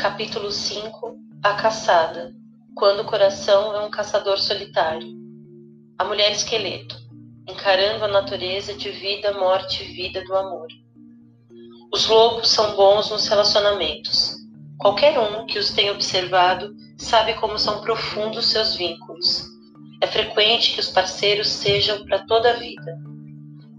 Capítulo 0.00 0.50
5 0.50 1.16
A 1.42 1.52
Caçada 1.54 2.34
Quando 2.74 3.00
o 3.00 3.04
coração 3.04 3.76
é 3.76 3.80
um 3.84 3.90
caçador 3.90 4.38
solitário. 4.38 5.06
A 5.98 6.04
mulher 6.04 6.32
esqueleto, 6.32 6.96
encarando 7.46 8.06
a 8.06 8.08
natureza 8.08 8.72
de 8.72 8.90
vida, 8.90 9.34
morte 9.34 9.84
e 9.84 9.92
vida 9.92 10.24
do 10.24 10.34
amor. 10.34 10.68
Os 11.92 12.08
lobos 12.08 12.48
são 12.48 12.74
bons 12.74 13.10
nos 13.10 13.28
relacionamentos. 13.28 14.36
Qualquer 14.78 15.18
um 15.18 15.44
que 15.44 15.58
os 15.58 15.70
tenha 15.70 15.92
observado 15.92 16.74
sabe 16.96 17.34
como 17.34 17.58
são 17.58 17.82
profundos 17.82 18.46
seus 18.46 18.74
vínculos. 18.74 19.44
É 20.00 20.06
frequente 20.06 20.72
que 20.72 20.80
os 20.80 20.88
parceiros 20.88 21.48
sejam 21.48 22.04
para 22.06 22.20
toda 22.26 22.50
a 22.50 22.54
vida. 22.54 23.09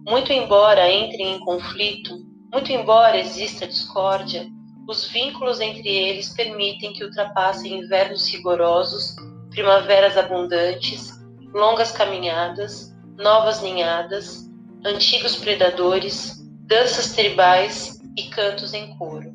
Muito 0.08 0.34
embora 0.34 0.92
entrem 0.92 1.36
em 1.36 1.40
conflito, 1.40 2.18
muito 2.52 2.72
embora 2.72 3.20
exista 3.20 3.68
discórdia, 3.68 4.48
os 4.88 5.08
vínculos 5.08 5.62
entre 5.62 5.88
eles 5.88 6.30
permitem 6.30 6.92
que 6.92 7.04
ultrapassem 7.04 7.80
invernos 7.80 8.28
rigorosos, 8.28 9.16
primaveras 9.52 10.18
abundantes, 10.18 11.12
longas 11.54 11.92
caminhadas, 11.92 12.92
novas 13.18 13.62
ninhadas, 13.62 14.50
antigos 14.84 15.36
predadores, 15.36 16.42
danças 16.68 17.14
tribais 17.14 18.00
e 18.18 18.24
cantos 18.24 18.74
em 18.74 18.98
coro. 18.98 19.32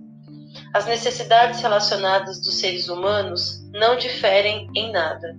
As 0.75 0.85
necessidades 0.87 1.61
relacionadas 1.61 2.43
dos 2.43 2.59
seres 2.59 2.89
humanos 2.89 3.63
não 3.73 3.97
diferem 3.97 4.69
em 4.75 4.91
nada. 4.91 5.39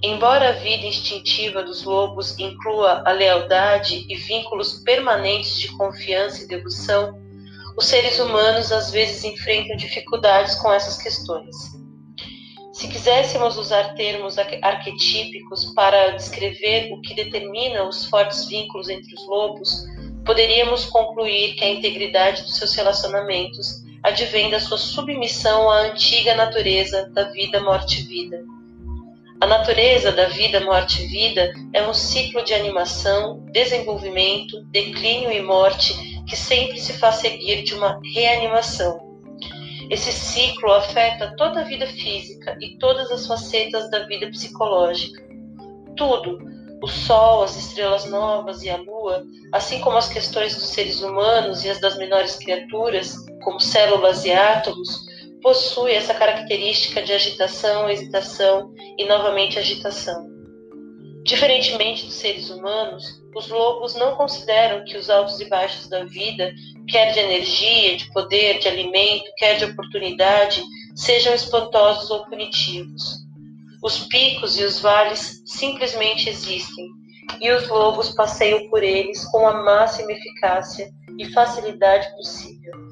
Embora 0.00 0.50
a 0.50 0.52
vida 0.52 0.86
instintiva 0.86 1.62
dos 1.62 1.82
lobos 1.82 2.38
inclua 2.38 3.02
a 3.04 3.10
lealdade 3.10 4.06
e 4.08 4.14
vínculos 4.14 4.74
permanentes 4.84 5.58
de 5.58 5.68
confiança 5.76 6.44
e 6.44 6.46
devoção, 6.46 7.18
os 7.76 7.86
seres 7.86 8.20
humanos 8.20 8.70
às 8.70 8.92
vezes 8.92 9.24
enfrentam 9.24 9.76
dificuldades 9.76 10.54
com 10.56 10.72
essas 10.72 11.02
questões. 11.02 11.56
Se 12.72 12.86
quiséssemos 12.86 13.56
usar 13.56 13.94
termos 13.94 14.36
arquetípicos 14.38 15.64
para 15.74 16.10
descrever 16.10 16.92
o 16.92 17.00
que 17.00 17.12
determina 17.14 17.82
os 17.82 18.04
fortes 18.04 18.46
vínculos 18.46 18.88
entre 18.88 19.12
os 19.12 19.26
lobos, 19.26 19.84
poderíamos 20.24 20.84
concluir 20.84 21.54
que 21.54 21.64
a 21.64 21.70
integridade 21.70 22.42
dos 22.42 22.56
seus 22.56 22.72
relacionamentos 22.72 23.82
advém 24.04 24.48
da 24.48 24.60
sua 24.60 24.78
submissão 24.78 25.68
à 25.68 25.88
antiga 25.88 26.36
natureza 26.36 27.10
da 27.10 27.24
vida, 27.24 27.60
morte 27.60 28.00
e 28.00 28.04
vida. 28.04 28.57
A 29.40 29.46
natureza 29.46 30.10
da 30.10 30.24
vida, 30.24 30.60
morte 30.60 31.00
e 31.00 31.06
vida 31.06 31.52
é 31.72 31.88
um 31.88 31.94
ciclo 31.94 32.42
de 32.42 32.52
animação, 32.52 33.38
desenvolvimento, 33.52 34.64
declínio 34.72 35.30
e 35.30 35.40
morte 35.40 35.94
que 36.28 36.36
sempre 36.36 36.76
se 36.80 36.92
faz 36.94 37.16
seguir 37.16 37.62
de 37.62 37.72
uma 37.74 38.00
reanimação. 38.14 38.98
Esse 39.88 40.10
ciclo 40.10 40.72
afeta 40.72 41.36
toda 41.36 41.60
a 41.60 41.64
vida 41.64 41.86
física 41.86 42.58
e 42.60 42.76
todas 42.78 43.12
as 43.12 43.28
facetas 43.28 43.88
da 43.92 44.06
vida 44.06 44.28
psicológica. 44.28 45.22
Tudo, 45.96 46.40
o 46.82 46.88
Sol, 46.88 47.44
as 47.44 47.56
estrelas 47.56 48.10
novas 48.10 48.64
e 48.64 48.70
a 48.70 48.76
Lua, 48.76 49.24
assim 49.52 49.80
como 49.80 49.98
as 49.98 50.08
questões 50.08 50.56
dos 50.56 50.66
seres 50.66 51.00
humanos 51.00 51.64
e 51.64 51.70
as 51.70 51.80
das 51.80 51.96
menores 51.96 52.34
criaturas, 52.36 53.14
como 53.44 53.60
células 53.60 54.24
e 54.24 54.32
átomos, 54.32 55.07
possui 55.42 55.92
essa 55.92 56.14
característica 56.14 57.02
de 57.02 57.12
agitação, 57.12 57.88
hesitação 57.88 58.72
e 58.98 59.04
novamente 59.06 59.58
agitação. 59.58 60.26
Diferentemente 61.24 62.06
dos 62.06 62.14
seres 62.14 62.48
humanos, 62.48 63.04
os 63.36 63.48
lobos 63.48 63.94
não 63.94 64.16
consideram 64.16 64.84
que 64.84 64.96
os 64.96 65.10
altos 65.10 65.38
e 65.40 65.48
baixos 65.48 65.88
da 65.88 66.04
vida, 66.04 66.52
quer 66.88 67.12
de 67.12 67.18
energia, 67.18 67.96
de 67.96 68.10
poder, 68.12 68.58
de 68.58 68.68
alimento, 68.68 69.30
quer 69.36 69.58
de 69.58 69.66
oportunidade, 69.66 70.62
sejam 70.96 71.34
espantosos 71.34 72.10
ou 72.10 72.24
punitivos. 72.24 73.02
Os 73.82 74.06
picos 74.06 74.58
e 74.58 74.64
os 74.64 74.80
vales 74.80 75.42
simplesmente 75.44 76.30
existem, 76.30 76.86
e 77.40 77.50
os 77.50 77.68
lobos 77.68 78.10
passeiam 78.14 78.68
por 78.70 78.82
eles 78.82 79.24
com 79.30 79.46
a 79.46 79.62
máxima 79.62 80.10
eficácia 80.12 80.88
e 81.18 81.30
facilidade 81.32 82.10
possível. 82.16 82.87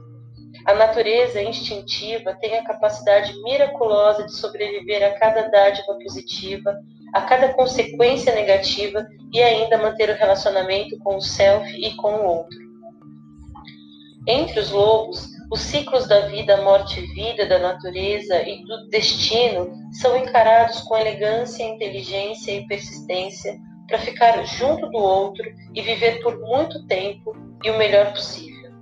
A 0.67 0.75
natureza 0.75 1.41
instintiva 1.41 2.35
tem 2.41 2.59
a 2.59 2.65
capacidade 2.65 3.41
miraculosa 3.43 4.25
de 4.25 4.35
sobreviver 4.35 5.01
a 5.05 5.13
cada 5.13 5.49
dádiva 5.49 5.95
positiva, 6.03 6.77
a 7.15 7.21
cada 7.21 7.55
consequência 7.55 8.35
negativa 8.35 9.07
e 9.33 9.41
ainda 9.41 9.79
manter 9.79 10.11
o 10.11 10.17
relacionamento 10.17 10.99
com 10.99 11.17
o 11.17 11.23
self 11.23 11.71
e 11.73 11.95
com 11.95 12.17
o 12.17 12.27
outro. 12.27 12.59
Entre 14.27 14.59
os 14.59 14.73
lobos, 14.73 15.29
os 15.53 15.61
ciclos 15.61 16.09
da 16.09 16.23
vida, 16.23 16.61
morte 16.63 16.99
e 16.99 17.07
vida, 17.15 17.47
da 17.47 17.61
natureza 17.61 18.43
e 18.43 18.65
do 18.65 18.89
destino 18.89 19.73
são 19.93 20.17
encarados 20.17 20.81
com 20.81 20.97
elegância, 20.97 21.63
inteligência 21.63 22.51
e 22.51 22.67
persistência 22.67 23.57
para 23.87 24.01
ficar 24.01 24.45
junto 24.45 24.91
do 24.91 24.99
outro 24.99 25.45
e 25.73 25.81
viver 25.81 26.21
por 26.25 26.41
muito 26.41 26.85
tempo 26.89 27.37
e 27.63 27.71
o 27.71 27.79
melhor 27.79 28.13
possível. 28.13 28.73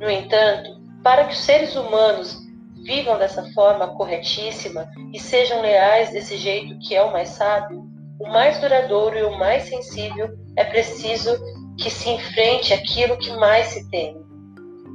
No 0.00 0.10
entanto, 0.10 0.81
para 1.02 1.24
que 1.24 1.34
os 1.34 1.40
seres 1.40 1.74
humanos 1.74 2.38
vivam 2.84 3.18
dessa 3.18 3.44
forma 3.52 3.88
corretíssima 3.96 4.88
e 5.12 5.18
sejam 5.18 5.60
leais 5.60 6.10
desse 6.10 6.36
jeito 6.36 6.78
que 6.78 6.94
é 6.94 7.02
o 7.02 7.12
mais 7.12 7.30
sábio, 7.30 7.84
o 8.20 8.28
mais 8.28 8.58
duradouro 8.58 9.18
e 9.18 9.22
o 9.22 9.38
mais 9.38 9.64
sensível 9.64 10.30
é 10.56 10.64
preciso 10.64 11.36
que 11.78 11.90
se 11.90 12.08
enfrente 12.10 12.72
aquilo 12.72 13.16
que 13.16 13.30
mais 13.32 13.68
se 13.68 13.88
teme. 13.90 14.22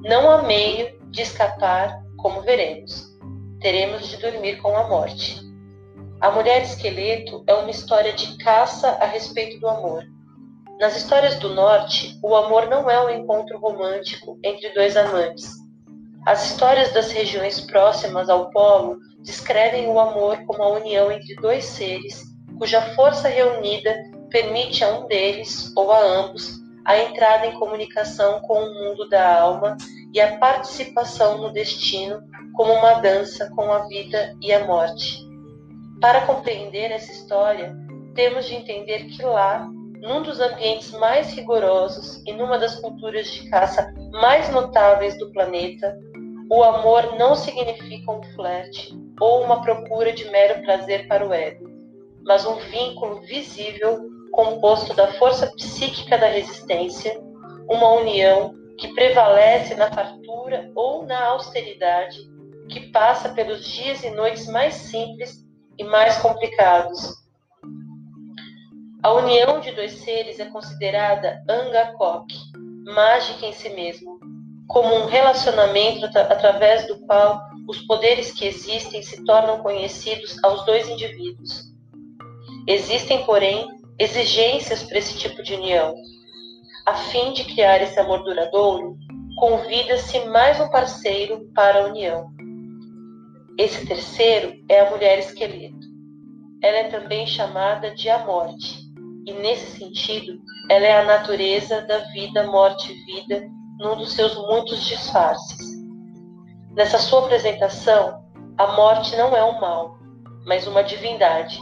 Não 0.04 0.30
há 0.30 0.44
meio 0.44 0.98
de 1.10 1.22
escapar, 1.22 2.02
como 2.18 2.42
veremos. 2.42 3.08
Teremos 3.60 4.08
de 4.08 4.18
dormir 4.18 4.62
com 4.62 4.76
a 4.76 4.88
morte. 4.88 5.42
A 6.22 6.32
Mulher 6.32 6.62
Esqueleto 6.62 7.44
é 7.48 7.54
uma 7.54 7.72
história 7.72 8.14
de 8.14 8.38
caça 8.38 8.90
a 9.02 9.06
respeito 9.06 9.60
do 9.60 9.68
amor. 9.68 10.04
Nas 10.80 10.96
histórias 10.96 11.36
do 11.40 11.54
Norte, 11.54 12.18
o 12.24 12.36
amor 12.36 12.68
não 12.68 12.90
é 12.90 13.04
um 13.04 13.10
encontro 13.10 13.60
romântico 13.60 14.40
entre 14.44 14.70
dois 14.70 14.96
amantes 14.96 15.67
as 16.28 16.52
histórias 16.52 16.92
das 16.92 17.10
regiões 17.10 17.62
próximas 17.62 18.30
ao 18.30 18.50
polo 18.50 18.98
descrevem 19.20 19.88
o 19.88 19.98
amor 19.98 20.38
como 20.46 20.62
a 20.62 20.74
união 20.74 21.10
entre 21.10 21.34
dois 21.36 21.64
seres 21.64 22.22
cuja 22.58 22.82
força 22.96 23.30
reunida 23.30 23.96
permite 24.30 24.84
a 24.84 24.90
um 24.90 25.08
deles 25.08 25.72
ou 25.74 25.90
a 25.90 26.02
ambos 26.02 26.60
a 26.84 26.98
entrada 26.98 27.46
em 27.46 27.54
comunicação 27.54 28.42
com 28.42 28.60
o 28.60 28.74
mundo 28.74 29.08
da 29.08 29.40
alma 29.40 29.78
e 30.14 30.20
a 30.20 30.38
participação 30.38 31.38
no 31.38 31.50
destino 31.54 32.22
como 32.54 32.74
uma 32.74 32.96
dança 32.96 33.50
com 33.56 33.72
a 33.72 33.88
vida 33.88 34.36
e 34.42 34.52
a 34.52 34.66
morte. 34.66 35.26
Para 36.02 36.26
compreender 36.26 36.92
essa 36.92 37.12
história, 37.12 37.74
temos 38.16 38.46
de 38.46 38.56
entender 38.56 39.06
que 39.06 39.22
lá, 39.22 39.70
num 40.02 40.22
dos 40.22 40.40
ambientes 40.40 40.92
mais 40.92 41.34
rigorosos 41.34 42.22
e 42.26 42.34
numa 42.34 42.58
das 42.58 42.76
culturas 42.76 43.28
de 43.32 43.50
caça 43.50 43.94
mais 44.12 44.50
notáveis 44.50 45.18
do 45.20 45.32
planeta, 45.32 45.94
o 46.50 46.64
amor 46.64 47.18
não 47.18 47.36
significa 47.36 48.12
um 48.12 48.24
flerte 48.34 48.98
ou 49.20 49.44
uma 49.44 49.62
procura 49.62 50.14
de 50.14 50.26
mero 50.30 50.62
prazer 50.64 51.08
para 51.08 51.28
o 51.28 51.34
ego, 51.34 51.70
mas 52.24 52.46
um 52.46 52.56
vínculo 52.56 53.22
visível 53.22 54.10
composto 54.32 54.94
da 54.94 55.14
força 55.14 55.48
psíquica 55.56 56.18
da 56.18 56.28
resistência, 56.28 57.20
uma 57.68 57.92
união 57.94 58.56
que 58.78 58.94
prevalece 58.94 59.76
na 59.76 59.92
fartura 59.92 60.72
ou 60.76 61.04
na 61.06 61.26
austeridade, 61.26 62.18
que 62.70 62.92
passa 62.92 63.30
pelos 63.30 63.66
dias 63.66 64.04
e 64.04 64.10
noites 64.12 64.48
mais 64.48 64.76
simples 64.76 65.46
e 65.78 65.84
mais 65.84 66.18
complicados. 66.18 67.26
A 69.04 69.14
união 69.14 69.60
de 69.60 69.72
dois 69.72 69.94
seres 69.94 70.40
é 70.40 70.46
considerada 70.46 71.44
angakok, 71.50 72.34
mágica 72.86 73.46
em 73.46 73.54
si 73.54 73.70
mesmo, 73.70 74.20
como 74.68 74.94
um 74.96 75.06
relacionamento 75.06 76.06
através 76.06 76.86
do 76.88 77.00
qual 77.06 77.42
os 77.68 77.80
poderes 77.82 78.32
que 78.32 78.46
existem 78.46 79.02
se 79.02 79.24
tornam 79.26 79.62
conhecidos 79.62 80.42
aos 80.44 80.66
dois 80.66 80.88
indivíduos. 80.88 81.74
Existem, 82.68 83.24
porém, 83.26 83.68
exigências 83.98 84.84
para 84.84 84.98
esse 84.98 85.18
tipo 85.18 85.42
de 85.42 85.54
união. 85.54 85.96
A 86.86 86.94
fim 86.94 87.34
de 87.34 87.44
criar 87.46 87.82
esse 87.82 88.00
amor 88.00 88.24
duradouro, 88.24 88.98
convida-se 89.38 90.20
mais 90.26 90.60
um 90.60 90.70
parceiro 90.70 91.50
para 91.54 91.84
a 91.84 91.88
união. 91.88 92.30
Esse 93.58 93.86
terceiro 93.86 94.54
é 94.70 94.82
a 94.82 94.90
mulher 94.90 95.20
esqueleto. 95.20 95.88
Ela 96.62 96.78
é 96.78 96.84
também 96.86 97.26
chamada 97.26 97.92
de 97.92 98.10
a 98.10 98.20
morte, 98.26 98.80
e 99.26 99.34
nesse 99.34 99.78
sentido, 99.78 100.40
ela 100.70 100.86
é 100.86 101.00
a 101.00 101.06
natureza 101.06 101.82
da 101.82 102.00
vida, 102.00 102.44
morte 102.48 102.92
e 102.92 103.06
vida 103.06 103.57
num 103.80 103.96
dos 103.96 104.14
seus 104.14 104.36
muitos 104.36 104.84
disfarces. 104.86 105.78
Nessa 106.72 107.00
sua 107.00 107.26
apresentação, 107.26 108.24
a 108.58 108.74
morte 108.74 109.16
não 109.16 109.36
é 109.36 109.44
um 109.44 109.60
mal, 109.60 109.98
mas 110.46 110.66
uma 110.68 110.84
divindade. 110.84 111.60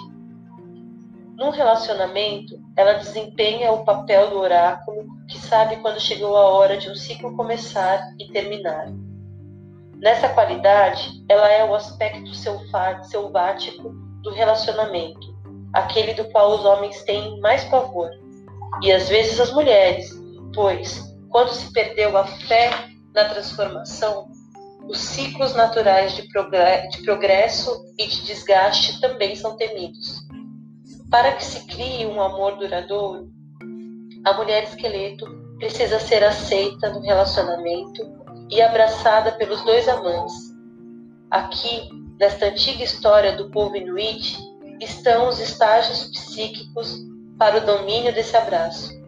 Num 1.37 1.49
relacionamento, 1.49 2.57
ela 2.77 2.93
desempenha 2.93 3.71
o 3.71 3.83
papel 3.83 4.29
do 4.29 4.39
oráculo 4.39 5.05
que 5.29 5.37
sabe 5.37 5.77
quando 5.77 5.99
chegou 5.99 6.37
a 6.37 6.49
hora 6.49 6.77
de 6.77 6.89
um 6.89 6.95
ciclo 6.95 7.35
começar 7.35 8.01
e 8.19 8.31
terminar. 8.31 8.87
Nessa 9.97 10.29
qualidade, 10.29 11.23
ela 11.27 11.49
é 11.49 11.63
o 11.65 11.73
aspecto 11.73 12.33
selvático 12.33 13.89
do 14.21 14.31
relacionamento, 14.31 15.35
aquele 15.73 16.13
do 16.13 16.25
qual 16.25 16.55
os 16.55 16.63
homens 16.63 17.03
têm 17.03 17.39
mais 17.41 17.65
pavor, 17.65 18.09
e 18.81 18.91
às 18.91 19.09
vezes 19.09 19.39
as 19.39 19.51
mulheres, 19.51 20.09
pois, 20.53 21.14
quando 21.35 21.49
se 21.49 21.69
perdeu 21.73 22.17
a 22.17 22.25
fé 22.25 22.71
na 23.13 23.25
transformação, 23.25 24.29
os 24.87 24.97
ciclos 24.97 25.53
naturais 25.53 26.15
de 26.15 26.21
progresso 27.03 27.93
e 27.99 28.07
de 28.07 28.23
desgaste 28.23 29.01
também 29.01 29.35
são 29.35 29.57
temidos. 29.57 30.21
Para 31.11 31.33
que 31.33 31.43
se 31.43 31.67
crie 31.67 32.05
um 32.05 32.21
amor 32.21 32.55
duradouro, 32.55 33.29
a 34.23 34.31
mulher 34.31 34.63
esqueleto 34.63 35.25
precisa 35.57 35.99
ser 35.99 36.23
aceita 36.23 36.89
no 36.89 37.01
relacionamento 37.01 38.01
e 38.49 38.61
abraçada 38.61 39.33
pelos 39.33 39.61
dois 39.65 39.89
amantes. 39.89 40.55
Aqui, 41.29 41.89
nesta 42.17 42.45
antiga 42.45 42.81
história 42.81 43.35
do 43.35 43.51
povo 43.51 43.75
inuit, 43.75 44.37
estão 44.79 45.27
os 45.27 45.41
estágios 45.41 46.05
psíquicos 46.05 46.95
para 47.37 47.57
o 47.57 47.65
domínio 47.65 48.13
desse 48.13 48.37
abraço. 48.37 49.03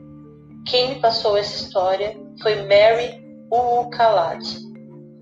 Quem 0.67 0.89
me 0.89 0.99
passou 0.99 1.37
essa 1.37 1.63
história 1.63 2.13
foi 2.41 2.55
Mary 2.63 3.23
Uukhalad. 3.49 4.43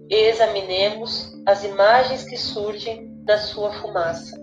Examinemos 0.10 1.32
as 1.46 1.64
imagens 1.64 2.24
que 2.24 2.36
surgem 2.36 3.14
da 3.26 3.38
sua 3.38 3.72
fumaça. 3.74 4.36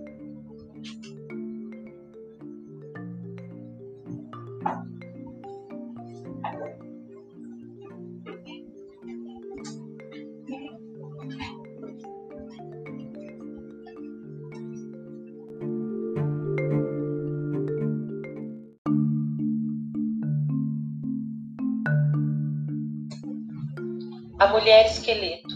Mulher 24.73 24.87
esqueleto. 24.87 25.55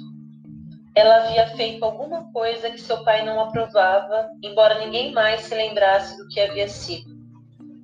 Ela 0.95 1.25
havia 1.25 1.47
feito 1.57 1.85
alguma 1.85 2.31
coisa 2.33 2.71
que 2.71 2.81
seu 2.81 3.03
pai 3.03 3.25
não 3.25 3.41
aprovava, 3.41 4.29
embora 4.43 4.79
ninguém 4.79 5.13
mais 5.13 5.43
se 5.43 5.55
lembrasse 5.55 6.17
do 6.19 6.29
que 6.29 6.41
havia 6.41 6.69
sido. 6.69 7.17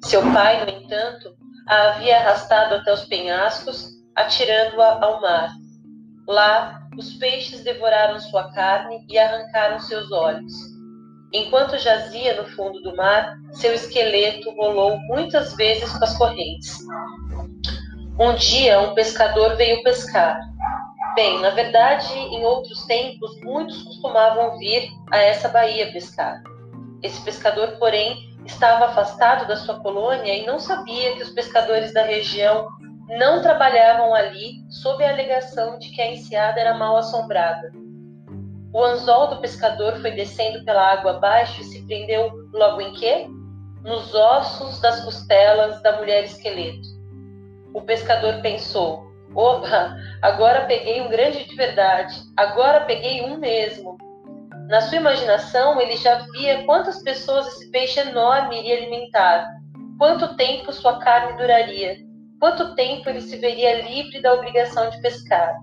Seu 0.05 0.21
pai, 0.33 0.65
no 0.65 0.71
entanto, 0.71 1.35
a 1.67 1.91
havia 1.91 2.19
arrastado 2.19 2.75
até 2.75 2.93
os 2.93 3.05
penhascos, 3.05 3.89
atirando-a 4.15 5.05
ao 5.05 5.21
mar. 5.21 5.51
Lá, 6.29 6.83
os 6.99 7.15
peixes 7.15 7.65
devoraram 7.65 8.19
sua 8.21 8.53
carne 8.53 9.05
e 9.09 9.19
arrancaram 9.19 9.79
seus 9.81 10.11
olhos. 10.13 10.53
Enquanto 11.33 11.79
jazia 11.79 12.41
no 12.41 12.49
fundo 12.51 12.81
do 12.83 12.95
mar, 12.95 13.39
seu 13.53 13.73
esqueleto 13.73 14.51
rolou 14.51 14.99
muitas 15.09 15.55
vezes 15.55 15.91
com 15.91 16.05
as 16.05 16.17
correntes. 16.17 16.79
Um 18.19 18.35
dia, 18.35 18.81
um 18.81 18.95
pescador 18.95 19.57
veio 19.57 19.83
pescar. 19.83 20.39
Bem, 21.15 21.41
na 21.41 21.51
verdade, 21.51 22.15
em 22.15 22.45
outros 22.45 22.87
tempos, 22.87 23.39
muitos 23.43 23.83
costumavam 23.83 24.57
vir 24.59 24.89
a 25.11 25.19
essa 25.19 25.49
baía 25.49 25.93
pescar. 25.93 26.43
Esse 27.03 27.21
pescador, 27.23 27.77
porém, 27.79 28.17
estava 28.47 28.87
afastado 28.87 29.47
da 29.47 29.57
sua 29.57 29.79
colônia 29.81 30.35
e 30.35 30.47
não 30.47 30.59
sabia 30.59 31.15
que 31.15 31.23
os 31.23 31.31
pescadores 31.31 31.93
da 31.93 32.03
região 32.03 32.67
não 33.19 33.43
trabalhavam 33.43 34.15
ali 34.15 34.55
sob 34.71 35.05
a 35.05 35.11
alegação 35.11 35.79
de 35.79 35.91
que 35.91 36.01
a 36.01 36.11
enseada 36.11 36.59
era 36.59 36.75
mal 36.75 36.97
assombrada. 36.97 37.71
O 38.73 38.83
anzol 38.83 39.29
do 39.29 39.41
pescador 39.41 40.01
foi 40.01 40.13
descendo 40.13 40.65
pela 40.65 40.93
água 40.93 41.11
abaixo 41.11 41.61
e 41.61 41.65
se 41.65 41.87
prendeu 41.87 42.33
logo 42.55 42.81
em 42.81 42.95
quê? 42.95 43.27
Nos 43.83 44.15
ossos 44.15 44.81
das 44.81 45.05
costelas 45.05 45.83
da 45.83 45.99
mulher 45.99 46.25
esqueleto. 46.25 46.89
O 47.75 47.83
pescador 47.83 48.41
pensou: 48.41 49.12
Opa, 49.35 49.97
agora 50.21 50.67
peguei 50.67 51.01
um 51.01 51.09
grande 51.09 51.45
de 51.45 51.55
verdade, 51.55 52.23
agora 52.37 52.83
peguei 52.83 53.23
um 53.23 53.39
mesmo. 53.39 53.97
Na 54.69 54.83
sua 54.83 54.99
imaginação, 54.99 55.81
ele 55.81 55.97
já 55.97 56.27
via 56.33 56.65
quantas 56.65 57.03
pessoas 57.03 57.47
esse 57.49 57.71
peixe 57.71 58.01
enorme 58.01 58.59
iria 58.59 58.77
alimentar, 58.77 59.51
quanto 59.99 60.37
tempo 60.37 60.73
sua 60.73 60.99
carne 60.99 61.37
duraria, 61.39 61.97
quanto 62.39 62.75
tempo 62.75 63.09
ele 63.09 63.23
se 63.23 63.37
veria 63.39 63.83
livre 63.83 64.21
da 64.21 64.35
obrigação 64.35 64.91
de 64.91 65.01
pescar. 65.01 65.57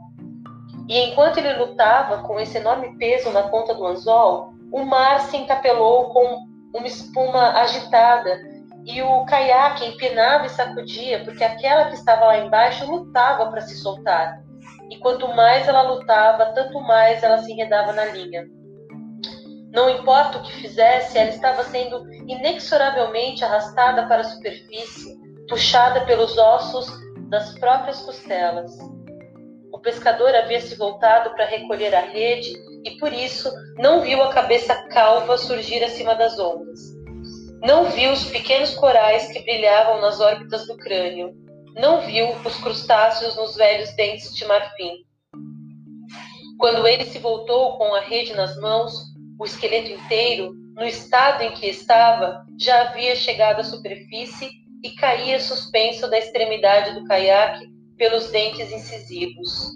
E 0.88 0.98
enquanto 1.02 1.38
ele 1.38 1.54
lutava 1.54 2.24
com 2.24 2.40
esse 2.40 2.58
enorme 2.58 2.98
peso 2.98 3.30
na 3.32 3.44
ponta 3.44 3.76
do 3.76 3.86
anzol, 3.86 4.54
o 4.72 4.84
mar 4.84 5.22
se 5.22 5.38
encapelou 5.38 6.10
com 6.10 6.48
uma 6.74 6.88
espuma 6.88 7.52
agitada 7.60 8.49
e 8.86 9.02
o 9.02 9.26
caiaque 9.26 9.86
empinava 9.86 10.46
e 10.46 10.50
sacudia, 10.50 11.24
porque 11.24 11.44
aquela 11.44 11.86
que 11.86 11.96
estava 11.96 12.26
lá 12.26 12.38
embaixo 12.40 12.90
lutava 12.90 13.50
para 13.50 13.62
se 13.62 13.76
soltar. 13.76 14.42
E 14.90 14.98
quanto 14.98 15.28
mais 15.28 15.68
ela 15.68 15.84
lutava, 15.84 16.48
tanto 16.48 16.80
mais 16.82 17.22
ela 17.22 17.38
se 17.40 17.52
enredava 17.52 17.94
na 17.94 18.06
linha. 18.06 18.48
Não 19.72 19.90
importa 19.90 20.40
o 20.40 20.42
que 20.42 20.52
fizesse, 20.54 21.18
ela 21.18 21.30
estava 21.30 21.64
sendo 21.64 22.12
inexoravelmente 22.28 23.44
arrastada 23.44 24.08
para 24.08 24.22
a 24.22 24.24
superfície, 24.24 25.16
puxada 25.48 26.02
pelos 26.06 26.38
ossos 26.38 26.88
das 27.30 27.58
próprias 27.60 28.02
costelas. 28.02 28.76
O 29.72 29.80
pescador 29.80 30.34
havia 30.34 30.60
se 30.60 30.76
voltado 30.76 31.30
para 31.36 31.46
recolher 31.46 31.94
a 31.94 32.02
rede 32.02 32.52
e 32.84 32.98
por 32.98 33.14
isso 33.14 33.52
não 33.78 34.02
viu 34.02 34.22
a 34.24 34.34
cabeça 34.34 34.76
calva 34.90 35.38
surgir 35.38 35.84
acima 35.84 36.16
das 36.16 36.40
ondas. 36.40 36.99
Não 37.62 37.90
viu 37.92 38.12
os 38.12 38.26
pequenos 38.26 38.74
corais 38.76 39.32
que 39.32 39.42
brilhavam 39.42 40.00
nas 40.00 40.20
órbitas 40.20 40.66
do 40.68 40.78
crânio. 40.78 41.34
Não 41.76 42.02
viu 42.02 42.30
os 42.46 42.56
crustáceos 42.58 43.36
nos 43.36 43.56
velhos 43.56 43.94
dentes 43.96 44.34
de 44.34 44.46
marfim. 44.46 45.06
Quando 46.58 46.88
ele 46.88 47.06
se 47.06 47.20
voltou 47.20 47.78
com 47.78 47.94
a 47.94 48.02
rede 48.02 48.34
nas 48.34 48.58
mãos, 48.60 48.94
o 49.40 49.46
esqueleto 49.46 49.92
inteiro, 49.92 50.54
no 50.76 50.86
estado 50.86 51.42
em 51.44 51.52
que 51.52 51.68
estava, 51.68 52.46
já 52.60 52.82
havia 52.82 53.16
chegado 53.16 53.60
à 53.60 53.64
superfície 53.64 54.50
e 54.84 54.92
caía 54.92 55.40
suspenso 55.40 56.10
da 56.10 56.18
extremidade 56.18 56.94
do 56.94 57.06
caiaque 57.06 57.66
pelos 57.98 58.30
dentes 58.30 58.72
incisivos. 58.72 59.72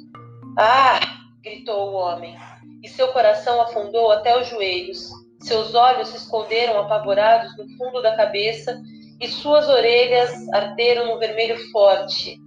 Ah! 0.57 0.99
gritou 1.43 1.89
o 1.89 1.93
homem, 1.93 2.37
e 2.81 2.87
seu 2.87 3.09
coração 3.09 3.61
afundou 3.61 4.09
até 4.11 4.39
os 4.39 4.47
joelhos. 4.47 5.09
Seus 5.43 5.75
olhos 5.75 6.07
se 6.07 6.17
esconderam 6.17 6.79
apavorados 6.79 7.55
no 7.57 7.67
fundo 7.77 8.01
da 8.01 8.15
cabeça 8.15 8.81
e 9.19 9.27
suas 9.27 9.67
orelhas 9.67 10.31
arderam 10.53 11.07
no 11.07 11.19
vermelho 11.19 11.57
forte. 11.71 12.37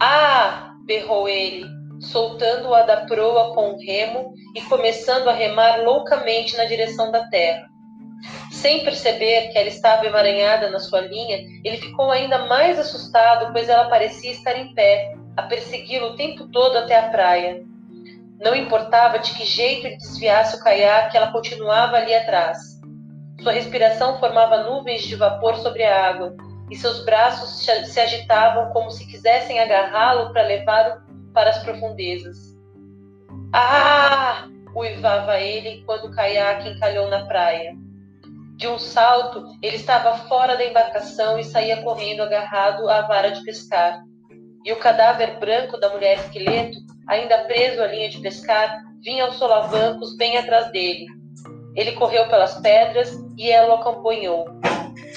Ah! 0.00 0.72
berrou 0.86 1.28
ele, 1.28 1.66
soltando-a 2.00 2.82
da 2.82 2.98
proa 3.06 3.52
com 3.54 3.72
o 3.72 3.78
remo 3.78 4.32
e 4.54 4.62
começando 4.62 5.28
a 5.28 5.32
remar 5.32 5.82
loucamente 5.82 6.56
na 6.56 6.64
direção 6.64 7.10
da 7.10 7.26
terra. 7.28 7.66
Sem 8.52 8.84
perceber 8.84 9.48
que 9.48 9.58
ela 9.58 9.68
estava 9.68 10.06
emaranhada 10.06 10.70
na 10.70 10.78
sua 10.78 11.00
linha, 11.00 11.38
ele 11.64 11.76
ficou 11.78 12.12
ainda 12.12 12.46
mais 12.46 12.78
assustado, 12.78 13.52
pois 13.52 13.68
ela 13.68 13.88
parecia 13.88 14.30
estar 14.30 14.56
em 14.56 14.72
pé, 14.74 15.12
a 15.36 15.42
persegui-lo 15.42 16.10
o 16.10 16.16
tempo 16.16 16.46
todo 16.52 16.76
até 16.76 16.96
a 16.96 17.08
praia. 17.08 17.64
Não 18.40 18.54
importava 18.54 19.18
de 19.18 19.32
que 19.32 19.44
jeito 19.44 19.86
ele 19.86 19.96
desviasse 19.96 20.56
o 20.56 20.60
caiaque, 20.60 21.16
ela 21.16 21.32
continuava 21.32 21.96
ali 21.96 22.14
atrás. 22.14 22.80
Sua 23.40 23.52
respiração 23.52 24.18
formava 24.18 24.64
nuvens 24.64 25.02
de 25.02 25.14
vapor 25.14 25.56
sobre 25.56 25.84
a 25.84 26.08
água 26.08 26.34
e 26.70 26.76
seus 26.76 27.04
braços 27.04 27.64
se 27.64 28.00
agitavam 28.00 28.72
como 28.72 28.90
se 28.90 29.06
quisessem 29.06 29.60
agarrá-lo 29.60 30.32
para 30.32 30.42
levá-lo 30.42 31.00
para 31.32 31.50
as 31.50 31.58
profundezas. 31.62 32.56
Ah! 33.52 34.48
uivava 34.76 35.40
ele 35.40 35.82
quando 35.86 36.06
o 36.06 36.10
caiaque 36.10 36.68
encalhou 36.68 37.08
na 37.08 37.24
praia. 37.24 37.74
De 38.56 38.68
um 38.68 38.78
salto, 38.78 39.44
ele 39.62 39.76
estava 39.76 40.16
fora 40.28 40.56
da 40.56 40.64
embarcação 40.64 41.38
e 41.38 41.44
saía 41.44 41.82
correndo 41.82 42.22
agarrado 42.22 42.88
à 42.88 43.02
vara 43.02 43.30
de 43.30 43.42
pescar. 43.42 44.02
E 44.64 44.72
o 44.72 44.76
cadáver 44.76 45.38
branco 45.38 45.78
da 45.78 45.90
mulher 45.90 46.18
esqueleto 46.18 46.78
ainda 47.06 47.44
preso 47.44 47.82
à 47.82 47.86
linha 47.86 48.08
de 48.08 48.20
pescar, 48.20 48.84
vinha 49.02 49.24
aos 49.24 49.36
solavancos 49.36 50.16
bem 50.16 50.36
atrás 50.36 50.70
dele. 50.72 51.06
Ele 51.74 51.92
correu 51.92 52.26
pelas 52.28 52.54
pedras 52.60 53.16
e 53.36 53.50
ela 53.50 53.74
o 53.74 53.76
acompanhou. 53.76 54.46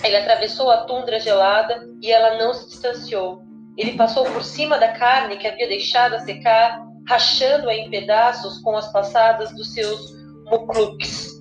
Ele 0.04 0.18
atravessou 0.18 0.70
a 0.70 0.84
tundra 0.86 1.20
gelada 1.20 1.88
e 2.02 2.12
ela 2.12 2.38
não 2.38 2.54
se 2.54 2.68
distanciou. 2.68 3.42
Ele 3.78 3.94
passou 3.94 4.26
por 4.26 4.44
cima 4.44 4.78
da 4.78 4.90
carne 4.90 5.38
que 5.38 5.48
havia 5.48 5.68
deixado 5.68 6.14
a 6.14 6.20
secar, 6.20 6.86
rachando-a 7.08 7.74
em 7.74 7.90
pedaços 7.90 8.60
com 8.62 8.76
as 8.76 8.92
passadas 8.92 9.56
dos 9.56 9.74
seus 9.74 10.14
mukluks. 10.52 11.40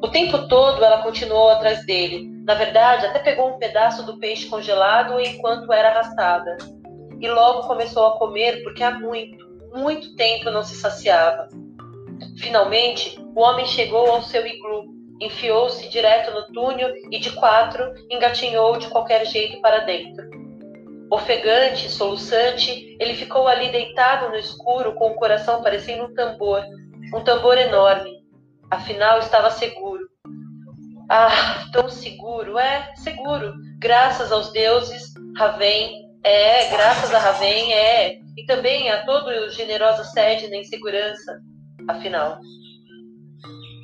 O 0.00 0.08
tempo 0.08 0.46
todo 0.48 0.82
ela 0.82 1.02
continuou 1.02 1.50
atrás 1.50 1.84
dele, 1.84 2.30
Na 2.44 2.54
verdade, 2.54 3.06
até 3.06 3.18
pegou 3.18 3.48
um 3.48 3.58
pedaço 3.58 4.04
do 4.04 4.18
peixe 4.18 4.46
congelado 4.46 5.20
enquanto 5.20 5.72
era 5.72 5.90
arrastada. 5.90 6.56
E 7.20 7.28
logo 7.28 7.68
começou 7.68 8.06
a 8.06 8.18
comer 8.18 8.62
porque 8.64 8.82
há 8.82 8.98
muito, 8.98 9.49
muito 9.74 10.14
tempo 10.16 10.50
não 10.50 10.62
se 10.62 10.74
saciava. 10.74 11.48
Finalmente, 12.38 13.18
o 13.34 13.40
homem 13.40 13.66
chegou 13.66 14.10
ao 14.10 14.22
seu 14.22 14.46
iglu, 14.46 14.86
enfiou-se 15.20 15.88
direto 15.88 16.32
no 16.32 16.52
túnel 16.52 16.92
e 17.10 17.18
de 17.18 17.30
quatro 17.32 17.92
engatinhou 18.10 18.78
de 18.78 18.88
qualquer 18.88 19.26
jeito 19.26 19.60
para 19.60 19.80
dentro. 19.80 20.28
Ofegante, 21.10 21.90
soluçante, 21.90 22.96
ele 23.00 23.14
ficou 23.14 23.48
ali 23.48 23.70
deitado 23.70 24.28
no 24.28 24.36
escuro 24.36 24.94
com 24.94 25.10
o 25.10 25.14
coração 25.14 25.62
parecendo 25.62 26.04
um 26.04 26.14
tambor, 26.14 26.62
um 27.12 27.20
tambor 27.22 27.58
enorme. 27.58 28.24
Afinal, 28.70 29.18
estava 29.18 29.50
seguro. 29.50 30.08
Ah, 31.08 31.66
tão 31.72 31.88
seguro, 31.88 32.56
é, 32.56 32.92
seguro. 32.94 33.54
Graças 33.80 34.30
aos 34.30 34.52
deuses, 34.52 35.12
Raven, 35.36 36.08
é, 36.22 36.68
graças 36.70 37.12
a 37.12 37.18
Raven, 37.18 37.72
é. 37.72 38.19
E 38.36 38.44
também 38.46 38.90
a 38.90 39.04
todo 39.04 39.28
o 39.28 39.50
generosa 39.50 40.04
sede 40.04 40.48
na 40.48 40.56
insegurança, 40.56 41.40
afinal. 41.88 42.38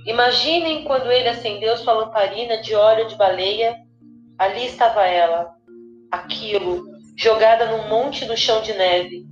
Imaginem 0.07 0.85
quando 0.85 1.11
ele 1.11 1.29
acendeu 1.29 1.77
sua 1.77 1.93
lamparina 1.93 2.61
de 2.63 2.75
óleo 2.75 3.09
de 3.09 3.17
baleia. 3.17 3.77
Ali 4.39 4.67
estava 4.67 5.05
ela, 5.05 5.51
aquilo, 6.11 6.85
jogada 7.17 7.67
num 7.67 7.89
monte 7.89 8.25
no 8.27 8.37
chão 8.37 8.61
de 8.61 8.73
neve, 8.75 9.27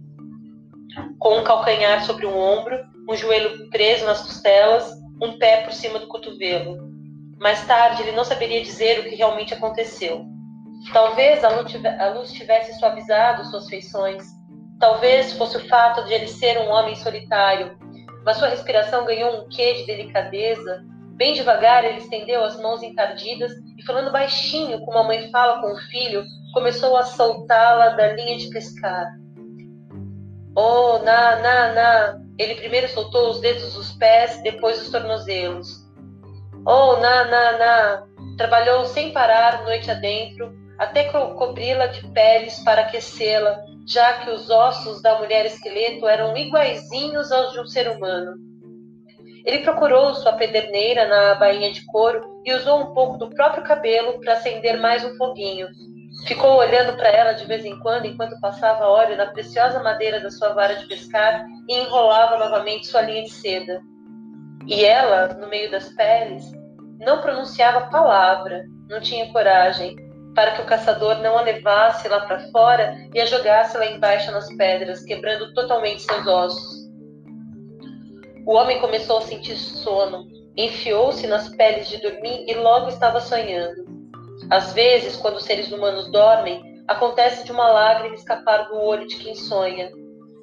com 1.18 1.38
um 1.38 1.44
calcanhar 1.44 2.04
sobre 2.04 2.26
um 2.26 2.36
ombro, 2.36 2.76
um 3.08 3.14
joelho 3.14 3.68
preso 3.70 4.06
nas 4.06 4.22
costelas, 4.22 4.90
um 5.22 5.38
pé 5.38 5.62
por 5.62 5.72
cima 5.72 5.98
do 5.98 6.08
cotovelo. 6.08 6.78
Mais 7.38 7.66
tarde, 7.66 8.02
ele 8.02 8.12
não 8.12 8.24
saberia 8.24 8.62
dizer 8.62 9.00
o 9.00 9.04
que 9.04 9.14
realmente 9.14 9.52
aconteceu. 9.52 10.24
Talvez 10.92 11.44
a 11.44 11.50
luz 12.10 12.32
tivesse 12.32 12.78
suavizado 12.78 13.44
suas 13.46 13.68
feições. 13.68 14.24
Talvez 14.78 15.32
fosse 15.34 15.56
o 15.56 15.68
fato 15.68 16.04
de 16.04 16.12
ele 16.12 16.28
ser 16.28 16.58
um 16.58 16.68
homem 16.70 16.94
solitário, 16.96 17.76
mas 18.24 18.36
sua 18.36 18.48
respiração 18.48 19.04
ganhou 19.04 19.40
um 19.40 19.48
quê 19.48 19.74
de 19.74 19.86
delicadeza. 19.86 20.84
Bem 21.16 21.32
devagar, 21.32 21.84
ele 21.84 21.98
estendeu 21.98 22.42
as 22.42 22.60
mãos 22.60 22.82
encardidas 22.82 23.52
e, 23.78 23.84
falando 23.84 24.10
baixinho, 24.10 24.80
como 24.80 24.98
a 24.98 25.04
mãe 25.04 25.30
fala 25.30 25.60
com 25.60 25.72
o 25.72 25.78
filho, 25.90 26.24
começou 26.52 26.96
a 26.96 27.04
soltá-la 27.04 27.90
da 27.90 28.12
linha 28.12 28.36
de 28.36 28.48
pescar. 28.50 29.06
Oh, 30.56 30.98
na, 30.98 31.36
na, 31.36 31.72
na. 31.72 32.20
Ele 32.38 32.54
primeiro 32.54 32.88
soltou 32.88 33.30
os 33.30 33.40
dedos 33.40 33.74
dos 33.74 33.92
pés, 33.92 34.40
depois 34.42 34.80
os 34.80 34.90
tornozelos. 34.90 35.84
Oh, 36.66 36.96
na, 36.96 37.24
na, 37.24 37.58
na. 37.58 38.06
Trabalhou 38.36 38.84
sem 38.84 39.12
parar 39.12 39.64
noite 39.64 39.90
adentro, 39.90 40.52
até 40.78 41.04
co 41.04 41.34
cobri-la 41.34 41.86
de 41.86 42.06
peles 42.08 42.58
para 42.60 42.82
aquecê-la, 42.82 43.60
já 43.86 44.14
que 44.20 44.30
os 44.30 44.48
ossos 44.50 45.02
da 45.02 45.18
mulher 45.18 45.44
esqueleto 45.46 46.06
eram 46.06 46.36
iguaizinhos 46.36 47.30
aos 47.30 47.52
de 47.52 47.60
um 47.60 47.66
ser 47.66 47.88
humano. 47.88 48.34
Ele 49.44 49.58
procurou 49.58 50.14
sua 50.14 50.32
pederneira 50.32 51.06
na 51.06 51.34
bainha 51.34 51.70
de 51.70 51.84
couro 51.86 52.40
e 52.44 52.52
usou 52.54 52.80
um 52.80 52.94
pouco 52.94 53.18
do 53.18 53.28
próprio 53.30 53.62
cabelo 53.62 54.18
para 54.20 54.34
acender 54.34 54.80
mais 54.80 55.04
um 55.04 55.14
foguinho. 55.16 55.68
Ficou 56.26 56.56
olhando 56.56 56.96
para 56.96 57.10
ela 57.10 57.32
de 57.32 57.44
vez 57.44 57.64
em 57.64 57.78
quando 57.80 58.06
enquanto 58.06 58.40
passava 58.40 58.86
óleo 58.86 59.16
na 59.16 59.26
preciosa 59.26 59.82
madeira 59.82 60.20
da 60.20 60.30
sua 60.30 60.54
vara 60.54 60.76
de 60.76 60.86
pescar 60.86 61.44
e 61.68 61.74
enrolava 61.74 62.38
novamente 62.38 62.86
sua 62.86 63.02
linha 63.02 63.24
de 63.24 63.30
seda. 63.30 63.82
E 64.66 64.82
ela, 64.82 65.34
no 65.34 65.48
meio 65.48 65.70
das 65.70 65.90
peles, 65.90 66.50
não 66.98 67.20
pronunciava 67.20 67.90
palavra, 67.90 68.64
não 68.88 68.98
tinha 69.00 69.30
coragem, 69.30 69.94
para 70.34 70.52
que 70.52 70.62
o 70.62 70.66
caçador 70.66 71.16
não 71.20 71.38
a 71.38 71.42
levasse 71.42 72.08
lá 72.08 72.20
para 72.20 72.40
fora 72.50 72.96
e 73.14 73.20
a 73.20 73.26
jogasse 73.26 73.76
lá 73.78 73.86
embaixo 73.86 74.30
nas 74.32 74.52
pedras, 74.56 75.04
quebrando 75.04 75.52
totalmente 75.54 76.02
seus 76.02 76.26
ossos. 76.26 76.84
O 78.46 78.54
homem 78.54 78.80
começou 78.80 79.18
a 79.18 79.22
sentir 79.22 79.56
sono, 79.56 80.26
enfiou-se 80.56 81.26
nas 81.26 81.48
peles 81.56 81.88
de 81.88 81.98
dormir 81.98 82.44
e 82.46 82.54
logo 82.54 82.88
estava 82.88 83.20
sonhando. 83.20 83.84
Às 84.50 84.72
vezes, 84.72 85.16
quando 85.16 85.36
os 85.36 85.44
seres 85.44 85.72
humanos 85.72 86.10
dormem, 86.10 86.62
acontece 86.86 87.44
de 87.44 87.52
uma 87.52 87.68
lágrima 87.68 88.14
escapar 88.14 88.68
do 88.68 88.76
olho 88.76 89.06
de 89.06 89.16
quem 89.16 89.34
sonha. 89.34 89.90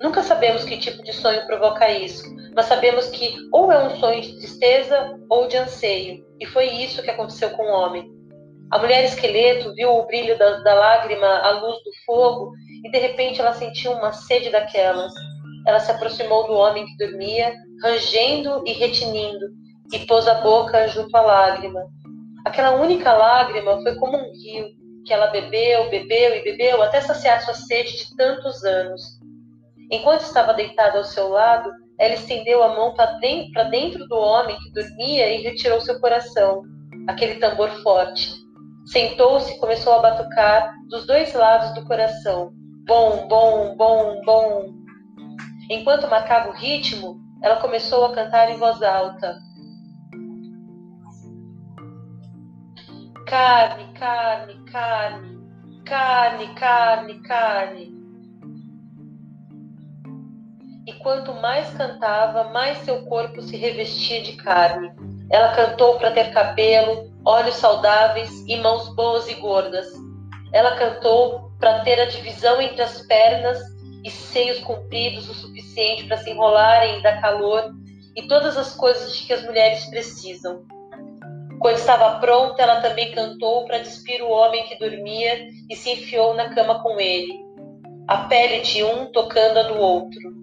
Nunca 0.02 0.24
sabemos 0.24 0.64
que 0.64 0.80
tipo 0.80 1.04
de 1.04 1.14
sonho 1.14 1.46
provoca 1.46 1.88
isso, 1.92 2.24
mas 2.56 2.66
sabemos 2.66 3.08
que 3.10 3.36
ou 3.52 3.72
é 3.72 3.84
um 3.84 3.96
sonho 3.98 4.22
de 4.22 4.36
tristeza 4.38 5.20
ou 5.30 5.48
de 5.48 5.58
anseio, 5.58 6.26
e 6.40 6.46
foi 6.48 6.66
isso 6.66 7.04
que 7.04 7.12
aconteceu 7.12 7.52
com 7.52 7.64
o 7.64 7.72
homem. 7.72 8.21
A 8.72 8.80
mulher 8.80 9.04
esqueleto 9.04 9.74
viu 9.74 9.92
o 9.92 10.06
brilho 10.06 10.38
da, 10.38 10.60
da 10.60 10.74
lágrima 10.74 11.28
à 11.28 11.52
luz 11.60 11.76
do 11.84 11.92
fogo 12.06 12.54
e 12.86 12.90
de 12.90 12.98
repente 12.98 13.42
ela 13.42 13.54
sentiu 13.54 13.92
uma 13.92 14.14
sede 14.14 14.50
daquelas. 14.50 15.12
Ela 15.68 15.80
se 15.80 15.92
aproximou 15.92 16.48
do 16.48 16.54
homem 16.54 16.86
que 16.86 16.98
dormia, 16.98 17.54
rangendo 17.84 18.64
e 18.66 18.72
retinindo, 18.72 19.48
e 19.92 20.00
pôs 20.00 20.26
a 20.28 20.36
boca 20.36 20.88
junto 20.88 21.16
à 21.16 21.22
lágrima. 21.22 21.86
Aquela 22.46 22.72
única 22.72 23.12
lágrima 23.12 23.82
foi 23.82 23.96
como 23.96 24.18
um 24.18 24.32
rio, 24.32 24.68
que 25.06 25.14
ela 25.14 25.28
bebeu, 25.28 25.90
bebeu 25.90 26.36
e 26.36 26.44
bebeu 26.44 26.82
até 26.82 27.02
saciar 27.02 27.42
sua 27.42 27.54
sede 27.54 27.98
de 27.98 28.16
tantos 28.16 28.64
anos. 28.64 29.02
Enquanto 29.92 30.22
estava 30.22 30.54
deitada 30.54 30.98
ao 30.98 31.04
seu 31.04 31.28
lado, 31.28 31.70
ela 32.00 32.14
estendeu 32.14 32.64
a 32.64 32.70
mão 32.70 32.96
para 32.96 33.20
dentro, 33.20 33.70
dentro 33.70 34.08
do 34.08 34.16
homem 34.16 34.58
que 34.60 34.72
dormia 34.72 35.30
e 35.30 35.42
retirou 35.42 35.82
seu 35.82 36.00
coração, 36.00 36.64
aquele 37.08 37.36
tambor 37.36 37.70
forte. 37.84 38.41
Sentou-se 38.86 39.54
e 39.54 39.60
começou 39.60 39.94
a 39.94 40.02
batucar 40.02 40.74
dos 40.90 41.06
dois 41.06 41.34
lados 41.34 41.74
do 41.74 41.86
coração. 41.86 42.52
Bom, 42.88 43.28
bom, 43.28 43.76
bom, 43.78 44.22
bom. 44.26 44.74
Enquanto 45.70 46.10
marcava 46.10 46.50
o 46.50 46.54
ritmo, 46.54 47.22
ela 47.42 47.58
começou 47.58 48.06
a 48.06 48.14
cantar 48.14 48.50
em 48.50 48.58
voz 48.58 48.82
alta. 48.82 49.38
Carne, 53.28 53.94
carne, 53.94 54.66
carne, 54.66 55.40
carne, 55.86 56.56
carne, 56.56 57.22
carne. 57.22 58.02
E 60.88 60.94
quanto 60.94 61.34
mais 61.36 61.70
cantava, 61.72 62.46
mais 62.46 62.80
seu 62.80 63.06
corpo 63.06 63.42
se 63.42 63.56
revestia 63.56 64.22
de 64.22 64.34
carne. 64.34 64.92
Ela 65.30 65.56
cantou 65.56 65.98
para 65.98 66.12
ter 66.12 66.34
cabelo, 66.34 67.11
olhos 67.26 67.56
saudáveis 67.56 68.44
e 68.48 68.58
mãos 68.58 68.94
boas 68.96 69.28
e 69.28 69.36
gordas. 69.36 69.88
Ela 70.52 70.76
cantou 70.76 71.52
para 71.60 71.82
ter 71.82 72.00
a 72.00 72.06
divisão 72.06 72.62
entre 72.62 72.82
as 72.82 73.02
pernas 73.04 73.60
e 74.04 74.10
seios 74.10 74.60
compridos 74.60 75.30
o 75.30 75.34
suficiente 75.34 76.06
para 76.06 76.18
se 76.18 76.32
enrolarem 76.32 77.00
e 77.00 77.04
dar 77.04 77.22
calor 77.22 77.72
e 78.16 78.28
todas 78.28 78.58
as 78.58 78.76
coisas 78.76 79.16
de 79.16 79.26
que 79.26 79.34
as 79.34 79.44
mulheres 79.44 79.86
precisam. 79.86 80.66
Quando 81.60 81.76
estava 81.76 82.20
pronta, 82.20 82.62
ela 82.62 82.82
também 82.82 83.12
cantou 83.12 83.66
para 83.66 83.78
despir 83.78 84.24
o 84.24 84.30
homem 84.30 84.64
que 84.64 84.80
dormia 84.80 85.48
e 85.70 85.76
se 85.76 85.92
enfiou 85.92 86.34
na 86.34 86.50
cama 86.56 86.82
com 86.82 87.00
ele, 87.00 87.40
a 88.08 88.18
pele 88.24 88.62
de 88.62 88.84
um 88.84 89.12
tocando 89.12 89.60
a 89.60 89.64
do 89.64 89.78
outro. 89.78 90.34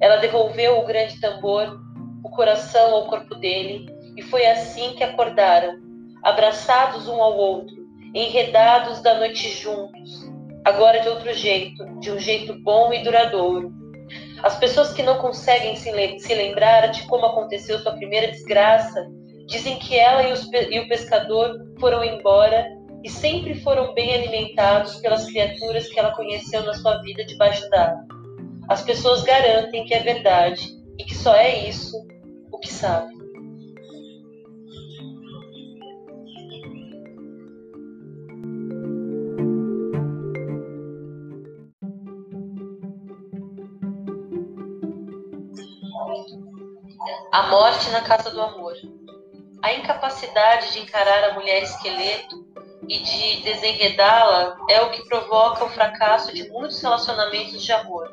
Ela 0.00 0.16
devolveu 0.16 0.78
o 0.78 0.84
grande 0.84 1.20
tambor, 1.20 1.78
o 2.24 2.30
coração 2.30 2.94
ao 2.94 3.06
corpo 3.06 3.36
dele, 3.36 3.86
e 4.16 4.22
foi 4.22 4.44
assim 4.44 4.94
que 4.94 5.04
acordaram, 5.04 5.89
abraçados 6.22 7.08
um 7.08 7.22
ao 7.22 7.36
outro, 7.36 7.76
enredados 8.14 9.00
da 9.02 9.18
noite 9.18 9.48
juntos, 9.50 10.30
agora 10.64 11.00
de 11.00 11.08
outro 11.08 11.32
jeito, 11.32 11.84
de 12.00 12.10
um 12.10 12.18
jeito 12.18 12.54
bom 12.62 12.92
e 12.92 13.02
duradouro. 13.02 13.72
As 14.42 14.58
pessoas 14.58 14.92
que 14.92 15.02
não 15.02 15.18
conseguem 15.18 15.76
se 15.76 16.34
lembrar 16.34 16.88
de 16.88 17.02
como 17.06 17.26
aconteceu 17.26 17.78
sua 17.78 17.92
primeira 17.92 18.28
desgraça 18.28 19.06
Dizem 19.50 19.80
que 19.80 19.98
ela 19.98 20.22
e, 20.22 20.78
o 20.78 20.88
pescador 20.88 21.58
foram 21.80 22.04
embora 22.04 22.64
e 23.02 23.10
sempre 23.10 23.56
foram 23.56 23.92
bem 23.94 24.14
alimentados 24.14 24.94
pelas 25.00 25.26
criaturas 25.26 25.88
que 25.88 25.98
ela 25.98 26.14
conheceu 26.14 26.62
na 26.62 26.72
sua 26.72 26.98
vida 27.02 27.24
debaixo 27.24 27.68
d'água. 27.68 28.00
As 28.68 28.80
pessoas 28.82 29.24
garantem 29.24 29.84
que 29.84 29.92
é 29.92 30.04
verdade 30.04 30.68
e 30.96 31.02
que 31.02 31.16
só 31.16 31.34
é 31.34 31.66
isso 31.66 31.96
o 32.52 32.58
que 32.60 32.68
sabe. 32.68 33.12
A 47.32 47.44
morte 47.44 47.88
na 47.90 48.00
casa 48.00 48.28
do 48.30 48.42
amor. 48.42 48.74
A 49.62 49.72
incapacidade 49.72 50.72
de 50.72 50.80
encarar 50.80 51.30
a 51.30 51.34
mulher 51.34 51.62
esqueleto 51.62 52.44
e 52.88 52.98
de 52.98 53.42
desenredá-la 53.42 54.56
é 54.68 54.82
o 54.82 54.90
que 54.90 55.04
provoca 55.04 55.64
o 55.64 55.68
fracasso 55.68 56.34
de 56.34 56.48
muitos 56.48 56.82
relacionamentos 56.82 57.62
de 57.62 57.70
amor. 57.70 58.12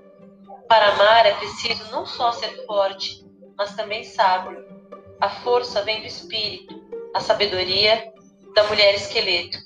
Para 0.67 0.89
amar 0.89 1.25
é 1.25 1.33
preciso 1.33 1.89
não 1.91 2.05
só 2.05 2.31
ser 2.31 2.63
forte, 2.67 3.25
mas 3.57 3.75
também 3.75 4.03
sábio. 4.03 4.63
A 5.19 5.29
força 5.29 5.81
vem 5.81 6.01
do 6.01 6.05
espírito, 6.05 6.79
a 7.15 7.19
sabedoria 7.19 8.13
da 8.53 8.65
mulher 8.65 8.93
esqueleto. 8.93 9.57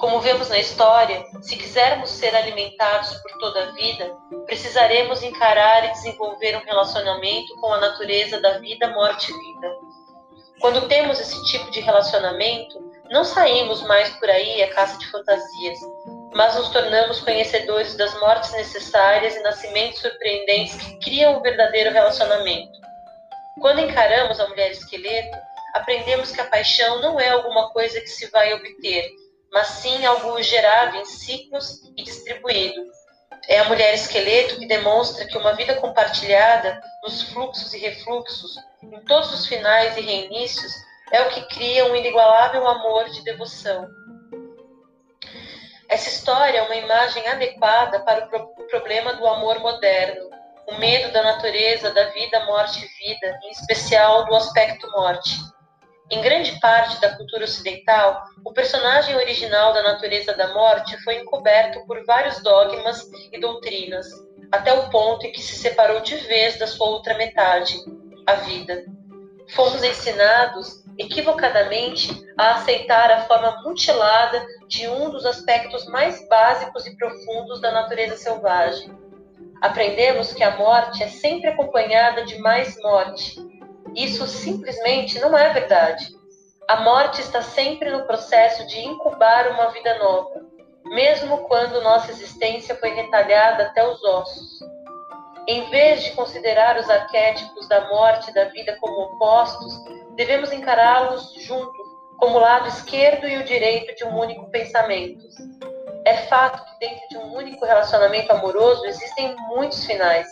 Como 0.00 0.18
vemos 0.18 0.48
na 0.48 0.58
história, 0.58 1.26
se 1.42 1.56
quisermos 1.56 2.08
ser 2.08 2.34
alimentados 2.34 3.12
por 3.16 3.32
toda 3.38 3.64
a 3.64 3.72
vida, 3.72 4.16
precisaremos 4.46 5.22
encarar 5.22 5.84
e 5.84 5.92
desenvolver 5.92 6.56
um 6.56 6.64
relacionamento 6.64 7.54
com 7.56 7.70
a 7.74 7.80
natureza 7.80 8.40
da 8.40 8.58
vida, 8.60 8.88
morte 8.88 9.30
e 9.30 9.38
vida. 9.38 9.76
Quando 10.58 10.88
temos 10.88 11.20
esse 11.20 11.44
tipo 11.44 11.70
de 11.70 11.80
relacionamento, 11.80 12.82
não 13.10 13.24
saímos 13.24 13.82
mais 13.82 14.08
por 14.16 14.30
aí 14.30 14.62
à 14.62 14.72
caça 14.72 14.98
de 14.98 15.06
fantasias, 15.10 15.78
mas 16.32 16.54
nos 16.54 16.70
tornamos 16.70 17.20
conhecedores 17.20 17.94
das 17.94 18.18
mortes 18.20 18.52
necessárias 18.52 19.36
e 19.36 19.42
nascimentos 19.42 20.00
surpreendentes 20.00 20.76
que 20.76 20.98
criam 21.00 21.34
o 21.34 21.38
um 21.40 21.42
verdadeiro 21.42 21.92
relacionamento. 21.92 22.72
Quando 23.60 23.80
encaramos 23.80 24.40
a 24.40 24.48
mulher 24.48 24.70
esqueleto, 24.70 25.36
aprendemos 25.74 26.32
que 26.32 26.40
a 26.40 26.46
paixão 26.46 27.02
não 27.02 27.20
é 27.20 27.28
alguma 27.28 27.68
coisa 27.70 28.00
que 28.00 28.08
se 28.08 28.30
vai 28.30 28.54
obter, 28.54 29.19
mas 29.52 29.66
sim 29.66 30.04
algo 30.04 30.42
gerado 30.42 30.96
em 30.96 31.04
ciclos 31.04 31.80
e 31.96 32.02
distribuído. 32.02 32.80
É 33.48 33.58
a 33.58 33.64
mulher 33.64 33.94
esqueleto 33.94 34.58
que 34.58 34.66
demonstra 34.66 35.26
que 35.26 35.36
uma 35.36 35.54
vida 35.54 35.74
compartilhada, 35.76 36.80
nos 37.02 37.22
fluxos 37.22 37.72
e 37.74 37.78
refluxos, 37.78 38.56
em 38.82 39.04
todos 39.04 39.32
os 39.32 39.46
finais 39.46 39.96
e 39.96 40.00
reinícios, 40.00 40.72
é 41.10 41.22
o 41.22 41.30
que 41.30 41.42
cria 41.48 41.86
um 41.86 41.96
inigualável 41.96 42.66
amor 42.66 43.08
de 43.10 43.22
devoção. 43.24 43.88
Essa 45.88 46.08
história 46.08 46.58
é 46.58 46.62
uma 46.62 46.76
imagem 46.76 47.26
adequada 47.26 47.98
para 48.00 48.24
o 48.24 48.66
problema 48.68 49.14
do 49.14 49.26
amor 49.26 49.58
moderno, 49.58 50.30
o 50.68 50.78
medo 50.78 51.12
da 51.12 51.22
natureza, 51.22 51.90
da 51.90 52.04
vida, 52.10 52.44
morte 52.46 52.84
e 52.84 53.04
vida, 53.04 53.40
em 53.42 53.50
especial 53.50 54.24
do 54.26 54.36
aspecto 54.36 54.88
morte. 54.92 55.36
Em 56.10 56.20
grande 56.20 56.58
parte 56.58 57.00
da 57.00 57.16
cultura 57.16 57.44
ocidental, 57.44 58.24
o 58.44 58.52
personagem 58.52 59.14
original 59.14 59.72
da 59.72 59.80
natureza 59.80 60.34
da 60.34 60.52
morte 60.52 61.00
foi 61.04 61.20
encoberto 61.20 61.86
por 61.86 62.04
vários 62.04 62.42
dogmas 62.42 63.08
e 63.32 63.38
doutrinas, 63.38 64.08
até 64.50 64.72
o 64.72 64.90
ponto 64.90 65.24
em 65.24 65.30
que 65.30 65.40
se 65.40 65.54
separou 65.54 66.00
de 66.00 66.16
vez 66.16 66.58
da 66.58 66.66
sua 66.66 66.88
outra 66.88 67.16
metade, 67.16 67.78
a 68.26 68.34
vida. 68.34 68.84
Fomos 69.54 69.84
ensinados, 69.84 70.82
equivocadamente, 70.98 72.10
a 72.36 72.56
aceitar 72.56 73.08
a 73.12 73.20
forma 73.22 73.62
mutilada 73.62 74.44
de 74.66 74.88
um 74.88 75.10
dos 75.10 75.24
aspectos 75.24 75.86
mais 75.86 76.28
básicos 76.28 76.86
e 76.86 76.96
profundos 76.96 77.60
da 77.60 77.70
natureza 77.70 78.16
selvagem. 78.16 78.92
Aprendemos 79.62 80.32
que 80.32 80.42
a 80.42 80.56
morte 80.56 81.04
é 81.04 81.08
sempre 81.08 81.50
acompanhada 81.50 82.24
de 82.24 82.36
mais 82.38 82.76
morte, 82.82 83.36
isso 83.94 84.26
simplesmente 84.26 85.18
não 85.20 85.36
é 85.36 85.52
verdade. 85.52 86.08
A 86.68 86.82
morte 86.82 87.20
está 87.20 87.42
sempre 87.42 87.90
no 87.90 88.04
processo 88.04 88.66
de 88.66 88.80
incubar 88.80 89.48
uma 89.50 89.70
vida 89.70 89.98
nova, 89.98 90.42
mesmo 90.84 91.38
quando 91.48 91.82
nossa 91.82 92.10
existência 92.12 92.76
foi 92.76 92.90
retalhada 92.90 93.64
até 93.64 93.86
os 93.86 94.02
ossos. 94.04 94.60
Em 95.48 95.68
vez 95.70 96.04
de 96.04 96.12
considerar 96.12 96.78
os 96.78 96.88
arquétipos 96.88 97.68
da 97.68 97.88
morte 97.88 98.30
e 98.30 98.34
da 98.34 98.44
vida 98.44 98.76
como 98.80 99.00
opostos, 99.02 99.74
devemos 100.14 100.52
encará-los 100.52 101.32
juntos, 101.42 101.86
como 102.18 102.36
o 102.36 102.40
lado 102.40 102.68
esquerdo 102.68 103.26
e 103.26 103.38
o 103.38 103.44
direito 103.44 103.94
de 103.96 104.04
um 104.04 104.16
único 104.16 104.48
pensamento. 104.50 105.26
É 106.04 106.18
fato 106.28 106.64
que 106.64 106.78
dentro 106.78 107.08
de 107.08 107.18
um 107.18 107.34
único 107.34 107.64
relacionamento 107.64 108.30
amoroso 108.32 108.84
existem 108.86 109.34
muitos 109.48 109.84
finais. 109.84 110.28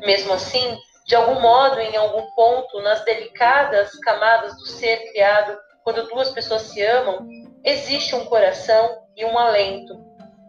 Mesmo 0.00 0.32
assim, 0.32 0.76
de 1.08 1.16
algum 1.16 1.40
modo, 1.40 1.80
em 1.80 1.96
algum 1.96 2.30
ponto, 2.32 2.82
nas 2.82 3.02
delicadas 3.02 3.98
camadas 4.00 4.54
do 4.58 4.66
ser 4.66 5.10
criado, 5.10 5.58
quando 5.82 6.06
duas 6.06 6.30
pessoas 6.30 6.62
se 6.62 6.82
amam, 6.82 7.26
existe 7.64 8.14
um 8.14 8.26
coração 8.26 9.06
e 9.16 9.24
um 9.24 9.38
alento. 9.38 9.98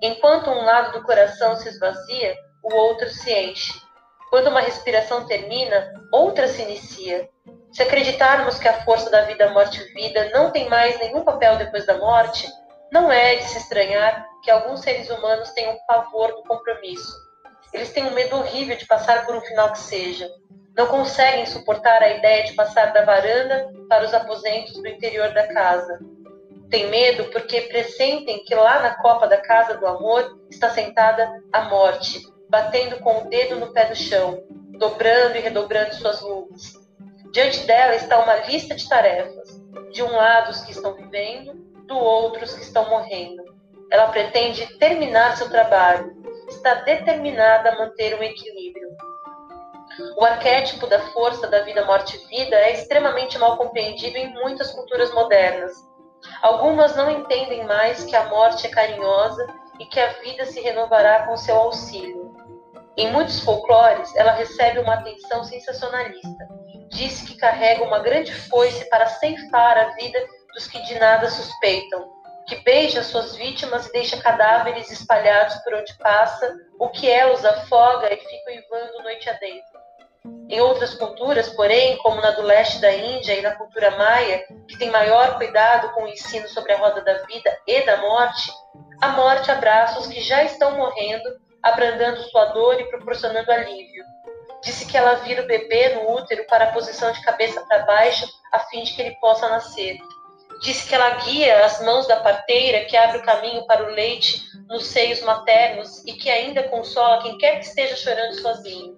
Enquanto 0.03 0.49
um 0.49 0.65
lado 0.65 0.91
do 0.91 1.05
coração 1.05 1.55
se 1.55 1.69
esvazia, 1.69 2.35
o 2.61 2.75
outro 2.75 3.07
se 3.07 3.33
enche. 3.33 3.73
Quando 4.29 4.47
uma 4.47 4.59
respiração 4.59 5.25
termina, 5.25 5.93
outra 6.11 6.45
se 6.49 6.61
inicia. 6.61 7.29
Se 7.71 7.81
acreditarmos 7.81 8.59
que 8.59 8.67
a 8.67 8.83
força 8.83 9.09
da 9.09 9.21
vida, 9.21 9.51
morte 9.51 9.79
e 9.81 9.93
vida 9.93 10.29
não 10.33 10.51
tem 10.51 10.67
mais 10.67 10.99
nenhum 10.99 11.23
papel 11.23 11.55
depois 11.55 11.85
da 11.85 11.97
morte, 11.97 12.49
não 12.91 13.09
é 13.09 13.37
de 13.37 13.45
se 13.45 13.59
estranhar 13.59 14.27
que 14.43 14.51
alguns 14.51 14.81
seres 14.81 15.09
humanos 15.09 15.51
tenham 15.51 15.77
pavor 15.87 16.35
do 16.35 16.43
compromisso. 16.43 17.28
Eles 17.73 17.91
têm 17.91 18.05
um 18.05 18.13
medo 18.13 18.35
horrível 18.35 18.75
de 18.75 18.85
passar 18.85 19.25
por 19.25 19.35
um 19.35 19.41
final 19.41 19.71
que 19.71 19.79
seja 19.79 20.29
não 20.79 20.87
conseguem 20.87 21.45
suportar 21.45 22.01
a 22.01 22.09
ideia 22.09 22.45
de 22.45 22.53
passar 22.53 22.93
da 22.93 23.03
varanda 23.03 23.69
para 23.89 24.05
os 24.05 24.13
aposentos 24.13 24.73
do 24.75 24.87
interior 24.87 25.33
da 25.33 25.45
casa. 25.47 25.99
Tem 26.69 26.87
medo 26.87 27.25
porque 27.31 27.61
pressentem 27.63 28.45
que 28.45 28.55
lá 28.55 28.79
na 28.79 28.95
copa 28.95 29.27
da 29.27 29.35
casa 29.35 29.75
do 29.75 29.85
amor 29.85 30.39
está 30.49 30.69
sentada 30.69 31.29
a 31.51 31.63
morte, 31.63 32.21
batendo 32.47 32.97
com 32.99 33.17
o 33.17 33.29
dedo 33.29 33.57
no 33.57 33.73
pé 33.73 33.87
do 33.87 33.95
chão, 33.95 34.41
dobrando 34.77 35.35
e 35.35 35.41
redobrando 35.41 35.95
suas 35.95 36.21
luvas. 36.21 36.79
Diante 37.33 37.59
dela 37.67 37.95
está 37.95 38.17
uma 38.17 38.35
lista 38.35 38.73
de 38.73 38.87
tarefas. 38.87 39.59
De 39.91 40.01
um 40.01 40.15
lado 40.15 40.51
os 40.51 40.61
que 40.61 40.71
estão 40.71 40.93
vivendo, 40.93 41.55
do 41.87 41.97
outro 41.97 42.45
os 42.45 42.53
que 42.53 42.61
estão 42.61 42.89
morrendo. 42.89 43.43
Ela 43.91 44.07
pretende 44.07 44.65
terminar 44.77 45.35
seu 45.35 45.49
trabalho, 45.49 46.15
está 46.49 46.75
determinada 46.75 47.69
a 47.69 47.77
manter 47.77 48.19
um 48.19 48.23
equilíbrio. 48.23 48.89
O 50.17 50.23
arquétipo 50.23 50.87
da 50.87 50.99
força 51.11 51.47
da 51.47 51.61
vida, 51.61 51.85
morte 51.85 52.15
e 52.17 52.27
vida 52.27 52.55
é 52.55 52.73
extremamente 52.73 53.37
mal 53.37 53.57
compreendido 53.57 54.17
em 54.17 54.33
muitas 54.33 54.71
culturas 54.71 55.13
modernas. 55.13 55.71
Algumas 56.41 56.95
não 56.95 57.09
entendem 57.09 57.65
mais 57.65 58.03
que 58.03 58.15
a 58.15 58.25
morte 58.25 58.67
é 58.67 58.69
carinhosa 58.69 59.45
e 59.79 59.85
que 59.85 59.99
a 59.99 60.07
vida 60.21 60.45
se 60.45 60.59
renovará 60.61 61.25
com 61.25 61.37
seu 61.37 61.55
auxílio. 61.55 62.33
Em 62.97 63.11
muitos 63.11 63.39
folclores, 63.41 64.13
ela 64.15 64.31
recebe 64.31 64.79
uma 64.79 64.95
atenção 64.95 65.43
sensacionalista. 65.43 66.47
Diz 66.89 67.21
que 67.21 67.37
carrega 67.37 67.83
uma 67.83 67.99
grande 67.99 68.33
foice 68.33 68.89
para 68.89 69.07
ceifar 69.07 69.77
a 69.77 69.89
vida 69.95 70.19
dos 70.53 70.67
que 70.67 70.81
de 70.81 70.99
nada 70.99 71.29
suspeitam, 71.29 72.18
que 72.49 72.55
beija 72.63 73.03
suas 73.03 73.35
vítimas 73.35 73.85
e 73.85 73.91
deixa 73.91 74.19
cadáveres 74.19 74.89
espalhados 74.89 75.55
por 75.57 75.75
onde 75.75 75.95
passa, 75.99 76.57
o 76.79 76.89
que 76.89 77.07
ela 77.07 77.33
os 77.33 77.45
afoga 77.45 78.11
e 78.11 78.17
fica 78.17 78.51
uivando 78.51 79.03
noite 79.03 79.29
adentro. 79.29 79.79
Em 80.49 80.59
outras 80.59 80.95
culturas, 80.95 81.47
porém, 81.49 81.95
como 81.99 82.19
na 82.19 82.31
do 82.31 82.41
leste 82.41 82.81
da 82.81 82.91
Índia 82.91 83.35
e 83.35 83.41
na 83.41 83.55
cultura 83.55 83.91
maia, 83.91 84.43
que 84.67 84.79
tem 84.79 84.89
maior 84.89 85.37
cuidado 85.37 85.91
com 85.93 86.03
o 86.03 86.07
ensino 86.07 86.47
sobre 86.49 86.73
a 86.73 86.77
roda 86.77 87.01
da 87.01 87.19
vida 87.25 87.55
e 87.67 87.85
da 87.85 87.97
morte, 87.97 88.51
a 88.99 89.09
morte 89.09 89.51
abraça 89.51 89.99
os 89.99 90.07
que 90.07 90.19
já 90.19 90.43
estão 90.43 90.75
morrendo, 90.75 91.29
abrandando 91.61 92.23
sua 92.23 92.45
dor 92.45 92.81
e 92.81 92.89
proporcionando 92.89 93.51
alívio. 93.51 94.03
Disse 94.63 94.87
que 94.87 94.97
ela 94.97 95.15
vira 95.15 95.43
o 95.43 95.47
bebê 95.47 95.89
no 95.89 96.15
útero 96.15 96.45
para 96.47 96.65
a 96.65 96.71
posição 96.71 97.11
de 97.11 97.21
cabeça 97.21 97.63
para 97.67 97.85
baixo, 97.85 98.27
a 98.51 98.59
fim 98.59 98.83
de 98.83 98.93
que 98.93 99.01
ele 99.03 99.15
possa 99.21 99.47
nascer. 99.47 99.97
Disse 100.59 100.87
que 100.87 100.93
ela 100.93 101.09
guia 101.25 101.65
as 101.65 101.81
mãos 101.83 102.07
da 102.07 102.17
parteira 102.17 102.85
que 102.85 102.97
abre 102.97 103.19
o 103.19 103.23
caminho 103.23 103.65
para 103.65 103.83
o 103.83 103.93
leite 103.93 104.41
nos 104.67 104.87
seios 104.87 105.21
maternos 105.21 106.03
e 106.05 106.13
que 106.13 106.29
ainda 106.29 106.63
consola 106.63 107.21
quem 107.21 107.37
quer 107.37 107.59
que 107.59 107.65
esteja 107.65 107.95
chorando 107.95 108.33
sozinho. 108.41 108.97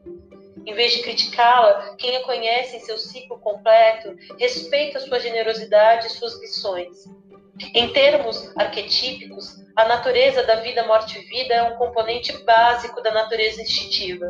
Em 0.65 0.74
vez 0.74 0.93
de 0.93 1.02
criticá-la, 1.02 1.95
quem 1.97 2.17
a 2.17 2.24
conhece 2.24 2.78
em 2.78 2.80
seu 2.80 2.97
ciclo 2.97 3.39
completo 3.39 4.15
respeita 4.39 5.00
sua 5.00 5.19
generosidade 5.19 6.08
e 6.08 6.10
suas 6.12 6.39
missões. 6.39 7.06
Em 7.74 7.89
termos 7.93 8.52
arquetípicos, 8.58 9.62
a 9.76 9.86
natureza 9.86 10.43
da 10.43 10.56
vida, 10.56 10.84
morte 10.86 11.19
e 11.19 11.24
vida 11.24 11.54
é 11.54 11.63
um 11.63 11.78
componente 11.78 12.36
básico 12.43 13.02
da 13.02 13.12
natureza 13.12 13.62
instintiva. 13.62 14.30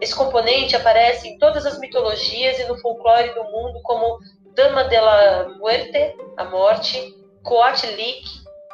Esse 0.00 0.14
componente 0.14 0.76
aparece 0.76 1.26
em 1.26 1.38
todas 1.38 1.64
as 1.64 1.78
mitologias 1.78 2.58
e 2.58 2.64
no 2.64 2.78
folclore 2.78 3.34
do 3.34 3.44
mundo 3.44 3.80
como 3.82 4.18
Dama 4.56 4.84
de 4.84 4.98
la 4.98 5.48
Muerte, 5.58 6.16
a 6.38 6.44
morte, 6.44 7.14
Coatlik, 7.42 8.24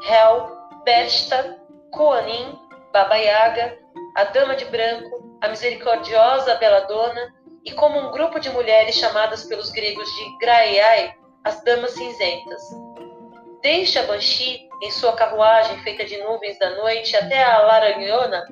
Hel, 0.09 0.47
Besta, 0.85 1.59
Koanin, 1.90 2.57
Baba 2.92 3.16
Yaga, 3.16 3.77
a 4.16 4.23
Dama 4.27 4.55
de 4.55 4.64
Branco, 4.66 5.38
a 5.40 5.49
misericordiosa 5.49 6.55
Beladona 6.55 7.35
e 7.64 7.73
como 7.73 7.99
um 7.99 8.12
grupo 8.12 8.38
de 8.38 8.49
mulheres 8.51 8.95
chamadas 8.95 9.42
pelos 9.42 9.71
gregos 9.73 10.09
de 10.09 10.38
Graiai, 10.38 11.16
as 11.42 11.64
Damas 11.64 11.90
Cinzentas. 11.95 12.62
Desde 13.61 13.99
a 13.99 14.05
Banshee, 14.05 14.68
em 14.85 14.90
sua 14.92 15.14
carruagem 15.14 15.83
feita 15.83 16.05
de 16.05 16.16
nuvens 16.18 16.61
da 16.61 16.71
noite, 16.77 17.16
até 17.16 17.42
a 17.42 17.59
Laranhona, 17.61 18.47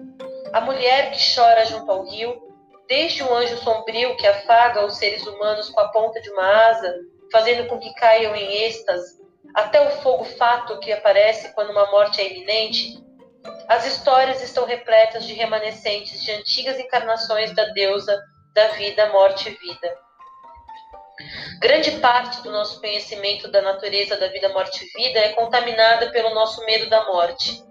a 0.52 0.60
mulher 0.62 1.12
que 1.12 1.20
chora 1.32 1.64
junto 1.64 1.92
ao 1.92 2.04
rio, 2.06 2.42
desde 2.88 3.22
o 3.22 3.32
anjo 3.32 3.56
sombrio 3.58 4.16
que 4.16 4.26
afaga 4.26 4.84
os 4.84 4.96
seres 4.96 5.24
humanos 5.24 5.70
com 5.70 5.80
a 5.80 5.88
ponta 5.90 6.20
de 6.20 6.28
uma 6.30 6.68
asa, 6.70 6.92
fazendo 7.32 7.66
com 7.66 7.78
que 7.78 7.92
caiam 7.94 8.34
em 8.34 8.64
êxtase, 8.64 9.20
até 9.54 9.80
o 9.80 9.90
fogo 10.02 10.24
fato 10.24 10.78
que 10.80 10.92
aparece 10.92 11.52
quando 11.54 11.70
uma 11.70 11.90
morte 11.90 12.20
é 12.20 12.30
iminente, 12.30 13.02
as 13.68 13.86
histórias 13.86 14.42
estão 14.42 14.64
repletas 14.64 15.24
de 15.24 15.32
remanescentes 15.32 16.22
de 16.22 16.30
antigas 16.32 16.78
encarnações 16.78 17.54
da 17.54 17.64
deusa 17.66 18.20
da 18.54 18.68
vida, 18.68 19.10
morte 19.10 19.48
e 19.48 19.54
vida. 19.54 19.98
Grande 21.60 21.92
parte 21.98 22.42
do 22.42 22.50
nosso 22.50 22.80
conhecimento 22.80 23.50
da 23.50 23.60
natureza 23.60 24.16
da 24.16 24.28
vida, 24.28 24.48
morte 24.50 24.84
e 24.84 25.02
vida 25.02 25.18
é 25.18 25.32
contaminada 25.32 26.10
pelo 26.10 26.34
nosso 26.34 26.64
medo 26.64 26.88
da 26.88 27.04
morte. 27.06 27.62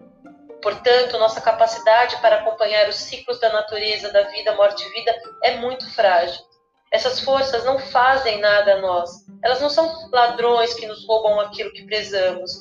Portanto, 0.61 1.17
nossa 1.17 1.41
capacidade 1.41 2.17
para 2.17 2.37
acompanhar 2.37 2.87
os 2.89 2.95
ciclos 2.95 3.39
da 3.39 3.51
natureza 3.51 4.11
da 4.11 4.23
vida, 4.23 4.55
morte 4.55 4.85
e 4.85 4.91
vida 4.91 5.15
é 5.43 5.55
muito 5.57 5.89
frágil. 5.93 6.48
Essas 6.91 7.19
forças 7.19 7.63
não 7.63 7.77
fazem 7.77 8.39
nada 8.39 8.73
a 8.73 8.81
nós. 8.81 9.09
Elas 9.43 9.61
não 9.61 9.69
são 9.69 10.09
ladrões 10.11 10.73
que 10.73 10.87
nos 10.87 11.05
roubam 11.05 11.39
aquilo 11.39 11.71
que 11.71 11.85
prezamos. 11.85 12.51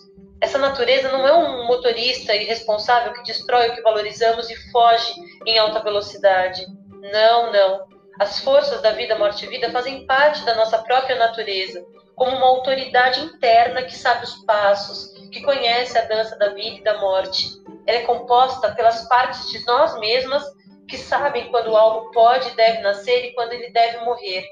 Essa 0.41 0.59
natureza 0.59 1.11
não 1.11 1.27
é 1.27 1.35
um 1.35 1.67
motorista 1.67 2.35
irresponsável 2.35 3.12
que 3.12 3.23
destrói 3.25 3.69
o 3.69 3.75
que 3.75 3.83
valorizamos 3.83 4.49
e 4.51 4.71
foge 4.71 5.14
em 5.47 5.59
alta 5.59 5.83
velocidade. 5.83 6.67
Não, 7.12 7.53
não. 7.53 7.87
As 8.21 8.41
forças 8.41 8.83
da 8.83 8.93
vida, 8.93 9.19
morte 9.19 9.47
e 9.47 9.49
vida 9.49 9.71
fazem 9.71 10.07
parte 10.07 10.45
da 10.45 10.55
nossa 10.55 10.79
própria 10.79 11.17
natureza, 11.17 11.85
como 12.14 12.37
uma 12.37 12.47
autoridade 12.47 13.21
interna 13.21 13.83
que 13.83 13.97
sabe 13.97 14.25
os 14.25 14.35
passos, 14.45 15.12
que 15.31 15.43
conhece 15.43 15.97
a 15.97 16.05
dança 16.05 16.37
da 16.37 16.51
vida 16.51 16.79
e 16.79 16.85
da 16.85 16.99
morte. 16.99 17.49
Ela 17.87 17.99
é 17.99 18.03
composta 18.03 18.73
pelas 18.73 19.09
partes 19.09 19.49
de 19.51 19.64
nós 19.64 19.99
mesmas 19.99 20.45
que 20.88 20.96
sabem 20.96 21.51
quando 21.51 21.77
algo 21.77 22.11
pode 22.11 22.48
e 22.48 22.57
deve 22.57 22.81
nascer 22.81 23.27
e 23.27 23.35
quando 23.35 23.53
ele 23.53 23.70
deve 23.70 23.98
morrer. 24.05 24.44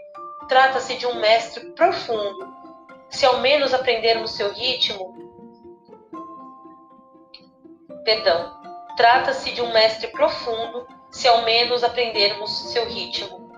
Trata-se 0.49 0.95
de 0.97 1.07
um 1.07 1.15
mestre 1.15 1.73
profundo. 1.73 2.55
Se 3.09 3.25
ao 3.25 3.39
menos 3.39 3.73
aprendermos 3.73 4.33
seu 4.33 4.53
ritmo. 4.53 5.15
Perdão. 8.05 8.61
Trata-se 8.97 9.53
de 9.53 9.61
um 9.61 9.73
mestre 9.73 10.09
profundo, 10.09 10.87
se 11.11 11.29
ao 11.29 11.43
menos 11.43 11.85
aprendermos 11.85 12.73
seu 12.73 12.87
ritmo. 12.87 13.51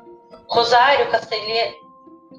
Rosário, 0.49 1.11
Castelha... 1.11 1.75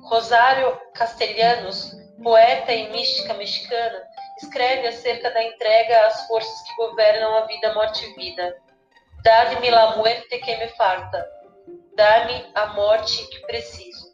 Rosário 0.04 0.80
Castelhanos, 0.94 1.92
poeta 2.24 2.74
e 2.74 2.90
mística 2.90 3.34
mexicana, 3.34 4.04
escreve 4.42 4.88
acerca 4.88 5.30
da 5.32 5.44
entrega 5.44 6.08
às 6.08 6.28
forças 6.28 6.62
que 6.62 6.76
governam 6.76 7.36
a 7.38 7.42
vida, 7.42 7.74
morte 7.74 8.06
e 8.06 8.14
vida. 8.14 8.58
Dá-me 9.24 9.70
la 9.70 9.98
muerte 9.98 10.40
que 10.40 10.56
me 10.58 10.70
falta. 10.70 11.28
Dá-me 11.96 12.46
a 12.56 12.68
morte 12.68 13.28
que 13.28 13.40
preciso. 13.42 14.14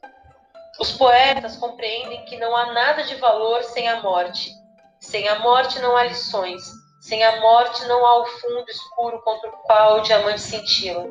Os 0.80 0.92
poetas 0.94 1.58
compreendem 1.58 2.26
que 2.26 2.38
não 2.38 2.56
há 2.56 2.74
nada 2.74 3.04
de 3.04 3.16
valor 3.16 3.64
sem 3.64 3.88
a 3.88 4.02
morte. 4.02 4.52
Sem 5.00 5.28
a 5.28 5.40
morte 5.40 5.80
não 5.80 5.96
há 5.96 6.06
lições. 6.06 6.64
Sem 7.02 7.24
a 7.24 7.40
morte 7.40 7.86
não 7.86 8.04
há 8.04 8.22
o 8.22 8.26
fundo 8.26 8.66
escuro 8.68 9.22
contra 9.22 9.50
o 9.52 9.58
qual 9.60 9.98
o 9.98 10.02
diamante 10.02 10.42
cintila. 10.42 11.08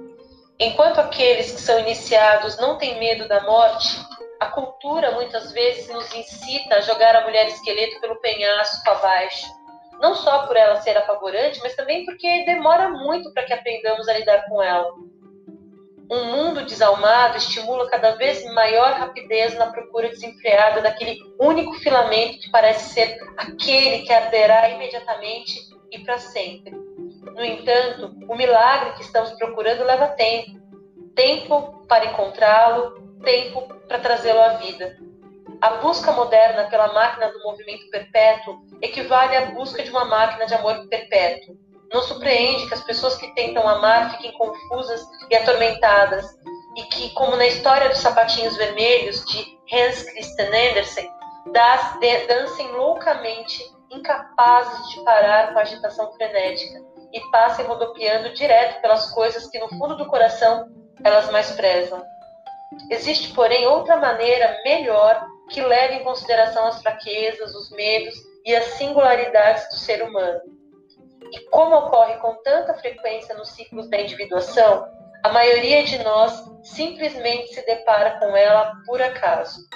Enquanto 0.59 0.98
aqueles 0.98 1.52
que 1.52 1.61
são 1.61 1.78
iniciados 1.78 2.57
não 2.59 2.76
têm 2.76 2.98
medo 2.98 3.28
da 3.28 3.42
morte, 3.42 4.04
a 4.40 4.46
cultura 4.46 5.12
muitas 5.12 5.52
vezes 5.52 5.88
nos 5.88 6.12
incita 6.12 6.74
a 6.74 6.80
jogar 6.80 7.14
a 7.14 7.22
mulher 7.22 7.46
esqueleto 7.46 8.00
pelo 8.00 8.16
penhasco 8.16 8.90
abaixo. 8.90 9.46
Não 10.00 10.14
só 10.14 10.46
por 10.46 10.57
ela 10.57 10.80
ser 10.80 10.96
apavorante, 10.96 11.61
mas 11.62 11.74
também 11.74 12.04
porque 12.04 12.44
demora 12.44 12.88
muito 12.88 13.33
para 13.33 13.44
que 13.44 13.52
aprendamos 13.52 14.09
a 14.09 14.12
lidar 14.12 14.44
com 14.46 14.62
ela. 14.62 14.92
Um 16.11 16.24
mundo 16.24 16.66
desalmado 16.66 17.38
estimula 17.38 17.88
cada 17.88 18.14
vez 18.16 18.44
maior 18.52 18.92
rapidez 18.92 19.54
na 19.54 19.68
procura 19.68 20.11
desenfreada 20.11 20.83
daquele 20.83 21.18
único 21.40 21.74
filamento 21.74 22.40
que 22.40 22.50
parece 22.50 22.92
ser 22.92 23.18
aquele 23.38 24.00
que 24.00 24.12
arderá 24.12 24.68
imediatamente 24.68 25.61
e 25.90 25.98
para 26.00 26.18
sempre. 26.18 26.72
No 26.72 27.42
entanto, 27.42 28.14
o 28.28 28.37
milagre 28.37 28.92
que 28.92 29.02
estamos 29.02 29.33
procurando 29.33 29.85
leva 29.85 30.09
tempo 30.09 30.64
tempo 31.14 31.85
para 31.88 32.07
encontrá-lo, 32.07 33.00
tempo 33.22 33.62
para 33.88 33.98
trazê-lo 33.98 34.40
à 34.40 34.48
vida. 34.54 34.96
A 35.64 35.79
busca 35.79 36.12
moderna 36.12 36.64
pela 36.64 36.92
máquina 36.92 37.33
do 37.33 37.42
movimento 37.42 37.88
perpétuo 37.88 38.61
equivale 38.83 39.35
à 39.35 39.46
busca 39.46 39.83
de 39.83 39.88
uma 39.88 40.05
máquina 40.05 40.44
de 40.44 40.53
amor 40.53 40.87
perpétuo. 40.88 41.57
Não 41.90 42.03
surpreende 42.03 42.68
que 42.68 42.74
as 42.74 42.85
pessoas 42.85 43.16
que 43.16 43.35
tentam 43.35 43.66
amar 43.66 44.11
fiquem 44.11 44.31
confusas 44.33 45.00
e 45.31 45.35
atormentadas, 45.35 46.27
e 46.77 46.83
que, 46.83 47.09
como 47.14 47.35
na 47.37 47.46
história 47.46 47.88
dos 47.88 47.96
sapatinhos 47.96 48.59
vermelhos 48.59 49.24
de 49.24 49.59
Hans 49.72 50.03
Christian 50.03 50.48
Andersen, 50.48 51.11
dancem 52.29 52.70
loucamente, 52.72 53.64
incapazes 53.90 54.90
de 54.90 55.03
parar 55.03 55.55
com 55.55 55.61
a 55.61 55.62
agitação 55.62 56.12
frenética 56.12 56.79
e 57.11 57.20
passem 57.31 57.64
rodopiando 57.64 58.35
direto 58.35 58.83
pelas 58.83 59.11
coisas 59.12 59.46
que 59.46 59.59
no 59.59 59.70
fundo 59.70 59.96
do 59.96 60.05
coração 60.09 60.68
elas 61.03 61.31
mais 61.31 61.53
prezam. 61.53 62.05
Existe, 62.90 63.33
porém, 63.33 63.66
outra 63.66 63.96
maneira 63.96 64.61
melhor 64.62 65.33
que 65.50 65.61
leva 65.61 65.94
em 65.94 66.04
consideração 66.04 66.66
as 66.66 66.80
fraquezas, 66.80 67.54
os 67.54 67.70
medos 67.70 68.14
e 68.44 68.54
as 68.54 68.64
singularidades 68.74 69.68
do 69.68 69.76
ser 69.76 70.02
humano. 70.02 70.40
E 71.33 71.40
como 71.50 71.74
ocorre 71.76 72.16
com 72.18 72.35
tanta 72.42 72.74
frequência 72.74 73.35
nos 73.35 73.50
ciclos 73.50 73.88
da 73.88 74.00
individuação, 74.00 74.87
a 75.24 75.30
maioria 75.30 75.83
de 75.85 75.98
nós 76.04 76.44
simplesmente 76.62 77.54
se 77.54 77.64
depara 77.64 78.18
com 78.18 78.37
ela 78.37 78.74
por 78.87 79.00
acaso. 79.00 79.66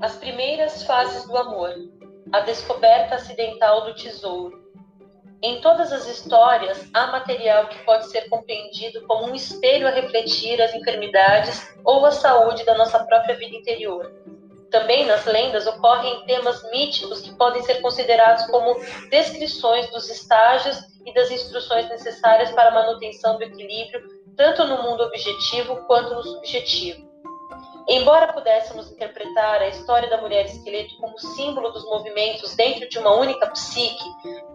As 0.00 0.16
primeiras 0.16 0.82
fases 0.84 1.26
do 1.26 1.36
amor. 1.36 1.99
A 2.32 2.40
descoberta 2.40 3.16
acidental 3.16 3.86
do 3.86 3.94
tesouro. 3.94 4.70
Em 5.42 5.60
todas 5.60 5.92
as 5.92 6.06
histórias, 6.06 6.88
há 6.94 7.08
material 7.08 7.66
que 7.66 7.84
pode 7.84 8.08
ser 8.08 8.28
compreendido 8.28 9.04
como 9.08 9.26
um 9.26 9.34
espelho 9.34 9.88
a 9.88 9.90
refletir 9.90 10.62
as 10.62 10.72
enfermidades 10.72 11.74
ou 11.84 12.06
a 12.06 12.12
saúde 12.12 12.64
da 12.64 12.76
nossa 12.78 13.02
própria 13.04 13.36
vida 13.36 13.56
interior. 13.56 14.12
Também 14.70 15.06
nas 15.06 15.24
lendas 15.24 15.66
ocorrem 15.66 16.24
temas 16.26 16.62
míticos 16.70 17.20
que 17.20 17.34
podem 17.34 17.62
ser 17.64 17.80
considerados 17.80 18.46
como 18.46 18.78
descrições 19.10 19.90
dos 19.90 20.08
estágios 20.08 20.78
e 21.04 21.12
das 21.12 21.32
instruções 21.32 21.88
necessárias 21.88 22.52
para 22.52 22.68
a 22.68 22.74
manutenção 22.74 23.38
do 23.38 23.42
equilíbrio, 23.42 24.06
tanto 24.36 24.64
no 24.66 24.80
mundo 24.84 25.02
objetivo 25.02 25.84
quanto 25.86 26.14
no 26.14 26.22
subjetivo. 26.22 27.09
Embora 27.88 28.32
pudéssemos 28.32 28.90
interpretar 28.90 29.60
a 29.62 29.68
história 29.68 30.08
da 30.08 30.18
mulher 30.18 30.46
esqueleto 30.46 30.96
como 30.98 31.18
símbolo 31.18 31.70
dos 31.70 31.84
movimentos 31.84 32.54
dentro 32.54 32.88
de 32.88 32.98
uma 32.98 33.14
única 33.14 33.48
psique, 33.48 34.04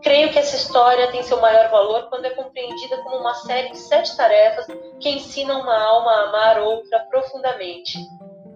creio 0.02 0.32
que 0.32 0.40
essa 0.40 0.56
história 0.56 1.12
tem 1.12 1.24
seu 1.24 1.40
maior 1.42 1.70
valor 1.70 2.08
quando 2.10 2.26
é 2.26 2.30
compreendida 2.30 2.98
como 3.04 3.18
uma 3.18 3.34
série 3.34 3.70
de 3.72 3.78
sete 3.78 4.16
tarefas 4.16 4.68
que 5.00 5.10
ensinam 5.10 5.62
uma 5.62 5.78
alma 5.78 6.12
a 6.12 6.30
amar 6.30 6.60
outra 6.62 7.00
profundamente. 7.10 7.98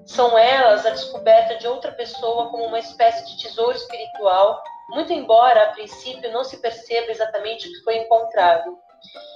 São 0.05 0.37
elas 0.37 0.85
a 0.85 0.91
descoberta 0.91 1.55
de 1.57 1.67
outra 1.67 1.91
pessoa 1.91 2.49
como 2.49 2.65
uma 2.65 2.79
espécie 2.79 3.25
de 3.25 3.43
tesouro 3.43 3.75
espiritual, 3.75 4.61
muito 4.89 5.13
embora 5.13 5.63
a 5.63 5.71
princípio 5.71 6.31
não 6.31 6.43
se 6.43 6.57
perceba 6.57 7.11
exatamente 7.11 7.67
o 7.67 7.71
que 7.71 7.83
foi 7.83 7.97
encontrado. 7.97 8.77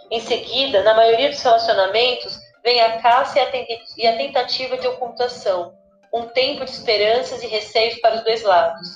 Em 0.10 0.20
seguida, 0.20 0.82
na 0.84 0.94
maioria 0.94 1.30
dos 1.30 1.42
relacionamentos, 1.42 2.38
vem 2.64 2.82
a 2.82 3.02
caça 3.02 3.40
e 3.98 4.08
a 4.08 4.18
tentativa 4.18 4.78
de 4.78 4.88
ocultação, 4.88 5.74
um 6.14 6.28
tempo 6.28 6.64
de 6.64 6.72
esperanças 6.72 7.44
e 7.44 7.48
receios 7.48 8.00
para 8.00 8.16
os 8.16 8.24
dois 8.24 8.42
lados. 8.44 8.88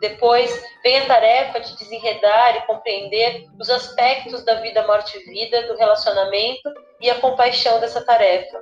Depois 0.00 0.50
vem 0.82 0.98
a 0.98 1.06
tarefa 1.06 1.60
de 1.60 1.76
desenredar 1.76 2.56
e 2.56 2.66
compreender 2.66 3.46
os 3.58 3.68
aspectos 3.68 4.44
da 4.44 4.54
vida, 4.54 4.86
morte 4.86 5.18
e 5.18 5.24
vida, 5.24 5.66
do 5.66 5.76
relacionamento 5.76 6.72
e 7.00 7.10
a 7.10 7.20
compaixão 7.20 7.80
dessa 7.80 8.02
tarefa. 8.02 8.58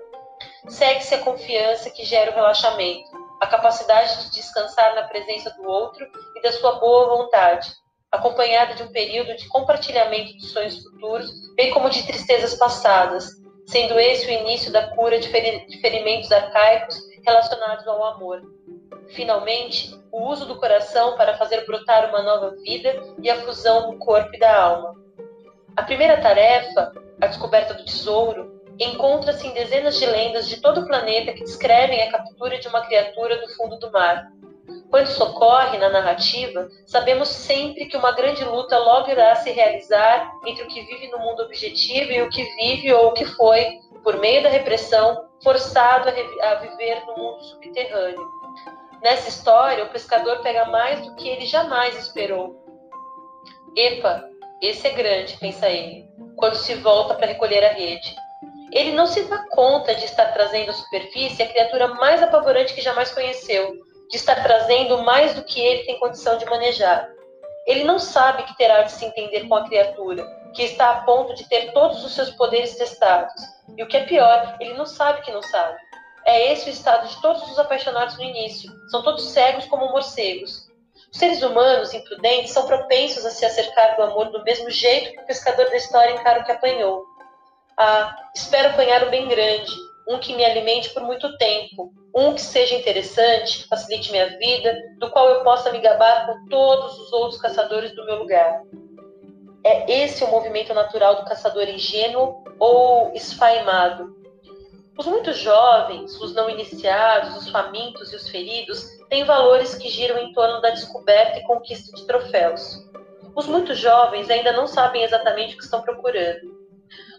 Segue-se 0.68 1.14
a 1.14 1.22
confiança 1.22 1.90
que 1.90 2.04
gera 2.04 2.32
o 2.32 2.34
relaxamento, 2.34 3.08
a 3.40 3.46
capacidade 3.46 4.24
de 4.24 4.34
descansar 4.34 4.94
na 4.94 5.04
presença 5.04 5.50
do 5.50 5.68
outro 5.68 6.04
e 6.36 6.42
da 6.42 6.50
sua 6.52 6.72
boa 6.80 7.16
vontade, 7.16 7.70
acompanhada 8.10 8.74
de 8.74 8.82
um 8.82 8.90
período 8.90 9.36
de 9.36 9.46
compartilhamento 9.48 10.36
de 10.36 10.46
sonhos 10.46 10.82
futuros, 10.82 11.30
bem 11.54 11.70
como 11.70 11.88
de 11.88 12.04
tristezas 12.04 12.54
passadas, 12.54 13.28
sendo 13.68 14.00
esse 14.00 14.26
o 14.26 14.30
início 14.30 14.72
da 14.72 14.88
cura 14.88 15.18
de 15.18 15.28
ferimentos 15.28 16.32
arcaicos 16.32 16.98
relacionados 17.24 17.86
ao 17.86 18.02
amor. 18.02 18.42
Finalmente, 19.08 19.94
o 20.10 20.26
uso 20.26 20.46
do 20.46 20.56
coração 20.56 21.16
para 21.16 21.36
fazer 21.36 21.66
brotar 21.66 22.08
uma 22.08 22.22
nova 22.22 22.56
vida 22.62 23.02
e 23.22 23.30
a 23.30 23.36
fusão 23.42 23.90
do 23.90 23.98
corpo 23.98 24.30
e 24.34 24.38
da 24.38 24.58
alma. 24.58 24.96
A 25.76 25.82
primeira 25.82 26.18
tarefa, 26.18 26.92
a 27.20 27.26
descoberta 27.26 27.74
do 27.74 27.84
tesouro, 27.84 28.58
encontra-se 28.78 29.46
em 29.46 29.52
dezenas 29.52 29.98
de 29.98 30.06
lendas 30.06 30.48
de 30.48 30.62
todo 30.62 30.80
o 30.80 30.86
planeta 30.86 31.32
que 31.32 31.44
descrevem 31.44 32.02
a 32.02 32.10
captura 32.10 32.58
de 32.58 32.68
uma 32.68 32.86
criatura 32.86 33.38
do 33.38 33.48
fundo 33.54 33.78
do 33.78 33.92
mar. 33.92 34.32
Quando 34.90 35.06
isso 35.06 35.22
ocorre 35.22 35.76
na 35.76 35.90
narrativa, 35.90 36.68
sabemos 36.86 37.28
sempre 37.28 37.86
que 37.86 37.96
uma 37.96 38.12
grande 38.12 38.42
luta 38.44 38.78
logo 38.78 39.10
irá 39.10 39.34
se 39.36 39.50
realizar 39.50 40.32
entre 40.46 40.64
o 40.64 40.66
que 40.66 40.80
vive 40.82 41.08
no 41.08 41.18
mundo 41.18 41.42
objetivo 41.42 42.10
e 42.10 42.22
o 42.22 42.30
que 42.30 42.42
vive 42.56 42.92
ou 42.92 43.08
o 43.08 43.12
que 43.12 43.26
foi, 43.26 43.80
por 44.02 44.18
meio 44.18 44.42
da 44.42 44.48
repressão, 44.48 45.28
forçado 45.42 46.08
a, 46.08 46.54
viver 46.54 47.04
no 47.06 47.16
mundo 47.16 47.42
subterrâneo. 47.42 48.26
Nessa 49.02 49.28
história, 49.28 49.84
o 49.84 49.90
pescador 49.90 50.40
pega 50.40 50.64
mais 50.64 51.06
do 51.06 51.14
que 51.16 51.28
ele 51.28 51.44
jamais 51.44 51.94
esperou. 51.96 52.56
Epa, 53.76 54.24
esse 54.62 54.86
é 54.86 54.90
grande, 54.90 55.36
pensa 55.36 55.68
ele, 55.68 56.08
quando 56.36 56.54
se 56.54 56.74
volta 56.76 57.14
para 57.14 57.26
recolher 57.26 57.64
a 57.64 57.72
rede. 57.72 58.16
Ele 58.72 58.92
não 58.92 59.06
se 59.06 59.22
dá 59.24 59.46
conta 59.50 59.94
de 59.94 60.04
estar 60.04 60.32
trazendo 60.32 60.70
à 60.70 60.74
superfície 60.74 61.42
a 61.42 61.48
criatura 61.48 61.88
mais 61.88 62.22
apavorante 62.22 62.74
que 62.74 62.80
jamais 62.80 63.10
conheceu, 63.12 63.72
de 64.10 64.16
estar 64.16 64.42
trazendo 64.42 65.02
mais 65.02 65.34
do 65.34 65.44
que 65.44 65.60
ele 65.60 65.84
tem 65.84 65.98
condição 65.98 66.38
de 66.38 66.46
manejar. 66.46 67.08
Ele 67.66 67.84
não 67.84 67.98
sabe 67.98 68.44
que 68.44 68.56
terá 68.56 68.82
de 68.82 68.92
se 68.92 69.04
entender 69.04 69.46
com 69.46 69.54
a 69.54 69.64
criatura, 69.64 70.24
que 70.54 70.62
está 70.62 70.90
a 70.90 71.00
ponto 71.02 71.34
de 71.34 71.46
ter 71.48 71.72
todos 71.72 72.04
os 72.04 72.14
seus 72.14 72.30
poderes 72.30 72.76
testados. 72.76 73.34
E 73.76 73.82
o 73.82 73.86
que 73.86 73.96
é 73.96 74.04
pior, 74.04 74.56
ele 74.58 74.74
não 74.74 74.86
sabe 74.86 75.20
que 75.20 75.30
não 75.30 75.42
sabe. 75.42 75.78
É 76.24 76.52
esse 76.52 76.68
o 76.68 76.72
estado 76.72 77.06
de 77.06 77.20
todos 77.20 77.42
os 77.50 77.58
apaixonados 77.58 78.16
no 78.16 78.24
início. 78.24 78.70
São 78.90 79.02
todos 79.02 79.30
cegos 79.30 79.66
como 79.66 79.90
morcegos. 79.90 80.68
Os 81.10 81.18
seres 81.18 81.42
humanos, 81.42 81.94
imprudentes, 81.94 82.52
são 82.52 82.66
propensos 82.66 83.24
a 83.24 83.30
se 83.30 83.44
acercar 83.44 83.96
do 83.96 84.02
amor 84.02 84.30
do 84.30 84.42
mesmo 84.44 84.70
jeito 84.70 85.12
que 85.12 85.20
o 85.20 85.26
pescador 85.26 85.66
da 85.66 85.76
história 85.76 86.12
encara 86.12 86.40
o 86.40 86.44
que 86.44 86.52
apanhou. 86.52 87.04
Ah, 87.76 88.16
espero 88.34 88.70
apanhar 88.70 89.06
um 89.06 89.10
bem 89.10 89.28
grande, 89.28 89.72
um 90.08 90.18
que 90.18 90.34
me 90.34 90.44
alimente 90.44 90.90
por 90.90 91.02
muito 91.02 91.36
tempo, 91.36 91.92
um 92.14 92.32
que 92.32 92.40
seja 92.40 92.74
interessante, 92.74 93.68
facilite 93.68 94.10
minha 94.10 94.38
vida, 94.38 94.74
do 94.98 95.10
qual 95.10 95.28
eu 95.28 95.44
possa 95.44 95.70
me 95.70 95.80
gabar 95.80 96.26
com 96.26 96.48
todos 96.48 96.98
os 96.98 97.12
outros 97.12 97.40
caçadores 97.40 97.94
do 97.94 98.04
meu 98.06 98.16
lugar. 98.16 98.62
É 99.62 100.02
esse 100.02 100.24
o 100.24 100.28
movimento 100.28 100.72
natural 100.72 101.16
do 101.16 101.26
caçador 101.26 101.68
ingênuo 101.68 102.42
ou 102.58 103.12
esfaimado. 103.14 104.16
Os 104.96 105.06
muito 105.06 105.32
jovens, 105.32 106.18
os 106.20 106.34
não 106.34 106.48
iniciados, 106.48 107.36
os 107.36 107.50
famintos 107.50 108.12
e 108.12 108.16
os 108.16 108.28
feridos 108.28 108.84
têm 109.08 109.24
valores 109.24 109.74
que 109.74 109.88
giram 109.88 110.18
em 110.18 110.32
torno 110.32 110.60
da 110.60 110.70
descoberta 110.70 111.38
e 111.38 111.44
conquista 111.44 111.94
de 111.94 112.06
troféus. 112.06 112.84
Os 113.36 113.46
muito 113.46 113.74
jovens 113.74 114.30
ainda 114.30 114.52
não 114.52 114.66
sabem 114.66 115.04
exatamente 115.04 115.54
o 115.54 115.58
que 115.58 115.64
estão 115.64 115.82
procurando. 115.82 116.57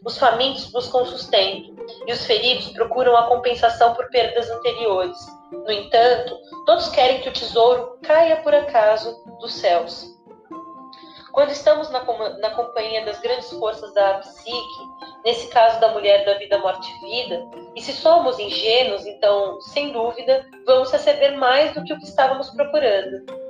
Os 0.06 0.18
famintos 0.18 0.66
buscam 0.72 1.06
sustento 1.06 1.76
e 2.08 2.14
os 2.14 2.26
feridos 2.26 2.70
procuram 2.70 3.16
a 3.18 3.28
compensação 3.28 3.94
por 3.94 4.10
perdas 4.10 4.50
anteriores. 4.50 5.18
No 5.52 5.72
entanto, 5.72 6.38
todos 6.66 6.90
querem 6.90 7.22
que 7.22 7.30
o 7.30 7.34
tesouro 7.34 7.98
caia 8.04 8.38
por 8.38 8.54
acaso 8.54 9.16
dos 9.40 9.54
céus. 9.54 10.20
Quando 11.32 11.52
estamos 11.52 11.90
na, 11.90 12.04
na 12.40 12.50
companhia 12.52 13.06
das 13.06 13.20
grandes 13.20 13.50
forças 13.52 13.94
da 13.94 14.16
psique, 14.16 14.90
nesse 15.24 15.48
caso 15.48 15.80
da 15.80 15.90
mulher 15.90 16.26
da 16.26 16.34
vida, 16.36 16.58
morte 16.58 16.90
e 16.92 17.00
vida, 17.06 17.48
e 17.76 17.82
se 17.82 17.94
somos 17.94 18.40
ingênuos, 18.40 19.06
então, 19.06 19.60
sem 19.62 19.92
dúvida, 19.92 20.46
vamos 20.66 20.92
receber 20.92 21.32
mais 21.38 21.74
do 21.74 21.84
que 21.84 21.94
o 21.94 21.98
que 21.98 22.06
estávamos 22.06 22.50
procurando. 22.50 23.49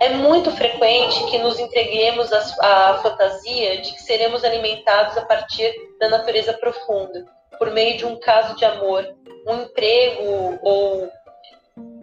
É 0.00 0.10
muito 0.10 0.52
frequente 0.52 1.24
que 1.24 1.38
nos 1.38 1.58
entreguemos 1.58 2.32
à 2.32 3.00
fantasia 3.02 3.80
de 3.82 3.92
que 3.92 4.02
seremos 4.02 4.44
alimentados 4.44 5.16
a 5.16 5.26
partir 5.26 5.74
da 5.98 6.08
natureza 6.08 6.52
profunda, 6.52 7.26
por 7.58 7.72
meio 7.72 7.96
de 7.96 8.06
um 8.06 8.14
caso 8.14 8.54
de 8.56 8.64
amor, 8.64 9.04
um 9.48 9.62
emprego 9.62 10.58
ou 10.62 11.10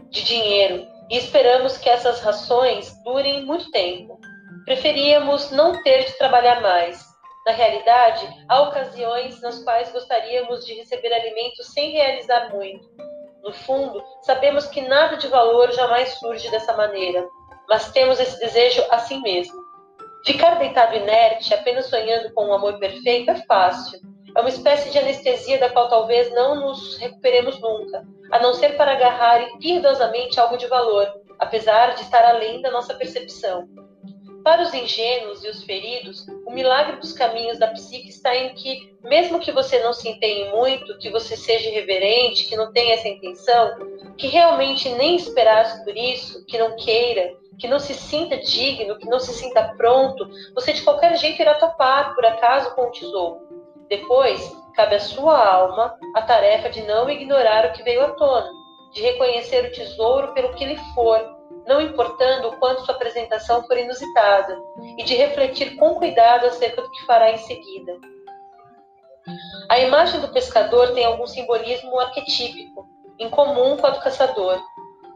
de 0.10 0.24
dinheiro, 0.24 0.86
e 1.10 1.18
esperamos 1.18 1.78
que 1.78 1.90
essas 1.90 2.20
rações 2.20 2.94
durem 3.06 3.46
muito 3.46 3.72
tempo. 3.72 4.20
Preferíamos 4.66 5.52
não 5.52 5.82
ter 5.82 6.04
de 6.04 6.18
trabalhar 6.18 6.60
mais. 6.62 7.02
Na 7.46 7.54
realidade, 7.54 8.28
há 8.50 8.62
ocasiões 8.64 9.40
nas 9.42 9.64
quais 9.64 9.90
gostaríamos 9.92 10.66
de 10.66 10.74
receber 10.74 11.14
alimento 11.14 11.64
sem 11.64 11.92
realizar 11.92 12.54
muito. 12.54 12.90
No 13.42 13.54
fundo, 13.54 14.04
sabemos 14.24 14.66
que 14.66 14.82
nada 14.82 15.16
de 15.16 15.28
valor 15.28 15.72
jamais 15.72 16.10
surge 16.16 16.50
dessa 16.50 16.74
maneira 16.74 17.26
mas 17.70 17.92
temos 17.92 18.20
esse 18.20 18.40
desejo 18.40 18.84
assim 18.92 19.22
mesmo. 19.22 19.66
Ficar 20.26 20.56
deitado 20.56 20.96
inerte, 20.96 21.54
apenas 21.54 21.86
sonhando 21.86 22.34
com 22.34 22.48
um 22.48 22.54
amor 22.54 22.80
perfeito, 22.80 23.30
é 23.30 23.36
fácil. 23.46 24.00
É 24.36 24.40
uma 24.40 24.50
espécie 24.50 24.90
de 24.92 24.98
anestesia 24.98 25.60
da 25.60 25.70
qual 25.70 25.88
talvez 25.88 26.30
não 26.34 26.56
nos 26.56 26.98
recuperemos 26.98 27.60
nunca, 27.62 28.04
a 28.32 28.40
não 28.40 28.54
ser 28.54 28.76
para 28.76 28.92
agarrar 28.92 29.42
impiedosamente 29.42 30.40
algo 30.40 30.58
de 30.58 30.68
valor, 30.68 31.08
apesar 31.40 31.96
de 31.96 32.02
estar 32.02 32.24
além 32.26 32.62
da 32.62 32.72
nossa 32.72 32.94
percepção. 32.96 33.70
Para 34.44 34.62
os 34.62 34.74
ingênuos 34.74 35.44
e 35.44 35.50
os 35.50 35.64
feridos, 35.64 36.28
o 36.46 36.52
milagre 36.52 36.98
dos 36.98 37.14
caminhos 37.14 37.58
da 37.58 37.68
psique 37.70 38.10
está 38.10 38.36
em 38.36 38.54
que, 38.54 38.94
mesmo 39.02 39.40
que 39.40 39.52
você 39.52 39.80
não 39.80 39.92
se 39.92 40.08
empenhe 40.08 40.50
muito, 40.50 40.98
que 41.00 41.10
você 41.10 41.36
seja 41.36 41.70
irreverente, 41.70 42.46
que 42.46 42.56
não 42.56 42.72
tenha 42.72 42.94
essa 42.94 43.08
intenção, 43.08 43.76
que 44.18 44.28
realmente 44.28 44.90
nem 44.90 45.16
esperasse 45.16 45.84
por 45.84 45.98
isso, 45.98 46.46
que 46.46 46.58
não 46.58 46.76
queira, 46.76 47.36
que 47.60 47.68
não 47.68 47.80
se 47.80 47.94
sinta 47.94 48.38
digno, 48.38 48.98
que 48.98 49.08
não 49.08 49.20
se 49.20 49.34
sinta 49.34 49.74
pronto, 49.78 50.28
você 50.54 50.74
de 50.74 50.82
qualquer 50.82 51.18
jeito 51.18 51.42
irá 51.42 51.54
topar, 51.56 52.14
por 52.14 52.26
acaso, 52.26 52.74
com 52.76 52.84
o 52.84 52.92
tesouro. 52.92 53.48
Depois, 53.90 54.52
cabe 54.76 54.96
à 54.96 55.00
sua 55.00 55.38
alma 55.38 55.96
a 56.16 56.22
tarefa 56.22 56.70
de 56.70 56.82
não 56.84 57.10
ignorar 57.10 57.66
o 57.66 57.72
que 57.72 57.84
veio 57.84 58.04
à 58.04 58.12
tona, 58.12 58.50
de 58.94 59.02
reconhecer 59.02 59.66
o 59.66 59.72
tesouro 59.72 60.34
pelo 60.34 60.54
que 60.54 60.64
ele 60.64 60.80
for, 60.94 61.36
não 61.68 61.82
importando 61.82 62.50
o 62.50 62.58
quanto 62.58 62.86
sua 62.86 62.96
apresentação 62.96 63.64
for 63.64 63.78
inusitada, 63.78 64.58
e 64.98 65.04
de 65.04 65.16
refletir 65.16 65.76
com 65.76 65.96
cuidado 65.96 66.46
acerca 66.46 66.82
do 66.82 66.92
que 66.92 67.06
fará 67.06 67.32
em 67.32 67.38
seguida. 67.38 67.94
A 69.70 69.80
imagem 69.80 70.20
do 70.22 70.28
pescador 70.30 70.94
tem 70.94 71.06
algum 71.06 71.26
simbolismo 71.26 72.00
arquetípico, 72.00 72.88
em 73.18 73.30
comum 73.30 73.78
com 73.78 73.88
a 73.88 73.92
do 73.92 74.00
caçador, 74.00 74.62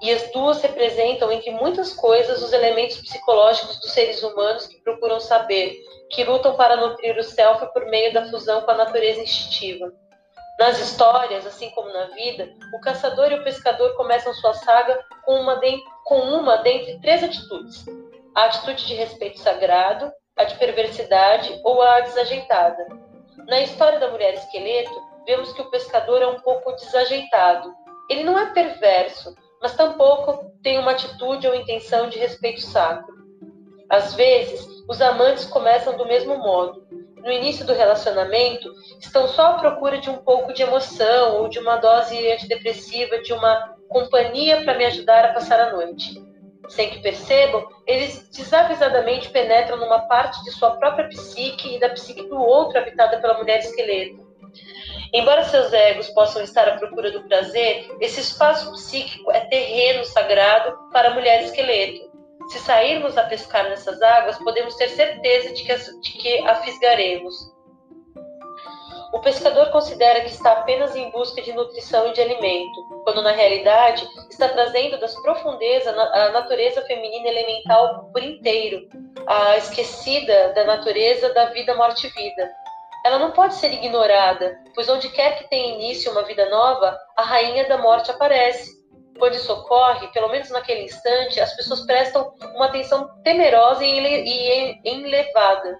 e 0.02 0.12
as 0.12 0.32
duas 0.32 0.62
representam, 0.62 1.32
entre 1.32 1.52
muitas 1.52 1.94
coisas, 1.94 2.42
os 2.42 2.54
elementos 2.54 2.98
psicológicos 2.98 3.80
dos 3.80 3.92
seres 3.92 4.24
humanos 4.24 4.68
que 4.68 4.82
procuram 4.82 5.20
saber, 5.20 5.76
que 6.10 6.24
lutam 6.24 6.56
para 6.56 6.78
nutrir 6.78 7.18
o 7.18 7.24
self 7.24 7.66
por 7.74 7.86
meio 7.86 8.14
da 8.14 8.30
fusão 8.30 8.62
com 8.62 8.72
a 8.72 8.78
natureza 8.78 9.22
instintiva. 9.22 9.92
Nas 10.58 10.80
histórias, 10.80 11.46
assim 11.46 11.70
como 11.72 11.92
na 11.92 12.06
vida, 12.08 12.50
o 12.74 12.82
caçador 12.82 13.32
e 13.32 13.36
o 13.36 13.44
pescador 13.44 13.96
começam 13.96 14.34
sua 14.34 14.54
saga 14.54 15.00
com 15.26 15.40
uma, 15.40 15.56
de, 15.56 15.82
com 16.06 16.20
uma 16.20 16.58
dentre 16.58 17.00
três 17.00 17.24
atitudes: 17.24 17.86
a 18.36 18.46
atitude 18.46 18.86
de 18.86 18.94
respeito 18.94 19.40
sagrado, 19.40 20.12
a 20.38 20.44
de 20.44 20.56
perversidade 20.56 21.60
ou 21.64 21.82
a 21.82 22.02
desajeitada. 22.02 22.88
Na 23.48 23.62
história 23.62 24.00
da 24.00 24.10
mulher 24.10 24.34
esqueleto, 24.34 24.94
vemos 25.26 25.52
que 25.54 25.62
o 25.62 25.70
pescador 25.70 26.22
é 26.22 26.28
um 26.28 26.40
pouco 26.42 26.74
desajeitado. 26.74 27.74
Ele 28.10 28.24
não 28.24 28.38
é 28.38 28.48
perverso, 28.54 29.36
mas 29.62 29.76
tampouco 29.76 30.52
tem 30.64 30.78
uma 30.78 30.92
atitude 30.92 31.48
ou 31.48 31.56
intenção 31.56 32.10
de 32.10 32.18
respeito 32.18 32.62
sacro. 32.62 33.14
Às 33.90 34.14
vezes, 34.14 34.66
os 34.88 35.02
amantes 35.02 35.46
começam 35.46 35.98
do 35.98 36.06
mesmo 36.06 36.38
modo. 36.38 36.88
No 37.18 37.32
início 37.32 37.66
do 37.66 37.74
relacionamento, 37.74 38.72
estão 39.00 39.28
só 39.28 39.48
à 39.48 39.54
procura 39.56 39.98
de 39.98 40.10
um 40.10 40.18
pouco 40.18 40.54
de 40.54 40.62
emoção 40.62 41.42
ou 41.42 41.50
de 41.50 41.60
uma 41.60 41.78
dose 41.78 42.32
antidepressiva, 42.32 43.22
de 43.22 43.34
uma 43.34 43.76
companhia 43.90 44.64
para 44.64 44.78
me 44.78 44.86
ajudar 44.86 45.26
a 45.26 45.34
passar 45.34 45.60
a 45.60 45.74
noite. 45.74 46.24
Sem 46.70 46.90
que 46.92 47.02
percebam, 47.02 47.68
eles 47.88 48.30
desavisadamente 48.30 49.30
penetram 49.30 49.78
numa 49.78 50.08
parte 50.08 50.42
de 50.44 50.52
sua 50.52 50.78
própria 50.78 51.10
psique 51.10 51.76
e 51.76 51.80
da 51.80 51.90
psique 51.90 52.30
do 52.30 52.40
outro 52.40 52.78
habitada 52.78 53.20
pela 53.20 53.40
mulher 53.40 53.60
esqueleto 53.60 54.29
Embora 55.12 55.44
seus 55.44 55.74
egos 55.74 56.08
possam 56.10 56.44
estar 56.44 56.68
à 56.68 56.78
procura 56.78 57.12
do 57.12 57.24
prazer, 57.24 57.90
esse 58.00 58.20
espaço 58.20 58.72
psíquico 58.74 59.32
é 59.32 59.40
terreno 59.42 60.06
sagrado 60.06 60.78
para 60.92 61.10
a 61.10 61.14
mulher 61.14 61.44
esqueleto. 61.44 62.10
Se 62.50 62.60
sairmos 62.60 63.18
a 63.18 63.24
pescar 63.24 63.70
nessas 63.70 64.02
águas, 64.02 64.38
podemos 64.40 64.76
ter 64.76 64.90
certeza 64.90 65.54
de 65.54 65.64
que, 65.64 65.76
de 65.76 66.12
que 66.14 66.40
a 66.48 66.56
fisgaremos. 66.56 67.34
O 69.12 69.20
pescador 69.20 69.72
considera 69.72 70.22
que 70.22 70.30
está 70.30 70.52
apenas 70.52 70.96
em 70.96 71.10
busca 71.10 71.42
de 71.42 71.52
nutrição 71.54 72.08
e 72.08 72.14
de 72.14 72.22
alimento, 72.22 73.02
quando 73.04 73.24
na 73.24 73.32
realidade 73.32 74.08
está 74.30 74.48
trazendo 74.50 75.00
das 75.00 75.16
profundezas 75.22 75.98
a 75.98 76.30
natureza 76.30 76.84
feminina 76.84 77.28
elemental 77.28 78.10
por 78.14 78.22
inteiro, 78.22 78.88
a 79.26 79.58
esquecida 79.58 80.54
da 80.54 80.64
natureza 80.66 81.34
da 81.34 81.46
vida, 81.46 81.76
morte 81.76 82.06
e 82.06 82.10
vida. 82.12 82.52
Ela 83.06 83.18
não 83.18 83.32
pode 83.32 83.56
ser 83.56 83.72
ignorada, 83.74 84.58
pois 84.76 84.90
onde 84.90 85.10
quer 85.10 85.38
que 85.38 85.50
tenha 85.50 85.76
início 85.76 86.12
uma 86.12 86.24
vida 86.24 86.50
nova, 86.50 86.98
a 87.18 87.24
rainha 87.24 87.68
da 87.68 87.78
morte 87.78 88.12
aparece. 88.12 88.78
Quando 89.18 89.36
isso 89.36 89.52
ocorre, 89.52 90.08
pelo 90.08 90.30
menos 90.30 90.50
naquele 90.50 90.84
instante, 90.84 91.40
as 91.40 91.56
pessoas 91.56 91.86
prestam 91.86 92.34
uma 92.56 92.66
atenção 92.66 93.10
temerosa 93.24 93.84
e 93.86 94.80
elevada. 94.84 95.80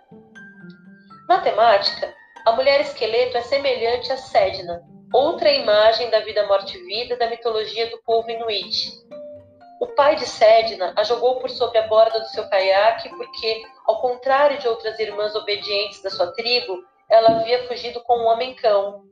Na 1.28 1.40
temática, 1.42 2.14
a 2.46 2.52
mulher 2.54 2.82
esqueleto 2.82 3.38
é 3.38 3.42
semelhante 3.42 4.12
a 4.12 4.18
Sedna, 4.18 4.82
outra 5.14 5.52
imagem 5.52 6.10
da 6.10 6.20
vida, 6.22 6.46
morte 6.48 6.78
e 6.78 6.84
vida 6.86 7.16
da 7.18 7.30
mitologia 7.30 7.90
do 7.90 8.02
povo 8.04 8.30
inuit. 8.30 8.92
O 9.80 9.88
pai 9.88 10.16
de 10.16 10.26
Sedna 10.26 10.94
a 10.98 11.04
jogou 11.04 11.40
por 11.40 11.50
sobre 11.50 11.78
a 11.78 11.88
borda 11.88 12.20
do 12.20 12.28
seu 12.28 12.50
caiaque 12.50 13.10
porque, 13.10 13.64
ao 13.88 14.02
contrário 14.02 14.58
de 14.58 14.68
outras 14.68 15.00
irmãs 15.00 15.36
obedientes 15.36 16.02
da 16.02 16.10
sua 16.10 16.34
tribo, 16.34 16.84
ela 17.10 17.40
havia 17.40 17.68
fugido 17.68 18.02
com 18.02 18.18
um 18.20 18.28
homem-cão. 18.28 19.04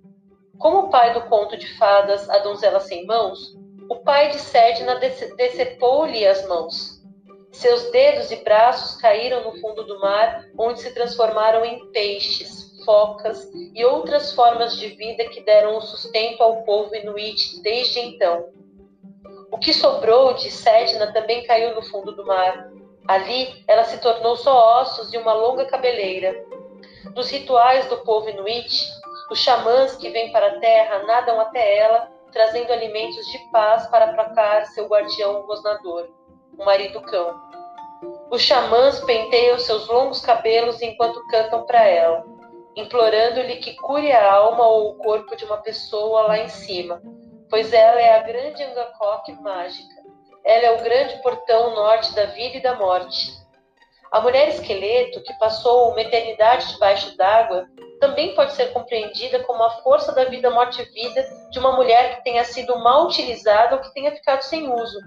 Como 0.60 0.80
o 0.80 0.90
pai 0.90 1.14
do 1.14 1.22
conto 1.24 1.58
de 1.58 1.78
fadas 1.78 2.30
A 2.30 2.40
Donzela 2.40 2.80
Sem 2.80 3.06
Mãos, 3.06 3.56
o 3.90 3.96
pai 3.98 4.30
de 4.30 4.40
Sedna 4.40 4.96
decepou-lhe 4.96 6.26
as 6.26 6.48
mãos. 6.48 6.98
Seus 7.52 7.90
dedos 7.92 8.32
e 8.32 8.36
braços 8.44 9.00
caíram 9.02 9.44
no 9.44 9.60
fundo 9.60 9.84
do 9.84 10.00
mar, 10.00 10.46
onde 10.58 10.82
se 10.82 10.94
transformaram 10.94 11.64
em 11.66 11.92
peixes, 11.92 12.84
focas 12.86 13.50
e 13.74 13.84
outras 13.84 14.34
formas 14.34 14.78
de 14.78 14.90
vida 14.90 15.26
que 15.30 15.42
deram 15.42 15.78
o 15.78 15.82
sustento 15.82 16.42
ao 16.42 16.64
povo 16.64 16.96
inuit 16.96 17.62
desde 17.62 18.00
então. 18.00 18.50
O 19.52 19.58
que 19.58 19.74
sobrou 19.74 20.34
de 20.34 20.52
Sedna 20.52 21.12
também 21.12 21.46
caiu 21.46 21.74
no 21.74 21.82
fundo 21.82 22.12
do 22.12 22.26
mar. 22.26 22.70
Ali, 23.08 23.64
ela 23.68 23.86
se 23.86 23.98
tornou 24.00 24.36
só 24.36 24.82
ossos 24.82 25.14
e 25.14 25.18
uma 25.18 25.34
longa 25.34 25.66
cabeleira. 25.66 26.36
Nos 27.18 27.32
rituais 27.32 27.88
do 27.88 27.98
povo 28.04 28.30
inuit, 28.30 28.92
os 29.32 29.40
xamãs 29.40 29.96
que 29.96 30.08
vêm 30.08 30.32
para 30.32 30.50
a 30.50 30.60
terra 30.60 31.00
nadam 31.00 31.42
até 31.42 31.80
ela 31.80 32.12
trazendo 32.32 32.72
alimentos 32.72 33.26
de 33.32 33.40
paz 33.52 33.88
para 33.88 34.06
aplacar 34.06 34.68
seu 34.68 34.86
guardião 34.86 35.42
rosnador, 35.48 36.10
o 36.56 36.64
marido 36.64 37.02
cão. 37.02 37.36
Os 38.30 38.44
xamãs 38.44 39.00
penteiam 39.00 39.58
seus 39.58 39.88
longos 39.88 40.22
cabelos 40.22 40.80
enquanto 40.80 41.26
cantam 41.30 41.66
para 41.66 41.84
ela, 41.88 42.24
implorando-lhe 42.76 43.56
que 43.56 43.74
cure 43.78 44.12
a 44.12 44.34
alma 44.36 44.68
ou 44.68 44.92
o 44.92 44.96
corpo 44.98 45.36
de 45.36 45.44
uma 45.44 45.58
pessoa 45.58 46.28
lá 46.28 46.38
em 46.38 46.50
cima, 46.50 47.02
pois 47.50 47.74
ela 47.74 48.00
é 48.00 48.16
a 48.16 48.22
grande 48.22 48.62
Angakok 48.62 49.32
mágica. 49.42 50.04
Ela 50.46 50.66
é 50.68 50.72
o 50.72 50.84
grande 50.84 51.20
portão 51.24 51.74
norte 51.74 52.14
da 52.14 52.26
vida 52.26 52.58
e 52.58 52.62
da 52.62 52.76
morte. 52.76 53.47
A 54.12 54.22
mulher 54.22 54.48
esqueleto, 54.50 55.22
que 55.24 55.34
passou 55.38 55.92
uma 55.92 56.02
eternidade 56.02 56.72
debaixo 56.74 57.16
d'água, 57.18 57.68
também 58.00 58.34
pode 58.36 58.54
ser 58.54 58.72
compreendida 58.72 59.44
como 59.44 59.64
a 59.64 59.70
força 59.82 60.14
da 60.14 60.26
vida, 60.26 60.50
morte 60.50 60.82
e 60.82 60.86
vida 60.86 61.26
de 61.50 61.60
uma 61.60 61.74
mulher 61.74 62.18
que 62.18 62.24
tenha 62.24 62.44
sido 62.44 62.78
mal 62.80 63.06
utilizada 63.06 63.76
ou 63.76 63.82
que 63.82 63.94
tenha 63.94 64.12
ficado 64.12 64.42
sem 64.44 64.72
uso. 64.72 65.00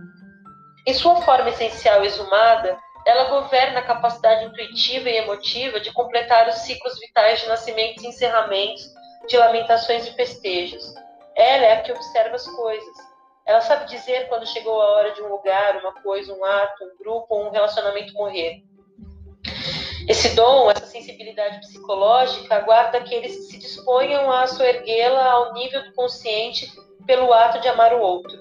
Em 0.86 0.94
sua 0.94 1.16
forma 1.22 1.48
essencial 1.48 2.04
exumada, 2.04 2.78
ela 3.06 3.24
governa 3.24 3.80
a 3.80 3.84
capacidade 3.84 4.44
intuitiva 4.44 5.08
e 5.08 5.16
emotiva 5.16 5.80
de 5.80 5.92
completar 5.92 6.48
os 6.48 6.56
ciclos 6.56 6.98
vitais 6.98 7.40
de 7.40 7.48
nascimentos 7.48 8.02
e 8.04 8.08
encerramentos, 8.08 8.82
de 9.26 9.36
lamentações 9.36 10.06
e 10.06 10.12
festejos. 10.12 10.94
Ela 11.36 11.64
é 11.64 11.72
a 11.72 11.82
que 11.82 11.92
observa 11.92 12.36
as 12.36 12.46
coisas. 12.46 12.96
Ela 13.46 13.60
sabe 13.60 13.86
dizer 13.86 14.28
quando 14.28 14.46
chegou 14.46 14.80
a 14.80 14.90
hora 14.96 15.12
de 15.12 15.22
um 15.22 15.28
lugar, 15.28 15.76
uma 15.78 15.94
coisa, 16.02 16.32
um 16.34 16.44
ato, 16.44 16.84
um 16.84 16.98
grupo 17.02 17.34
ou 17.34 17.46
um 17.46 17.50
relacionamento 17.50 18.12
morrer. 18.14 18.62
Esse 20.08 20.34
dom, 20.34 20.70
essa 20.70 20.86
sensibilidade 20.86 21.60
psicológica, 21.60 22.56
aguarda 22.56 22.98
aqueles 22.98 23.36
que 23.36 23.42
se 23.42 23.58
disponham 23.58 24.30
a 24.30 24.46
soerguê-la 24.46 25.30
ao 25.30 25.52
nível 25.52 25.84
do 25.84 25.92
consciente 25.92 26.70
pelo 27.06 27.32
ato 27.32 27.60
de 27.60 27.68
amar 27.68 27.92
o 27.94 28.00
outro. 28.00 28.38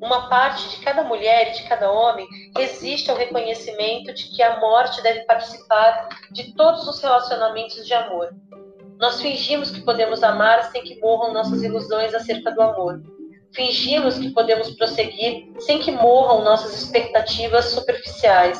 Uma 0.00 0.28
parte 0.30 0.68
de 0.70 0.82
cada 0.82 1.04
mulher 1.04 1.48
e 1.48 1.58
de 1.58 1.68
cada 1.68 1.92
homem 1.92 2.26
resiste 2.56 3.10
ao 3.10 3.16
reconhecimento 3.16 4.14
de 4.14 4.34
que 4.34 4.42
a 4.42 4.58
morte 4.58 5.02
deve 5.02 5.20
participar 5.24 6.08
de 6.30 6.54
todos 6.54 6.88
os 6.88 7.00
relacionamentos 7.00 7.86
de 7.86 7.92
amor. 7.92 8.30
Nós 8.98 9.20
fingimos 9.20 9.70
que 9.70 9.82
podemos 9.82 10.22
amar 10.22 10.70
sem 10.70 10.82
que 10.82 10.98
morram 11.00 11.34
nossas 11.34 11.62
ilusões 11.62 12.14
acerca 12.14 12.50
do 12.50 12.62
amor. 12.62 13.02
Fingimos 13.52 14.18
que 14.18 14.30
podemos 14.30 14.70
prosseguir 14.70 15.52
sem 15.58 15.80
que 15.80 15.90
morram 15.90 16.44
nossas 16.44 16.74
expectativas 16.74 17.66
superficiais. 17.66 18.58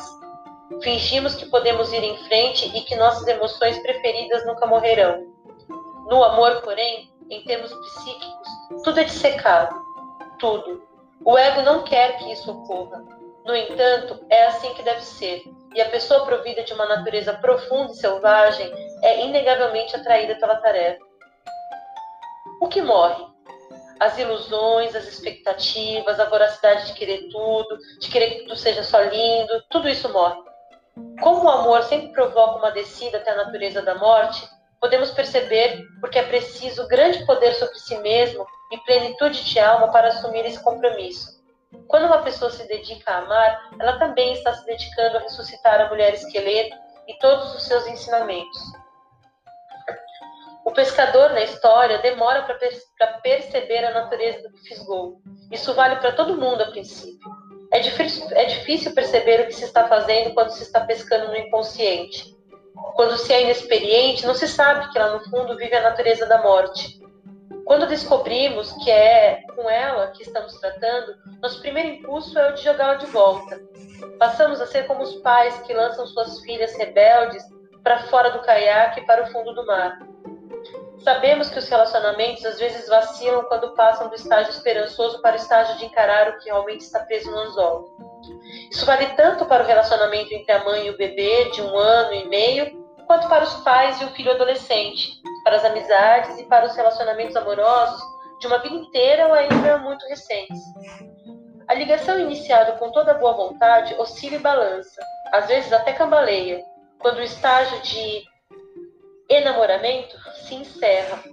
Fingimos 0.79 1.35
que 1.35 1.45
podemos 1.47 1.91
ir 1.91 2.03
em 2.03 2.17
frente 2.25 2.71
e 2.75 2.81
que 2.81 2.95
nossas 2.95 3.27
emoções 3.27 3.77
preferidas 3.79 4.45
nunca 4.45 4.65
morrerão. 4.65 5.27
No 6.07 6.23
amor, 6.23 6.61
porém, 6.61 7.11
em 7.29 7.43
termos 7.43 7.71
psíquicos, 7.73 8.83
tudo 8.83 8.99
é 8.99 9.03
dissecado. 9.03 9.75
Tudo. 10.39 10.83
O 11.23 11.37
ego 11.37 11.61
não 11.61 11.83
quer 11.83 12.17
que 12.17 12.31
isso 12.31 12.51
ocorra. 12.51 13.03
No 13.45 13.55
entanto, 13.55 14.25
é 14.29 14.45
assim 14.47 14.73
que 14.73 14.83
deve 14.83 15.01
ser. 15.01 15.43
E 15.73 15.81
a 15.81 15.89
pessoa 15.89 16.25
provida 16.25 16.63
de 16.63 16.73
uma 16.73 16.85
natureza 16.85 17.33
profunda 17.33 17.91
e 17.91 17.95
selvagem 17.95 18.71
é 19.03 19.25
inegavelmente 19.25 19.95
atraída 19.95 20.35
pela 20.35 20.55
tarefa. 20.57 21.03
O 22.59 22.67
que 22.67 22.81
morre? 22.81 23.25
As 23.99 24.17
ilusões, 24.17 24.95
as 24.95 25.07
expectativas, 25.07 26.19
a 26.19 26.25
voracidade 26.25 26.87
de 26.87 26.93
querer 26.93 27.29
tudo, 27.29 27.77
de 27.99 28.09
querer 28.09 28.31
que 28.31 28.41
tudo 28.43 28.55
seja 28.55 28.83
só 28.83 28.99
lindo, 29.01 29.63
tudo 29.69 29.87
isso 29.87 30.11
morre. 30.11 30.50
Como 31.21 31.43
o 31.43 31.49
amor 31.49 31.83
sempre 31.83 32.11
provoca 32.11 32.57
uma 32.57 32.71
descida 32.71 33.17
até 33.17 33.31
a 33.31 33.45
natureza 33.45 33.81
da 33.81 33.95
morte, 33.95 34.47
podemos 34.79 35.11
perceber 35.11 35.85
porque 35.99 36.19
é 36.19 36.23
preciso 36.23 36.87
grande 36.87 37.25
poder 37.25 37.53
sobre 37.53 37.77
si 37.79 37.97
mesmo 37.99 38.45
e 38.71 38.77
plenitude 38.79 39.43
de 39.43 39.59
alma 39.59 39.91
para 39.91 40.09
assumir 40.09 40.45
esse 40.45 40.61
compromisso. 40.63 41.39
Quando 41.87 42.07
uma 42.07 42.21
pessoa 42.21 42.51
se 42.51 42.67
dedica 42.67 43.11
a 43.11 43.17
amar, 43.19 43.69
ela 43.79 43.97
também 43.99 44.33
está 44.33 44.53
se 44.53 44.65
dedicando 44.65 45.17
a 45.17 45.21
ressuscitar 45.21 45.79
a 45.79 45.89
mulher 45.89 46.13
esqueleto 46.13 46.75
e 47.07 47.17
todos 47.19 47.55
os 47.55 47.63
seus 47.63 47.87
ensinamentos. 47.87 48.59
O 50.65 50.71
pescador 50.71 51.31
na 51.31 51.41
história 51.41 51.99
demora 51.99 52.43
para 52.43 53.19
perceber 53.21 53.85
a 53.85 53.93
natureza 53.93 54.41
do 54.47 54.53
que 54.53 54.69
fisgou. 54.69 55.21
Isso 55.51 55.73
vale 55.73 55.97
para 55.97 56.13
todo 56.13 56.37
mundo 56.37 56.61
a 56.61 56.71
princípio. 56.71 57.29
É 57.71 57.79
difícil, 57.79 58.27
é 58.31 58.45
difícil 58.45 58.93
perceber 58.93 59.41
o 59.41 59.47
que 59.47 59.55
se 59.55 59.63
está 59.63 59.87
fazendo 59.87 60.33
quando 60.33 60.49
se 60.49 60.63
está 60.63 60.81
pescando 60.81 61.29
no 61.29 61.37
inconsciente. 61.37 62.35
Quando 62.95 63.17
se 63.17 63.31
é 63.33 63.43
inexperiente, 63.43 64.25
não 64.25 64.35
se 64.35 64.47
sabe 64.47 64.91
que 64.91 64.99
lá 64.99 65.13
no 65.13 65.23
fundo 65.29 65.55
vive 65.55 65.75
a 65.75 65.81
natureza 65.81 66.25
da 66.25 66.41
morte. 66.41 66.99
Quando 67.65 67.87
descobrimos 67.87 68.73
que 68.83 68.91
é 68.91 69.43
com 69.55 69.69
ela 69.69 70.07
que 70.07 70.23
estamos 70.23 70.59
tratando, 70.59 71.15
nosso 71.41 71.61
primeiro 71.61 71.89
impulso 71.89 72.37
é 72.37 72.49
o 72.49 72.53
de 72.53 72.63
jogá-la 72.63 72.95
de 72.95 73.05
volta. 73.05 73.61
Passamos 74.19 74.59
a 74.59 74.67
ser 74.67 74.85
como 74.87 75.03
os 75.03 75.15
pais 75.21 75.57
que 75.61 75.73
lançam 75.73 76.05
suas 76.05 76.39
filhas 76.41 76.75
rebeldes 76.75 77.43
para 77.81 78.03
fora 78.03 78.31
do 78.31 78.39
caiaque 78.39 78.99
e 78.99 79.05
para 79.05 79.23
o 79.23 79.27
fundo 79.27 79.53
do 79.53 79.65
mar. 79.65 79.97
Sabemos 81.03 81.49
que 81.49 81.57
os 81.57 81.67
relacionamentos 81.67 82.45
às 82.45 82.59
vezes 82.59 82.87
vacilam 82.87 83.43
quando 83.45 83.73
passam 83.73 84.07
do 84.07 84.15
estágio 84.15 84.51
esperançoso 84.51 85.21
para 85.21 85.33
o 85.33 85.39
estágio 85.39 85.77
de 85.77 85.85
encarar 85.85 86.29
o 86.29 86.37
que 86.39 86.45
realmente 86.45 86.81
está 86.81 86.99
preso 86.99 87.31
no 87.31 87.39
anzol. 87.39 87.97
Isso 88.69 88.85
vale 88.85 89.07
tanto 89.15 89.45
para 89.45 89.63
o 89.63 89.65
relacionamento 89.65 90.31
entre 90.33 90.51
a 90.51 90.63
mãe 90.63 90.85
e 90.85 90.89
o 90.91 90.97
bebê 90.97 91.49
de 91.51 91.61
um 91.61 91.75
ano 91.75 92.13
e 92.13 92.27
meio, 92.27 92.85
quanto 93.07 93.27
para 93.27 93.43
os 93.43 93.53
pais 93.63 93.99
e 93.99 94.05
o 94.05 94.09
filho 94.09 94.31
adolescente, 94.31 95.21
para 95.43 95.55
as 95.55 95.65
amizades 95.65 96.37
e 96.39 96.43
para 96.43 96.67
os 96.67 96.75
relacionamentos 96.75 97.35
amorosos 97.35 98.01
de 98.39 98.47
uma 98.47 98.59
vida 98.59 98.75
inteira 98.75 99.27
ou 99.27 99.33
ainda 99.33 99.77
muito 99.79 100.05
recentes. 100.07 100.59
A 101.67 101.73
ligação 101.73 102.19
iniciada 102.19 102.73
com 102.73 102.91
toda 102.91 103.15
boa 103.15 103.33
vontade 103.33 103.95
oscila 103.95 104.35
e 104.35 104.39
balança, 104.39 105.01
às 105.31 105.47
vezes 105.47 105.73
até 105.73 105.93
cambaleia, 105.93 106.63
quando 106.99 107.17
o 107.17 107.23
estágio 107.23 107.81
de 107.81 108.30
enamoramento 109.33 110.17
se 110.45 110.55
encerra. 110.55 111.23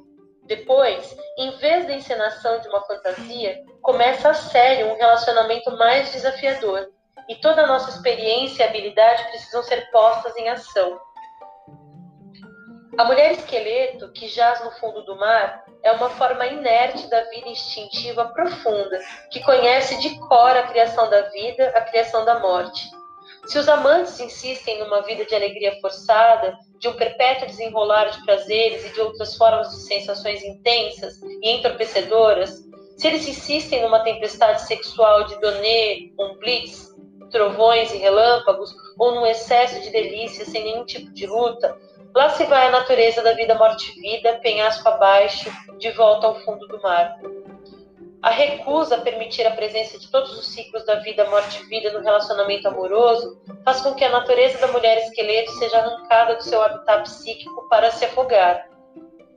Depois, 0.45 1.17
em 1.37 1.51
vez 1.59 1.87
da 1.87 1.93
encenação 1.93 2.61
de 2.61 2.69
uma 2.69 2.81
fantasia, 2.83 3.63
começa 3.83 4.31
a 4.31 4.35
sério 4.35 4.87
um 4.87 4.97
relacionamento 4.97 5.71
mais 5.77 6.11
desafiador, 6.13 6.89
e 7.29 7.37
toda 7.37 7.63
a 7.63 7.67
nossa 7.67 7.91
experiência 7.91 8.63
e 8.63 8.67
habilidade 8.67 9.25
precisam 9.25 9.63
ser 9.63 9.91
postas 9.91 10.35
em 10.37 10.49
ação. 10.49 10.99
A 12.99 13.05
mulher 13.05 13.33
esqueleto, 13.33 14.11
que 14.13 14.27
jaz 14.27 14.65
no 14.65 14.73
fundo 14.73 15.03
do 15.05 15.17
mar, 15.17 15.63
é 15.85 15.93
uma 15.93 16.11
forma 16.11 16.47
inerte 16.47 17.09
da 17.09 17.23
vida 17.25 17.49
instintiva 17.49 18.25
profunda, 18.31 18.99
que 19.31 19.43
conhece 19.45 20.01
de 20.01 20.19
cor 20.19 20.57
a 20.57 20.65
criação 20.65 21.09
da 21.09 21.23
vida, 21.29 21.69
a 21.77 21.83
criação 21.83 22.25
da 22.25 22.41
morte. 22.41 22.91
Se 23.49 23.59
os 23.59 23.67
amantes 23.67 24.21
insistem 24.21 24.79
numa 24.79 25.01
vida 25.01 25.25
de 25.25 25.35
alegria 25.35 25.81
forçada, 25.81 26.59
de 26.79 26.87
um 26.87 26.93
perpétuo 26.93 27.47
desenrolar 27.47 28.11
de 28.11 28.23
prazeres 28.23 28.85
e 28.85 28.93
de 28.93 29.01
outras 29.01 29.37
formas 29.37 29.71
de 29.71 29.81
sensações 29.85 30.45
intensas 30.45 31.19
e 31.23 31.51
entorpecedoras, 31.53 32.63
se 32.99 33.07
eles 33.07 33.27
insistem 33.27 33.81
numa 33.81 34.01
tempestade 34.01 34.61
sexual 34.67 35.25
de 35.25 35.41
donê, 35.41 36.13
um 36.21 36.37
blitz, 36.37 36.95
trovões 37.31 37.91
e 37.95 37.97
relâmpagos, 37.97 38.71
ou 38.99 39.15
num 39.15 39.27
excesso 39.27 39.81
de 39.81 39.89
delícia 39.91 40.45
sem 40.45 40.65
nenhum 40.65 40.85
tipo 40.85 41.11
de 41.15 41.27
luta, 41.27 41.75
lá 42.15 42.29
se 42.29 42.45
vai 42.45 42.67
a 42.67 42.71
natureza 42.71 43.23
da 43.23 43.33
vida 43.33 43.55
morte-vida, 43.55 44.41
penhasco 44.43 44.87
abaixo, 44.87 45.51
de 45.79 45.91
volta 45.93 46.27
ao 46.27 46.39
fundo 46.41 46.67
do 46.69 46.83
mar. 46.83 47.17
A 48.21 48.31
recusa 48.31 48.97
a 48.97 49.01
permitir 49.01 49.47
a 49.47 49.53
presença 49.53 49.97
de 49.97 50.11
todos 50.11 50.37
os 50.37 50.49
ciclos 50.49 50.85
da 50.85 50.97
vida, 50.97 51.29
morte 51.31 51.63
e 51.63 51.67
vida 51.67 51.93
no 51.93 52.01
relacionamento 52.01 52.67
amoroso 52.67 53.41
faz 53.65 53.81
com 53.81 53.95
que 53.95 54.05
a 54.05 54.11
natureza 54.11 54.59
da 54.59 54.73
mulher 54.73 54.99
esqueleto 54.99 55.53
seja 55.53 55.79
arrancada 55.79 56.35
do 56.35 56.43
seu 56.43 56.61
habitat 56.61 57.03
psíquico 57.03 57.69
para 57.69 57.93
se 57.93 58.05
afogar. 58.05 58.69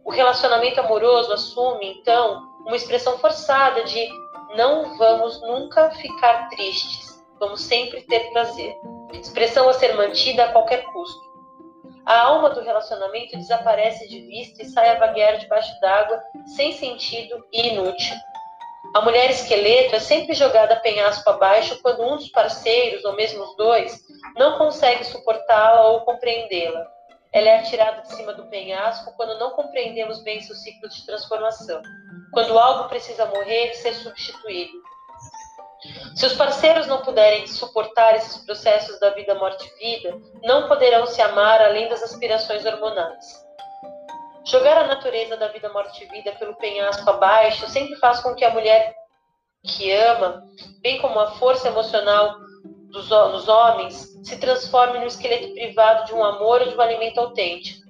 O 0.03 0.09
relacionamento 0.09 0.79
amoroso 0.79 1.31
assume, 1.31 1.99
então, 1.99 2.41
uma 2.65 2.75
expressão 2.75 3.19
forçada 3.19 3.83
de 3.83 4.09
não 4.55 4.97
vamos 4.97 5.39
nunca 5.41 5.91
ficar 5.91 6.49
tristes, 6.49 7.23
vamos 7.39 7.61
sempre 7.61 8.01
ter 8.07 8.31
prazer. 8.31 8.75
Expressão 9.13 9.69
a 9.69 9.73
ser 9.73 9.95
mantida 9.95 10.45
a 10.45 10.51
qualquer 10.51 10.83
custo. 10.91 11.31
A 12.03 12.19
alma 12.19 12.49
do 12.49 12.61
relacionamento 12.61 13.37
desaparece 13.37 14.07
de 14.09 14.21
vista 14.21 14.63
e 14.63 14.65
sai 14.65 14.89
a 14.89 14.99
vaguear 14.99 15.37
debaixo 15.37 15.71
d'água, 15.79 16.19
sem 16.55 16.71
sentido 16.71 17.45
e 17.53 17.69
inútil. 17.69 18.15
A 18.93 19.01
mulher 19.01 19.29
esqueleto 19.29 19.95
é 19.95 19.99
sempre 19.99 20.33
jogada 20.33 20.75
penhasco 20.81 21.29
abaixo 21.29 21.79
quando 21.81 22.03
um 22.03 22.17
dos 22.17 22.29
parceiros, 22.29 23.05
ou 23.05 23.13
mesmo 23.15 23.41
os 23.41 23.55
dois, 23.55 23.97
não 24.35 24.57
consegue 24.57 25.05
suportá-la 25.05 25.91
ou 25.91 26.01
compreendê-la. 26.01 26.85
Ela 27.31 27.47
é 27.47 27.59
atirada 27.59 28.01
de 28.01 28.13
cima 28.13 28.33
do 28.33 28.49
penhasco 28.49 29.13
quando 29.15 29.39
não 29.39 29.51
compreendemos 29.51 30.21
bem 30.23 30.41
seu 30.41 30.55
ciclo 30.55 30.89
de 30.89 31.05
transformação, 31.05 31.81
quando 32.33 32.59
algo 32.59 32.89
precisa 32.89 33.25
morrer 33.27 33.71
e 33.71 33.75
ser 33.75 33.93
substituído. 33.93 34.73
Se 36.13 36.25
os 36.25 36.33
parceiros 36.33 36.85
não 36.85 37.01
puderem 37.01 37.47
suportar 37.47 38.15
esses 38.15 38.43
processos 38.43 38.99
da 38.99 39.11
vida, 39.11 39.33
morte 39.35 39.65
e 39.65 39.79
vida, 39.79 40.19
não 40.43 40.67
poderão 40.67 41.07
se 41.07 41.21
amar 41.21 41.61
além 41.61 41.87
das 41.87 42.03
aspirações 42.03 42.65
hormonais. 42.65 43.25
Jogar 44.45 44.77
a 44.77 44.87
natureza 44.87 45.37
da 45.37 45.47
vida, 45.49 45.71
morte 45.71 46.03
e 46.03 46.07
vida 46.07 46.31
pelo 46.33 46.55
penhasco 46.55 47.07
abaixo 47.09 47.67
sempre 47.69 47.95
faz 47.97 48.19
com 48.21 48.33
que 48.33 48.43
a 48.43 48.49
mulher 48.49 48.93
que 49.63 49.91
ama, 49.91 50.43
bem 50.81 50.99
como 50.99 51.19
a 51.19 51.31
força 51.31 51.67
emocional 51.67 52.35
dos, 52.89 53.09
nos 53.09 53.47
homens, 53.47 54.19
se 54.23 54.37
transforme 54.39 54.99
no 54.99 55.05
esqueleto 55.05 55.53
privado 55.53 56.05
de 56.05 56.13
um 56.13 56.23
amor 56.23 56.61
ou 56.61 56.67
de 56.67 56.75
um 56.75 56.81
alimento 56.81 57.19
autêntico. 57.19 57.81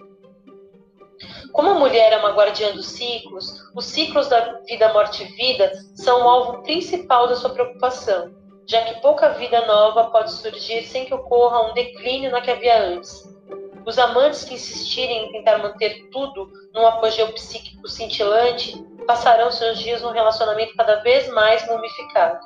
Como 1.53 1.69
a 1.69 1.75
mulher 1.75 2.13
é 2.13 2.17
uma 2.17 2.31
guardiã 2.31 2.71
dos 2.73 2.87
ciclos, 2.87 3.51
os 3.75 3.85
ciclos 3.85 4.27
da 4.27 4.59
vida, 4.61 4.91
morte 4.93 5.23
e 5.23 5.27
vida 5.35 5.71
são 5.95 6.23
o 6.23 6.29
alvo 6.29 6.63
principal 6.63 7.27
da 7.27 7.35
sua 7.35 7.49
preocupação, 7.49 8.33
já 8.67 8.83
que 8.83 9.01
pouca 9.01 9.29
vida 9.29 9.65
nova 9.65 10.09
pode 10.11 10.31
surgir 10.31 10.83
sem 10.83 11.05
que 11.05 11.13
ocorra 11.13 11.69
um 11.69 11.73
declínio 11.73 12.31
na 12.31 12.41
que 12.41 12.51
havia 12.51 12.81
antes. 12.83 13.23
Os 13.85 13.97
amantes 13.97 14.43
que 14.43 14.53
insistirem 14.53 15.25
em 15.25 15.31
tentar 15.31 15.57
manter 15.57 16.09
tudo 16.11 16.51
num 16.73 16.85
apogeu 16.85 17.31
psíquico 17.33 17.87
cintilante 17.87 18.73
passarão 19.07 19.51
seus 19.51 19.79
dias 19.79 20.01
num 20.01 20.11
relacionamento 20.11 20.75
cada 20.75 20.97
vez 20.97 21.27
mais 21.29 21.67
mumificado. 21.67 22.39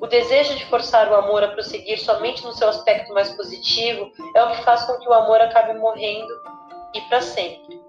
O 0.00 0.06
desejo 0.06 0.54
de 0.54 0.64
forçar 0.66 1.10
o 1.10 1.14
amor 1.14 1.42
a 1.42 1.48
prosseguir 1.48 1.98
somente 1.98 2.44
no 2.44 2.52
seu 2.52 2.68
aspecto 2.68 3.12
mais 3.12 3.30
positivo 3.34 4.12
é 4.34 4.42
o 4.44 4.52
que 4.52 4.62
faz 4.62 4.84
com 4.84 4.98
que 4.98 5.08
o 5.08 5.12
amor 5.12 5.40
acabe 5.40 5.78
morrendo 5.78 6.32
e 6.94 7.00
para 7.02 7.20
sempre. 7.20 7.82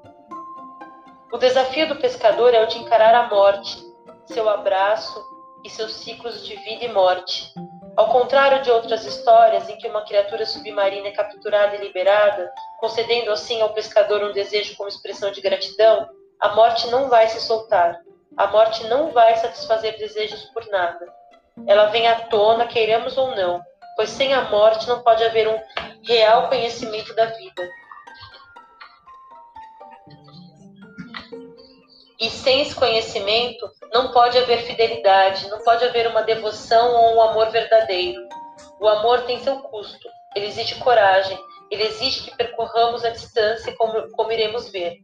O 1.32 1.38
desafio 1.38 1.88
do 1.88 1.98
pescador 1.98 2.54
é 2.54 2.64
o 2.64 2.68
de 2.68 2.80
encarar 2.80 3.14
a 3.14 3.28
morte, 3.30 3.78
seu 4.26 4.50
abraço 4.50 5.24
e 5.64 5.70
seus 5.70 5.94
ciclos 5.94 6.46
de 6.46 6.56
vida 6.56 6.86
e 6.86 6.92
morte, 6.92 7.54
ao 8.00 8.08
contrário 8.08 8.62
de 8.62 8.72
outras 8.72 9.04
histórias 9.04 9.68
em 9.68 9.76
que 9.76 9.86
uma 9.86 10.06
criatura 10.06 10.46
submarina 10.46 11.10
é 11.10 11.12
capturada 11.12 11.76
e 11.76 11.80
liberada, 11.80 12.50
concedendo 12.80 13.30
assim 13.30 13.62
ao 13.62 13.74
pescador 13.74 14.24
um 14.24 14.32
desejo 14.32 14.74
como 14.78 14.88
expressão 14.88 15.34
de 15.34 15.42
gratidão, 15.42 16.08
a 16.40 16.56
morte 16.56 16.88
não 16.88 17.10
vai 17.10 17.28
se 17.28 17.42
soltar. 17.42 18.00
A 18.38 18.48
morte 18.48 18.88
não 18.88 19.12
vai 19.12 19.36
satisfazer 19.36 19.98
desejos 19.98 20.46
por 20.54 20.66
nada. 20.68 21.14
Ela 21.68 21.88
vem 21.88 22.08
à 22.08 22.22
tona, 22.22 22.68
queiramos 22.68 23.18
ou 23.18 23.36
não, 23.36 23.62
pois 23.98 24.10
sem 24.12 24.34
a 24.34 24.44
morte 24.44 24.88
não 24.88 25.04
pode 25.04 25.22
haver 25.26 25.50
um 25.50 25.60
real 26.02 26.48
conhecimento 26.48 27.14
da 27.16 27.26
vida. 27.26 27.70
E 32.20 32.30
sem 32.30 32.62
esse 32.62 32.76
conhecimento, 32.76 33.72
não 33.94 34.12
pode 34.12 34.38
haver 34.38 34.64
fidelidade, 34.64 35.50
não 35.50 35.60
pode 35.60 35.86
haver 35.86 36.06
uma 36.08 36.22
devoção 36.22 36.94
ou 36.94 37.16
um 37.16 37.22
amor 37.22 37.50
verdadeiro. 37.50 38.22
O 38.82 38.90
amor 38.90 39.22
tem 39.22 39.40
seu 39.40 39.62
custo, 39.62 40.06
ele 40.36 40.48
exige 40.48 40.76
coragem, 40.80 41.40
ele 41.72 41.84
exige 41.84 42.24
que 42.24 42.36
percorramos 42.36 43.06
a 43.06 43.10
distância 43.10 43.74
como, 43.78 44.12
como 44.12 44.32
iremos 44.34 44.70
ver. 44.70 44.98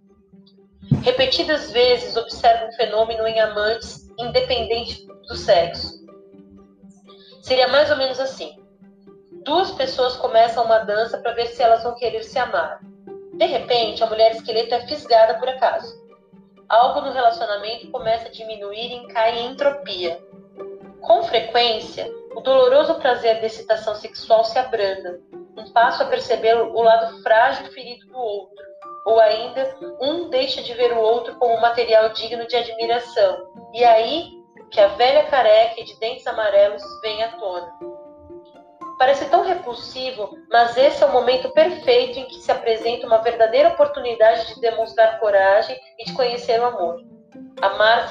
Repetidas 1.03 1.71
vezes 1.71 2.17
observo 2.17 2.65
um 2.65 2.73
fenômeno 2.73 3.25
em 3.25 3.39
amantes, 3.39 4.09
independente 4.19 5.05
do 5.27 5.35
sexo. 5.37 6.05
Seria 7.41 7.69
mais 7.69 7.89
ou 7.91 7.97
menos 7.97 8.19
assim: 8.19 8.61
duas 9.45 9.71
pessoas 9.71 10.17
começam 10.17 10.65
uma 10.65 10.79
dança 10.79 11.17
para 11.19 11.31
ver 11.31 11.47
se 11.47 11.63
elas 11.63 11.81
vão 11.81 11.95
querer 11.95 12.23
se 12.23 12.37
amar. 12.37 12.79
De 13.33 13.45
repente, 13.45 14.03
a 14.03 14.07
mulher 14.07 14.33
esqueleto 14.33 14.75
é 14.75 14.85
fisgada 14.85 15.39
por 15.39 15.47
acaso 15.47 16.04
algo 16.69 17.01
no 17.01 17.11
relacionamento 17.11 17.91
começa 17.91 18.27
a 18.27 18.31
diminuir 18.31 18.91
e 18.91 19.07
cai 19.07 19.39
em 19.39 19.51
entropia. 19.51 20.21
Com 21.01 21.23
frequência, 21.23 22.11
o 22.35 22.41
doloroso 22.41 22.95
prazer 22.95 23.39
da 23.39 23.45
excitação 23.45 23.95
sexual 23.95 24.43
se 24.43 24.57
abranda, 24.57 25.19
um 25.57 25.71
passo 25.71 26.03
a 26.03 26.07
perceber 26.07 26.55
o 26.55 26.81
lado 26.81 27.21
frágil 27.21 27.65
e 27.67 27.71
ferido 27.71 28.07
do 28.07 28.17
outro, 28.17 28.65
ou 29.05 29.19
ainda 29.19 29.77
um 30.01 30.29
deixa 30.29 30.61
de 30.61 30.73
ver 30.73 30.93
o 30.93 30.99
outro 30.99 31.35
como 31.35 31.55
um 31.55 31.61
material 31.61 32.09
digno 32.09 32.47
de 32.47 32.55
admiração, 32.55 33.51
e 33.73 33.83
aí 33.83 34.29
que 34.71 34.81
a 34.81 34.87
velha 34.87 35.25
careca 35.25 35.83
de 35.83 35.97
dentes 35.99 36.25
amarelos 36.25 36.83
vem 37.01 37.23
à 37.23 37.29
tona. 37.37 37.71
Parece 38.97 39.25
tão 39.25 39.43
repulsivo, 39.43 40.37
mas 40.49 40.77
esse 40.77 41.03
é 41.03 41.05
o 41.05 41.11
momento 41.11 41.49
perfeito 41.51 42.17
em 42.17 42.25
que 42.25 42.39
se 42.39 42.51
apresenta 42.51 43.05
uma 43.05 43.17
verdadeira 43.17 43.69
oportunidade 43.69 44.53
de 44.53 44.61
demonstrar 44.61 45.19
coragem 45.19 45.77
e 45.99 46.05
de 46.05 46.13
conhecer 46.13 46.59
o 46.61 46.65
amor. 46.65 47.01
Amar 47.61 48.09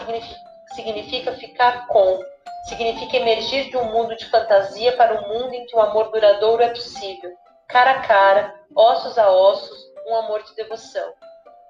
significa, 0.75 1.33
ficar 1.33 1.87
com, 1.87 2.21
significa 2.69 3.17
emergir 3.17 3.71
de 3.71 3.77
um 3.79 3.85
mundo 3.93 4.15
de 4.17 4.27
fantasia 4.27 4.95
para 4.97 5.15
um 5.15 5.29
mundo 5.29 5.55
em 5.55 5.65
que 5.67 5.75
o 5.75 5.81
amor 5.81 6.11
duradouro 6.11 6.63
é 6.63 6.69
possível, 6.69 7.31
cara 7.67 7.93
a 7.93 8.01
cara, 8.01 8.55
ossos 8.77 9.17
a 9.17 9.31
ossos, 9.31 9.79
um 10.07 10.17
amor 10.17 10.43
de 10.43 10.55
devoção. 10.55 11.15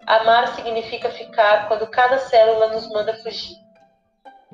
Amar 0.07 0.55
significa 0.55 1.09
ficar 1.11 1.69
quando 1.69 1.87
cada 1.87 2.19
célula 2.19 2.69
nos 2.69 2.89
manda 2.89 3.15
fugir. 3.23 3.64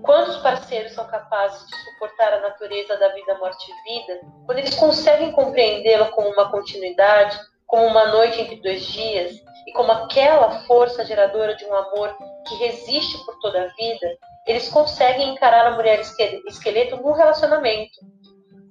Quantos 0.03 0.37
parceiros 0.39 0.93
são 0.93 1.07
capazes 1.07 1.67
de 1.67 1.77
suportar 1.77 2.33
a 2.33 2.41
natureza 2.41 2.97
da 2.97 3.09
vida, 3.09 3.39
morte 3.39 3.71
e 3.71 3.99
vida, 3.99 4.21
quando 4.47 4.59
eles 4.59 4.75
conseguem 4.75 5.33
compreendê-la 5.33 6.07
como 6.13 6.29
uma 6.31 6.51
continuidade, 6.51 7.39
como 7.67 7.87
uma 7.87 8.07
noite 8.07 8.41
entre 8.41 8.57
dois 8.57 8.85
dias, 8.87 9.33
e 9.67 9.73
como 9.73 9.93
aquela 9.93 10.61
força 10.63 11.05
geradora 11.05 11.55
de 11.55 11.65
um 11.67 11.75
amor 11.75 12.17
que 12.49 12.55
resiste 12.57 13.25
por 13.25 13.39
toda 13.41 13.63
a 13.63 13.69
vida, 13.69 14.19
eles 14.47 14.69
conseguem 14.69 15.31
encarar 15.31 15.67
a 15.67 15.77
mulher 15.77 16.01
esqueleto 16.01 16.97
num 16.97 17.13
relacionamento. 17.13 17.93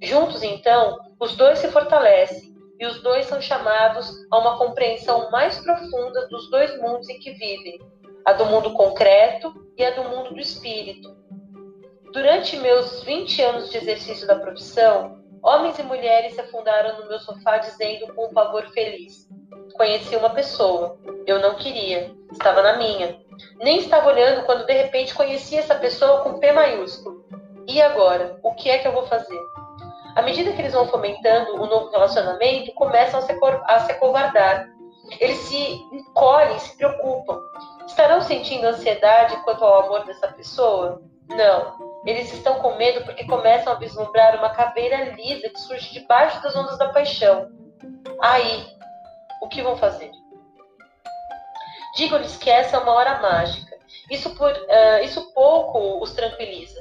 Juntos, 0.01 0.43
então, 0.43 0.97
os 1.19 1.35
dois 1.35 1.59
se 1.59 1.69
fortalecem 1.69 2.53
e 2.79 2.85
os 2.85 3.01
dois 3.03 3.25
são 3.25 3.41
chamados 3.41 4.09
a 4.31 4.37
uma 4.37 4.57
compreensão 4.57 5.29
mais 5.29 5.57
profunda 5.59 6.27
dos 6.27 6.49
dois 6.49 6.75
mundos 6.81 7.07
em 7.09 7.19
que 7.19 7.31
vivem, 7.31 7.77
a 8.25 8.33
do 8.33 8.45
mundo 8.45 8.73
concreto 8.73 9.53
e 9.77 9.83
a 9.83 9.91
do 9.91 10.03
mundo 10.03 10.33
do 10.33 10.39
espírito. 10.39 11.18
Durante 12.11 12.57
meus 12.57 13.03
20 13.03 13.41
anos 13.43 13.69
de 13.69 13.77
exercício 13.77 14.25
da 14.25 14.35
profissão, 14.35 15.19
homens 15.43 15.77
e 15.77 15.83
mulheres 15.83 16.33
se 16.33 16.41
afundaram 16.41 16.99
no 16.99 17.07
meu 17.07 17.19
sofá 17.19 17.57
dizendo 17.57 18.11
com 18.15 18.25
um 18.25 18.33
pavor 18.33 18.67
feliz: 18.71 19.27
Conheci 19.75 20.15
uma 20.15 20.31
pessoa, 20.31 20.97
eu 21.27 21.39
não 21.39 21.53
queria, 21.55 22.11
estava 22.31 22.63
na 22.63 22.77
minha. 22.77 23.19
Nem 23.59 23.77
estava 23.77 24.09
olhando 24.09 24.43
quando 24.45 24.65
de 24.65 24.73
repente 24.73 25.13
conheci 25.13 25.55
essa 25.55 25.75
pessoa 25.75 26.21
com 26.21 26.39
P 26.39 26.51
maiúsculo. 26.51 27.23
E 27.67 27.79
agora? 27.79 28.39
O 28.41 28.55
que 28.55 28.71
é 28.71 28.79
que 28.79 28.87
eu 28.87 28.91
vou 28.91 29.05
fazer? 29.05 29.39
À 30.15 30.23
medida 30.23 30.51
que 30.51 30.61
eles 30.61 30.73
vão 30.73 30.87
fomentando 30.87 31.51
o 31.51 31.63
um 31.63 31.67
novo 31.67 31.91
relacionamento, 31.91 32.73
começam 32.73 33.19
a 33.19 33.23
se, 33.23 33.37
a 33.65 33.79
se 33.81 33.91
acovardar. 33.91 34.67
Eles 35.19 35.37
se 35.37 35.73
encolhem, 35.93 36.57
se 36.57 36.75
preocupam. 36.75 37.39
Estarão 37.85 38.19
sentindo 38.21 38.65
ansiedade 38.65 39.37
quanto 39.43 39.63
ao 39.63 39.85
amor 39.85 40.05
dessa 40.05 40.27
pessoa? 40.29 41.01
Não. 41.29 41.88
Eles 42.05 42.31
estão 42.33 42.59
com 42.59 42.75
medo 42.75 43.03
porque 43.03 43.25
começam 43.25 43.73
a 43.73 43.75
vislumbrar 43.75 44.37
uma 44.37 44.49
caveira 44.49 45.11
lisa 45.11 45.49
que 45.49 45.59
surge 45.59 45.91
debaixo 45.91 46.41
das 46.41 46.55
ondas 46.55 46.77
da 46.77 46.89
paixão. 46.89 47.49
Aí, 48.21 48.65
o 49.41 49.47
que 49.47 49.61
vão 49.61 49.77
fazer? 49.77 50.11
Digo-lhes 51.95 52.37
que 52.37 52.49
essa 52.49 52.77
é 52.77 52.79
uma 52.79 52.93
hora 52.93 53.19
mágica. 53.19 53.77
Isso, 54.09 54.33
por, 54.35 54.51
uh, 54.51 55.03
isso 55.03 55.33
pouco 55.33 56.01
os 56.01 56.13
tranquiliza. 56.13 56.79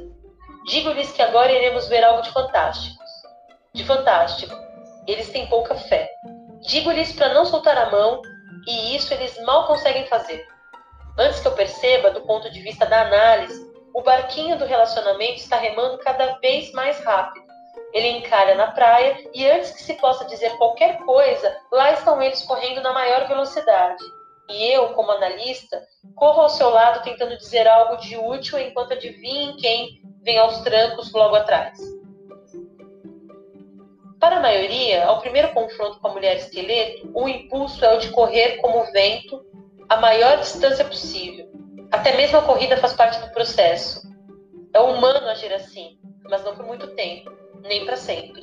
Digo-lhes 0.66 1.10
que 1.12 1.22
agora 1.22 1.50
iremos 1.50 1.88
ver 1.88 2.04
algo 2.04 2.22
de 2.22 2.30
fantástico. 2.30 3.02
De 3.74 3.84
fantástico. 3.84 4.54
Eles 5.06 5.30
têm 5.30 5.46
pouca 5.48 5.74
fé. 5.74 6.08
Digo-lhes 6.60 7.12
para 7.12 7.32
não 7.32 7.44
soltar 7.44 7.76
a 7.76 7.90
mão, 7.90 8.20
e 8.66 8.94
isso 8.94 9.12
eles 9.14 9.40
mal 9.44 9.66
conseguem 9.66 10.06
fazer. 10.06 10.46
Antes 11.18 11.40
que 11.40 11.48
eu 11.48 11.52
perceba, 11.52 12.10
do 12.10 12.20
ponto 12.22 12.50
de 12.50 12.60
vista 12.60 12.86
da 12.86 13.02
análise, 13.02 13.67
o 13.98 14.02
barquinho 14.02 14.56
do 14.56 14.64
relacionamento 14.64 15.38
está 15.38 15.56
remando 15.56 15.98
cada 15.98 16.38
vez 16.38 16.70
mais 16.70 17.00
rápido. 17.00 17.44
Ele 17.92 18.06
encalha 18.18 18.54
na 18.54 18.70
praia 18.70 19.28
e 19.34 19.44
antes 19.44 19.72
que 19.72 19.82
se 19.82 19.94
possa 19.94 20.24
dizer 20.26 20.56
qualquer 20.56 20.98
coisa, 20.98 21.56
lá 21.72 21.90
estão 21.90 22.22
eles 22.22 22.40
correndo 22.44 22.80
na 22.80 22.92
maior 22.92 23.26
velocidade. 23.26 24.04
E 24.48 24.72
eu, 24.72 24.90
como 24.90 25.10
analista, 25.10 25.82
corro 26.14 26.42
ao 26.42 26.48
seu 26.48 26.70
lado 26.70 27.02
tentando 27.02 27.36
dizer 27.38 27.66
algo 27.66 27.96
de 27.96 28.16
útil 28.16 28.60
enquanto 28.60 28.92
adivinho 28.92 29.56
quem 29.56 30.00
vem 30.22 30.38
aos 30.38 30.60
trancos 30.60 31.12
logo 31.12 31.34
atrás. 31.34 31.76
Para 34.20 34.36
a 34.36 34.40
maioria, 34.40 35.06
ao 35.06 35.20
primeiro 35.20 35.52
confronto 35.52 35.98
com 35.98 36.06
a 36.06 36.12
mulher 36.12 36.36
esqueleto, 36.36 37.10
o 37.12 37.28
impulso 37.28 37.84
é 37.84 37.96
o 37.96 37.98
de 37.98 38.10
correr 38.10 38.58
como 38.58 38.92
vento 38.92 39.44
a 39.88 39.96
maior 39.96 40.38
distância 40.38 40.84
possível. 40.84 41.57
Até 41.98 42.16
mesmo 42.16 42.38
a 42.38 42.42
corrida 42.42 42.76
faz 42.76 42.92
parte 42.92 43.18
do 43.18 43.28
processo. 43.32 44.08
É 44.72 44.78
humano 44.78 45.26
agir 45.26 45.52
assim, 45.52 45.98
mas 46.30 46.44
não 46.44 46.54
por 46.54 46.64
muito 46.64 46.86
tempo, 46.94 47.28
nem 47.60 47.84
para 47.84 47.96
sempre. 47.96 48.40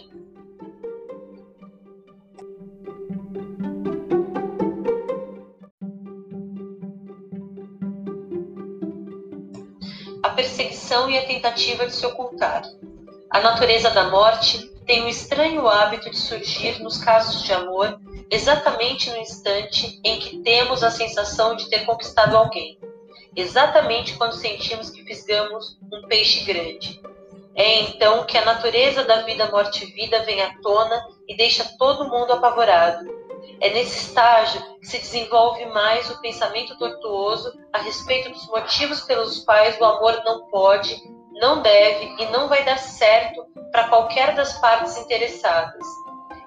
A 10.22 10.30
perseguição 10.32 11.10
e 11.10 11.18
a 11.18 11.26
tentativa 11.26 11.86
de 11.86 11.94
se 11.94 12.06
ocultar. 12.06 12.62
A 13.32 13.40
natureza 13.40 13.90
da 13.90 14.10
morte 14.10 14.68
tem 14.86 15.06
o 15.06 15.08
estranho 15.08 15.66
hábito 15.66 16.10
de 16.10 16.18
surgir 16.18 16.84
nos 16.84 16.98
casos 16.98 17.42
de 17.44 17.54
amor 17.54 17.98
exatamente 18.30 19.10
no 19.12 19.18
instante 19.18 19.98
em 20.04 20.20
que 20.20 20.40
temos 20.40 20.84
a 20.84 20.92
sensação 20.92 21.56
de 21.56 21.70
ter 21.70 21.86
conquistado 21.86 22.36
alguém, 22.36 22.78
exatamente 23.36 24.16
quando 24.18 24.34
sentimos 24.34 24.90
que 24.90 25.04
fisgamos 25.04 25.78
um 25.92 26.08
peixe 26.08 26.44
grande. 26.46 27.02
É 27.56 27.82
então 27.82 28.26
que 28.26 28.38
a 28.38 28.44
natureza 28.44 29.04
da 29.04 29.22
vida, 29.22 29.50
morte 29.50 29.86
e 29.86 29.92
vida 29.94 30.24
vem 30.24 30.42
à 30.42 30.54
tona 30.62 31.02
e 31.28 31.36
deixa 31.38 31.64
todo 31.78 32.10
mundo 32.10 32.34
apavorado. 32.34 33.10
É 33.62 33.70
nesse 33.70 34.10
estágio 34.10 34.62
que 34.80 34.88
se 34.88 35.00
desenvolve 35.00 35.66
mais 35.68 36.10
o 36.10 36.20
pensamento 36.20 36.78
tortuoso 36.78 37.58
a 37.72 37.80
respeito 37.80 38.30
dos 38.30 38.46
motivos 38.48 39.02
pelos 39.02 39.40
quais 39.46 39.80
o 39.80 39.86
amor 39.86 40.22
não 40.26 40.48
pode, 40.50 41.02
não 41.34 41.62
deve 41.62 42.16
e 42.20 42.26
não 42.28 42.50
vai 42.50 42.66
dar 42.66 42.78
certo 42.78 43.46
para 43.72 43.88
qualquer 43.88 44.36
das 44.36 44.60
partes 44.60 44.98
interessadas. 44.98 45.86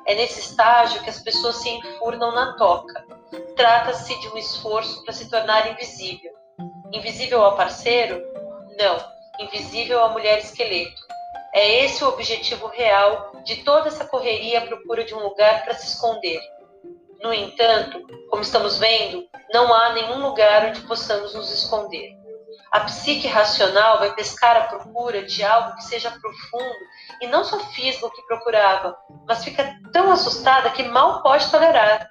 É 0.07 0.15
nesse 0.15 0.41
estágio 0.41 1.03
que 1.03 1.11
as 1.11 1.21
pessoas 1.21 1.57
se 1.57 1.69
enfurnam 1.71 2.33
na 2.33 2.55
toca. 2.57 3.07
Trata-se 3.57 4.19
de 4.21 4.29
um 4.29 4.39
esforço 4.39 5.03
para 5.05 5.13
se 5.13 5.29
tornar 5.29 5.71
invisível. 5.71 6.33
Invisível 6.93 7.45
ao 7.45 7.57
parceiro? 7.57 8.23
Não, 8.79 8.99
invisível 9.39 10.03
à 10.03 10.09
mulher 10.09 10.39
esqueleto. 10.39 11.03
É 11.55 11.85
esse 11.85 12.03
o 12.03 12.09
objetivo 12.09 12.67
real 12.67 13.33
de 13.45 13.57
toda 13.63 13.89
essa 13.89 14.05
correria 14.05 14.61
à 14.61 14.67
procura 14.67 15.05
de 15.05 15.15
um 15.15 15.21
lugar 15.21 15.65
para 15.65 15.75
se 15.75 15.89
esconder. 15.89 16.41
No 17.23 17.33
entanto, 17.33 18.01
como 18.31 18.43
estamos 18.43 18.79
vendo, 18.79 19.27
não 19.53 19.73
há 19.75 19.93
nenhum 19.93 20.23
lugar 20.23 20.67
onde 20.67 20.81
possamos 20.83 21.35
nos 21.35 21.51
esconder. 21.51 22.17
A 22.71 22.81
psique 22.81 23.27
racional 23.27 23.99
vai 23.99 24.15
pescar 24.15 24.57
à 24.57 24.63
procura 24.65 25.23
de 25.23 25.43
algo 25.43 25.75
que 25.77 25.85
seja 25.85 26.11
profundo 26.11 26.77
e 27.21 27.27
não 27.27 27.43
só 27.43 27.59
fisga 27.59 28.07
o 28.07 28.11
que 28.11 28.23
procurava, 28.23 28.97
mas 29.27 29.43
fica 29.43 29.75
tão 29.93 30.13
assustada 30.13 30.71
que 30.71 30.83
mal 30.83 31.23
pode 31.23 31.51
tolerar. 31.51 32.11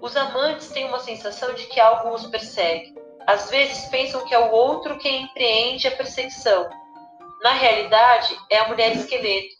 Os 0.00 0.16
amantes 0.16 0.68
têm 0.68 0.86
uma 0.86 0.98
sensação 0.98 1.54
de 1.54 1.66
que 1.66 1.80
algo 1.80 2.10
os 2.10 2.26
persegue. 2.26 2.93
Às 3.26 3.50
vezes 3.50 3.86
pensam 3.86 4.24
que 4.24 4.34
é 4.34 4.38
o 4.38 4.52
outro 4.52 4.98
quem 4.98 5.22
empreende 5.22 5.88
a 5.88 5.96
perseguição. 5.96 6.68
Na 7.42 7.52
realidade, 7.52 8.36
é 8.50 8.58
a 8.58 8.68
mulher 8.68 8.94
esqueleto. 8.94 9.54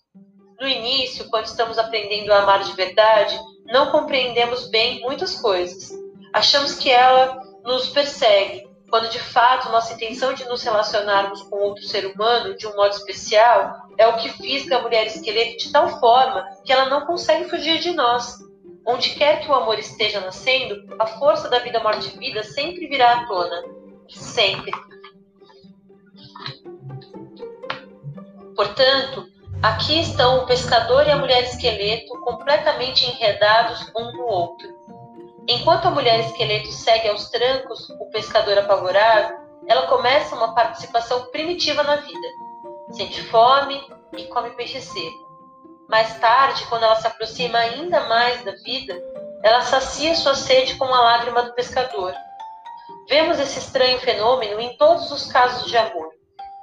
No 0.60 0.68
início, 0.68 1.28
quando 1.28 1.46
estamos 1.46 1.78
aprendendo 1.78 2.32
a 2.32 2.38
amar 2.38 2.62
de 2.62 2.72
verdade, 2.72 3.38
não 3.66 3.90
compreendemos 3.90 4.68
bem 4.68 5.00
muitas 5.00 5.36
coisas. 5.40 5.90
Achamos 6.32 6.74
que 6.74 6.90
ela 6.90 7.42
nos 7.64 7.88
persegue, 7.88 8.68
quando 8.90 9.08
de 9.08 9.18
fato 9.18 9.70
nossa 9.70 9.94
intenção 9.94 10.34
de 10.34 10.44
nos 10.44 10.62
relacionarmos 10.62 11.42
com 11.42 11.56
outro 11.56 11.82
ser 11.84 12.06
humano 12.06 12.56
de 12.56 12.66
um 12.66 12.76
modo 12.76 12.94
especial 12.94 13.84
é 13.98 14.06
o 14.06 14.16
que 14.16 14.28
fisga 14.28 14.76
a 14.76 14.82
mulher 14.82 15.06
esqueleto 15.06 15.58
de 15.58 15.72
tal 15.72 16.00
forma 16.00 16.46
que 16.64 16.72
ela 16.72 16.88
não 16.88 17.06
consegue 17.06 17.48
fugir 17.48 17.78
de 17.78 17.92
nós. 17.92 18.38
Onde 18.86 19.10
quer 19.10 19.40
que 19.40 19.50
o 19.50 19.54
amor 19.54 19.78
esteja 19.78 20.20
nascendo, 20.20 20.94
a 20.98 21.06
força 21.06 21.48
da 21.48 21.58
vida, 21.58 21.80
morte 21.80 22.14
e 22.14 22.18
vida 22.18 22.42
sempre 22.42 22.86
virá 22.86 23.12
à 23.12 23.26
tona. 23.26 23.62
Sempre. 24.08 24.72
Portanto, 28.54 29.26
aqui 29.62 30.00
estão 30.00 30.38
o 30.38 30.46
pescador 30.46 31.06
e 31.06 31.10
a 31.10 31.16
mulher 31.16 31.42
esqueleto 31.44 32.20
completamente 32.20 33.06
enredados 33.06 33.90
um 33.96 34.12
no 34.12 34.26
outro. 34.26 34.68
Enquanto 35.48 35.86
a 35.86 35.90
mulher 35.90 36.20
esqueleto 36.20 36.68
segue 36.68 37.08
aos 37.08 37.30
trancos 37.30 37.88
o 37.90 38.06
pescador 38.10 38.58
apavorado, 38.58 39.34
ela 39.66 39.86
começa 39.86 40.34
uma 40.36 40.54
participação 40.54 41.30
primitiva 41.30 41.82
na 41.82 41.96
vida. 41.96 42.28
Sente 42.90 43.22
fome 43.24 43.82
e 44.16 44.24
come 44.24 44.50
peixe 44.50 44.80
seco. 44.80 45.23
Mais 45.88 46.18
tarde, 46.18 46.66
quando 46.66 46.84
ela 46.84 46.96
se 46.96 47.06
aproxima 47.06 47.58
ainda 47.58 48.00
mais 48.08 48.44
da 48.44 48.52
vida, 48.52 48.94
ela 49.42 49.60
sacia 49.62 50.14
sua 50.14 50.34
sede 50.34 50.76
com 50.76 50.86
a 50.86 51.00
lágrima 51.00 51.42
do 51.42 51.54
pescador. 51.54 52.14
Vemos 53.08 53.38
esse 53.38 53.58
estranho 53.58 53.98
fenômeno 54.00 54.58
em 54.60 54.76
todos 54.78 55.10
os 55.12 55.30
casos 55.30 55.70
de 55.70 55.76
amor. 55.76 56.08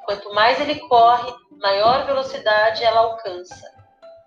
Quanto 0.05 0.34
mais 0.34 0.59
ele 0.59 0.80
corre, 0.88 1.32
maior 1.61 2.05
velocidade 2.05 2.84
ela 2.84 3.01
alcança. 3.01 3.72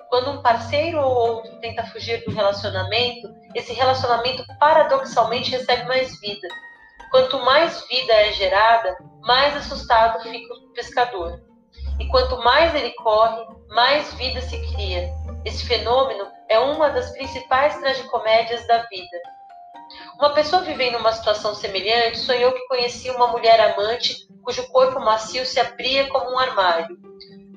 Quando 0.08 0.30
um 0.30 0.42
parceiro 0.42 1.00
ou 1.00 1.12
outro 1.12 1.58
tenta 1.60 1.84
fugir 1.86 2.24
do 2.24 2.30
relacionamento, 2.30 3.28
esse 3.54 3.72
relacionamento 3.72 4.44
paradoxalmente 4.60 5.50
recebe 5.50 5.84
mais 5.86 6.18
vida. 6.20 6.46
Quanto 7.10 7.40
mais 7.40 7.84
vida 7.88 8.12
é 8.12 8.32
gerada, 8.32 8.96
mais 9.22 9.56
assustado 9.56 10.22
fica 10.22 10.54
o 10.54 10.72
pescador. 10.72 11.40
E 11.98 12.06
quanto 12.08 12.38
mais 12.38 12.74
ele 12.74 12.92
corre, 12.94 13.44
mais 13.68 14.12
vida 14.14 14.40
se 14.40 14.58
cria. 14.72 15.12
Esse 15.44 15.66
fenômeno 15.66 16.26
é 16.48 16.58
uma 16.58 16.90
das 16.90 17.10
principais 17.10 17.76
tragicomédias 17.78 18.66
da 18.66 18.78
vida. 18.84 19.18
Uma 20.18 20.32
pessoa 20.32 20.62
vivendo 20.62 20.96
uma 20.96 21.12
situação 21.12 21.54
semelhante 21.54 22.18
sonhou 22.18 22.52
que 22.52 22.66
conhecia 22.68 23.14
uma 23.14 23.28
mulher 23.28 23.60
amante 23.60 24.26
cujo 24.42 24.66
corpo 24.68 25.00
macio 25.00 25.44
se 25.44 25.60
abria 25.60 26.08
como 26.08 26.32
um 26.32 26.38
armário. 26.38 26.96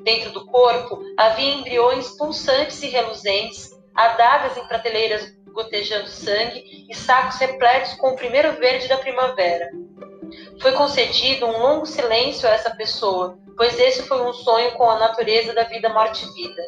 Dentro 0.04 0.32
do 0.32 0.46
corpo 0.48 1.02
havia 1.18 1.54
embriões 1.54 2.18
pulsantes 2.18 2.82
e 2.82 2.88
reluzentes, 2.88 3.70
adagas 3.94 4.58
em 4.58 4.66
prateleiras 4.68 5.38
gotejando 5.54 6.08
sangue 6.08 6.86
e 6.90 6.96
sacos 6.96 7.38
repletos 7.40 7.96
com 7.96 8.10
o 8.10 8.16
primeiro 8.16 8.54
verde 8.54 8.88
da 8.88 8.98
primavera. 8.98 9.70
Foi 10.62 10.72
concedido 10.74 11.46
um 11.46 11.60
longo 11.60 11.86
silêncio 11.86 12.48
a 12.48 12.52
essa 12.52 12.76
pessoa, 12.76 13.38
pois 13.56 13.80
esse 13.80 14.04
foi 14.04 14.22
um 14.22 14.34
sonho 14.34 14.72
com 14.74 14.90
a 14.90 15.00
natureza 15.00 15.54
da 15.54 15.64
vida, 15.64 15.90
morte 15.90 16.26
e 16.26 16.34
vida. 16.34 16.64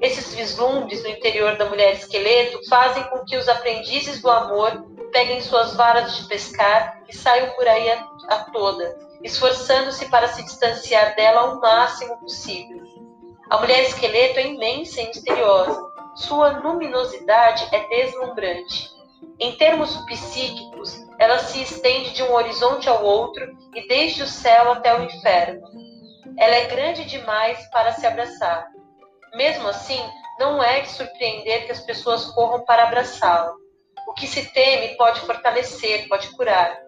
Esses 0.00 0.32
vislumbres 0.34 1.02
no 1.02 1.08
interior 1.08 1.56
da 1.56 1.64
mulher 1.64 1.94
esqueleto 1.94 2.60
fazem 2.68 3.02
com 3.04 3.24
que 3.24 3.36
os 3.36 3.48
aprendizes 3.48 4.22
do 4.22 4.30
amor 4.30 4.84
peguem 5.12 5.40
suas 5.40 5.74
varas 5.74 6.16
de 6.16 6.28
pescar 6.28 7.02
e 7.08 7.16
saiam 7.16 7.50
por 7.50 7.66
aí 7.66 7.90
a, 7.90 8.08
a 8.28 8.38
toda, 8.52 8.96
esforçando-se 9.22 10.08
para 10.08 10.28
se 10.28 10.42
distanciar 10.44 11.16
dela 11.16 11.52
o 11.52 11.60
máximo 11.60 12.16
possível. 12.18 12.86
A 13.50 13.58
mulher 13.58 13.82
esqueleto 13.82 14.38
é 14.38 14.46
imensa 14.46 15.00
e 15.00 15.08
misteriosa. 15.08 15.88
Sua 16.14 16.58
luminosidade 16.58 17.66
é 17.72 17.88
deslumbrante. 17.88 18.90
Em 19.40 19.56
termos 19.56 19.96
psíquicos, 20.04 20.67
ela 21.18 21.38
se 21.40 21.60
estende 21.62 22.12
de 22.12 22.22
um 22.22 22.32
horizonte 22.32 22.88
ao 22.88 23.04
outro 23.04 23.44
e 23.74 23.86
desde 23.88 24.22
o 24.22 24.26
céu 24.26 24.72
até 24.72 24.96
o 24.96 25.02
inferno. 25.02 25.60
Ela 26.38 26.54
é 26.54 26.66
grande 26.66 27.04
demais 27.04 27.68
para 27.70 27.92
se 27.92 28.06
abraçar. 28.06 28.68
Mesmo 29.34 29.68
assim, 29.68 30.00
não 30.38 30.62
é 30.62 30.80
de 30.80 30.90
surpreender 30.90 31.66
que 31.66 31.72
as 31.72 31.80
pessoas 31.80 32.26
corram 32.26 32.64
para 32.64 32.84
abraçá-la. 32.84 33.52
O 34.06 34.14
que 34.14 34.26
se 34.26 34.52
teme 34.52 34.96
pode 34.96 35.20
fortalecer, 35.20 36.08
pode 36.08 36.30
curar. 36.36 36.78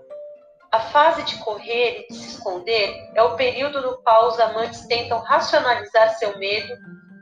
A 0.71 0.79
fase 0.79 1.25
de 1.25 1.37
correr 1.39 2.07
e 2.09 2.13
de 2.13 2.15
se 2.15 2.37
esconder 2.37 2.95
é 3.17 3.23
o 3.23 3.35
período 3.35 3.83
no 3.83 4.01
qual 4.03 4.29
os 4.29 4.39
amantes 4.39 4.87
tentam 4.87 5.19
racionalizar 5.19 6.17
seu 6.17 6.39
medo 6.39 6.73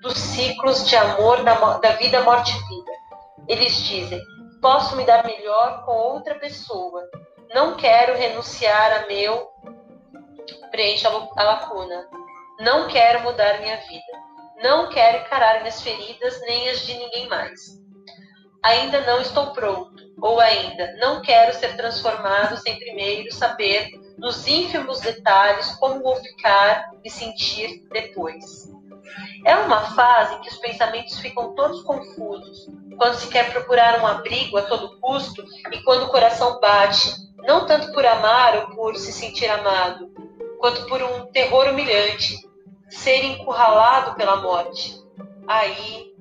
dos 0.03 0.17
ciclos 0.19 0.87
de 0.87 0.95
amor 0.95 1.43
da, 1.43 1.79
da 1.79 1.93
vida, 1.93 2.21
morte 2.23 2.53
e 2.55 2.69
vida. 2.69 2.93
Eles 3.49 3.75
dizem: 3.75 4.21
posso 4.61 4.97
me 4.97 5.05
dar 5.05 5.25
melhor 5.25 5.85
com 5.85 5.93
outra 5.93 6.35
pessoa. 6.37 7.09
Não 7.55 7.77
quero 7.77 8.17
renunciar 8.17 9.03
a 9.03 9.07
meu. 9.07 9.51
Preencha 10.71 11.09
a 11.09 11.43
lacuna. 11.43 12.09
Não 12.61 12.89
quero 12.89 13.23
mudar 13.23 13.61
minha 13.61 13.77
vida. 13.77 14.29
Não 14.63 14.89
quero 14.89 15.19
encarar 15.19 15.61
minhas 15.61 15.81
feridas 15.81 16.41
nem 16.43 16.69
as 16.69 16.85
de 16.85 16.95
ninguém 16.95 17.29
mais. 17.29 17.79
Ainda 18.63 19.01
não 19.03 19.21
estou 19.21 19.53
pronto 19.53 20.09
ou 20.21 20.41
ainda, 20.41 20.97
não 20.97 21.23
quero 21.23 21.55
ser 21.55 21.77
transformado 21.77 22.57
sem 22.57 22.79
primeiro 22.79 23.33
saber 23.33 23.89
nos 24.19 24.47
ínfimos 24.49 25.01
detalhes 25.01 25.77
como 25.77 26.03
vou 26.03 26.17
ficar 26.17 26.91
e 27.05 27.11
sentir 27.11 27.87
depois. 27.91 28.69
É 29.45 29.57
uma 29.57 29.95
fase 29.95 30.35
em 30.35 30.41
que 30.41 30.49
os 30.49 30.59
pensamentos 30.59 31.19
ficam 31.19 31.55
todos 31.55 31.83
confusos, 31.83 32.69
quando 32.97 33.15
se 33.15 33.29
quer 33.29 33.51
procurar 33.53 34.01
um 34.01 34.07
abrigo 34.07 34.57
a 34.59 34.63
todo 34.63 34.99
custo 35.01 35.45
e 35.73 35.83
quando 35.83 36.05
o 36.05 36.09
coração 36.09 36.59
bate, 36.61 37.13
não 37.47 37.67
tanto 37.67 37.93
por 37.93 38.05
amar 38.05 38.57
ou 38.57 38.77
por 38.77 38.97
se 38.97 39.13
sentir 39.13 39.49
amado, 39.49 40.11
quanto 40.59 40.87
por 40.87 41.03
um 41.03 41.27
terror 41.27 41.69
humilhante, 41.69 42.37
ser 42.89 43.25
encurralado 43.25 44.17
pela 44.17 44.37
morte. 44.37 44.99
Aí 45.47 46.13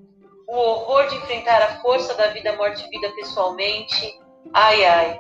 o 0.48 0.56
horror 0.56 1.08
de 1.08 1.16
enfrentar 1.16 1.62
a 1.62 1.82
força 1.82 2.14
da 2.14 2.28
vida, 2.28 2.56
morte 2.56 2.86
e 2.86 2.90
vida 2.90 3.10
pessoalmente. 3.16 4.20
Ai, 4.54 4.86
ai. 4.86 5.20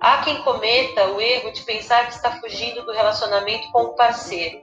Há 0.00 0.18
quem 0.18 0.42
cometa 0.42 1.08
o 1.08 1.20
erro 1.20 1.52
de 1.52 1.62
pensar 1.62 2.06
que 2.06 2.14
está 2.14 2.38
fugindo 2.40 2.84
do 2.84 2.92
relacionamento 2.92 3.70
com 3.72 3.82
o 3.82 3.94
parceiro. 3.94 4.62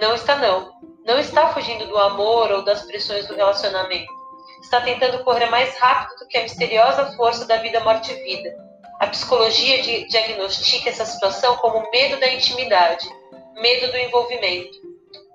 Não 0.00 0.14
está, 0.14 0.36
não. 0.36 0.72
Não 1.04 1.18
está 1.18 1.48
fugindo 1.52 1.86
do 1.86 1.98
amor 1.98 2.50
ou 2.50 2.64
das 2.64 2.82
pressões 2.82 3.26
do 3.26 3.34
relacionamento. 3.34 4.12
Está 4.62 4.80
tentando 4.80 5.22
correr 5.24 5.46
mais 5.46 5.76
rápido 5.78 6.20
do 6.20 6.28
que 6.28 6.38
a 6.38 6.42
misteriosa 6.42 7.12
força 7.16 7.44
da 7.46 7.58
vida, 7.58 7.80
morte 7.80 8.12
e 8.12 8.22
vida. 8.22 8.56
A 9.00 9.06
psicologia 9.08 10.06
diagnostica 10.06 10.88
essa 10.88 11.04
situação 11.04 11.56
como 11.56 11.90
medo 11.90 12.18
da 12.18 12.32
intimidade, 12.32 13.06
medo 13.54 13.90
do 13.90 13.98
envolvimento. 13.98 14.78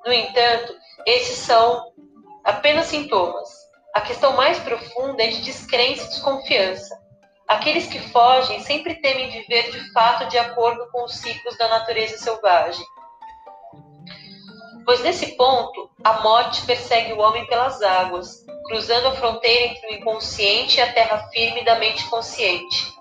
No 0.06 0.12
entanto, 0.12 0.76
esses 1.06 1.38
são 1.38 1.92
apenas 2.44 2.88
sintomas. 2.88 3.50
A 3.94 4.02
questão 4.02 4.36
mais 4.36 4.58
profunda 4.60 5.24
é 5.24 5.28
de 5.28 5.42
descrença 5.42 6.06
e 6.06 6.10
desconfiança. 6.10 7.00
Aqueles 7.48 7.88
que 7.88 8.00
fogem 8.00 8.60
sempre 8.62 8.96
temem 8.96 9.30
viver 9.30 9.72
de 9.72 9.92
fato 9.92 10.28
de 10.30 10.38
acordo 10.38 10.88
com 10.92 11.04
os 11.04 11.16
ciclos 11.16 11.58
da 11.58 11.68
natureza 11.68 12.18
selvagem. 12.18 12.86
Pois 14.90 15.02
nesse 15.02 15.36
ponto, 15.38 15.88
a 16.04 16.14
morte 16.24 16.66
persegue 16.66 17.14
o 17.14 17.20
homem 17.20 17.46
pelas 17.46 17.80
águas, 17.80 18.44
cruzando 18.66 19.10
a 19.10 19.12
fronteira 19.12 19.66
entre 19.66 19.88
o 19.88 19.94
inconsciente 20.00 20.80
e 20.80 20.82
a 20.82 20.92
terra 20.92 21.30
firme 21.32 21.64
da 21.64 21.76
mente 21.76 22.10
consciente. 22.10 22.98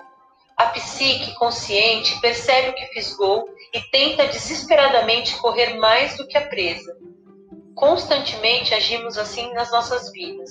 A 0.55 0.66
psique 0.66 1.34
consciente 1.36 2.20
percebe 2.20 2.68
o 2.68 2.74
que 2.74 2.89
fisgou 2.89 3.49
e 3.72 3.80
tenta 3.91 4.26
desesperadamente 4.26 5.39
correr 5.39 5.78
mais 5.78 6.14
do 6.18 6.26
que 6.26 6.36
a 6.36 6.47
presa. 6.47 6.95
Constantemente 7.74 8.74
agimos 8.74 9.16
assim 9.16 9.51
nas 9.55 9.70
nossas 9.70 10.12
vidas. 10.12 10.51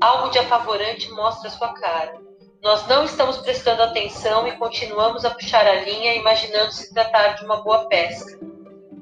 Algo 0.00 0.30
de 0.30 0.38
apavorante 0.38 1.10
mostra 1.10 1.50
sua 1.50 1.72
cara. 1.72 2.20
Nós 2.62 2.86
não 2.86 3.02
estamos 3.02 3.38
prestando 3.38 3.82
atenção 3.82 4.46
e 4.46 4.56
continuamos 4.56 5.24
a 5.24 5.30
puxar 5.30 5.66
a 5.66 5.80
linha, 5.80 6.14
imaginando 6.14 6.70
se 6.70 6.94
tratar 6.94 7.30
de 7.30 7.44
uma 7.44 7.64
boa 7.64 7.88
pesca. 7.88 8.38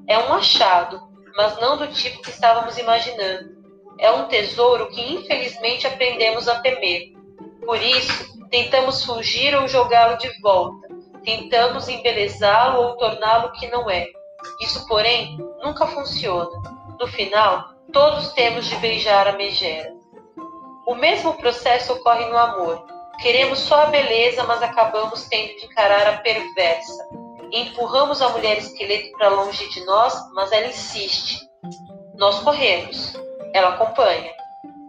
É 0.08 0.18
um 0.18 0.32
achado, 0.32 1.05
mas 1.36 1.60
não 1.60 1.76
do 1.76 1.88
tipo 1.88 2.22
que 2.22 2.30
estávamos 2.30 2.78
imaginando. 2.78 3.56
É 3.98 4.10
um 4.10 4.26
tesouro 4.26 4.88
que 4.88 5.00
infelizmente 5.00 5.86
aprendemos 5.86 6.48
a 6.48 6.60
temer. 6.60 7.12
Por 7.64 7.80
isso, 7.80 8.48
tentamos 8.50 9.04
fugir 9.04 9.54
ou 9.54 9.68
jogá-lo 9.68 10.18
de 10.18 10.28
volta. 10.40 10.88
Tentamos 11.24 11.88
embelezá-lo 11.88 12.80
ou 12.82 12.96
torná-lo 12.96 13.52
que 13.52 13.68
não 13.68 13.90
é. 13.90 14.06
Isso, 14.60 14.86
porém, 14.86 15.36
nunca 15.62 15.86
funciona. 15.86 16.50
No 16.98 17.06
final, 17.08 17.74
todos 17.92 18.32
temos 18.32 18.66
de 18.66 18.76
beijar 18.76 19.26
a 19.26 19.32
megera. 19.32 19.94
O 20.86 20.94
mesmo 20.94 21.34
processo 21.34 21.92
ocorre 21.94 22.26
no 22.26 22.38
amor. 22.38 22.86
Queremos 23.20 23.58
só 23.60 23.82
a 23.82 23.86
beleza, 23.86 24.44
mas 24.44 24.62
acabamos 24.62 25.24
tendo 25.24 25.56
de 25.56 25.64
encarar 25.64 26.06
a 26.06 26.18
perversa. 26.18 27.08
Empurramos 27.52 28.20
a 28.20 28.28
mulher 28.30 28.58
esqueleto 28.58 29.16
para 29.16 29.28
longe 29.28 29.68
de 29.70 29.84
nós, 29.84 30.14
mas 30.34 30.50
ela 30.52 30.66
insiste. 30.66 31.48
Nós 32.14 32.40
corremos. 32.40 33.14
Ela 33.52 33.70
acompanha. 33.70 34.34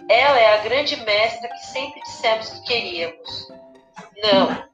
Ela 0.09 0.39
é 0.39 0.53
a 0.55 0.63
grande 0.63 0.95
mestra 0.97 1.49
que 1.49 1.65
sempre 1.67 2.01
dissemos 2.01 2.49
que 2.49 2.63
queríamos. 2.63 3.47
Não, 4.23 4.67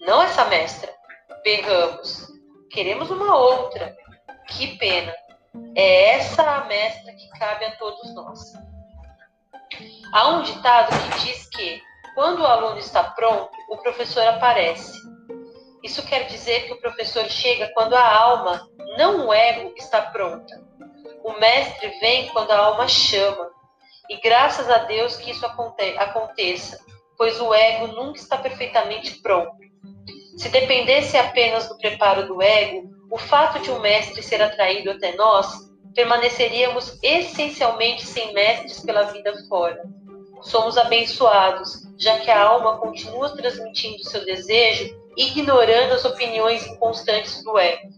não 0.00 0.22
essa 0.22 0.44
mestra. 0.46 0.92
Berramos. 1.44 2.26
Queremos 2.70 3.10
uma 3.10 3.36
outra. 3.36 3.96
Que 4.48 4.76
pena. 4.78 5.12
É 5.74 6.14
essa 6.14 6.42
a 6.42 6.64
mestra 6.64 7.12
que 7.12 7.28
cabe 7.38 7.64
a 7.64 7.76
todos 7.76 8.14
nós. 8.14 8.52
Há 10.12 10.28
um 10.28 10.42
ditado 10.42 10.88
que 10.88 11.26
diz 11.26 11.48
que, 11.48 11.82
quando 12.14 12.40
o 12.40 12.46
aluno 12.46 12.78
está 12.78 13.02
pronto, 13.02 13.50
o 13.68 13.76
professor 13.78 14.26
aparece. 14.26 14.92
Isso 15.86 16.02
quer 16.02 16.26
dizer 16.26 16.66
que 16.66 16.72
o 16.72 16.80
professor 16.80 17.30
chega 17.30 17.70
quando 17.72 17.94
a 17.94 18.16
alma, 18.18 18.68
não 18.98 19.28
o 19.28 19.32
ego, 19.32 19.72
está 19.76 20.02
pronta. 20.02 20.60
O 21.22 21.38
mestre 21.38 21.88
vem 22.00 22.26
quando 22.30 22.50
a 22.50 22.58
alma 22.58 22.88
chama. 22.88 23.48
E 24.10 24.16
graças 24.16 24.68
a 24.68 24.78
Deus 24.78 25.16
que 25.16 25.30
isso 25.30 25.46
aconteça, 25.46 26.84
pois 27.16 27.40
o 27.40 27.54
ego 27.54 27.86
nunca 27.86 28.18
está 28.18 28.36
perfeitamente 28.36 29.22
pronto. 29.22 29.54
Se 30.36 30.48
dependesse 30.48 31.16
apenas 31.16 31.68
do 31.68 31.78
preparo 31.78 32.26
do 32.26 32.42
ego, 32.42 32.90
o 33.08 33.16
fato 33.16 33.60
de 33.60 33.70
um 33.70 33.78
mestre 33.78 34.24
ser 34.24 34.42
atraído 34.42 34.90
até 34.90 35.14
nós, 35.14 35.70
permaneceríamos 35.94 36.98
essencialmente 37.00 38.04
sem 38.04 38.34
mestres 38.34 38.80
pela 38.80 39.04
vida 39.04 39.32
fora. 39.48 39.84
Somos 40.42 40.76
abençoados, 40.76 41.86
já 41.96 42.18
que 42.18 42.30
a 42.30 42.42
alma 42.42 42.76
continua 42.78 43.36
transmitindo 43.36 44.02
seu 44.02 44.24
desejo, 44.24 45.05
ignorando 45.16 45.94
as 45.94 46.04
opiniões 46.04 46.66
inconstantes 46.66 47.42
do 47.42 47.58
ego. 47.58 47.88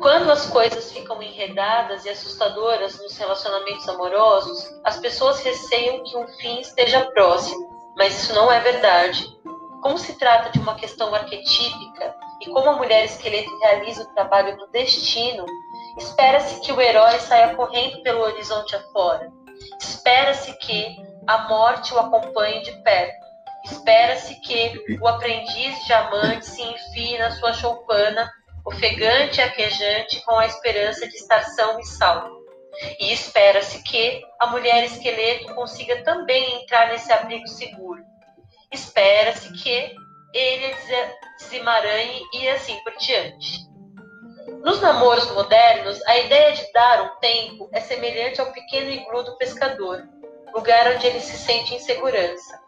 Quando 0.00 0.30
as 0.30 0.46
coisas 0.46 0.90
ficam 0.92 1.22
enredadas 1.22 2.06
e 2.06 2.08
assustadoras 2.08 2.98
nos 3.02 3.16
relacionamentos 3.18 3.86
amorosos, 3.88 4.80
as 4.82 4.98
pessoas 4.98 5.40
receiam 5.40 6.02
que 6.04 6.16
um 6.16 6.26
fim 6.26 6.60
esteja 6.60 7.04
próximo 7.12 7.70
mas 8.00 8.22
isso 8.22 8.34
não 8.34 8.50
é 8.50 8.60
verdade. 8.60 9.26
Como 9.82 9.98
se 9.98 10.18
trata 10.18 10.50
de 10.50 10.58
uma 10.58 10.74
questão 10.74 11.14
arquetípica 11.14 12.14
e 12.40 12.50
como 12.50 12.70
a 12.70 12.76
mulher 12.76 13.04
esqueleto 13.04 13.50
realiza 13.58 14.02
o 14.02 14.14
trabalho 14.14 14.56
do 14.56 14.66
destino, 14.68 15.44
espera-se 15.98 16.60
que 16.60 16.72
o 16.72 16.80
herói 16.80 17.18
saia 17.18 17.54
correndo 17.54 18.02
pelo 18.02 18.22
horizonte 18.22 18.74
afora. 18.74 19.30
Espera-se 19.80 20.52
que 20.54 20.96
a 21.26 21.48
morte 21.48 21.94
o 21.94 21.98
acompanhe 21.98 22.62
de 22.62 22.72
perto. 22.82 23.20
Espera-se 23.64 24.34
que 24.40 24.98
o 25.00 25.06
aprendiz 25.06 25.84
diamante 25.84 26.46
se 26.46 26.62
enfie 26.62 27.18
na 27.18 27.30
sua 27.32 27.52
choupana, 27.52 28.30
ofegante 28.64 29.38
e 29.38 29.42
aquejante, 29.42 30.22
com 30.24 30.36
a 30.38 30.46
esperança 30.46 31.06
de 31.06 31.14
estar 31.16 31.42
são 31.44 31.78
e 31.78 31.84
salvo. 31.84 32.40
E 32.98 33.12
espera-se 33.12 33.82
que 33.82 34.22
a 34.40 34.46
mulher 34.46 34.84
esqueleto 34.84 35.54
consiga 35.54 36.02
também 36.02 36.62
entrar 36.62 36.88
nesse 36.88 37.12
abrigo 37.12 37.46
seguro. 37.46 38.02
Espera-se 38.72 39.52
que 39.52 39.94
ele 40.32 40.74
desemaranhe 41.38 42.22
e 42.34 42.48
assim 42.48 42.78
por 42.82 42.96
diante. 42.96 43.69
Nos 44.60 44.78
namoros 44.80 45.30
modernos, 45.30 46.00
a 46.06 46.18
ideia 46.18 46.52
de 46.52 46.70
dar 46.72 47.02
um 47.02 47.18
tempo 47.18 47.68
é 47.72 47.80
semelhante 47.80 48.40
ao 48.40 48.52
pequeno 48.52 48.90
iglu 48.90 49.22
do 49.22 49.36
pescador, 49.38 50.06
lugar 50.54 50.94
onde 50.94 51.06
ele 51.06 51.20
se 51.20 51.36
sente 51.38 51.74
em 51.74 51.78
segurança. 51.78 52.60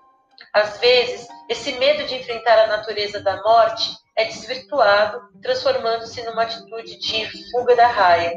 Às 0.55 0.79
vezes, 0.79 1.29
esse 1.51 1.73
medo 1.73 2.05
de 2.05 2.15
enfrentar 2.15 2.59
a 2.61 2.67
natureza 2.67 3.21
da 3.21 3.43
morte 3.43 3.91
é 4.17 4.25
desvirtuado, 4.25 5.21
transformando-se 5.43 6.23
numa 6.25 6.45
atitude 6.45 6.99
de 6.99 7.51
fuga 7.51 7.77
da 7.77 7.87
raia, 7.87 8.33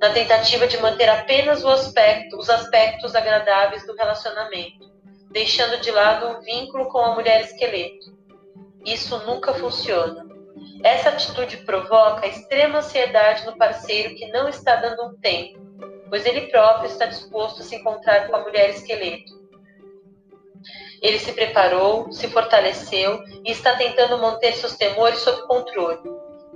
na 0.00 0.10
tentativa 0.10 0.66
de 0.66 0.78
manter 0.78 1.08
apenas 1.08 1.62
aspecto, 1.64 2.38
os 2.38 2.48
aspectos 2.48 3.14
agradáveis 3.14 3.86
do 3.86 3.94
relacionamento, 3.94 4.90
deixando 5.30 5.80
de 5.80 5.90
lado 5.90 6.38
o 6.38 6.40
vínculo 6.40 6.88
com 6.88 6.98
a 6.98 7.14
mulher 7.14 7.42
esqueleto. 7.42 8.16
Isso 8.84 9.18
nunca 9.26 9.52
funciona. 9.52 10.23
Essa 10.82 11.10
atitude 11.10 11.58
provoca 11.58 12.26
extrema 12.26 12.78
ansiedade 12.78 13.46
no 13.46 13.56
parceiro 13.56 14.14
que 14.14 14.30
não 14.30 14.48
está 14.48 14.76
dando 14.76 15.06
um 15.06 15.16
tempo, 15.16 15.58
pois 16.08 16.26
ele 16.26 16.48
próprio 16.48 16.86
está 16.86 17.06
disposto 17.06 17.62
a 17.62 17.64
se 17.64 17.76
encontrar 17.76 18.28
com 18.28 18.36
a 18.36 18.40
mulher 18.40 18.70
esqueleto. 18.70 19.32
Ele 21.00 21.18
se 21.18 21.32
preparou, 21.32 22.10
se 22.12 22.28
fortaleceu 22.28 23.22
e 23.44 23.50
está 23.50 23.76
tentando 23.76 24.18
manter 24.18 24.54
seus 24.54 24.76
temores 24.76 25.18
sob 25.20 25.46
controle. 25.46 26.00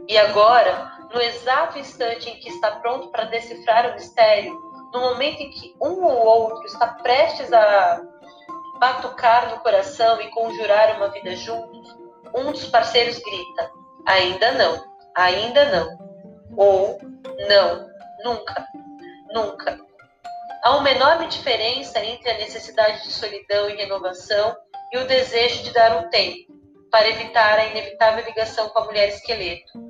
E 0.08 0.16
agora, 0.16 0.90
no 1.12 1.20
exato 1.20 1.78
instante 1.78 2.30
em 2.30 2.36
que 2.36 2.48
está 2.48 2.72
pronto 2.76 3.08
para 3.08 3.24
decifrar 3.24 3.90
o 3.90 3.94
mistério, 3.94 4.52
no 4.92 5.00
momento 5.00 5.40
em 5.40 5.50
que 5.50 5.74
um 5.80 6.02
ou 6.02 6.18
outro 6.24 6.64
está 6.64 6.86
prestes 6.86 7.52
a 7.52 8.02
batucar 8.78 9.50
no 9.50 9.60
coração 9.60 10.20
e 10.20 10.30
conjurar 10.30 10.96
uma 10.96 11.08
vida 11.08 11.34
juntos, 11.36 11.94
um 12.34 12.52
dos 12.52 12.66
parceiros 12.66 13.18
grita: 13.18 13.70
ainda 14.06 14.52
não, 14.52 14.84
ainda 15.14 15.64
não. 15.66 15.98
Ou 16.56 16.98
não, 17.48 17.88
nunca, 18.24 18.66
nunca. 19.32 19.78
Há 20.64 20.76
uma 20.76 20.90
enorme 20.90 21.28
diferença 21.28 22.04
entre 22.04 22.30
a 22.30 22.38
necessidade 22.38 23.04
de 23.04 23.12
solidão 23.12 23.70
e 23.70 23.76
renovação 23.76 24.56
e 24.92 24.98
o 24.98 25.06
desejo 25.06 25.62
de 25.62 25.72
dar 25.72 25.96
um 25.96 26.10
tempo 26.10 26.52
para 26.90 27.08
evitar 27.08 27.58
a 27.58 27.66
inevitável 27.66 28.24
ligação 28.24 28.68
com 28.70 28.78
a 28.80 28.84
mulher 28.86 29.08
esqueleto 29.08 29.88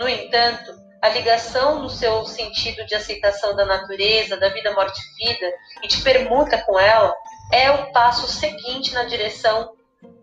no 0.00 0.08
entanto, 0.08 0.72
a 1.02 1.10
ligação 1.10 1.82
no 1.82 1.90
seu 1.90 2.24
sentido 2.24 2.86
de 2.86 2.94
aceitação 2.94 3.54
da 3.54 3.66
natureza, 3.66 4.34
da 4.38 4.48
vida, 4.48 4.72
morte 4.72 4.98
e 4.98 5.26
vida, 5.26 5.52
e 5.82 5.88
de 5.88 6.02
permuta 6.02 6.56
com 6.64 6.80
ela, 6.80 7.14
é 7.52 7.70
o 7.70 7.92
passo 7.92 8.26
seguinte 8.26 8.94
na 8.94 9.04
direção 9.04 9.74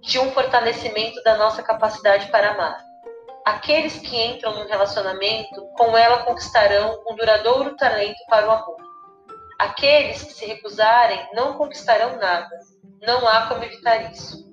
de 0.01 0.17
um 0.17 0.31
fortalecimento 0.31 1.21
da 1.21 1.37
nossa 1.37 1.61
capacidade 1.61 2.25
para 2.31 2.53
amar. 2.53 2.86
Aqueles 3.47 3.97
que 3.99 4.13
entram 4.13 4.55
num 4.55 4.67
relacionamento, 4.67 5.67
com 5.77 5.97
ela 5.97 6.25
conquistarão 6.25 7.01
um 7.09 7.15
duradouro 7.15 7.77
talento 7.77 8.19
para 8.29 8.45
o 8.45 8.51
amor. 8.51 8.75
Aqueles 9.57 10.21
que 10.21 10.33
se 10.33 10.45
recusarem 10.45 11.17
não 11.33 11.53
conquistarão 11.53 12.17
nada. 12.17 12.49
Não 13.01 13.25
há 13.25 13.47
como 13.47 13.63
evitar 13.63 14.11
isso. 14.11 14.45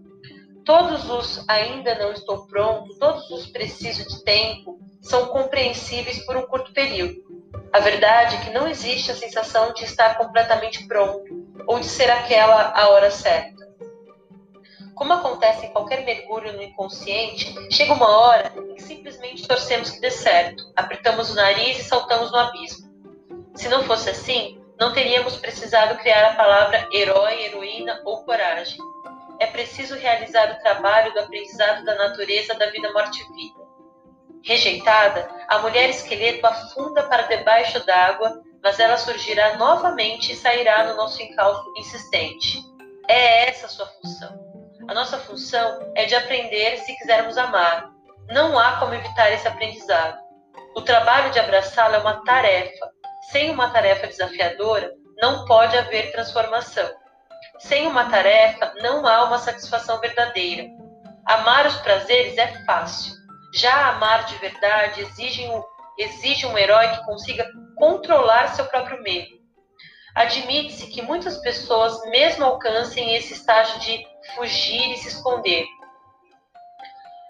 Todos 0.65 1.11
os 1.11 1.45
ainda 1.49 1.97
não 1.97 2.13
estou 2.13 2.47
pronto, 2.47 2.97
todos 3.01 3.29
os 3.33 3.49
preciso 3.49 4.09
de 4.09 4.23
tempo, 4.23 4.79
são 5.03 5.27
compreensíveis 5.27 6.25
por 6.25 6.37
um 6.37 6.47
curto 6.47 6.73
período. 6.73 7.17
A 7.73 7.81
verdade 7.81 8.37
é 8.37 8.41
que 8.45 8.51
não 8.51 8.69
existe 8.69 9.11
a 9.11 9.17
sensação 9.17 9.73
de 9.73 9.83
estar 9.83 10.17
completamente 10.17 10.87
pronto 10.87 11.25
ou 11.67 11.81
de 11.81 11.87
ser 11.87 12.13
aquela 12.13 12.73
a 12.73 12.91
hora 12.91 13.11
certa. 13.11 13.54
Como 14.95 15.13
acontece 15.13 15.67
em 15.67 15.71
qualquer 15.71 16.05
mergulho 16.05 16.53
no 16.53 16.63
inconsciente, 16.63 17.53
chega 17.71 17.93
uma 17.93 18.09
hora 18.09 18.53
em 18.57 18.75
que 18.75 18.83
simplesmente 18.83 19.47
torcemos 19.47 19.91
que 19.91 20.01
dê 20.01 20.11
certo, 20.11 20.73
apertamos 20.77 21.31
o 21.31 21.35
nariz 21.35 21.79
e 21.79 21.85
saltamos 21.85 22.31
no 22.31 22.39
abismo. 22.39 22.93
Se 23.55 23.69
não 23.69 23.83
fosse 23.85 24.11
assim, 24.11 24.61
não 24.79 24.93
teríamos 24.93 25.37
precisado 25.37 25.99
criar 25.99 26.31
a 26.31 26.35
palavra 26.37 26.89
herói, 26.93 27.43
heroína 27.43 28.01
ou 28.05 28.25
coragem. 28.25 28.79
É 29.41 29.47
preciso 29.47 29.97
realizar 29.97 30.53
o 30.53 30.63
trabalho 30.63 31.13
do 31.13 31.21
aprendizado 31.21 31.85
da 31.85 31.95
natureza 31.97 32.55
da 32.55 32.71
vida, 32.71 32.93
morte 32.93 33.21
e 33.21 33.33
vida. 33.35 33.65
Rejeitada, 34.43 35.29
a 35.49 35.59
mulher 35.59 35.91
esqueleto 35.91 36.47
afunda 36.47 37.03
para 37.05 37.23
debaixo 37.23 37.85
d'água, 37.85 38.43
mas 38.63 38.79
ela 38.79 38.97
surgirá 38.97 39.57
novamente 39.57 40.33
e 40.33 40.37
sairá 40.37 40.85
no 40.85 40.97
nosso 40.97 41.21
encalço 41.23 41.73
insistente. 41.77 42.59
É 43.09 43.49
essa 43.49 43.67
a 43.67 43.69
sua 43.69 43.87
função. 43.87 44.44
A 44.87 44.93
nossa 44.93 45.19
função 45.19 45.93
é 45.95 46.05
de 46.05 46.15
aprender 46.15 46.77
se 46.79 46.95
quisermos 46.99 47.39
amar. 47.39 47.91
Não 48.29 48.59
há 48.59 48.77
como 48.79 48.93
evitar 48.93 49.33
esse 49.33 49.49
aprendizado. 49.49 50.19
O 50.77 50.83
trabalho 50.83 51.31
de 51.31 51.39
abraçá-lo 51.39 51.95
é 51.95 51.99
uma 51.99 52.23
tarefa. 52.23 52.91
Sem 53.31 53.51
uma 53.51 53.71
tarefa 53.71 54.07
desafiadora, 54.07 54.93
não 55.17 55.47
pode 55.47 55.75
haver 55.77 56.13
transformação. 56.13 56.87
Sem 57.61 57.87
uma 57.87 58.11
tarefa, 58.11 58.75
não 58.83 59.07
há 59.07 59.25
uma 59.25 59.39
satisfação 59.39 59.99
verdadeira. 60.01 60.69
Amar 61.25 61.67
os 61.67 61.77
prazeres 61.77 62.37
é 62.37 62.49
fácil. 62.67 63.15
Já 63.55 63.89
amar 63.89 64.27
de 64.27 64.37
verdade 64.37 65.01
exige 65.01 65.49
um, 65.49 65.63
exige 65.99 66.45
um 66.47 66.59
herói 66.59 66.89
que 66.89 67.05
consiga 67.07 67.49
controlar 67.79 68.49
seu 68.49 68.67
próprio 68.67 69.03
medo. 69.03 69.33
Admite-se 70.15 70.89
que 70.89 71.01
muitas 71.01 71.39
pessoas 71.39 72.05
mesmo 72.11 72.45
alcancem 72.45 73.15
esse 73.17 73.33
estágio 73.33 73.81
de 73.81 74.14
fugir 74.35 74.93
e 74.93 74.97
se 74.97 75.09
esconder. 75.09 75.67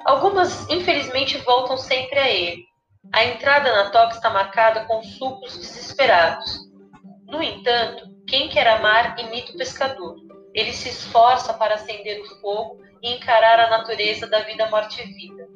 Algumas, 0.05 0.69
infelizmente, 0.69 1.39
voltam 1.39 1.77
sempre 1.77 2.19
a 2.19 2.31
ele. 2.31 2.65
A 3.13 3.25
entrada 3.25 3.73
na 3.73 3.91
toca 3.91 4.15
está 4.15 4.31
marcada 4.31 4.85
com 4.87 5.03
sucos 5.03 5.57
desesperados. 5.57 6.71
No 7.27 7.43
entanto, 7.43 8.05
quem 8.27 8.49
quer 8.49 8.67
amar 8.67 9.19
imita 9.19 9.53
o 9.53 9.57
pescador. 9.57 10.17
Ele 10.55 10.73
se 10.73 10.89
esforça 10.89 11.55
para 11.55 11.75
acender 11.75 12.21
o 12.21 12.41
fogo 12.41 12.81
e 13.03 13.15
encarar 13.15 13.61
a 13.61 13.71
natureza 13.71 14.27
da 14.27 14.41
vida, 14.41 14.69
morte 14.71 15.03
e 15.03 15.13
vida. 15.13 15.49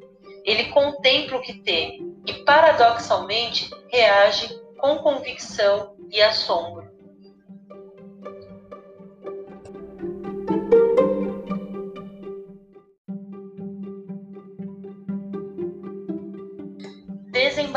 Ele 0.43 0.65
contempla 0.65 1.37
o 1.37 1.41
que 1.41 1.61
tem 1.61 2.15
e, 2.25 2.33
paradoxalmente, 2.43 3.69
reage 3.91 4.49
com 4.77 4.97
convicção 4.97 5.95
e 6.11 6.21
assombro. 6.21 6.88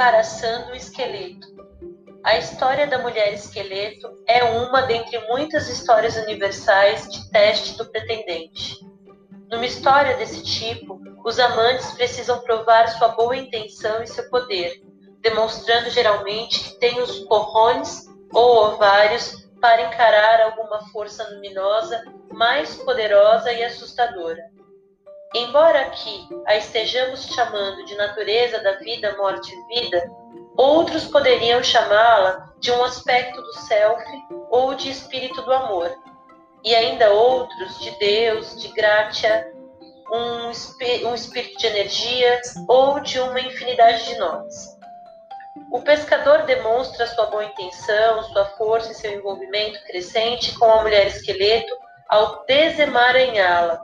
Desembaraçando 0.03 0.73
o 0.73 0.75
esqueleto. 0.75 1.47
A 2.25 2.37
história 2.37 2.89
da 2.89 2.99
mulher 2.99 3.33
esqueleto 3.35 4.09
é 4.27 4.43
uma 4.43 4.83
dentre 4.83 5.17
muitas 5.29 5.69
histórias 5.69 6.17
universais 6.17 7.09
de 7.09 7.31
teste 7.31 7.79
do 7.79 7.89
pretendente. 7.89 8.81
Numa 9.49 9.65
história 9.65 10.17
desse 10.17 10.43
tipo, 10.43 10.99
os 11.25 11.39
amantes 11.39 11.93
precisam 11.93 12.41
provar 12.41 12.89
sua 12.89 13.11
boa 13.11 13.37
intenção 13.37 14.03
e 14.03 14.09
seu 14.09 14.29
poder, 14.29 14.83
demonstrando 15.21 15.89
geralmente 15.89 16.59
que 16.59 16.81
têm 16.81 17.01
os 17.01 17.21
corrones 17.27 18.05
ou 18.33 18.73
ovários 18.73 19.49
para 19.61 19.83
encarar 19.83 20.41
alguma 20.41 20.81
força 20.91 21.23
luminosa 21.31 22.03
mais 22.33 22.75
poderosa 22.75 23.53
e 23.53 23.63
assustadora. 23.63 24.43
Embora 25.35 25.81
aqui 25.83 26.29
a 26.47 26.57
estejamos 26.57 27.25
chamando 27.27 27.85
de 27.87 27.95
natureza 27.95 28.63
da 28.63 28.73
vida, 28.73 29.17
morte 29.17 29.51
e 29.55 29.81
vida, 29.81 30.11
outros 30.57 31.07
poderiam 31.07 31.63
chamá-la 31.63 32.53
de 32.59 32.71
um 32.71 32.85
aspecto 32.85 33.41
do 33.41 33.55
self 33.55 34.05
ou 34.51 34.75
de 34.75 34.91
espírito 34.91 35.41
do 35.43 35.53
amor, 35.53 35.91
e 36.63 36.75
ainda 36.75 37.11
outros 37.11 37.81
de 37.81 37.91
Deus, 37.99 38.61
de 38.61 38.69
gratia, 38.69 39.51
um, 40.13 40.49
um 41.09 41.15
espírito 41.15 41.59
de 41.59 41.67
energia 41.67 42.41
ou 42.69 43.01
de 43.01 43.19
uma 43.19 43.41
infinidade 43.41 44.05
de 44.05 44.19
nomes. 44.19 44.77
O 45.73 45.81
pescador 45.81 46.43
demonstra 46.43 47.07
sua 47.07 47.27
boa 47.27 47.45
intenção, 47.45 48.23
sua 48.25 48.45
força 48.57 48.93
e 48.93 48.95
seu 48.95 49.13
envolvimento 49.13 49.83
crescente 49.85 50.55
com 50.59 50.71
a 50.71 50.83
mulher 50.83 51.07
esqueleto 51.07 51.75
ao 52.09 52.45
desemaranhá-la, 52.45 53.83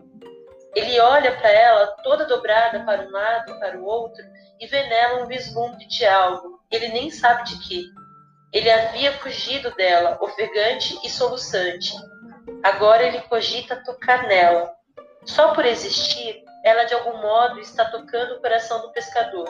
ele 0.75 1.01
olha 1.01 1.37
para 1.37 1.51
ela 1.51 1.87
toda 2.03 2.27
dobrada 2.27 2.81
para 2.85 3.03
um 3.03 3.11
lado 3.11 3.59
para 3.59 3.79
o 3.79 3.85
outro 3.85 4.23
e 4.61 4.67
vê 4.67 4.83
nela 4.85 5.23
um 5.23 5.27
vislumbre 5.27 5.87
de 5.87 6.05
algo. 6.05 6.61
Ele 6.71 6.89
nem 6.89 7.11
sabe 7.11 7.45
de 7.45 7.69
quê. 7.69 7.83
Ele 8.53 8.71
havia 8.71 9.13
fugido 9.15 9.75
dela, 9.75 10.19
ofegante 10.21 10.99
e 11.05 11.11
soluçante. 11.11 11.95
Agora 12.63 13.03
ele 13.03 13.21
cogita 13.23 13.83
tocar 13.85 14.27
nela. 14.27 14.73
Só 15.25 15.53
por 15.53 15.67
existir, 15.67 16.43
ela 16.65 16.85
de 16.85 16.95
algum 16.95 17.19
modo 17.19 17.61
está 17.61 17.85
tocando 17.85 18.35
o 18.35 18.41
coração 18.41 18.81
do 18.81 18.93
pescador. 18.93 19.49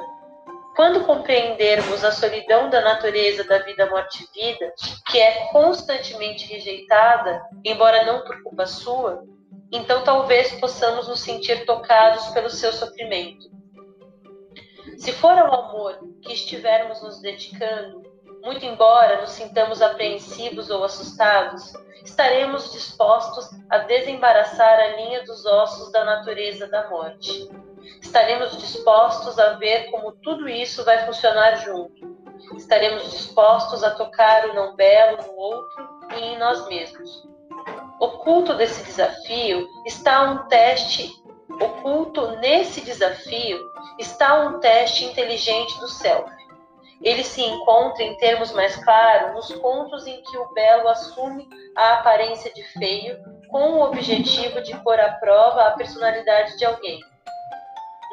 Quando 0.74 1.04
compreendermos 1.04 2.04
a 2.04 2.12
solidão 2.12 2.70
da 2.70 2.80
natureza 2.80 3.42
da 3.44 3.58
vida, 3.58 3.86
morte 3.86 4.24
e 4.24 4.40
vida, 4.40 4.72
que 5.10 5.18
é 5.18 5.46
constantemente 5.50 6.46
rejeitada, 6.46 7.42
embora 7.64 8.04
não 8.04 8.22
por 8.22 8.42
culpa 8.42 8.66
sua, 8.66 9.24
então 9.70 10.02
talvez 10.02 10.52
possamos 10.58 11.08
nos 11.08 11.20
sentir 11.20 11.66
tocados 11.66 12.26
pelo 12.28 12.48
seu 12.48 12.72
sofrimento. 12.72 13.46
Se 14.96 15.12
for 15.12 15.36
ao 15.38 15.54
amor 15.54 15.98
que 16.22 16.32
estivermos 16.32 17.02
nos 17.02 17.20
dedicando, 17.20 18.02
muito 18.42 18.64
embora 18.64 19.20
nos 19.20 19.30
sintamos 19.30 19.82
apreensivos 19.82 20.70
ou 20.70 20.84
assustados, 20.84 21.72
estaremos 22.02 22.72
dispostos 22.72 23.48
a 23.68 23.78
desembaraçar 23.78 24.78
a 24.80 24.96
linha 24.96 25.22
dos 25.24 25.44
ossos 25.44 25.92
da 25.92 26.04
natureza 26.04 26.66
da 26.66 26.88
morte. 26.88 27.48
Estaremos 28.00 28.56
dispostos 28.56 29.38
a 29.38 29.54
ver 29.54 29.90
como 29.90 30.12
tudo 30.12 30.48
isso 30.48 30.84
vai 30.84 31.04
funcionar 31.04 31.56
junto. 31.56 32.16
Estaremos 32.56 33.10
dispostos 33.10 33.84
a 33.84 33.90
tocar 33.90 34.48
o 34.48 34.54
não 34.54 34.74
belo 34.74 35.22
no 35.22 35.36
outro 35.36 35.88
e 36.16 36.24
em 36.24 36.38
nós 36.38 36.66
mesmos 36.68 37.28
oculto 38.00 38.54
desse 38.54 38.82
desafio 38.84 39.68
está 39.86 40.22
um 40.30 40.48
teste, 40.48 41.10
oculto 41.60 42.36
nesse 42.36 42.80
desafio 42.80 43.58
está 43.98 44.40
um 44.40 44.60
teste 44.60 45.04
inteligente 45.04 45.78
do 45.80 45.88
self. 45.88 46.30
Ele 47.02 47.22
se 47.22 47.42
encontra, 47.42 48.02
em 48.02 48.16
termos 48.16 48.50
mais 48.52 48.74
claros, 48.76 49.34
nos 49.34 49.60
pontos 49.60 50.06
em 50.06 50.20
que 50.22 50.36
o 50.36 50.52
belo 50.52 50.88
assume 50.88 51.48
a 51.76 51.94
aparência 51.94 52.52
de 52.52 52.62
feio 52.72 53.18
com 53.48 53.74
o 53.74 53.82
objetivo 53.82 54.60
de 54.62 54.76
pôr 54.82 54.98
à 54.98 55.12
prova 55.12 55.62
a 55.62 55.70
personalidade 55.72 56.56
de 56.58 56.64
alguém. 56.64 57.00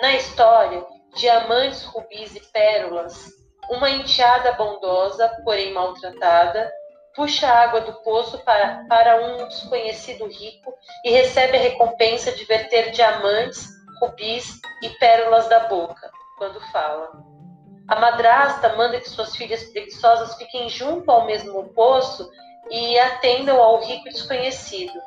Na 0.01 0.13
história, 0.15 0.85
diamantes, 1.15 1.83
rubis 1.83 2.35
e 2.35 2.39
pérolas, 2.51 3.31
uma 3.69 3.89
enteada 3.89 4.51
bondosa, 4.53 5.29
porém 5.43 5.73
maltratada, 5.73 6.71
puxa 7.15 7.47
a 7.47 7.63
água 7.63 7.81
do 7.81 7.93
poço 8.01 8.37
para, 8.39 8.85
para 8.87 9.25
um 9.25 9.47
desconhecido 9.47 10.27
rico 10.27 10.73
e 11.03 11.11
recebe 11.11 11.57
a 11.57 11.61
recompensa 11.61 12.31
de 12.31 12.43
verter 12.45 12.91
diamantes, 12.91 13.67
rubis 13.99 14.59
e 14.81 14.89
pérolas 14.89 15.47
da 15.47 15.59
boca, 15.67 16.11
quando 16.37 16.59
fala. 16.71 17.11
A 17.87 17.99
madrasta 17.99 18.75
manda 18.75 18.99
que 18.99 19.09
suas 19.09 19.35
filhas 19.35 19.63
preguiçosas 19.65 20.35
fiquem 20.35 20.67
junto 20.69 21.09
ao 21.09 21.25
mesmo 21.25 21.63
poço 21.73 22.29
e 22.69 22.97
atendam 22.99 23.61
ao 23.61 23.83
rico 23.83 24.05
desconhecido. 24.05 24.99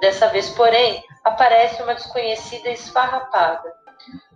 Dessa 0.00 0.28
vez, 0.28 0.50
porém, 0.50 1.02
aparece 1.22 1.82
uma 1.82 1.94
desconhecida 1.94 2.70
esfarrapada. 2.70 3.72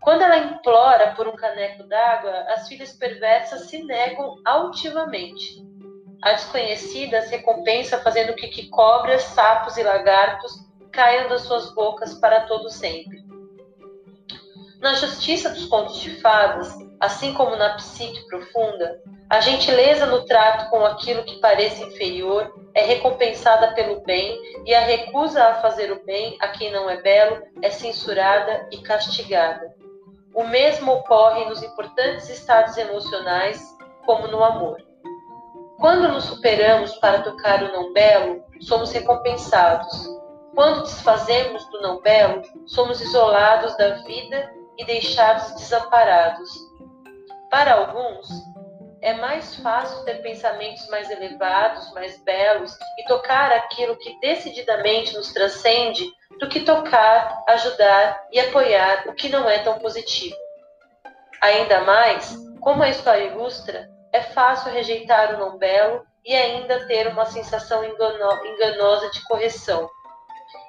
Quando 0.01 0.23
ela 0.23 0.39
implora 0.39 1.13
por 1.15 1.27
um 1.27 1.35
caneco 1.35 1.83
d'água, 1.83 2.31
as 2.49 2.69
filhas 2.69 2.93
perversas 2.93 3.69
se 3.69 3.83
negam 3.83 4.37
altivamente. 4.45 5.67
A 6.23 6.33
desconhecida 6.33 7.23
se 7.23 7.31
recompensa 7.31 7.99
fazendo 8.01 8.35
que, 8.35 8.49
que 8.49 8.69
cobras, 8.69 9.23
sapos 9.23 9.77
e 9.77 9.83
lagartos 9.83 10.53
caiam 10.91 11.29
das 11.29 11.43
suas 11.43 11.73
bocas 11.75 12.15
para 12.15 12.43
todo 12.43 12.71
sempre. 12.71 13.23
Na 14.81 14.95
justiça 14.95 15.51
dos 15.51 15.67
contos 15.67 16.01
de 16.01 16.21
fadas, 16.21 16.73
assim 17.01 17.35
como 17.35 17.57
na 17.57 17.75
psique 17.75 18.27
profunda, 18.27 19.01
a 19.31 19.41
gentileza 19.41 20.07
no 20.07 20.25
trato 20.25 20.71
com 20.71 20.85
aquilo 20.87 21.25
que 21.25 21.41
parece 21.41 21.83
inferior 21.83 22.53
é 22.75 22.83
recompensada 22.83 23.75
pelo 23.75 24.01
bem 24.01 24.41
e 24.65 24.75
a 24.75 24.81
recusa 24.81 25.45
a 25.45 25.55
fazer 25.61 25.93
o 25.93 26.05
bem 26.05 26.37
a 26.41 26.49
quem 26.49 26.73
não 26.73 26.89
é 26.89 27.01
belo 27.03 27.43
é 27.61 27.71
censurada 27.71 28.69
e 28.73 28.79
castigada. 28.79 29.75
O 30.35 30.45
mesmo 30.45 30.93
ocorre 30.93 31.45
nos 31.45 31.63
importantes 31.63 32.29
estados 32.31 32.77
emocionais, 32.77 33.61
como 34.07 34.29
no 34.29 34.43
amor. 34.43 34.88
Quando 35.79 36.09
nos 36.09 36.25
superamos 36.25 36.97
para 36.97 37.23
tocar 37.23 37.63
o 37.63 37.73
não 37.73 37.93
belo, 37.93 38.45
somos 38.63 38.91
recompensados. 38.91 40.09
Quando 40.53 40.83
desfazemos 40.83 41.65
do 41.71 41.81
não 41.81 42.01
belo, 42.01 42.43
somos 42.67 43.01
isolados 43.01 43.77
da 43.77 43.91
vida 44.03 44.53
e 44.77 44.85
deixados 44.85 45.53
desamparados. 45.55 46.51
Para 47.49 47.75
alguns, 47.75 48.29
é 49.01 49.15
mais 49.15 49.55
fácil 49.55 50.05
ter 50.05 50.21
pensamentos 50.21 50.89
mais 50.89 51.09
elevados, 51.11 51.93
mais 51.93 52.21
belos 52.25 52.77
e 52.99 53.05
tocar 53.05 53.53
aquilo 53.53 53.97
que 53.99 54.19
decididamente 54.19 55.15
nos 55.15 55.33
transcende 55.33 56.05
do 56.41 56.49
que 56.49 56.61
tocar, 56.61 57.45
ajudar 57.49 58.21
e 58.33 58.41
apoiar 58.41 59.05
o 59.07 59.15
que 59.15 59.29
não 59.29 59.49
é 59.49 59.61
tão 59.61 59.79
positivo. 59.79 60.37
Ainda 61.41 61.83
mais, 61.83 62.37
como 62.61 62.83
a 62.83 62.89
história 62.89 63.27
ilustra, 63.27 63.89
é 64.19 64.23
fácil 64.23 64.73
rejeitar 64.73 65.35
o 65.35 65.39
não 65.39 65.57
belo 65.57 66.05
e 66.25 66.35
ainda 66.35 66.87
ter 66.87 67.07
uma 67.07 67.25
sensação 67.25 67.85
enganosa 67.85 69.11
de 69.11 69.25
correção. 69.25 69.89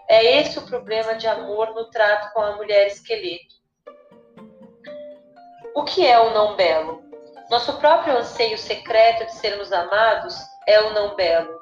É 0.08 0.40
esse 0.40 0.58
o 0.60 0.66
problema 0.66 1.16
de 1.16 1.28
amor 1.28 1.74
no 1.74 1.90
trato 1.90 2.32
com 2.34 2.42
a 2.42 2.56
mulher 2.56 2.88
esqueleto. 2.88 3.60
O 5.76 5.84
que 5.84 6.06
é 6.06 6.20
o 6.20 6.34
não 6.34 6.56
belo? 6.56 7.04
Nosso 7.50 7.78
próprio 7.80 8.18
anseio 8.18 8.58
secreto 8.58 9.26
de 9.26 9.34
sermos 9.34 9.72
amados 9.74 10.36
é 10.68 10.80
o 10.82 10.94
não 10.94 11.16
belo. 11.16 11.60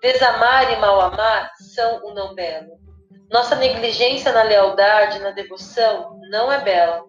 Desamar 0.00 0.72
e 0.72 0.76
mal 0.76 1.00
amar 1.00 1.50
são 1.74 2.04
o 2.04 2.14
não 2.14 2.34
belo. 2.34 2.78
Nossa 3.30 3.56
negligência 3.56 4.32
na 4.32 4.42
lealdade, 4.42 5.18
na 5.18 5.32
devoção, 5.32 6.20
não 6.30 6.52
é 6.52 6.60
bela. 6.60 7.04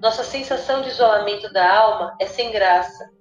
Nossa 0.00 0.22
sensação 0.22 0.80
de 0.82 0.88
isolamento 0.90 1.52
da 1.52 1.76
alma 1.76 2.16
é 2.20 2.26
sem 2.26 2.52
graça. 2.52 3.17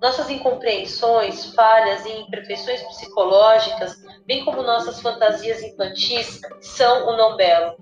Nossas 0.00 0.28
incompreensões, 0.28 1.54
falhas 1.54 2.04
e 2.04 2.12
imperfeições 2.20 2.82
psicológicas, 2.82 3.96
bem 4.26 4.44
como 4.44 4.62
nossas 4.62 5.00
fantasias 5.00 5.62
infantis, 5.62 6.40
são 6.60 7.08
o 7.08 7.16
não 7.16 7.36
belo. 7.36 7.76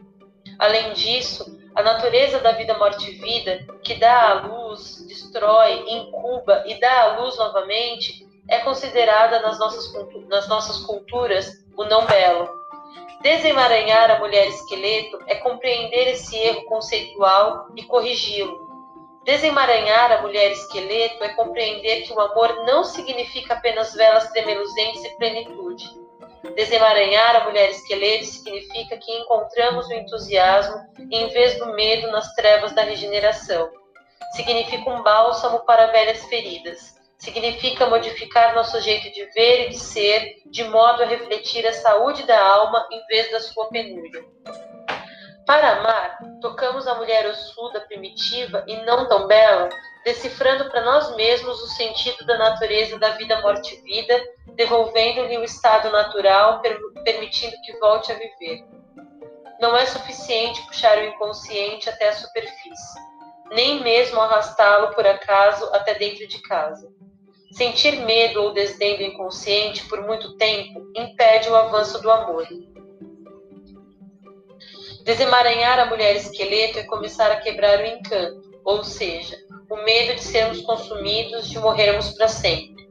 Além 0.58 0.92
disso, 0.92 1.58
a 1.74 1.82
natureza 1.82 2.38
da 2.38 2.52
vida, 2.52 2.78
morte 2.78 3.10
e 3.10 3.14
vida, 3.18 3.66
que 3.82 3.94
dá 3.94 4.30
à 4.30 4.46
luz, 4.46 5.04
destrói, 5.08 5.84
incuba 5.88 6.62
e 6.66 6.78
dá 6.78 7.02
à 7.02 7.20
luz 7.20 7.36
novamente, 7.36 8.24
é 8.48 8.60
considerada 8.60 9.40
nas 9.40 9.58
nossas, 9.58 9.92
nas 10.28 10.48
nossas 10.48 10.78
culturas 10.78 11.64
o 11.76 11.84
não 11.84 12.06
belo. 12.06 12.48
Desemaranhar 13.22 14.10
a 14.10 14.18
mulher 14.18 14.46
esqueleto 14.48 15.18
é 15.26 15.36
compreender 15.36 16.08
esse 16.12 16.36
erro 16.36 16.64
conceitual 16.66 17.68
e 17.74 17.82
corrigi-lo. 17.82 18.63
Desemaranhar 19.25 20.12
a 20.12 20.22
mulher 20.22 20.53
esqueleto 20.53 21.25
é 21.25 21.31
compreender 21.31 22.03
que 22.03 22.12
o 22.12 22.20
amor 22.20 22.64
não 22.66 22.85
significa 22.85 23.55
apenas 23.55 23.95
velas 23.95 24.31
tremeluzentes 24.31 25.05
e 25.05 25.16
plenitude. 25.16 25.85
Desemaranhar 26.55 27.37
a 27.37 27.45
mulher 27.45 27.70
esqueleto 27.70 28.27
significa 28.27 28.99
que 28.99 29.12
encontramos 29.18 29.87
o 29.89 29.95
entusiasmo 29.95 30.77
em 31.11 31.29
vez 31.29 31.59
do 31.59 31.75
medo 31.75 32.11
nas 32.11 32.35
trevas 32.35 32.72
da 32.75 32.83
regeneração. 32.83 33.70
Significa 34.35 34.91
um 34.91 35.03
bálsamo 35.03 35.61
para 35.61 35.87
velhas 35.87 36.25
feridas 36.27 36.95
significa 37.25 37.87
modificar 37.87 38.55
nosso 38.55 38.79
jeito 38.81 39.11
de 39.11 39.25
ver 39.33 39.66
e 39.66 39.68
de 39.70 39.79
ser, 39.79 40.43
de 40.47 40.64
modo 40.64 41.03
a 41.03 41.07
refletir 41.07 41.66
a 41.66 41.72
saúde 41.72 42.27
da 42.27 42.39
alma 42.39 42.87
em 42.93 43.05
vez 43.07 43.31
da 43.31 43.41
sua 43.41 43.66
penúria. 43.68 44.22
Para 45.47 45.72
amar, 45.72 46.18
tocamos 46.40 46.86
a 46.86 46.95
mulher 46.95 47.26
ossuda, 47.26 47.82
primitiva 47.82 48.64
e 48.66 48.76
não 48.84 49.07
tão 49.07 49.26
bela, 49.26 49.68
decifrando 50.03 50.70
para 50.70 50.80
nós 50.82 51.14
mesmos 51.16 51.62
o 51.62 51.66
sentido 51.66 52.24
da 52.24 52.38
natureza 52.38 52.99
da 52.99 53.11
vida, 53.11 53.40
morte 53.42 53.74
e 53.74 53.82
vida, 53.82 54.24
devolvendo-lhe 54.55 55.36
o 55.36 55.45
estado 55.45 55.90
natural, 55.90 56.62
permitindo 57.05 57.55
que 57.62 57.76
volte 57.78 58.11
a 58.11 58.14
viver. 58.14 58.64
Não 59.61 59.76
é 59.76 59.84
suficiente 59.84 60.64
puxar 60.66 60.97
o 60.99 61.05
inconsciente 61.05 61.90
até 61.90 62.09
a 62.09 62.14
superfície, 62.14 63.01
nem 63.51 63.82
mesmo 63.82 64.20
arrastá-lo 64.20 64.95
por 64.95 65.07
acaso 65.07 65.64
até 65.74 65.95
dentro 65.95 66.26
de 66.26 66.40
casa. 66.40 66.88
Sentir 67.53 68.01
medo 68.01 68.42
ou 68.42 68.53
desdém 68.53 68.97
do 68.97 69.03
inconsciente 69.03 69.86
por 69.88 70.01
muito 70.01 70.36
tempo 70.38 70.90
impede 70.97 71.51
o 71.51 71.55
avanço 71.55 72.01
do 72.01 72.11
amor. 72.11 72.47
Desemaranhar 75.05 75.78
a 75.78 75.84
mulher 75.84 76.16
esqueleto 76.16 76.78
é 76.78 76.84
começar 76.84 77.30
a 77.30 77.36
quebrar 77.36 77.78
o 77.78 77.84
encanto, 77.84 78.40
ou 78.64 78.82
seja, 78.82 79.36
o 79.70 79.76
medo 79.84 80.14
de 80.14 80.22
sermos 80.22 80.62
consumidos, 80.62 81.50
de 81.50 81.59
morrermos 81.59 82.12
para 82.16 82.26
sempre. 82.26 82.88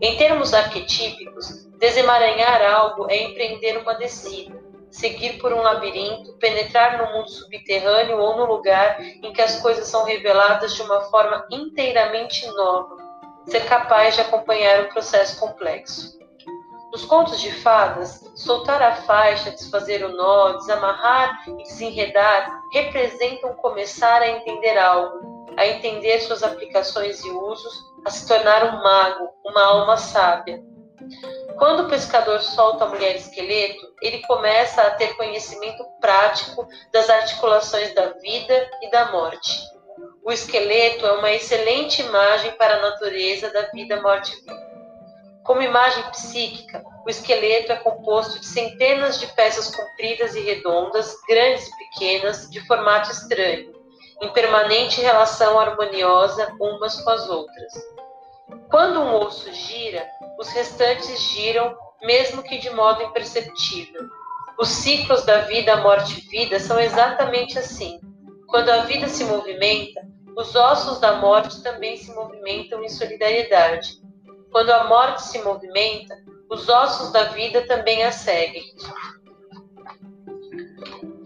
Em 0.00 0.16
termos 0.16 0.54
arquetípicos, 0.54 1.66
desemaranhar 1.78 2.62
algo 2.62 3.06
é 3.10 3.24
empreender 3.24 3.76
uma 3.76 3.92
descida, 3.94 4.58
seguir 4.90 5.38
por 5.40 5.52
um 5.52 5.60
labirinto, 5.60 6.38
penetrar 6.38 6.96
no 6.96 7.12
mundo 7.12 7.28
subterrâneo 7.28 8.18
ou 8.18 8.34
no 8.34 8.46
lugar 8.46 8.98
em 9.02 9.30
que 9.34 9.42
as 9.42 9.60
coisas 9.60 9.86
são 9.88 10.04
reveladas 10.04 10.74
de 10.74 10.80
uma 10.80 11.02
forma 11.02 11.46
inteiramente 11.50 12.46
nova, 12.46 12.96
ser 13.46 13.66
capaz 13.66 14.14
de 14.14 14.22
acompanhar 14.22 14.84
o 14.84 14.88
processo 14.88 15.38
complexo. 15.38 16.21
Nos 16.92 17.06
contos 17.06 17.40
de 17.40 17.50
fadas, 17.50 18.20
soltar 18.34 18.82
a 18.82 18.96
faixa, 18.96 19.50
desfazer 19.50 20.04
o 20.04 20.10
nó, 20.10 20.58
desamarrar 20.58 21.42
e 21.48 21.62
desenredar 21.62 22.60
representam 22.70 23.54
começar 23.54 24.20
a 24.20 24.28
entender 24.28 24.76
algo, 24.76 25.46
a 25.56 25.66
entender 25.66 26.20
suas 26.20 26.42
aplicações 26.42 27.24
e 27.24 27.30
usos, 27.30 27.72
a 28.04 28.10
se 28.10 28.28
tornar 28.28 28.62
um 28.64 28.82
mago, 28.82 29.30
uma 29.42 29.64
alma 29.64 29.96
sábia. 29.96 30.62
Quando 31.56 31.84
o 31.84 31.88
pescador 31.88 32.42
solta 32.42 32.84
a 32.84 32.88
mulher 32.88 33.16
esqueleto, 33.16 33.94
ele 34.02 34.18
começa 34.26 34.82
a 34.82 34.90
ter 34.90 35.16
conhecimento 35.16 35.82
prático 35.98 36.68
das 36.92 37.08
articulações 37.08 37.94
da 37.94 38.08
vida 38.20 38.70
e 38.82 38.90
da 38.90 39.10
morte. 39.10 39.58
O 40.22 40.30
esqueleto 40.30 41.06
é 41.06 41.12
uma 41.12 41.32
excelente 41.32 42.02
imagem 42.02 42.52
para 42.52 42.76
a 42.76 42.82
natureza 42.82 43.50
da 43.50 43.62
vida, 43.72 43.98
morte 44.02 44.36
e 44.36 44.40
vida. 44.40 44.71
Como 45.44 45.60
imagem 45.60 46.04
psíquica, 46.10 46.84
o 47.04 47.10
esqueleto 47.10 47.72
é 47.72 47.76
composto 47.76 48.38
de 48.38 48.46
centenas 48.46 49.18
de 49.18 49.26
peças 49.28 49.74
compridas 49.74 50.36
e 50.36 50.40
redondas, 50.40 51.16
grandes 51.28 51.66
e 51.66 51.78
pequenas, 51.78 52.48
de 52.48 52.64
formato 52.66 53.10
estranho, 53.10 53.72
em 54.20 54.28
permanente 54.32 55.00
relação 55.00 55.58
harmoniosa 55.58 56.54
umas 56.60 57.00
com 57.00 57.10
as 57.10 57.28
outras. 57.28 57.72
Quando 58.70 59.00
um 59.00 59.16
osso 59.16 59.52
gira, 59.52 60.06
os 60.38 60.48
restantes 60.50 61.20
giram, 61.20 61.76
mesmo 62.02 62.42
que 62.42 62.58
de 62.58 62.70
modo 62.70 63.02
imperceptível. 63.02 64.02
Os 64.58 64.68
ciclos 64.68 65.24
da 65.24 65.42
vida, 65.42 65.76
morte 65.78 66.18
e 66.18 66.28
vida 66.28 66.60
são 66.60 66.78
exatamente 66.78 67.58
assim. 67.58 68.00
Quando 68.46 68.68
a 68.68 68.82
vida 68.82 69.08
se 69.08 69.24
movimenta, 69.24 70.00
os 70.36 70.54
ossos 70.54 71.00
da 71.00 71.16
morte 71.16 71.62
também 71.62 71.96
se 71.96 72.14
movimentam 72.14 72.82
em 72.84 72.88
solidariedade. 72.88 74.00
Quando 74.52 74.70
a 74.70 74.84
morte 74.84 75.22
se 75.22 75.42
movimenta, 75.42 76.14
os 76.48 76.68
ossos 76.68 77.10
da 77.10 77.24
vida 77.24 77.66
também 77.66 78.04
a 78.04 78.12
seguem. 78.12 78.62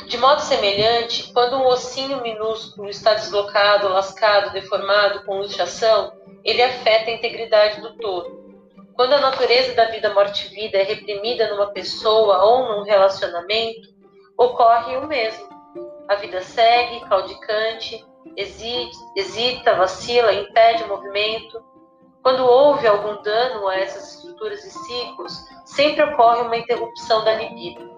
De 0.07 0.17
modo 0.17 0.41
semelhante, 0.41 1.33
quando 1.33 1.57
um 1.57 1.67
ossinho 1.67 2.23
minúsculo 2.23 2.89
está 2.89 3.15
deslocado, 3.15 3.89
lascado, 3.89 4.53
deformado, 4.53 5.25
com 5.25 5.41
luxação, 5.41 6.13
ele 6.45 6.63
afeta 6.63 7.11
a 7.11 7.15
integridade 7.15 7.81
do 7.81 7.97
todo. 7.97 8.47
Quando 8.95 9.15
a 9.15 9.21
natureza 9.21 9.75
da 9.75 9.87
vida, 9.87 10.15
morte 10.15 10.47
e 10.47 10.55
vida 10.55 10.79
é 10.79 10.85
reprimida 10.85 11.51
numa 11.51 11.73
pessoa 11.73 12.45
ou 12.45 12.69
num 12.69 12.83
relacionamento, 12.85 13.89
ocorre 14.39 14.97
o 14.97 15.09
mesmo. 15.09 15.49
A 16.09 16.15
vida 16.15 16.41
segue, 16.41 17.01
caudicante, 17.09 18.07
hesita, 18.37 19.75
vacila, 19.75 20.33
impede 20.33 20.85
o 20.85 20.89
movimento. 20.89 21.61
Quando 22.27 22.45
houve 22.45 22.89
algum 22.89 23.23
dano 23.23 23.69
a 23.69 23.77
essas 23.77 24.15
estruturas 24.15 24.65
e 24.65 24.71
ciclos, 24.73 25.33
sempre 25.65 26.03
ocorre 26.03 26.41
uma 26.41 26.57
interrupção 26.57 27.23
da 27.23 27.35
libido. 27.35 27.89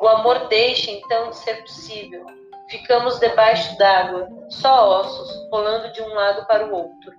O 0.00 0.08
amor 0.08 0.48
deixa 0.48 0.90
então 0.90 1.30
de 1.30 1.36
ser 1.36 1.62
possível. 1.62 2.26
Ficamos 2.68 3.20
debaixo 3.20 3.78
d'água, 3.78 4.28
só 4.50 4.98
ossos, 4.98 5.48
rolando 5.52 5.92
de 5.92 6.02
um 6.02 6.12
lado 6.12 6.44
para 6.48 6.66
o 6.66 6.74
outro. 6.74 7.12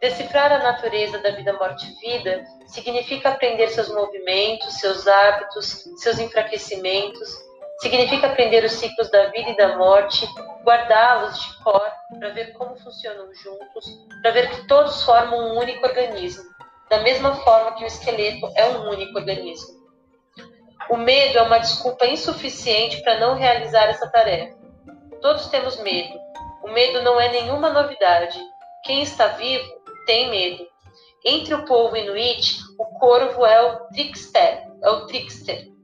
Decifrar 0.00 0.50
a 0.50 0.58
natureza 0.58 1.20
da 1.20 1.30
vida, 1.30 1.52
morte 1.52 1.86
e 1.86 1.94
vida 2.00 2.44
significa 2.66 3.28
aprender 3.28 3.68
seus 3.68 3.88
movimentos, 3.88 4.80
seus 4.80 5.06
hábitos, 5.06 5.84
seus 5.98 6.18
enfraquecimentos 6.18 7.45
Significa 7.78 8.28
aprender 8.28 8.64
os 8.64 8.72
ciclos 8.72 9.10
da 9.10 9.26
vida 9.26 9.50
e 9.50 9.56
da 9.56 9.76
morte, 9.76 10.26
guardá-los 10.64 11.38
de 11.38 11.62
cor 11.62 11.92
para 12.18 12.30
ver 12.30 12.52
como 12.54 12.76
funcionam 12.76 13.32
juntos, 13.34 13.84
para 14.22 14.30
ver 14.30 14.50
que 14.50 14.66
todos 14.66 15.02
formam 15.02 15.38
um 15.38 15.58
único 15.58 15.86
organismo, 15.86 16.44
da 16.88 17.00
mesma 17.00 17.34
forma 17.36 17.74
que 17.74 17.84
o 17.84 17.86
esqueleto 17.86 18.50
é 18.54 18.66
um 18.70 18.88
único 18.90 19.18
organismo. 19.18 19.76
O 20.88 20.96
medo 20.96 21.38
é 21.38 21.42
uma 21.42 21.58
desculpa 21.58 22.06
insuficiente 22.06 23.02
para 23.02 23.18
não 23.18 23.34
realizar 23.34 23.84
essa 23.84 24.08
tarefa. 24.08 24.56
Todos 25.20 25.48
temos 25.48 25.80
medo. 25.82 26.16
O 26.62 26.70
medo 26.70 27.02
não 27.02 27.20
é 27.20 27.28
nenhuma 27.28 27.70
novidade. 27.70 28.38
Quem 28.84 29.02
está 29.02 29.28
vivo 29.28 29.68
tem 30.06 30.30
medo. 30.30 30.66
Entre 31.24 31.54
o 31.54 31.64
povo 31.64 31.96
inuit, 31.96 32.60
o 32.78 32.84
corvo 33.00 33.44
é 33.44 33.60
o 33.60 33.88
trickster, 33.88 34.62
é 34.80 34.90
o 34.90 35.06
trickster. 35.06 35.75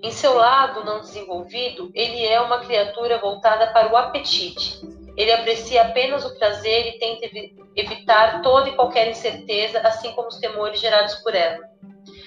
Em 0.00 0.12
seu 0.12 0.34
lado 0.34 0.84
não 0.84 1.00
desenvolvido, 1.00 1.90
ele 1.92 2.24
é 2.24 2.40
uma 2.40 2.60
criatura 2.60 3.18
voltada 3.18 3.72
para 3.72 3.92
o 3.92 3.96
apetite. 3.96 4.80
Ele 5.16 5.32
aprecia 5.32 5.82
apenas 5.82 6.24
o 6.24 6.38
prazer 6.38 6.86
e 6.86 6.98
tenta 7.00 7.26
evitar 7.74 8.40
toda 8.40 8.68
e 8.68 8.76
qualquer 8.76 9.08
incerteza, 9.08 9.80
assim 9.80 10.12
como 10.12 10.28
os 10.28 10.38
temores 10.38 10.80
gerados 10.80 11.16
por 11.16 11.34
ela. 11.34 11.68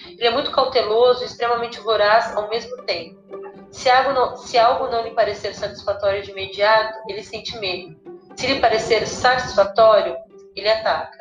Ele 0.06 0.28
é 0.28 0.32
muito 0.32 0.52
cauteloso 0.52 1.24
e 1.24 1.26
extremamente 1.26 1.80
voraz 1.80 2.36
ao 2.36 2.50
mesmo 2.50 2.84
tempo. 2.84 3.22
Se 3.72 3.90
algo, 3.90 4.12
não, 4.12 4.36
se 4.36 4.58
algo 4.58 4.88
não 4.88 5.04
lhe 5.04 5.12
parecer 5.12 5.56
satisfatório 5.56 6.22
de 6.22 6.32
imediato, 6.32 7.00
ele 7.08 7.24
sente 7.24 7.58
medo. 7.58 7.96
Se 8.36 8.48
lhe 8.48 8.60
parecer 8.60 9.08
satisfatório, 9.08 10.18
ele 10.54 10.70
ataca. 10.70 11.18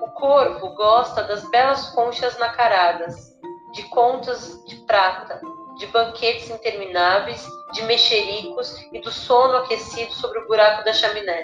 O 0.00 0.08
corvo 0.08 0.74
gosta 0.74 1.22
das 1.22 1.48
belas 1.50 1.90
conchas 1.90 2.38
nacaradas, 2.38 3.29
de 3.72 3.82
contas 3.84 4.64
de 4.64 4.76
prata, 4.86 5.40
de 5.78 5.86
banquetes 5.86 6.50
intermináveis, 6.50 7.46
de 7.72 7.82
mexericos 7.82 8.76
e 8.92 8.98
do 9.00 9.10
sono 9.10 9.58
aquecido 9.58 10.12
sobre 10.12 10.40
o 10.40 10.46
buraco 10.46 10.84
da 10.84 10.92
chaminé. 10.92 11.42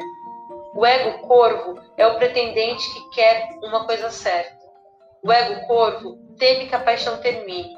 O 0.74 0.84
ego 0.84 1.26
corvo 1.26 1.80
é 1.96 2.06
o 2.06 2.16
pretendente 2.16 2.92
que 2.92 3.10
quer 3.10 3.48
uma 3.62 3.84
coisa 3.86 4.10
certa. 4.10 4.56
O 5.22 5.32
ego 5.32 5.66
corvo 5.66 6.18
teme 6.38 6.66
que 6.66 6.74
a 6.74 6.80
paixão 6.80 7.16
termine. 7.18 7.74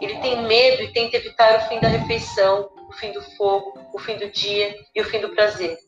Ele 0.00 0.18
tem 0.18 0.42
medo 0.42 0.82
e 0.82 0.92
tenta 0.92 1.16
evitar 1.16 1.58
o 1.58 1.68
fim 1.68 1.80
da 1.80 1.88
refeição, 1.88 2.68
o 2.88 2.92
fim 2.92 3.12
do 3.12 3.22
fogo, 3.36 3.78
o 3.94 3.98
fim 3.98 4.16
do 4.16 4.28
dia 4.30 4.76
e 4.94 5.00
o 5.00 5.04
fim 5.04 5.20
do 5.20 5.30
prazer. 5.30 5.78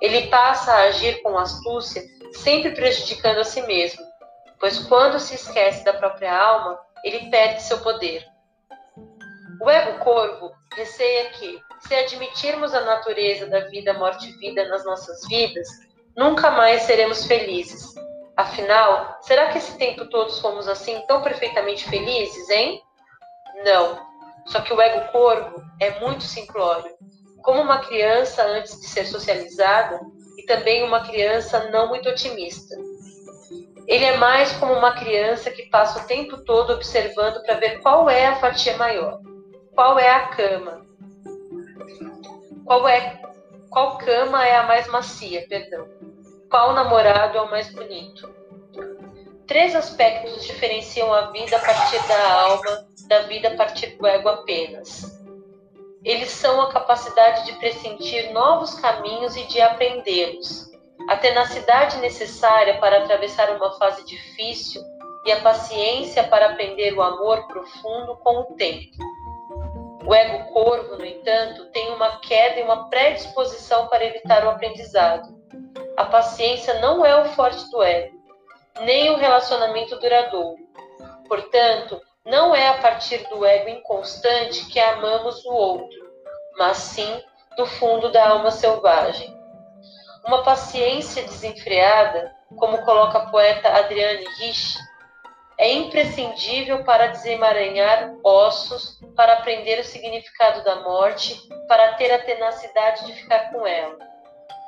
Ele 0.00 0.28
passa 0.28 0.72
a 0.72 0.82
agir 0.84 1.22
com 1.22 1.38
astúcia, 1.38 2.02
sempre 2.34 2.72
prejudicando 2.72 3.38
a 3.38 3.44
si 3.44 3.62
mesmo, 3.62 4.02
pois 4.60 4.78
quando 4.78 5.18
se 5.18 5.34
esquece 5.34 5.84
da 5.84 5.94
própria 5.94 6.36
alma, 6.36 6.78
ele 7.04 7.30
perde 7.30 7.62
seu 7.62 7.80
poder. 7.80 8.26
O 9.60 9.70
ego 9.70 9.98
corvo 10.00 10.52
receia 10.74 11.30
que, 11.30 11.60
se 11.80 11.94
admitirmos 11.94 12.74
a 12.74 12.80
natureza 12.80 13.46
da 13.46 13.60
vida, 13.68 13.94
morte 13.94 14.28
e 14.28 14.36
vida 14.38 14.66
nas 14.68 14.84
nossas 14.84 15.26
vidas, 15.28 15.68
nunca 16.16 16.50
mais 16.50 16.82
seremos 16.82 17.26
felizes. 17.26 17.94
Afinal, 18.36 19.18
será 19.22 19.52
que 19.52 19.58
esse 19.58 19.76
tempo 19.78 20.06
todos 20.06 20.40
fomos 20.40 20.66
assim 20.66 21.00
tão 21.06 21.22
perfeitamente 21.22 21.88
felizes, 21.88 22.48
hein? 22.50 22.82
Não. 23.64 24.00
Só 24.46 24.60
que 24.60 24.72
o 24.72 24.80
ego 24.80 25.12
corvo 25.12 25.62
é 25.80 26.00
muito 26.00 26.24
simplório 26.24 26.92
como 27.42 27.60
uma 27.60 27.78
criança 27.78 28.42
antes 28.44 28.80
de 28.80 28.86
ser 28.86 29.04
socializada 29.04 30.00
e 30.38 30.44
também 30.44 30.82
uma 30.84 31.04
criança 31.06 31.70
não 31.70 31.88
muito 31.88 32.08
otimista. 32.08 32.74
Ele 33.86 34.04
é 34.04 34.16
mais 34.16 34.52
como 34.52 34.72
uma 34.72 34.92
criança 34.92 35.50
que 35.50 35.68
passa 35.68 36.00
o 36.00 36.06
tempo 36.06 36.38
todo 36.44 36.72
observando 36.72 37.42
para 37.42 37.56
ver 37.56 37.80
qual 37.80 38.08
é 38.08 38.26
a 38.26 38.36
fatia 38.36 38.76
maior, 38.76 39.20
qual 39.74 39.98
é 39.98 40.10
a 40.10 40.28
cama, 40.28 40.86
qual 42.64 42.86
é 42.88 43.20
qual 43.70 43.96
cama 43.96 44.46
é 44.46 44.56
a 44.56 44.64
mais 44.64 44.86
macia, 44.88 45.46
perdão, 45.48 45.88
qual 46.50 46.74
namorado 46.74 47.38
é 47.38 47.40
o 47.40 47.50
mais 47.50 47.72
bonito. 47.72 48.28
Três 49.46 49.74
aspectos 49.74 50.44
diferenciam 50.44 51.12
a 51.12 51.30
vida 51.30 51.56
a 51.56 51.60
partir 51.60 52.06
da 52.06 52.32
alma 52.42 52.86
da 53.08 53.22
vida 53.22 53.48
a 53.48 53.56
partir 53.56 53.96
do 53.96 54.06
ego 54.06 54.28
apenas 54.28 55.22
eles 56.04 56.30
são 56.30 56.60
a 56.60 56.72
capacidade 56.72 57.46
de 57.46 57.52
pressentir 57.58 58.32
novos 58.32 58.74
caminhos 58.74 59.36
e 59.36 59.46
de 59.46 59.60
aprendê-los, 59.60 60.71
a 61.08 61.16
tenacidade 61.16 61.98
necessária 61.98 62.78
para 62.78 62.98
atravessar 62.98 63.50
uma 63.56 63.72
fase 63.78 64.04
difícil 64.04 64.82
e 65.24 65.32
a 65.32 65.40
paciência 65.40 66.24
para 66.24 66.46
aprender 66.46 66.94
o 66.94 67.02
amor 67.02 67.46
profundo 67.46 68.16
com 68.16 68.40
o 68.40 68.44
tempo. 68.54 68.96
O 70.04 70.14
ego 70.14 70.52
corvo, 70.52 70.96
no 70.96 71.04
entanto, 71.04 71.66
tem 71.66 71.92
uma 71.92 72.18
queda 72.18 72.58
e 72.58 72.62
uma 72.64 72.88
predisposição 72.88 73.86
para 73.86 74.04
evitar 74.04 74.44
o 74.44 74.50
aprendizado. 74.50 75.28
A 75.96 76.04
paciência 76.04 76.80
não 76.80 77.04
é 77.04 77.22
o 77.22 77.26
forte 77.30 77.70
do 77.70 77.82
ego, 77.82 78.16
nem 78.80 79.10
o 79.10 79.16
relacionamento 79.16 79.98
duradouro. 80.00 80.56
Portanto, 81.28 82.00
não 82.24 82.54
é 82.54 82.68
a 82.68 82.78
partir 82.78 83.18
do 83.28 83.44
ego 83.44 83.68
inconstante 83.68 84.66
que 84.66 84.80
amamos 84.80 85.44
o 85.44 85.52
outro, 85.52 85.98
mas 86.58 86.78
sim 86.78 87.22
do 87.56 87.66
fundo 87.66 88.10
da 88.10 88.30
alma 88.30 88.50
selvagem. 88.50 89.41
Uma 90.24 90.42
paciência 90.42 91.24
desenfreada, 91.24 92.34
como 92.56 92.84
coloca 92.84 93.18
a 93.18 93.26
poeta 93.26 93.68
Adriane 93.68 94.24
Rich, 94.38 94.78
é 95.58 95.72
imprescindível 95.72 96.84
para 96.84 97.08
desemaranhar 97.08 98.14
ossos, 98.24 99.00
para 99.16 99.34
aprender 99.34 99.80
o 99.80 99.84
significado 99.84 100.64
da 100.64 100.76
morte, 100.82 101.36
para 101.68 101.94
ter 101.94 102.12
a 102.12 102.18
tenacidade 102.18 103.06
de 103.06 103.12
ficar 103.14 103.50
com 103.50 103.66
ela. 103.66 103.96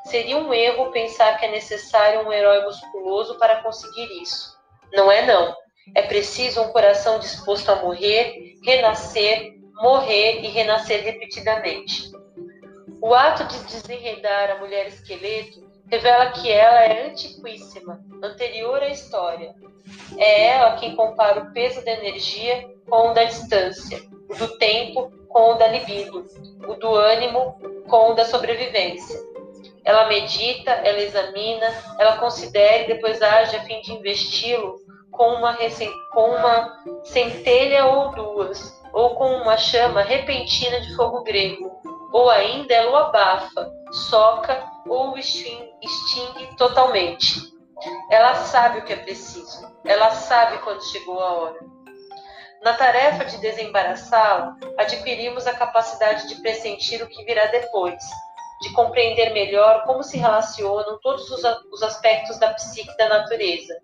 Seria 0.06 0.36
um 0.36 0.52
erro 0.52 0.92
pensar 0.92 1.38
que 1.38 1.46
é 1.46 1.50
necessário 1.50 2.26
um 2.26 2.32
herói 2.32 2.62
musculoso 2.64 3.38
para 3.38 3.62
conseguir 3.62 4.06
isso. 4.22 4.56
Não 4.92 5.10
é 5.10 5.24
não. 5.24 5.54
É 5.94 6.02
preciso 6.02 6.62
um 6.62 6.68
coração 6.68 7.18
disposto 7.18 7.70
a 7.70 7.76
morrer, 7.76 8.54
renascer, 8.64 9.54
morrer 9.74 10.40
e 10.42 10.48
renascer 10.48 11.02
repetidamente. 11.02 12.13
O 13.06 13.14
ato 13.14 13.44
de 13.44 13.58
desenredar 13.64 14.52
a 14.52 14.58
mulher 14.60 14.86
esqueleto 14.86 15.62
revela 15.90 16.30
que 16.30 16.50
ela 16.50 16.84
é 16.84 17.10
antiquíssima, 17.10 18.00
anterior 18.22 18.82
à 18.82 18.88
história. 18.88 19.54
É 20.16 20.46
ela 20.46 20.76
quem 20.76 20.96
compara 20.96 21.42
o 21.42 21.52
peso 21.52 21.84
da 21.84 21.92
energia 21.92 22.66
com 22.88 23.10
o 23.10 23.12
da 23.12 23.24
distância, 23.24 24.00
o 24.30 24.34
do 24.34 24.56
tempo 24.56 25.12
com 25.28 25.50
o 25.52 25.54
da 25.56 25.66
libido, 25.66 26.24
o 26.66 26.76
do 26.76 26.94
ânimo 26.94 27.58
com 27.90 28.12
o 28.12 28.14
da 28.14 28.24
sobrevivência. 28.24 29.20
Ela 29.84 30.08
medita, 30.08 30.70
ela 30.70 31.00
examina, 31.00 31.66
ela 31.98 32.16
considera 32.16 32.84
e 32.84 32.86
depois 32.86 33.20
age 33.20 33.54
a 33.54 33.64
fim 33.64 33.82
de 33.82 33.92
investi-lo 33.92 34.76
com 35.10 35.28
uma, 35.34 35.58
com 36.10 36.30
uma 36.30 37.02
centelha 37.04 37.84
ou 37.84 38.12
duas, 38.12 38.82
ou 38.94 39.14
com 39.14 39.26
uma 39.26 39.58
chama 39.58 40.00
repentina 40.00 40.80
de 40.80 40.96
fogo 40.96 41.22
grego, 41.22 41.84
ou 42.14 42.30
ainda 42.30 42.72
ela 42.72 42.92
o 42.92 42.96
abafa, 42.96 43.72
soca 43.90 44.64
ou 44.86 45.14
o 45.14 45.18
extingue 45.18 46.56
totalmente. 46.56 47.40
Ela 48.08 48.36
sabe 48.36 48.78
o 48.78 48.84
que 48.84 48.92
é 48.92 48.96
preciso, 48.96 49.76
ela 49.84 50.12
sabe 50.12 50.58
quando 50.58 50.80
chegou 50.92 51.20
a 51.20 51.32
hora. 51.32 51.58
Na 52.62 52.74
tarefa 52.74 53.24
de 53.24 53.38
desembaraçá-la, 53.38 54.56
adquirimos 54.78 55.44
a 55.48 55.54
capacidade 55.54 56.28
de 56.28 56.40
pressentir 56.40 57.02
o 57.02 57.08
que 57.08 57.24
virá 57.24 57.46
depois, 57.46 58.00
de 58.62 58.72
compreender 58.72 59.34
melhor 59.34 59.82
como 59.82 60.04
se 60.04 60.16
relacionam 60.16 61.00
todos 61.02 61.28
os 61.28 61.82
aspectos 61.82 62.38
da 62.38 62.54
psique 62.54 62.96
da 62.96 63.08
natureza, 63.08 63.74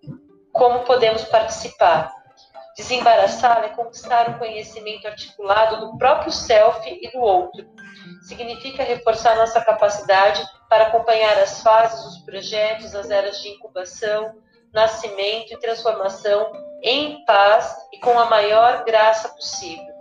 como 0.53 0.85
podemos 0.85 1.25
participar. 1.25 2.13
Desembaraçá-la 2.77 3.65
é 3.65 3.69
conquistar 3.69 4.29
o 4.29 4.39
conhecimento 4.39 5.05
articulado 5.05 5.85
do 5.85 5.97
próprio 5.97 6.31
self 6.31 6.89
e 6.89 7.11
do 7.11 7.19
outro. 7.19 7.69
Significa 8.21 8.83
reforçar 8.83 9.35
nossa 9.35 9.61
capacidade 9.61 10.45
para 10.69 10.85
acompanhar 10.85 11.37
as 11.39 11.61
fases, 11.61 12.05
os 12.05 12.17
projetos, 12.19 12.95
as 12.95 13.09
eras 13.09 13.41
de 13.41 13.49
incubação, 13.49 14.35
nascimento 14.73 15.53
e 15.53 15.59
transformação 15.59 16.51
em 16.83 17.23
paz 17.25 17.75
e 17.91 17.99
com 17.99 18.17
a 18.17 18.25
maior 18.25 18.83
graça 18.85 19.29
possível. 19.29 19.93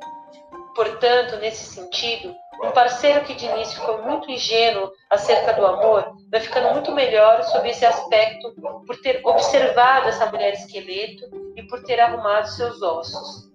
Portanto, 0.75 1.37
nesse 1.37 1.65
sentido, 1.75 2.35
um 2.63 2.71
parceiro 2.71 3.25
que 3.25 3.35
de 3.35 3.47
início 3.47 3.81
foi 3.83 4.03
muito 4.03 4.31
ingênuo 4.31 4.93
acerca 5.09 5.53
do 5.55 5.67
amor 5.67 6.15
vai 6.31 6.41
ficando 6.41 6.71
muito 6.71 6.93
melhor 6.93 7.43
sobre 7.45 7.71
esse 7.71 7.85
aspecto 7.85 8.55
por 8.87 9.01
ter 9.01 9.21
observado 9.25 10.09
essa 10.09 10.27
mulher 10.27 10.53
esqueleto 10.53 11.25
e 11.57 11.63
por 11.65 11.83
ter 11.83 11.99
arrumado 11.99 12.49
seus 12.49 12.81
ossos. 12.81 13.50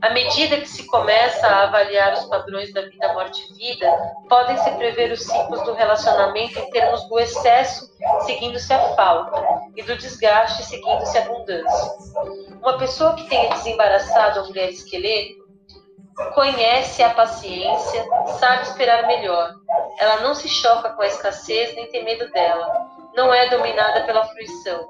À 0.00 0.10
medida 0.10 0.56
que 0.56 0.68
se 0.68 0.86
começa 0.86 1.46
a 1.46 1.64
avaliar 1.64 2.14
os 2.14 2.24
padrões 2.24 2.72
da 2.72 2.82
vida, 2.82 3.12
morte 3.12 3.40
e 3.50 3.54
vida, 3.54 4.14
podem-se 4.28 4.70
prever 4.72 5.12
os 5.12 5.22
ciclos 5.22 5.62
do 5.62 5.74
relacionamento 5.74 6.58
em 6.58 6.70
termos 6.70 7.08
do 7.08 7.18
excesso 7.20 7.88
seguindo-se 8.26 8.72
a 8.72 8.94
falta 8.96 9.40
e 9.76 9.82
do 9.82 9.96
desgaste 9.96 10.64
seguindo-se 10.64 11.16
a 11.16 11.22
abundância. 11.22 11.92
Uma 12.60 12.78
pessoa 12.78 13.14
que 13.14 13.28
tenha 13.28 13.50
desembaraçado 13.50 14.40
a 14.40 14.44
mulher 14.44 14.70
esqueleto 14.70 15.42
Conhece 16.34 17.02
a 17.02 17.10
paciência, 17.10 18.04
sabe 18.38 18.62
esperar 18.62 19.06
melhor. 19.06 19.54
Ela 19.98 20.20
não 20.20 20.34
se 20.34 20.48
choca 20.48 20.90
com 20.90 21.02
a 21.02 21.06
escassez 21.06 21.74
nem 21.74 21.90
tem 21.90 22.04
medo 22.04 22.30
dela. 22.30 22.66
Não 23.14 23.32
é 23.32 23.48
dominada 23.48 24.04
pela 24.04 24.26
fruição. 24.26 24.86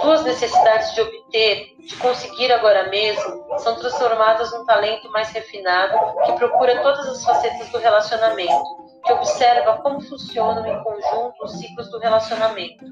Suas 0.00 0.22
necessidades 0.24 0.94
de 0.94 1.00
obter, 1.00 1.76
de 1.78 1.96
conseguir 1.96 2.52
agora 2.52 2.88
mesmo, 2.88 3.44
são 3.58 3.74
transformadas 3.76 4.52
num 4.52 4.64
talento 4.64 5.10
mais 5.10 5.30
refinado 5.30 5.94
que 6.24 6.32
procura 6.34 6.80
todas 6.82 7.06
as 7.08 7.24
facetas 7.24 7.68
do 7.70 7.78
relacionamento, 7.78 8.64
que 9.04 9.12
observa 9.12 9.78
como 9.78 10.00
funcionam 10.00 10.64
em 10.66 10.82
conjunto 10.84 11.44
os 11.44 11.52
ciclos 11.58 11.90
do 11.90 11.98
relacionamento. 11.98 12.84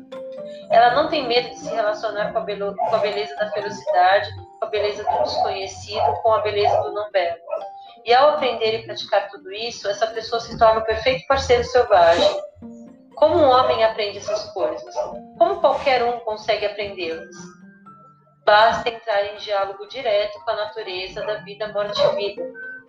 Ela 0.71 0.95
não 0.95 1.09
tem 1.09 1.27
medo 1.27 1.51
de 1.51 1.59
se 1.59 1.73
relacionar 1.73 2.33
com 2.33 2.39
a, 2.39 2.45
com 2.45 2.97
a 2.97 2.99
beleza 2.99 3.35
da 3.37 3.51
ferocidade, 3.51 4.29
com 4.59 4.67
a 4.67 4.69
beleza 4.69 5.05
do 5.05 5.23
desconhecido, 5.23 6.15
com 6.23 6.33
a 6.33 6.41
beleza 6.41 6.77
do 6.83 6.93
não 6.93 7.11
belo. 7.11 7.37
E 8.05 8.15
ao 8.15 8.31
aprender 8.31 8.81
e 8.81 8.85
praticar 8.85 9.29
tudo 9.29 9.53
isso, 9.53 9.89
essa 9.89 10.07
pessoa 10.07 10.41
se 10.41 10.59
torna 10.59 10.81
o 10.81 10.85
perfeito 10.85 11.27
parceiro 11.27 11.65
selvagem. 11.65 12.50
Como 13.15 13.37
um 13.37 13.49
homem 13.49 13.85
aprende 13.85 14.19
essas 14.19 14.51
coisas? 14.53 14.95
Como 15.39 15.61
qualquer 15.61 16.03
um 16.05 16.21
consegue 16.21 16.67
aprendê-las? 16.67 17.35
Basta 18.45 18.89
entrar 18.89 19.25
em 19.27 19.37
diálogo 19.37 19.87
direto 19.89 20.41
com 20.45 20.51
a 20.51 20.57
natureza 20.57 21.23
da 21.23 21.37
vida, 21.37 21.69
morte 21.69 22.01
e 22.01 22.17
vida, 22.17 22.43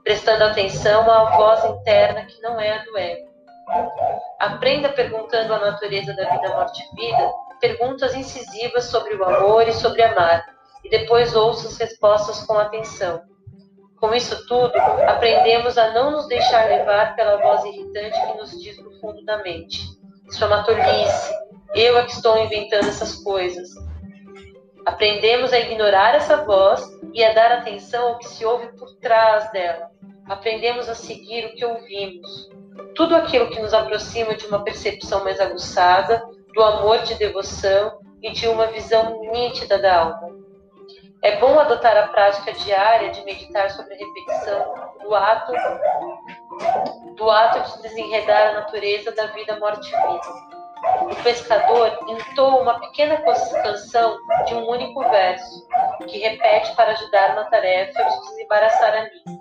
prestando 0.03 0.45
atenção 0.45 1.09
à 1.11 1.35
voz 1.35 1.63
interna 1.65 2.25
que 2.25 2.41
não 2.41 2.59
é 2.59 2.77
a 2.77 2.83
do 2.83 2.97
ego. 2.97 3.29
Aprenda 4.39 4.89
perguntando 4.89 5.53
à 5.53 5.59
natureza 5.59 6.15
da 6.15 6.29
vida, 6.29 6.49
morte 6.49 6.81
e 6.81 6.95
vida 6.95 7.31
perguntas 7.61 8.15
incisivas 8.15 8.85
sobre 8.85 9.13
o 9.15 9.23
amor 9.23 9.67
e 9.67 9.73
sobre 9.73 10.01
amar, 10.01 10.43
e 10.83 10.89
depois 10.89 11.35
ouça 11.35 11.67
as 11.67 11.77
respostas 11.77 12.43
com 12.43 12.57
atenção. 12.57 13.21
Com 13.99 14.13
isso 14.15 14.47
tudo, 14.47 14.73
aprendemos 15.07 15.77
a 15.77 15.91
não 15.93 16.09
nos 16.09 16.27
deixar 16.27 16.67
levar 16.67 17.15
pela 17.15 17.37
voz 17.37 17.63
irritante 17.65 18.19
que 18.19 18.37
nos 18.37 18.59
diz 18.59 18.75
do 18.77 18.99
fundo 18.99 19.23
da 19.23 19.37
mente. 19.43 19.79
Isso 20.31 20.45
é 20.45 20.47
uma 20.47 20.63
tolice. 20.63 21.33
Eu 21.75 21.97
é 21.97 22.05
que 22.05 22.13
estou 22.13 22.37
inventando 22.41 22.87
essas 22.87 23.15
coisas. 23.15 23.69
Aprendemos 24.85 25.51
a 25.51 25.59
ignorar 25.59 26.15
essa 26.15 26.37
voz 26.45 26.81
e 27.13 27.23
a 27.23 27.33
dar 27.33 27.51
atenção 27.51 28.07
ao 28.07 28.17
que 28.17 28.27
se 28.27 28.45
ouve 28.45 28.67
por 28.77 28.95
trás 28.95 29.51
dela. 29.51 29.91
Aprendemos 30.27 30.87
a 30.87 30.95
seguir 30.95 31.47
o 31.47 31.53
que 31.53 31.65
ouvimos. 31.65 32.49
Tudo 32.95 33.13
aquilo 33.13 33.49
que 33.49 33.59
nos 33.59 33.73
aproxima 33.73 34.33
de 34.33 34.47
uma 34.47 34.63
percepção 34.63 35.21
mais 35.21 35.39
aguçada, 35.39 36.23
do 36.53 36.63
amor 36.63 36.99
de 36.99 37.15
devoção 37.15 37.99
e 38.21 38.31
de 38.31 38.47
uma 38.47 38.67
visão 38.67 39.19
nítida 39.33 39.77
da 39.77 39.99
alma. 39.99 40.29
É 41.21 41.37
bom 41.39 41.59
adotar 41.59 41.97
a 41.97 42.07
prática 42.07 42.53
diária 42.53 43.11
de 43.11 43.23
meditar 43.25 43.69
sobre 43.69 43.93
a 43.93 43.97
repetição 43.97 44.90
do 45.03 45.15
ato 45.15 45.51
do 47.15 47.29
ato 47.29 47.77
de 47.77 47.81
desenredar 47.83 48.49
a 48.49 48.53
natureza 48.61 49.11
da 49.11 49.27
vida, 49.27 49.59
morte 49.59 49.87
e 49.87 49.91
vida. 49.91 50.51
O 51.11 51.23
pescador 51.23 51.99
entoa 52.07 52.61
uma 52.61 52.79
pequena 52.79 53.17
canção 53.17 54.17
de 54.45 54.55
um 54.55 54.67
único 54.67 54.99
verso, 55.09 55.67
que 56.07 56.17
repete 56.17 56.75
para 56.75 56.91
ajudar 56.91 57.35
na 57.35 57.43
tarefa 57.45 58.03
de 58.03 58.19
desembaraçar 58.29 58.93
a 58.97 59.03
mim. 59.03 59.39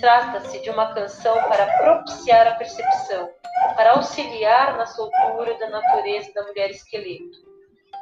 Trata-se 0.00 0.60
de 0.60 0.70
uma 0.70 0.94
canção 0.94 1.34
para 1.48 1.66
propiciar 1.78 2.46
a 2.46 2.54
percepção, 2.54 3.28
para 3.76 3.92
auxiliar 3.92 4.78
na 4.78 4.86
soltura 4.86 5.58
da 5.58 5.68
natureza 5.68 6.32
da 6.32 6.44
mulher 6.44 6.70
esqueleto. 6.70 7.46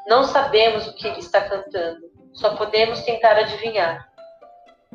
Não 0.06 0.22
sabemos 0.22 0.86
o 0.86 0.94
que 0.94 1.08
ele 1.08 1.18
está 1.18 1.40
cantando, 1.40 2.08
só 2.32 2.54
podemos 2.54 3.02
tentar 3.02 3.36
adivinhar. 3.36 4.08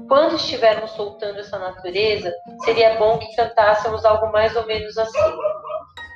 Quando 0.07 0.35
estivermos 0.35 0.91
soltando 0.91 1.39
essa 1.39 1.57
natureza, 1.57 2.33
seria 2.63 2.97
bom 2.97 3.17
que 3.17 3.35
cantássemos 3.35 4.05
algo 4.05 4.31
mais 4.31 4.55
ou 4.55 4.65
menos 4.65 4.97
assim. 4.97 5.37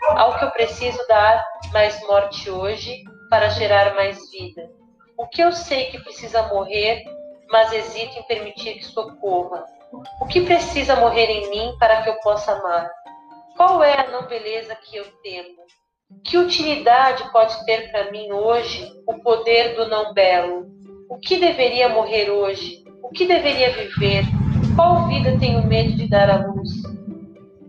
Ao 0.09 0.38
que 0.38 0.45
eu 0.45 0.51
preciso 0.51 1.05
dar 1.07 1.45
mais 1.73 1.99
morte 2.07 2.49
hoje 2.49 3.03
para 3.29 3.49
gerar 3.49 3.95
mais 3.95 4.29
vida. 4.31 4.69
O 5.17 5.27
que 5.27 5.41
eu 5.41 5.51
sei 5.51 5.86
que 5.86 5.99
precisa 5.99 6.43
morrer, 6.43 7.03
mas 7.49 7.71
hesito 7.71 8.19
em 8.19 8.23
permitir 8.23 8.75
que 8.75 8.86
socorra. 8.86 9.65
O 10.21 10.27
que 10.27 10.41
precisa 10.41 10.95
morrer 10.95 11.27
em 11.27 11.49
mim 11.49 11.75
para 11.79 12.01
que 12.01 12.09
eu 12.09 12.15
possa 12.19 12.51
amar? 12.51 12.91
Qual 13.55 13.83
é 13.83 13.99
a 13.99 14.11
não 14.11 14.27
beleza 14.27 14.75
que 14.75 14.97
eu 14.97 15.05
temo? 15.23 15.63
Que 16.23 16.38
utilidade 16.38 17.31
pode 17.31 17.65
ter 17.65 17.91
para 17.91 18.11
mim 18.11 18.31
hoje 18.31 18.91
o 19.07 19.19
poder 19.21 19.75
do 19.75 19.88
não 19.88 20.13
belo? 20.13 20.67
O 21.09 21.17
que 21.17 21.38
deveria 21.38 21.89
morrer 21.89 22.29
hoje? 22.29 22.84
O 23.06 23.10
que 23.10 23.28
deveria 23.28 23.72
viver? 23.72 24.24
Qual 24.76 25.08
vida 25.08 25.38
tenho 25.39 25.66
medo 25.68 25.95
de 25.95 26.10
dar 26.10 26.28
à 26.28 26.47
luz? 26.47 26.72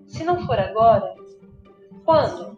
Se 0.06 0.24
não 0.24 0.46
for 0.46 0.58
agora, 0.58 1.14
quando? 2.06 2.56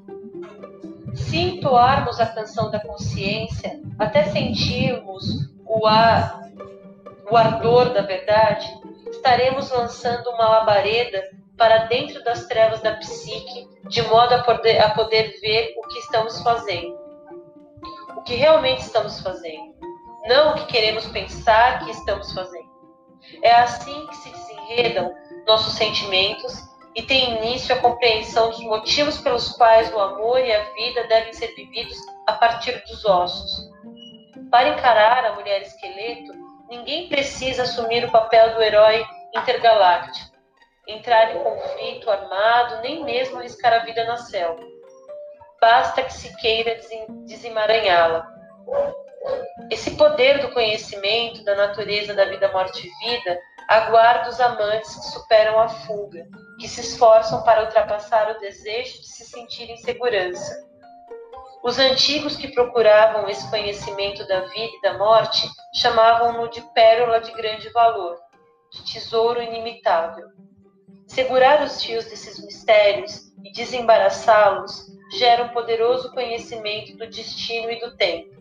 Se 1.12 1.39
entoarmos 1.39 2.20
a 2.20 2.26
canção 2.26 2.70
da 2.70 2.79
consciência, 2.79 3.81
até 3.99 4.22
sentirmos 4.26 5.51
o, 5.66 5.89
ar, 5.89 6.41
o 7.29 7.37
ardor 7.37 7.93
da 7.93 8.03
verdade, 8.03 8.66
estaremos 9.11 9.72
lançando 9.72 10.31
uma 10.31 10.49
labareda 10.49 11.20
para 11.57 11.87
dentro 11.87 12.22
das 12.22 12.47
trevas 12.47 12.81
da 12.81 12.95
psique, 12.95 13.68
de 13.89 14.03
modo 14.03 14.35
a 14.35 14.45
poder, 14.45 14.79
a 14.79 14.91
poder 14.91 15.37
ver 15.41 15.74
o 15.76 15.89
que 15.89 15.99
estamos 15.99 16.41
fazendo. 16.43 16.97
O 18.16 18.22
que 18.22 18.37
realmente 18.37 18.83
estamos 18.83 19.20
fazendo 19.20 19.76
não 20.29 20.51
o 20.51 20.55
que 20.55 20.66
queremos 20.66 21.07
pensar 21.07 21.85
que 21.85 21.91
estamos 21.91 22.33
fazendo. 22.33 22.67
É 23.43 23.53
assim 23.53 24.07
que 24.07 24.16
se 24.16 24.31
desenredam 24.31 25.14
nossos 25.47 25.74
sentimentos 25.74 26.68
e 26.95 27.03
tem 27.03 27.37
início 27.37 27.74
a 27.74 27.79
compreensão 27.79 28.51
dos 28.51 28.61
motivos 28.61 29.18
pelos 29.18 29.51
quais 29.53 29.93
o 29.93 30.01
amor 30.01 30.41
e 30.41 30.53
a 30.53 30.64
vida 30.72 31.07
devem 31.07 31.33
ser 31.33 31.55
vividos 31.55 31.97
a 32.26 32.33
partir 32.33 32.83
dos 32.87 33.05
ossos. 33.05 33.70
Para 34.51 34.70
encarar 34.70 35.24
a 35.24 35.35
mulher 35.35 35.62
esqueleto, 35.62 36.33
ninguém 36.68 37.09
precisa 37.09 37.62
assumir 37.62 38.05
o 38.05 38.11
papel 38.11 38.55
do 38.55 38.62
herói 38.62 39.05
intergaláctico, 39.37 40.37
entrar 40.87 41.37
em 41.37 41.43
conflito 41.43 42.11
armado, 42.11 42.81
nem 42.83 43.05
mesmo 43.05 43.39
arriscar 43.39 43.74
a 43.74 43.85
vida 43.85 44.05
na 44.05 44.16
selva. 44.16 44.62
Basta 45.61 46.03
que 46.03 46.12
se 46.12 46.35
queira 46.37 46.79
desemaranhá-la. 47.26 48.26
Esse 49.70 49.92
poder 49.96 50.40
do 50.40 50.52
conhecimento 50.52 51.44
da 51.44 51.54
natureza 51.54 52.14
da 52.14 52.24
vida, 52.24 52.50
morte 52.52 52.86
e 52.86 53.06
vida 53.06 53.38
aguarda 53.68 54.30
os 54.30 54.40
amantes 54.40 54.94
que 54.94 55.06
superam 55.12 55.58
a 55.58 55.68
fuga, 55.68 56.26
que 56.58 56.66
se 56.66 56.80
esforçam 56.80 57.42
para 57.42 57.64
ultrapassar 57.64 58.30
o 58.30 58.40
desejo 58.40 59.00
de 59.00 59.06
se 59.06 59.26
sentir 59.26 59.68
em 59.68 59.76
segurança. 59.76 60.66
Os 61.62 61.78
antigos 61.78 62.36
que 62.36 62.48
procuravam 62.48 63.28
esse 63.28 63.48
conhecimento 63.50 64.26
da 64.26 64.40
vida 64.40 64.72
e 64.74 64.80
da 64.80 64.96
morte 64.96 65.46
chamavam-no 65.74 66.48
de 66.48 66.62
pérola 66.72 67.20
de 67.20 67.30
grande 67.32 67.68
valor, 67.70 68.16
de 68.72 68.90
tesouro 68.90 69.42
inimitável. 69.42 70.28
Segurar 71.06 71.62
os 71.62 71.82
fios 71.82 72.06
desses 72.06 72.42
mistérios 72.42 73.32
e 73.44 73.52
desembaraçá-los 73.52 74.86
gera 75.18 75.44
um 75.44 75.48
poderoso 75.48 76.11
conhecimento 76.12 76.96
do 76.96 77.07
destino 77.07 77.70
e 77.70 77.80
do 77.80 77.96
tempo 77.96 78.37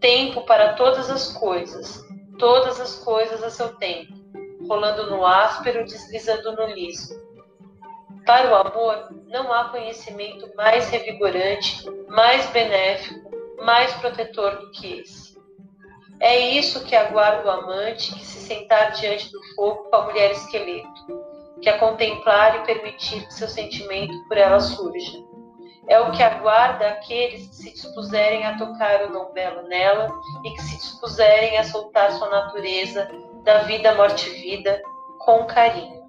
tempo 0.00 0.42
para 0.42 0.72
todas 0.72 1.10
as 1.10 1.32
coisas, 1.32 2.02
todas 2.38 2.80
as 2.80 2.96
coisas 2.96 3.42
a 3.42 3.50
seu 3.50 3.76
tempo, 3.76 4.12
rolando 4.66 5.10
no 5.10 5.24
áspero, 5.24 5.84
deslizando 5.84 6.52
no 6.56 6.66
liso. 6.66 7.20
Para 8.24 8.50
o 8.50 8.54
amor, 8.54 9.08
não 9.26 9.52
há 9.52 9.64
conhecimento 9.64 10.50
mais 10.56 10.88
revigorante, 10.88 11.84
mais 12.08 12.46
benéfico, 12.50 13.30
mais 13.62 13.92
protetor 13.94 14.56
do 14.56 14.70
que 14.70 15.00
esse. 15.00 15.38
É 16.18 16.38
isso 16.38 16.84
que 16.84 16.94
aguarda 16.94 17.48
o 17.48 17.50
amante 17.50 18.14
que 18.14 18.24
se 18.24 18.40
sentar 18.40 18.92
diante 18.92 19.30
do 19.32 19.40
fogo 19.54 19.84
com 19.84 19.96
a 19.96 20.04
mulher 20.06 20.32
esqueleto, 20.32 21.24
que 21.62 21.68
a 21.68 21.78
contemplar 21.78 22.56
e 22.56 22.66
permitir 22.66 23.26
que 23.26 23.34
seu 23.34 23.48
sentimento 23.48 24.12
por 24.28 24.36
ela 24.36 24.60
surja 24.60 25.29
é 25.90 25.98
o 25.98 26.12
que 26.12 26.22
aguarda 26.22 26.86
aqueles 26.86 27.48
que 27.48 27.56
se 27.56 27.70
dispuserem 27.72 28.46
a 28.46 28.56
tocar 28.56 29.02
o 29.06 29.10
não 29.10 29.32
belo 29.32 29.62
nela 29.62 30.08
e 30.44 30.50
que 30.50 30.62
se 30.62 30.76
dispuserem 30.76 31.58
a 31.58 31.64
soltar 31.64 32.12
sua 32.12 32.30
natureza 32.30 33.10
da 33.44 33.62
vida, 33.64 33.92
morte 33.96 34.30
e 34.30 34.40
vida 34.40 34.80
com 35.18 35.44
carinho. 35.46 36.00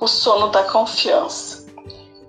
O 0.00 0.06
sono 0.06 0.48
da 0.48 0.62
confiança. 0.70 1.63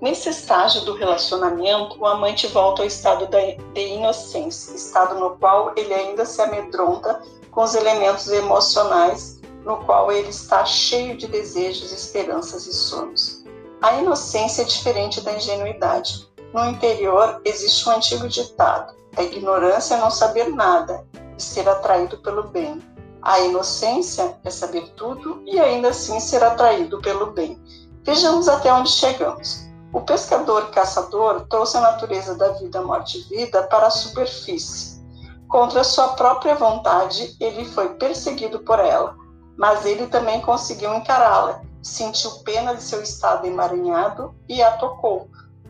Nesse 0.05 0.29
estágio 0.29 0.81
do 0.81 0.93
relacionamento, 0.93 1.99
o 1.99 2.05
amante 2.05 2.45
volta 2.45 2.83
ao 2.83 2.87
estado 2.87 3.27
de 3.73 3.87
inocência, 3.87 4.75
estado 4.75 5.15
no 5.15 5.31
qual 5.31 5.73
ele 5.75 5.91
ainda 5.91 6.23
se 6.27 6.39
amedronta 6.43 7.23
com 7.49 7.63
os 7.63 7.73
elementos 7.73 8.27
emocionais, 8.27 9.41
no 9.63 9.77
qual 9.77 10.11
ele 10.11 10.29
está 10.29 10.63
cheio 10.63 11.17
de 11.17 11.25
desejos, 11.25 11.91
esperanças 11.91 12.67
e 12.67 12.73
sonhos. 12.73 13.43
A 13.81 13.95
inocência 13.95 14.61
é 14.61 14.65
diferente 14.65 15.21
da 15.21 15.33
ingenuidade. 15.33 16.29
No 16.53 16.63
interior 16.69 17.41
existe 17.43 17.89
um 17.89 17.93
antigo 17.93 18.27
ditado: 18.27 18.93
a 19.17 19.23
ignorância 19.23 19.95
é 19.95 19.97
não 19.97 20.11
saber 20.11 20.49
nada 20.51 21.03
e 21.35 21.41
ser 21.41 21.67
atraído 21.67 22.19
pelo 22.19 22.43
bem. 22.43 22.79
A 23.23 23.39
inocência 23.39 24.37
é 24.43 24.51
saber 24.51 24.87
tudo 24.95 25.41
e 25.47 25.59
ainda 25.59 25.87
assim 25.87 26.19
ser 26.19 26.43
atraído 26.43 27.01
pelo 27.01 27.31
bem. 27.31 27.59
Vejamos 28.03 28.47
até 28.47 28.71
onde 28.71 28.91
chegamos. 28.91 29.65
O 29.93 30.01
pescador-caçador 30.01 31.47
trouxe 31.47 31.77
a 31.77 31.81
natureza 31.81 32.35
da 32.35 32.49
vida, 32.53 32.81
morte 32.81 33.19
e 33.19 33.35
vida 33.35 33.63
para 33.63 33.87
a 33.87 33.91
superfície. 33.91 35.03
Contra 35.47 35.83
sua 35.83 36.09
própria 36.09 36.55
vontade, 36.55 37.35
ele 37.39 37.65
foi 37.65 37.89
perseguido 37.95 38.59
por 38.59 38.79
ela, 38.79 39.15
mas 39.57 39.85
ele 39.85 40.07
também 40.07 40.41
conseguiu 40.41 40.93
encará-la 40.93 41.61
sentiu 41.85 42.31
pena 42.39 42.73
de 42.73 42.81
seu 42.81 43.03
estado 43.03 43.45
emaranhado 43.45 44.33
e 44.49 44.61
a 44.61 44.71
tocou. 44.71 45.29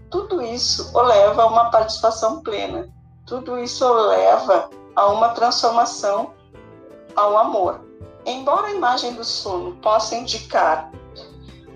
Tudo 0.09 0.41
isso 0.41 0.89
o 0.97 1.01
leva 1.01 1.43
a 1.43 1.47
uma 1.47 1.69
participação 1.69 2.41
plena. 2.41 2.87
Tudo 3.25 3.59
isso 3.59 3.85
o 3.85 4.07
leva 4.07 4.69
a 4.95 5.07
uma 5.07 5.29
transformação, 5.29 6.31
ao 7.17 7.37
amor. 7.37 7.81
Embora 8.25 8.67
a 8.67 8.73
imagem 8.73 9.13
do 9.13 9.25
sono 9.25 9.75
possa 9.81 10.15
indicar 10.15 10.89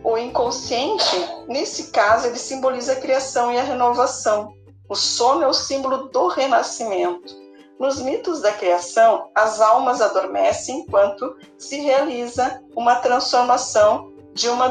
o 0.03 0.17
inconsciente, 0.17 1.15
nesse 1.47 1.91
caso 1.91 2.27
ele 2.27 2.37
simboliza 2.37 2.93
a 2.93 2.99
criação 2.99 3.51
e 3.51 3.57
a 3.57 3.63
renovação. 3.63 4.53
O 4.87 4.95
sono 4.95 5.43
é 5.43 5.47
o 5.47 5.53
símbolo 5.53 6.09
do 6.09 6.27
renascimento. 6.27 7.33
Nos 7.79 8.01
mitos 8.01 8.41
da 8.41 8.51
criação, 8.51 9.29
as 9.35 9.61
almas 9.61 10.01
adormecem 10.01 10.79
enquanto 10.79 11.37
se 11.57 11.79
realiza 11.79 12.61
uma 12.75 12.95
transformação 12.95 14.11
de 14.33 14.49
uma 14.49 14.67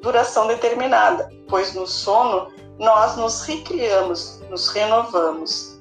duração 0.00 0.46
determinada, 0.46 1.28
pois 1.48 1.74
no 1.74 1.86
sono 1.86 2.52
nós 2.78 3.16
nos 3.16 3.42
recriamos, 3.42 4.40
nos 4.50 4.68
renovamos. 4.68 5.80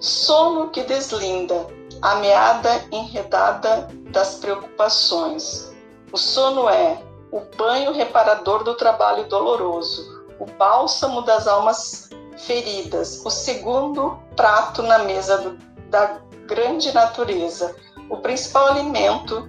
Sono 0.00 0.70
que 0.70 0.82
deslinda, 0.84 1.66
a 2.00 2.16
meada 2.16 2.84
enredada 2.92 3.88
das 4.10 4.36
preocupações. 4.36 5.67
O 6.10 6.16
sono 6.16 6.68
é 6.68 7.02
o 7.30 7.40
banho 7.56 7.92
reparador 7.92 8.64
do 8.64 8.74
trabalho 8.74 9.28
doloroso, 9.28 10.24
o 10.38 10.46
bálsamo 10.46 11.20
das 11.22 11.46
almas 11.46 12.08
feridas, 12.38 13.20
o 13.26 13.30
segundo 13.30 14.18
prato 14.34 14.82
na 14.82 15.00
mesa 15.00 15.36
do, 15.38 15.58
da 15.90 16.18
grande 16.46 16.92
natureza, 16.94 17.76
o 18.08 18.16
principal 18.18 18.68
alimento 18.68 19.46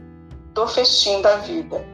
do 0.53 0.67
festim 0.67 1.21
da 1.21 1.37
vida. 1.37 1.85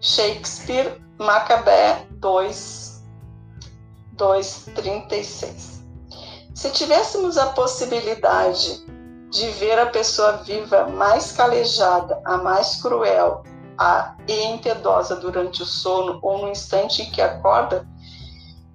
Shakespeare, 0.00 0.98
Macabé 1.18 2.06
2, 2.12 3.04
2:36. 4.16 5.82
Se 6.54 6.70
tivéssemos 6.70 7.36
a 7.36 7.46
possibilidade 7.50 8.82
de 9.28 9.46
ver 9.50 9.78
a 9.78 9.86
pessoa 9.86 10.38
viva 10.38 10.86
mais 10.88 11.32
calejada, 11.32 12.20
a 12.24 12.38
mais 12.38 12.80
cruel 12.82 13.42
a, 13.80 14.14
e 14.28 14.44
impiedosa 14.44 15.16
durante 15.16 15.62
o 15.62 15.66
sono 15.66 16.18
ou 16.20 16.36
no 16.36 16.50
instante 16.50 17.00
em 17.00 17.10
que 17.10 17.22
acorda, 17.22 17.88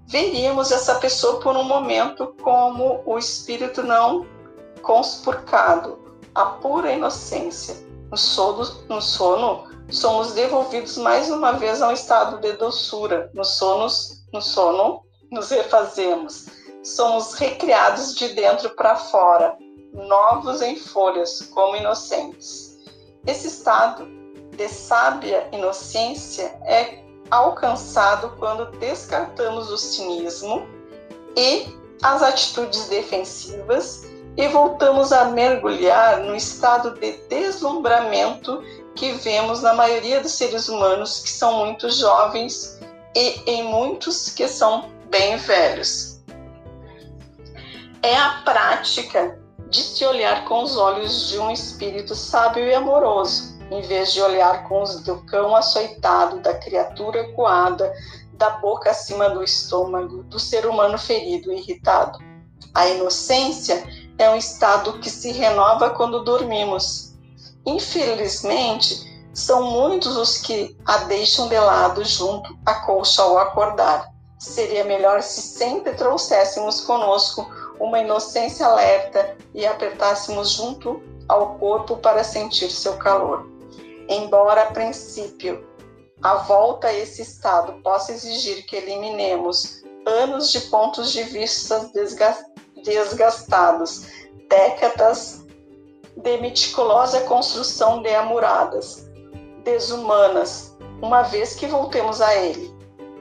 veríamos 0.08 0.72
essa 0.72 0.96
pessoa 0.96 1.40
por 1.40 1.56
um 1.56 1.64
momento 1.64 2.36
como 2.42 3.04
o 3.06 3.16
espírito 3.16 3.84
não 3.84 4.26
conspurcado, 4.82 6.00
a 6.34 6.46
pura 6.46 6.92
inocência, 6.92 7.76
no 8.10 8.18
sono, 8.18 8.66
no 8.90 9.00
sono, 9.00 9.68
somos 9.92 10.34
devolvidos 10.34 10.98
mais 10.98 11.30
uma 11.30 11.54
vez 11.54 11.84
a 11.84 11.90
um 11.90 11.92
estado 11.92 12.40
de 12.40 12.54
doçura. 12.54 13.30
No, 13.34 13.46
sonos, 13.46 14.26
no 14.34 14.42
sono, 14.42 15.04
nos 15.32 15.52
refazemos. 15.52 16.48
Somos 16.84 17.34
recriados 17.36 18.16
de 18.16 18.30
dentro 18.30 18.72
para 18.72 18.96
fora, 18.96 19.56
novos 19.94 20.62
em 20.62 20.76
folhas, 20.76 21.42
como 21.54 21.76
inocentes. 21.76 22.78
Esse 23.26 23.48
estado 23.48 24.08
de 24.56 24.68
sábia 24.68 25.48
inocência 25.52 26.56
é 26.64 27.00
alcançado 27.30 28.34
quando 28.38 28.66
descartamos 28.78 29.70
o 29.70 29.78
cinismo 29.78 30.68
e 31.36 31.68
as 32.02 32.22
atitudes 32.22 32.88
defensivas 32.88 34.06
e 34.38 34.48
voltamos 34.50 35.12
a 35.12 35.26
mergulhar 35.26 36.20
no 36.20 36.36
estado 36.36 36.92
de 37.00 37.14
deslumbramento 37.30 38.62
que 38.96 39.14
vemos 39.14 39.62
na 39.62 39.74
maioria 39.74 40.22
dos 40.22 40.34
seres 40.34 40.68
humanos 40.68 41.20
que 41.20 41.30
são 41.30 41.66
muito 41.66 41.90
jovens 41.90 42.80
e 43.16 43.42
em 43.46 43.64
muitos 43.64 44.30
que 44.30 44.48
são 44.48 44.90
bem 45.10 45.38
velhos. 45.38 46.22
É 48.02 48.16
a 48.16 48.42
prática 48.44 49.40
de 49.70 49.82
se 49.82 50.06
olhar 50.06 50.46
com 50.46 50.64
os 50.64 50.78
olhos 50.78 51.30
de 51.30 51.40
um 51.40 51.50
espírito 51.50 52.14
sábio 52.14 52.66
e 52.66 52.74
amoroso, 52.74 53.55
em 53.72 53.82
vez 53.82 54.14
de 54.14 54.22
olhar 54.22 54.68
com 54.68 54.82
os 54.82 55.02
do 55.02 55.18
cão 55.26 55.56
açoitado, 55.56 56.40
da 56.40 56.54
criatura 56.54 57.32
coada, 57.34 57.92
da 58.34 58.52
boca 58.52 58.92
acima 58.92 59.30
do 59.30 59.44
estômago, 59.44 60.24
do 60.24 60.40
ser 60.40 60.66
humano 60.66 60.98
ferido 60.98 61.52
e 61.52 61.58
irritado. 61.58 62.20
A 62.74 62.88
inocência 62.88 63.84
é 64.18 64.30
um 64.30 64.36
estado 64.36 65.00
que 65.00 65.10
se 65.10 65.32
renova 65.32 65.92
quando 65.92 66.24
dormimos. 66.24 67.14
Infelizmente, 67.66 69.14
são 69.34 69.64
muitos 69.64 70.16
os 70.16 70.38
que 70.38 70.78
a 70.86 70.98
deixam 71.00 71.48
de 71.48 71.58
lado 71.58 72.04
junto 72.06 72.58
à 72.66 72.76
colcha 72.76 73.22
ao 73.22 73.38
acordar. 73.38 74.14
Seria 74.40 74.84
melhor 74.84 75.22
se 75.22 75.42
sempre 75.42 75.94
trouxéssemos 75.94 76.82
conosco 76.82 77.50
uma 77.80 78.00
inocência 78.00 78.66
alerta 78.66 79.36
e 79.54 79.66
apertássemos 79.66 80.52
junto 80.52 81.02
ao 81.28 81.56
corpo 81.56 81.98
para 81.98 82.24
sentir 82.24 82.70
seu 82.70 82.98
calor. 82.98 83.55
Embora, 84.08 84.64
a 84.64 84.72
princípio, 84.72 85.66
a 86.22 86.36
volta 86.36 86.88
a 86.88 86.94
esse 86.94 87.22
estado 87.22 87.82
possa 87.82 88.12
exigir 88.12 88.66
que 88.66 88.76
eliminemos 88.76 89.84
anos 90.06 90.52
de 90.52 90.60
pontos 90.62 91.12
de 91.12 91.24
vista 91.24 91.90
desgastados, 92.84 94.06
décadas 94.48 95.44
de 96.18 96.38
meticulosa 96.38 97.22
construção 97.22 98.02
de 98.02 98.14
amoradas, 98.14 99.10
desumanas, 99.64 100.78
uma 101.02 101.24
vez 101.24 101.56
que 101.56 101.66
voltemos 101.66 102.22
a 102.22 102.36
ele. 102.36 102.74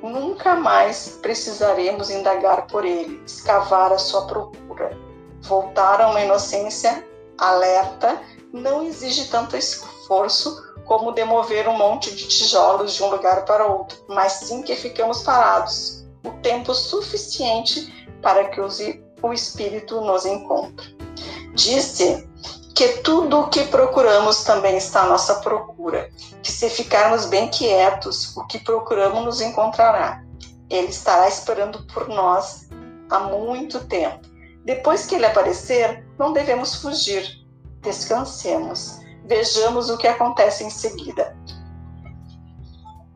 Nunca 0.02 0.54
mais 0.54 1.18
precisaremos 1.22 2.10
indagar 2.10 2.66
por 2.66 2.84
ele, 2.84 3.22
escavar 3.24 3.90
a 3.90 3.98
sua 3.98 4.26
procura. 4.26 4.96
Voltar 5.40 6.02
a 6.02 6.10
uma 6.10 6.20
inocência 6.20 7.06
alerta 7.38 8.20
não 8.52 8.82
exige 8.82 9.28
tanto 9.28 9.56
esforço 9.56 10.73
como 10.84 11.12
demover 11.12 11.68
um 11.68 11.76
monte 11.76 12.14
de 12.14 12.28
tijolos 12.28 12.94
de 12.94 13.02
um 13.02 13.10
lugar 13.10 13.44
para 13.44 13.66
outro, 13.66 14.04
mas 14.08 14.32
sim 14.32 14.62
que 14.62 14.76
ficamos 14.76 15.22
parados 15.22 16.04
o 16.24 16.30
tempo 16.42 16.74
suficiente 16.74 18.08
para 18.22 18.48
que 18.48 18.60
o 18.60 19.32
Espírito 19.32 20.00
nos 20.00 20.24
encontra. 20.24 20.86
Disse 21.54 22.28
que 22.74 22.88
tudo 23.02 23.40
o 23.40 23.48
que 23.48 23.64
procuramos 23.64 24.42
também 24.42 24.76
está 24.76 25.02
à 25.02 25.06
nossa 25.06 25.36
procura, 25.36 26.10
que 26.42 26.50
se 26.50 26.68
ficarmos 26.68 27.26
bem 27.26 27.48
quietos, 27.48 28.36
o 28.36 28.46
que 28.46 28.58
procuramos 28.58 29.24
nos 29.24 29.40
encontrará. 29.40 30.24
Ele 30.68 30.88
estará 30.88 31.28
esperando 31.28 31.86
por 31.86 32.08
nós 32.08 32.68
há 33.10 33.20
muito 33.20 33.84
tempo. 33.84 34.26
Depois 34.64 35.06
que 35.06 35.14
ele 35.14 35.26
aparecer, 35.26 36.04
não 36.18 36.32
devemos 36.32 36.76
fugir. 36.76 37.44
Descansemos. 37.80 39.03
Vejamos 39.24 39.88
o 39.90 39.96
que 39.96 40.06
acontece 40.06 40.64
em 40.64 40.70
seguida. 40.70 41.36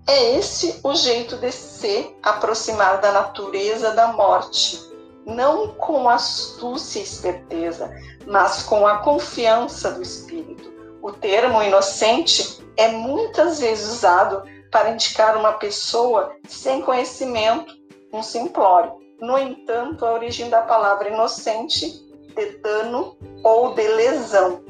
É 0.06 0.36
esse 0.36 0.80
o 0.82 0.94
jeito 0.94 1.36
de 1.36 1.52
se 1.52 2.16
aproximar 2.22 2.98
da 2.98 3.12
natureza 3.12 3.92
da 3.92 4.08
morte, 4.08 4.80
não 5.26 5.68
com 5.74 6.08
astúcia 6.08 7.00
e 7.00 7.02
esperteza, 7.02 7.94
mas 8.26 8.62
com 8.62 8.86
a 8.86 8.98
confiança 8.98 9.90
do 9.90 10.00
espírito. 10.00 10.72
O 11.02 11.12
termo 11.12 11.62
inocente 11.62 12.58
é 12.76 12.88
muitas 12.88 13.60
vezes 13.60 13.88
usado 13.92 14.42
para 14.70 14.90
indicar 14.90 15.36
uma 15.36 15.52
pessoa 15.54 16.34
sem 16.48 16.80
conhecimento, 16.80 17.74
um 18.12 18.22
simplório. 18.22 18.92
No 19.20 19.38
entanto, 19.38 20.06
a 20.06 20.12
origem 20.12 20.48
da 20.48 20.62
palavra 20.62 21.10
inocente 21.10 21.86
de 22.34 22.58
dano 22.58 23.16
ou 23.42 23.74
de 23.74 23.86
lesão. 23.88 24.62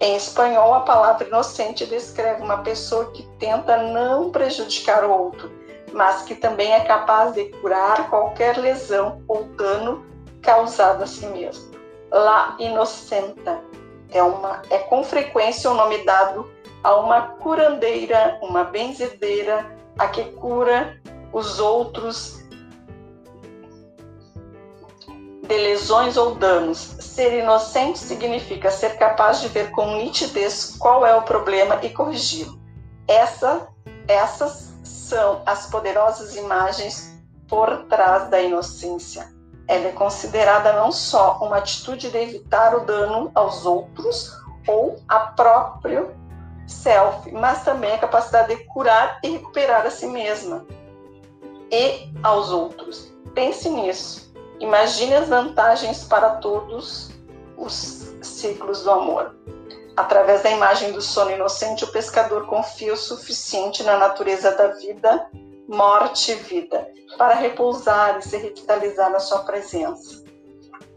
Em 0.00 0.14
espanhol, 0.14 0.74
a 0.74 0.80
palavra 0.80 1.26
inocente 1.26 1.84
descreve 1.84 2.42
uma 2.42 2.58
pessoa 2.58 3.10
que 3.10 3.24
tenta 3.38 3.76
não 3.82 4.30
prejudicar 4.30 5.04
o 5.04 5.10
outro, 5.10 5.50
mas 5.92 6.22
que 6.22 6.36
também 6.36 6.72
é 6.72 6.80
capaz 6.80 7.34
de 7.34 7.46
curar 7.60 8.08
qualquer 8.08 8.56
lesão 8.58 9.22
ou 9.26 9.44
dano 9.56 10.06
causado 10.40 11.02
a 11.02 11.06
si 11.06 11.26
mesmo. 11.26 11.72
La 12.12 12.56
inocenta 12.60 13.60
é, 14.10 14.22
uma, 14.22 14.62
é 14.70 14.78
com 14.78 15.02
frequência 15.02 15.68
o 15.68 15.74
um 15.74 15.76
nome 15.76 16.04
dado 16.04 16.48
a 16.84 16.96
uma 16.96 17.20
curandeira, 17.20 18.38
uma 18.40 18.64
benzedeira, 18.64 19.76
a 19.98 20.06
que 20.06 20.22
cura 20.32 21.00
os 21.32 21.58
outros 21.58 22.38
de 25.42 25.56
lesões 25.56 26.16
ou 26.16 26.34
danos. 26.36 26.97
Ser 27.18 27.36
inocente 27.36 27.98
significa 27.98 28.70
ser 28.70 28.96
capaz 28.96 29.40
de 29.40 29.48
ver 29.48 29.72
com 29.72 29.96
nitidez 29.96 30.76
qual 30.78 31.04
é 31.04 31.16
o 31.16 31.22
problema 31.22 31.80
e 31.82 31.90
corrigi-lo. 31.90 32.56
Essa, 33.08 33.66
essas 34.06 34.72
são 34.84 35.42
as 35.44 35.66
poderosas 35.66 36.36
imagens 36.36 37.20
por 37.48 37.86
trás 37.86 38.30
da 38.30 38.40
inocência. 38.40 39.34
Ela 39.66 39.88
é 39.88 39.90
considerada 39.90 40.74
não 40.74 40.92
só 40.92 41.40
uma 41.42 41.56
atitude 41.56 42.08
de 42.08 42.16
evitar 42.16 42.76
o 42.76 42.86
dano 42.86 43.32
aos 43.34 43.66
outros 43.66 44.40
ou 44.68 45.02
a 45.08 45.18
próprio 45.18 46.14
self, 46.68 47.32
mas 47.32 47.64
também 47.64 47.94
a 47.94 47.98
capacidade 47.98 48.54
de 48.54 48.62
curar 48.66 49.18
e 49.24 49.30
recuperar 49.30 49.84
a 49.84 49.90
si 49.90 50.06
mesma 50.06 50.64
e 51.68 52.12
aos 52.22 52.50
outros. 52.50 53.12
Pense 53.34 53.68
nisso. 53.68 54.28
Imagine 54.60 55.14
as 55.14 55.28
vantagens 55.28 56.02
para 56.02 56.30
todos 56.36 57.07
os 57.58 58.14
ciclos 58.22 58.82
do 58.82 58.90
amor. 58.90 59.34
Através 59.96 60.42
da 60.42 60.50
imagem 60.50 60.92
do 60.92 61.02
sono 61.02 61.32
inocente, 61.32 61.84
o 61.84 61.92
pescador 61.92 62.46
confia 62.46 62.92
o 62.92 62.96
suficiente 62.96 63.82
na 63.82 63.98
natureza 63.98 64.52
da 64.52 64.68
vida, 64.68 65.26
morte 65.68 66.30
e 66.32 66.36
vida, 66.36 66.86
para 67.18 67.34
repousar 67.34 68.16
e 68.18 68.22
se 68.22 68.36
revitalizar 68.36 69.10
na 69.10 69.18
sua 69.18 69.40
presença. 69.40 70.22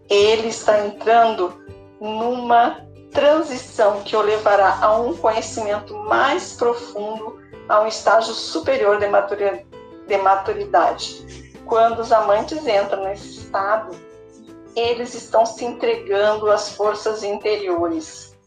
Ele 0.07 0.49
está 0.49 0.85
entrando 0.85 1.51
numa 1.99 2.85
transição 3.11 4.01
que 4.03 4.15
o 4.15 4.21
levará 4.21 4.77
a 4.81 4.95
um 4.97 5.15
conhecimento 5.17 5.95
mais 5.95 6.53
profundo, 6.53 7.39
a 7.67 7.81
um 7.81 7.87
estágio 7.87 8.33
superior 8.33 8.99
de 8.99 10.17
maturidade. 10.17 11.49
Quando 11.65 11.99
os 11.99 12.11
amantes 12.11 12.65
entram 12.67 13.03
nesse 13.03 13.39
estado, 13.39 13.95
eles 14.75 15.13
estão 15.13 15.45
se 15.45 15.65
entregando 15.65 16.49
às 16.49 16.71
forças 16.71 17.23
interiores, 17.23 18.37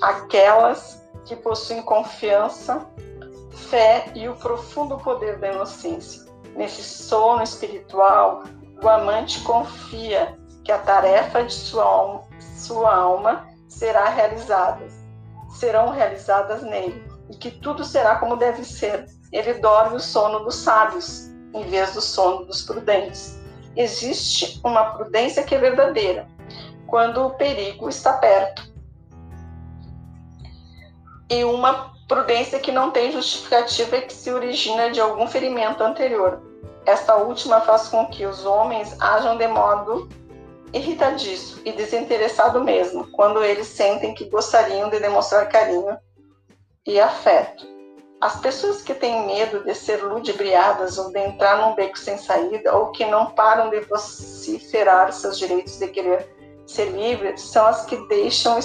aquelas 0.00 1.02
que 1.24 1.36
possuem 1.36 1.82
confiança, 1.82 2.86
fé 3.70 4.10
e 4.14 4.28
o 4.28 4.34
profundo 4.36 4.98
poder 4.98 5.38
da 5.38 5.52
inocência. 5.52 6.22
Nesse 6.56 6.82
sono 6.82 7.42
espiritual, 7.42 8.44
o 8.82 8.88
amante 8.88 9.40
confia 9.42 10.36
que 10.64 10.72
a 10.72 10.78
tarefa 10.78 11.44
de 11.44 11.52
sua 11.52 11.84
alma, 11.84 12.24
sua 12.56 12.94
alma 12.94 13.48
será 13.68 14.08
realizada, 14.08 14.86
serão 15.58 15.90
realizadas 15.90 16.62
nele, 16.62 17.02
e 17.30 17.36
que 17.36 17.50
tudo 17.50 17.84
será 17.84 18.16
como 18.16 18.36
deve 18.36 18.64
ser. 18.64 19.06
Ele 19.32 19.54
dorme 19.54 19.96
o 19.96 20.00
sono 20.00 20.40
dos 20.40 20.56
sábios, 20.56 21.28
em 21.54 21.64
vez 21.68 21.94
do 21.94 22.00
sono 22.00 22.44
dos 22.44 22.62
prudentes. 22.62 23.41
Existe 23.76 24.60
uma 24.62 24.96
prudência 24.96 25.42
que 25.42 25.54
é 25.54 25.58
verdadeira, 25.58 26.28
quando 26.86 27.24
o 27.24 27.30
perigo 27.30 27.88
está 27.88 28.14
perto. 28.14 28.70
E 31.30 31.44
uma 31.44 31.92
prudência 32.06 32.58
que 32.58 32.70
não 32.70 32.90
tem 32.90 33.10
justificativa 33.12 33.96
e 33.96 34.02
que 34.02 34.12
se 34.12 34.30
origina 34.30 34.90
de 34.90 35.00
algum 35.00 35.26
ferimento 35.26 35.82
anterior. 35.82 36.42
Esta 36.84 37.16
última 37.16 37.60
faz 37.60 37.88
com 37.88 38.06
que 38.06 38.26
os 38.26 38.44
homens 38.44 38.94
ajam 39.00 39.38
de 39.38 39.48
modo 39.48 40.08
irritadiço 40.72 41.60
e 41.64 41.72
desinteressado 41.72 42.62
mesmo, 42.62 43.06
quando 43.12 43.42
eles 43.42 43.68
sentem 43.68 44.14
que 44.14 44.28
gostariam 44.28 44.90
de 44.90 44.98
demonstrar 44.98 45.48
carinho 45.48 45.96
e 46.86 47.00
afeto. 47.00 47.71
As 48.22 48.36
pessoas 48.36 48.80
que 48.80 48.94
têm 48.94 49.26
medo 49.26 49.64
de 49.64 49.74
ser 49.74 49.96
ludibriadas 49.96 50.96
ou 50.96 51.10
de 51.12 51.18
entrar 51.18 51.60
num 51.60 51.74
beco 51.74 51.98
sem 51.98 52.16
saída 52.16 52.72
ou 52.72 52.92
que 52.92 53.04
não 53.04 53.26
param 53.26 53.68
de 53.68 53.80
vociferar 53.80 55.12
seus 55.12 55.36
direitos 55.36 55.76
de 55.76 55.88
querer 55.88 56.30
ser 56.64 56.90
livre 56.90 57.36
são 57.36 57.66
as 57.66 57.84
que 57.84 57.96
deixam 58.06 58.60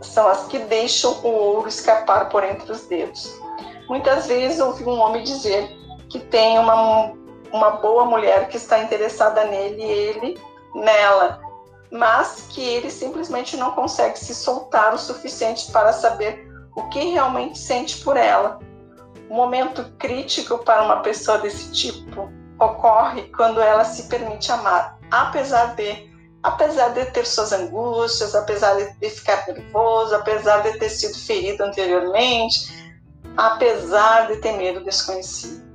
são 0.00 0.26
as 0.26 0.46
que 0.46 0.58
deixam 0.60 1.20
o 1.22 1.28
ouro 1.28 1.68
escapar 1.68 2.30
por 2.30 2.42
entre 2.44 2.72
os 2.72 2.86
dedos. 2.86 3.38
Muitas 3.90 4.26
vezes 4.26 4.58
ouvi 4.58 4.82
um 4.84 4.98
homem 4.98 5.22
dizer 5.22 5.68
que 6.08 6.18
tem 6.18 6.58
uma 6.58 7.12
uma 7.52 7.72
boa 7.72 8.06
mulher 8.06 8.48
que 8.48 8.56
está 8.56 8.78
interessada 8.78 9.44
nele 9.44 9.82
e 9.82 9.90
ele 9.90 10.40
nela, 10.74 11.42
mas 11.90 12.46
que 12.48 12.62
ele 12.62 12.90
simplesmente 12.90 13.54
não 13.54 13.72
consegue 13.72 14.18
se 14.18 14.34
soltar 14.34 14.94
o 14.94 14.98
suficiente 14.98 15.70
para 15.70 15.92
saber 15.92 16.45
o 16.76 16.88
que 16.90 17.00
realmente 17.10 17.58
sente 17.58 17.98
por 18.04 18.16
ela. 18.16 18.60
O 19.28 19.34
momento 19.34 19.84
crítico 19.98 20.58
para 20.58 20.84
uma 20.84 21.00
pessoa 21.00 21.38
desse 21.38 21.72
tipo 21.72 22.30
ocorre 22.60 23.22
quando 23.36 23.60
ela 23.60 23.84
se 23.84 24.04
permite 24.04 24.52
amar, 24.52 24.96
apesar 25.10 25.74
de 25.74 26.14
apesar 26.42 26.90
de 26.90 27.04
ter 27.06 27.26
suas 27.26 27.52
angústias, 27.52 28.32
apesar 28.36 28.74
de 28.74 29.10
ficar 29.10 29.44
nervoso, 29.48 30.14
apesar 30.14 30.60
de 30.60 30.78
ter 30.78 30.90
sido 30.90 31.18
ferido 31.18 31.64
anteriormente, 31.64 32.94
apesar 33.36 34.28
de 34.28 34.36
ter 34.36 34.52
medo 34.52 34.84
desconhecido. 34.84 35.66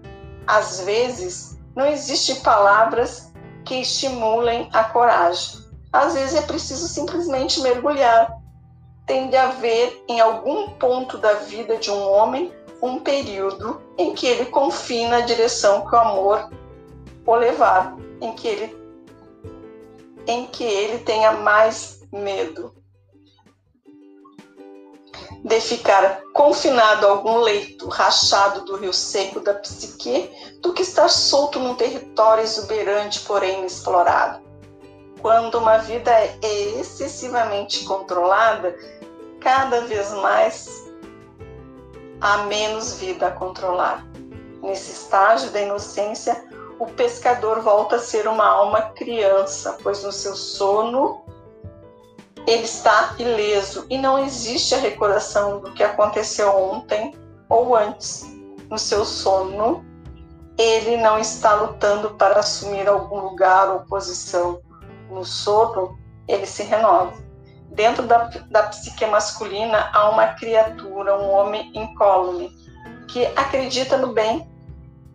Às 0.47 0.79
vezes, 0.81 1.59
não 1.75 1.85
existem 1.85 2.35
palavras 2.37 3.33
que 3.65 3.81
estimulem 3.81 4.69
a 4.71 4.85
coragem. 4.85 5.59
Às 5.91 6.13
vezes 6.13 6.35
é 6.35 6.41
preciso 6.43 6.87
simplesmente 6.87 7.59
mergulhar. 7.59 8.40
Tem 9.11 9.27
de 9.27 9.35
haver 9.35 10.05
em 10.07 10.21
algum 10.21 10.69
ponto 10.69 11.17
da 11.17 11.33
vida 11.33 11.75
de 11.75 11.91
um 11.91 12.01
homem 12.09 12.49
um 12.81 12.97
período 12.97 13.81
em 13.97 14.13
que 14.13 14.25
ele 14.25 14.45
confie 14.45 15.05
na 15.05 15.19
direção 15.19 15.85
que 15.85 15.93
o 15.93 15.99
amor 15.99 16.49
o 17.25 17.35
levar, 17.35 17.93
em 18.21 18.31
que 18.31 18.47
ele 18.47 18.81
em 20.25 20.45
que 20.45 20.63
ele 20.63 20.99
tenha 20.99 21.33
mais 21.33 21.99
medo 22.09 22.73
de 25.43 25.59
ficar 25.59 26.21
confinado 26.31 27.05
a 27.05 27.09
algum 27.09 27.39
leito 27.39 27.89
rachado 27.89 28.63
do 28.63 28.77
rio 28.77 28.93
seco 28.93 29.41
da 29.41 29.55
psique 29.55 30.31
do 30.61 30.71
que 30.71 30.83
estar 30.83 31.09
solto 31.09 31.59
num 31.59 31.75
território 31.75 32.45
exuberante, 32.45 33.19
porém 33.19 33.59
inexplorado. 33.59 34.50
Quando 35.21 35.59
uma 35.59 35.77
vida 35.77 36.11
é 36.11 36.39
excessivamente 36.79 37.85
controlada, 37.85 38.75
cada 39.39 39.81
vez 39.81 40.11
mais 40.13 40.89
há 42.19 42.39
menos 42.39 42.95
vida 42.95 43.27
a 43.27 43.31
controlar. 43.31 44.05
Nesse 44.61 44.91
estágio 44.91 45.51
da 45.51 45.61
inocência, 45.61 46.43
o 46.79 46.87
pescador 46.87 47.61
volta 47.61 47.97
a 47.97 47.99
ser 47.99 48.27
uma 48.27 48.45
alma 48.45 48.81
criança, 48.95 49.77
pois 49.83 50.03
no 50.03 50.11
seu 50.11 50.35
sono 50.35 51.23
ele 52.47 52.63
está 52.63 53.15
ileso 53.19 53.85
e 53.89 53.97
não 53.97 54.17
existe 54.17 54.73
a 54.73 54.79
recordação 54.79 55.59
do 55.59 55.71
que 55.73 55.83
aconteceu 55.83 56.49
ontem 56.55 57.13
ou 57.47 57.75
antes. 57.75 58.25
No 58.69 58.79
seu 58.79 59.05
sono, 59.05 59.85
ele 60.57 60.97
não 60.97 61.19
está 61.19 61.53
lutando 61.53 62.11
para 62.11 62.39
assumir 62.39 62.87
algum 62.87 63.19
lugar 63.19 63.69
ou 63.69 63.81
posição. 63.81 64.61
No 65.11 65.23
sono, 65.23 65.99
ele 66.27 66.45
se 66.45 66.63
renova. 66.63 67.13
Dentro 67.67 68.03
da, 68.07 68.29
da 68.49 68.63
psique 68.63 69.05
masculina 69.05 69.89
há 69.93 70.09
uma 70.09 70.27
criatura, 70.33 71.19
um 71.19 71.31
homem 71.31 71.71
incólume, 71.75 72.51
que 73.07 73.25
acredita 73.35 73.97
no 73.97 74.13
bem, 74.13 74.49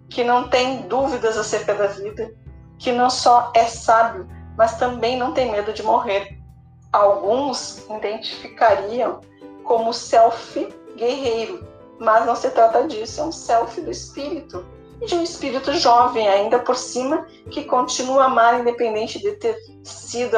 que 0.09 0.23
não 0.23 0.49
tem 0.49 0.83
dúvidas 0.83 1.37
acerca 1.37 1.75
da 1.75 1.89
vida, 1.89 2.33
que 2.79 2.93
não 2.93 3.11
só 3.11 3.51
é 3.55 3.65
sábio, 3.65 4.29
mas 4.57 4.79
também 4.79 5.19
não 5.19 5.33
tem 5.33 5.51
medo 5.51 5.73
de 5.73 5.83
morrer 5.83 6.37
alguns 6.97 7.85
identificariam 7.91 9.21
como 9.65 9.93
self 9.93 10.69
guerreiro, 10.97 11.67
mas 11.99 12.25
não 12.27 12.37
se 12.37 12.51
trata 12.51 12.87
disso, 12.87 13.21
é 13.21 13.25
um 13.25 13.33
self 13.33 13.81
do 13.81 13.91
espírito, 13.91 14.65
de 15.07 15.15
um 15.15 15.23
espírito 15.23 15.73
jovem 15.75 16.27
ainda 16.29 16.59
por 16.59 16.77
cima, 16.77 17.27
que 17.51 17.65
continua 17.65 18.25
a 18.25 18.27
amar 18.27 18.61
independente 18.61 19.19
de 19.19 19.33
ter 19.33 19.57
sido 19.87 20.37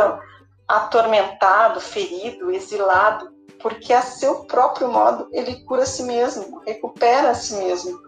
atormentado, 0.67 1.81
ferido, 1.81 2.51
exilado, 2.51 3.31
porque 3.61 3.93
a 3.93 4.03
seu 4.03 4.45
próprio 4.45 4.89
modo 4.89 5.29
ele 5.33 5.65
cura 5.65 5.83
a 5.83 5.87
si 5.87 6.03
mesmo, 6.03 6.61
recupera 6.67 7.31
a 7.31 7.35
si 7.35 7.55
mesmo. 7.55 7.99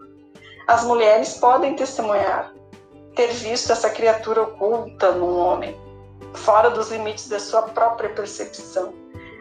As 0.67 0.83
mulheres 0.83 1.33
podem 1.35 1.75
testemunhar 1.75 2.53
ter 3.15 3.27
visto 3.27 3.71
essa 3.71 3.89
criatura 3.89 4.43
oculta 4.43 5.11
num 5.11 5.37
homem, 5.37 5.75
fora 6.33 6.69
dos 6.69 6.91
limites 6.91 7.27
da 7.27 7.39
sua 7.39 7.63
própria 7.63 8.09
percepção. 8.09 8.93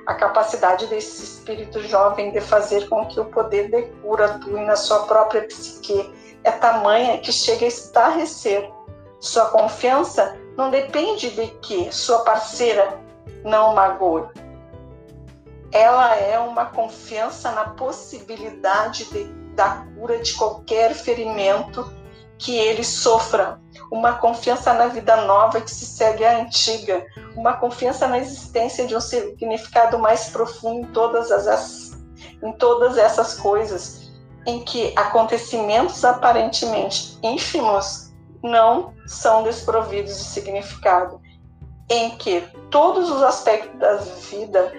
A 0.06 0.14
capacidade 0.14 0.86
desse 0.86 1.22
espírito 1.22 1.80
jovem 1.82 2.32
de 2.32 2.40
fazer 2.40 2.88
com 2.88 3.06
que 3.06 3.20
o 3.20 3.26
poder 3.26 3.70
de 3.70 3.82
cura 4.00 4.24
atue 4.26 4.60
na 4.64 4.74
sua 4.74 5.00
própria 5.06 5.42
psique 5.42 6.12
é 6.42 6.50
tamanha 6.50 7.18
que 7.18 7.30
chega 7.30 7.64
a 7.64 7.68
estarrecer. 7.68 8.68
Sua 9.20 9.46
confiança 9.50 10.36
não 10.56 10.70
depende 10.70 11.30
de 11.30 11.46
que 11.62 11.92
sua 11.92 12.20
parceira 12.20 12.98
não 13.44 13.74
magoe. 13.74 14.28
Ela 15.72 16.16
é 16.16 16.38
uma 16.38 16.66
confiança 16.66 17.52
na 17.52 17.70
possibilidade 17.70 19.04
de 19.04 19.40
da 19.54 19.84
cura 19.94 20.18
de 20.18 20.32
qualquer 20.34 20.94
ferimento 20.94 21.92
que 22.38 22.56
ele 22.56 22.82
sofra, 22.82 23.60
uma 23.92 24.14
confiança 24.14 24.72
na 24.72 24.86
vida 24.86 25.16
nova 25.26 25.60
que 25.60 25.70
se 25.70 25.84
segue 25.84 26.24
à 26.24 26.38
antiga, 26.38 27.04
uma 27.36 27.52
confiança 27.52 28.08
na 28.08 28.18
existência 28.18 28.86
de 28.86 28.96
um 28.96 29.00
significado 29.00 29.98
mais 29.98 30.30
profundo 30.30 30.86
em 30.88 30.92
todas 30.92 31.30
as 31.30 31.90
em 32.42 32.52
todas 32.52 32.96
essas 32.96 33.34
coisas, 33.34 34.10
em 34.46 34.64
que 34.64 34.94
acontecimentos 34.96 36.02
aparentemente 36.02 37.18
ínfimos 37.22 38.09
não 38.42 38.94
são 39.06 39.42
desprovidos 39.42 40.16
de 40.16 40.24
significado, 40.24 41.20
em 41.88 42.10
que 42.16 42.42
todos 42.70 43.10
os 43.10 43.22
aspectos 43.22 43.78
da 43.78 43.96
vida, 43.96 44.72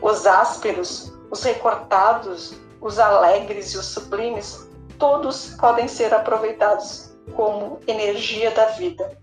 os 0.00 0.26
ásperos, 0.26 1.12
os 1.30 1.42
recortados, 1.42 2.54
os 2.80 2.98
alegres 2.98 3.74
e 3.74 3.78
os 3.78 3.86
sublimes, 3.86 4.68
todos 4.98 5.54
podem 5.56 5.86
ser 5.86 6.12
aproveitados 6.14 7.14
como 7.34 7.78
energia 7.86 8.50
da 8.50 8.66
vida. 8.66 9.18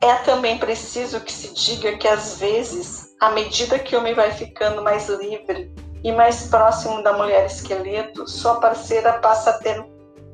É 0.00 0.14
também 0.16 0.58
preciso 0.58 1.20
que 1.20 1.32
se 1.32 1.54
diga 1.54 1.96
que 1.96 2.08
às 2.08 2.38
vezes, 2.38 3.14
à 3.20 3.30
medida 3.30 3.78
que 3.78 3.94
o 3.94 4.00
homem 4.00 4.14
vai 4.14 4.32
ficando 4.32 4.82
mais 4.82 5.08
livre 5.08 5.72
e 6.02 6.10
mais 6.10 6.48
próximo 6.48 7.02
da 7.02 7.12
mulher 7.12 7.46
esqueleto, 7.46 8.26
sua 8.28 8.56
parceira 8.56 9.14
passa 9.20 9.50
a 9.50 9.58
ter 9.58 9.80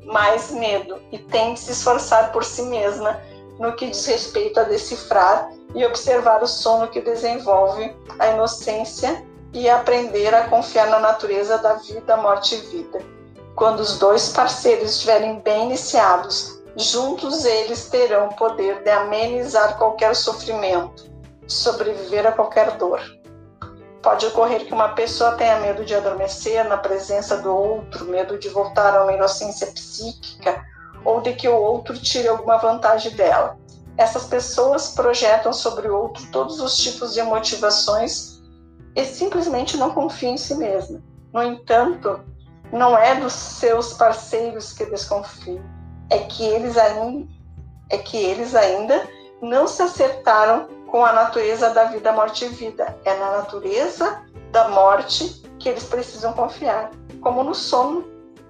mais 0.09 0.51
medo 0.51 0.99
e 1.11 1.17
tem 1.17 1.53
que 1.53 1.59
se 1.59 1.71
esforçar 1.71 2.31
por 2.31 2.43
si 2.43 2.63
mesma 2.63 3.21
no 3.59 3.75
que 3.75 3.87
diz 3.87 4.05
respeito 4.05 4.59
a 4.59 4.63
decifrar 4.63 5.49
e 5.75 5.85
observar 5.85 6.41
o 6.41 6.47
sono 6.47 6.87
que 6.87 7.01
desenvolve 7.01 7.95
a 8.17 8.27
inocência 8.27 9.23
e 9.53 9.69
aprender 9.69 10.33
a 10.33 10.47
confiar 10.47 10.87
na 10.87 10.99
natureza 10.99 11.57
da 11.59 11.73
vida, 11.73 12.17
morte 12.17 12.55
e 12.55 12.57
vida. 12.57 12.99
Quando 13.55 13.81
os 13.81 13.99
dois 13.99 14.29
parceiros 14.29 14.91
estiverem 14.91 15.39
bem 15.39 15.65
iniciados, 15.65 16.61
juntos 16.75 17.45
eles 17.45 17.89
terão 17.89 18.27
o 18.27 18.35
poder 18.35 18.83
de 18.83 18.89
amenizar 18.89 19.77
qualquer 19.77 20.15
sofrimento, 20.15 21.11
sobreviver 21.47 22.25
a 22.25 22.31
qualquer 22.31 22.71
dor. 22.77 23.01
Pode 24.01 24.25
ocorrer 24.25 24.65
que 24.65 24.73
uma 24.73 24.89
pessoa 24.89 25.33
tenha 25.33 25.59
medo 25.59 25.83
de 25.83 25.93
adormecer 25.93 26.67
na 26.67 26.77
presença 26.77 27.37
do 27.37 27.53
outro, 27.53 28.05
medo 28.05 28.37
de 28.37 28.47
voltar 28.47 28.95
a 28.95 29.03
uma 29.03 29.13
inocência 29.13 29.67
psíquica 29.67 30.63
ou 31.03 31.21
de 31.21 31.33
que 31.33 31.47
o 31.47 31.55
outro 31.55 31.97
tire 31.97 32.27
alguma 32.27 32.57
vantagem 32.57 33.11
dela. 33.11 33.57
Essas 33.97 34.27
pessoas 34.27 34.93
projetam 34.93 35.51
sobre 35.51 35.89
o 35.89 35.97
outro 35.97 36.25
todos 36.31 36.61
os 36.61 36.77
tipos 36.77 37.13
de 37.13 37.21
motivações 37.21 38.41
e 38.95 39.03
simplesmente 39.03 39.75
não 39.75 39.93
confiam 39.93 40.33
em 40.33 40.37
si 40.37 40.55
mesma. 40.55 41.01
No 41.33 41.43
entanto, 41.43 42.21
não 42.71 42.97
é 42.97 43.15
dos 43.15 43.33
seus 43.33 43.93
parceiros 43.93 44.71
que 44.71 44.85
desconfiam, 44.85 45.63
é 46.09 46.19
que 46.19 46.43
eles 46.43 46.77
ainda, 46.77 47.27
é 47.89 47.97
que 47.97 48.15
eles 48.15 48.55
ainda 48.55 49.05
não 49.41 49.67
se 49.67 49.81
acertaram 49.81 50.67
com 50.91 51.05
a 51.05 51.13
natureza 51.13 51.69
da 51.69 51.85
vida, 51.85 52.11
morte 52.11 52.45
e 52.45 52.49
vida. 52.49 52.97
É 53.05 53.15
na 53.17 53.37
natureza 53.37 54.23
da 54.51 54.69
morte 54.69 55.41
que 55.59 55.69
eles 55.69 55.83
precisam 55.83 56.33
confiar, 56.33 56.91
como 57.21 57.43
no 57.43 57.53
sono, 57.53 58.05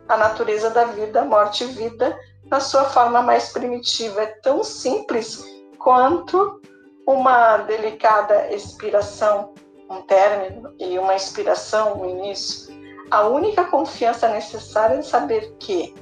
a 0.07 0.18
natureza 0.18 0.70
da 0.70 0.86
vida, 0.86 1.24
morte 1.24 1.64
e 1.64 1.68
vida 1.68 2.18
na 2.49 2.60
sua 2.60 2.86
forma 2.86 3.22
mais 3.22 3.49
primitiva. 3.49 4.22
É 4.22 4.28
tão 4.41 4.64
simples 4.64 5.45
quanto 5.78 6.61
uma 7.06 7.57
delicada 7.57 8.52
expiração, 8.53 9.53
um 9.90 10.02
término, 10.03 10.74
e 10.80 10.98
uma 10.98 11.16
inspiração, 11.16 12.02
um 12.02 12.10
início. 12.10 12.74
A 13.11 13.24
única 13.28 13.66
confiança 13.66 14.28
necessária 14.30 14.95
é 14.95 15.02
saber 15.02 15.56
que, 15.60 15.95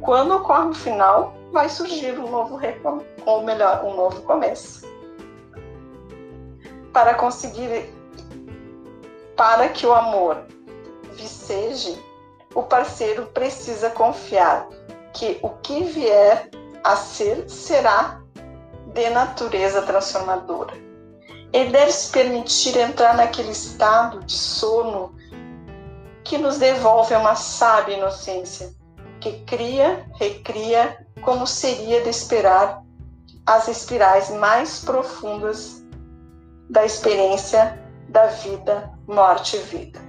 quando 0.00 0.36
ocorre 0.36 0.68
o 0.68 0.74
final, 0.74 1.34
vai 1.52 1.68
surgir 1.68 2.18
um 2.18 2.30
novo 2.30 2.58
ou 3.24 3.42
melhor, 3.42 3.84
um 3.84 3.94
novo 3.94 4.22
começo. 4.22 4.95
Para 6.96 7.12
conseguir, 7.12 7.92
para 9.36 9.68
que 9.68 9.86
o 9.86 9.92
amor 9.92 10.46
viceje, 11.12 12.02
o 12.54 12.62
parceiro 12.62 13.26
precisa 13.34 13.90
confiar 13.90 14.66
que 15.12 15.38
o 15.42 15.50
que 15.58 15.84
vier 15.84 16.48
a 16.82 16.96
ser 16.96 17.50
será 17.50 18.22
de 18.94 19.10
natureza 19.10 19.82
transformadora. 19.82 20.72
Ele 21.52 21.68
deve 21.68 21.92
se 21.92 22.10
permitir 22.10 22.74
entrar 22.78 23.14
naquele 23.14 23.50
estado 23.50 24.20
de 24.20 24.32
sono 24.32 25.14
que 26.24 26.38
nos 26.38 26.56
devolve 26.56 27.14
uma 27.14 27.36
sábia 27.36 27.98
inocência, 27.98 28.74
que 29.20 29.44
cria, 29.44 30.08
recria, 30.14 31.06
como 31.20 31.46
seria 31.46 32.00
de 32.00 32.08
esperar, 32.08 32.82
as 33.44 33.68
espirais 33.68 34.30
mais 34.30 34.80
profundas 34.80 35.84
da 36.70 36.84
experiência 36.84 37.78
da 38.08 38.26
vida, 38.26 38.92
morte 39.06 39.56
e 39.56 39.60
vida. 39.60 40.06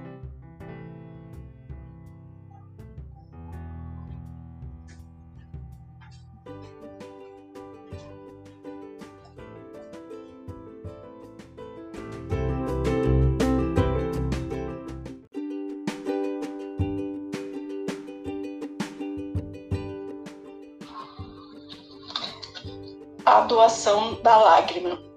a 23.28 23.40
doação 23.42 24.14
da 24.22 24.38
lágrima. 24.38 25.07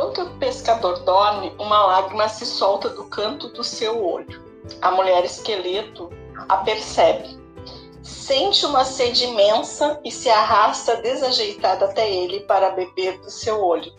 Enquanto 0.00 0.22
o 0.22 0.38
pescador 0.38 1.00
dorme, 1.00 1.52
uma 1.58 1.84
lágrima 1.84 2.26
se 2.26 2.46
solta 2.46 2.88
do 2.88 3.04
canto 3.04 3.48
do 3.48 3.62
seu 3.62 4.02
olho. 4.02 4.42
A 4.80 4.90
mulher 4.92 5.26
esqueleto 5.26 6.08
a 6.48 6.56
percebe. 6.56 7.38
Sente 8.02 8.64
uma 8.64 8.82
sede 8.82 9.24
imensa 9.24 10.00
e 10.02 10.10
se 10.10 10.30
arrasta 10.30 10.96
desajeitada 10.96 11.84
até 11.84 12.10
ele 12.10 12.40
para 12.40 12.70
beber 12.70 13.20
do 13.20 13.30
seu 13.30 13.62
olho. 13.62 13.92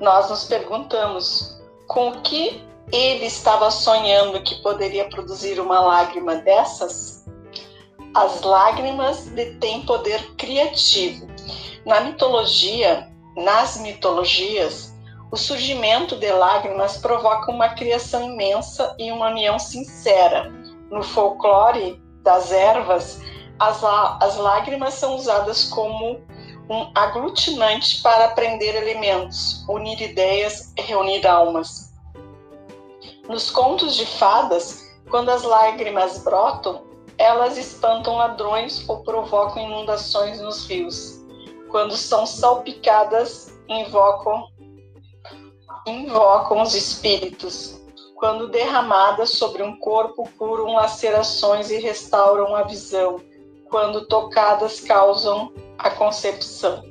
Nós 0.00 0.28
nos 0.28 0.42
perguntamos 0.42 1.56
com 1.86 2.08
o 2.08 2.20
que 2.22 2.60
ele 2.90 3.26
estava 3.26 3.70
sonhando 3.70 4.42
que 4.42 4.60
poderia 4.60 5.08
produzir 5.08 5.60
uma 5.60 5.78
lágrima 5.78 6.34
dessas? 6.34 7.24
As 8.12 8.42
lágrimas 8.42 9.26
detêm 9.26 9.86
poder 9.86 10.34
criativo 10.34 11.28
na 11.84 12.00
mitologia, 12.00 13.08
nas 13.36 13.76
mitologias, 13.76 14.95
o 15.30 15.36
surgimento 15.36 16.16
de 16.16 16.30
lágrimas 16.30 16.96
provoca 16.98 17.50
uma 17.50 17.70
criação 17.70 18.22
imensa 18.22 18.94
e 18.98 19.10
uma 19.10 19.28
união 19.28 19.58
sincera. 19.58 20.52
No 20.90 21.02
folclore 21.02 22.00
das 22.22 22.52
ervas, 22.52 23.20
as, 23.58 23.82
as 23.84 24.36
lágrimas 24.36 24.94
são 24.94 25.16
usadas 25.16 25.64
como 25.64 26.20
um 26.68 26.90
aglutinante 26.94 28.02
para 28.02 28.26
aprender 28.26 28.74
elementos, 28.74 29.64
unir 29.68 30.00
ideias 30.00 30.72
e 30.76 30.82
reunir 30.82 31.26
almas. 31.26 31.92
Nos 33.28 33.50
contos 33.50 33.96
de 33.96 34.06
fadas, 34.06 34.96
quando 35.10 35.30
as 35.30 35.42
lágrimas 35.42 36.22
brotam, 36.22 36.84
elas 37.18 37.56
espantam 37.56 38.16
ladrões 38.16 38.88
ou 38.88 39.02
provocam 39.02 39.62
inundações 39.62 40.40
nos 40.40 40.68
rios 40.68 41.16
quando 41.76 41.96
são 41.96 42.24
salpicadas, 42.24 43.52
invocam, 43.68 44.48
invocam 45.86 46.62
os 46.62 46.74
espíritos. 46.74 47.80
Quando 48.16 48.48
derramadas 48.48 49.30
sobre 49.30 49.62
um 49.62 49.76
corpo, 49.76 50.28
curam 50.38 50.74
lacerações 50.74 51.70
e 51.70 51.78
restauram 51.78 52.54
a 52.54 52.62
visão. 52.62 53.20
Quando 53.70 54.06
tocadas, 54.06 54.80
causam 54.80 55.52
a 55.78 55.90
concepção. 55.90 56.82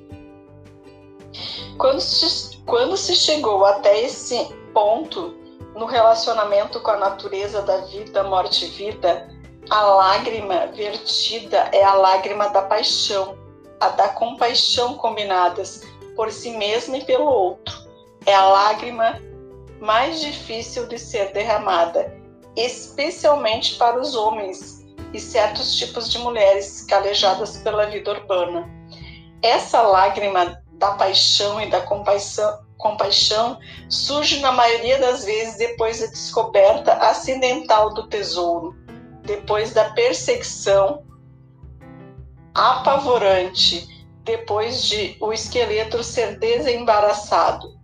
Quando 1.78 2.00
se, 2.00 2.58
quando 2.66 2.96
se 2.96 3.16
chegou 3.16 3.66
até 3.66 4.02
esse 4.02 4.46
ponto 4.74 5.36
no 5.76 5.86
relacionamento 5.86 6.80
com 6.80 6.92
a 6.92 6.98
natureza 6.98 7.62
da 7.62 7.78
vida, 7.78 8.24
morte 8.24 8.66
e 8.66 8.70
vida, 8.70 9.28
a 9.70 9.82
lágrima 9.82 10.68
vertida 10.68 11.70
é 11.74 11.84
a 11.84 11.94
lágrima 11.96 12.50
da 12.50 12.62
paixão, 12.62 13.38
a 13.80 13.90
da 13.90 14.10
compaixão 14.10 14.94
combinadas 14.94 15.82
por 16.16 16.32
si 16.32 16.52
mesmo 16.52 16.96
e 16.96 17.04
pelo 17.04 17.26
outro. 17.26 17.85
É 18.26 18.34
a 18.34 18.46
lágrima 18.48 19.20
mais 19.80 20.20
difícil 20.20 20.88
de 20.88 20.98
ser 20.98 21.32
derramada, 21.32 22.12
especialmente 22.56 23.76
para 23.76 24.00
os 24.00 24.16
homens 24.16 24.84
e 25.14 25.20
certos 25.20 25.76
tipos 25.76 26.10
de 26.10 26.18
mulheres 26.18 26.86
calejadas 26.86 27.58
pela 27.58 27.86
vida 27.86 28.12
urbana. 28.12 28.68
Essa 29.42 29.82
lágrima 29.82 30.62
da 30.74 30.92
paixão 30.92 31.62
e 31.62 31.70
da 31.70 31.82
compaixão, 31.82 32.66
compaixão 32.78 33.60
surge 33.90 34.40
na 34.40 34.52
maioria 34.52 35.00
das 35.00 35.24
vezes 35.24 35.58
depois 35.58 36.00
da 36.00 36.08
descoberta 36.08 36.94
acidental 36.94 37.94
do 37.94 38.08
tesouro, 38.08 38.76
depois 39.24 39.72
da 39.72 39.92
perseguição 39.92 41.04
apavorante, 42.54 43.88
depois 44.24 44.84
de 44.84 45.16
o 45.22 45.32
esqueleto 45.32 46.04
ser 46.04 46.40
desembaraçado, 46.40 47.75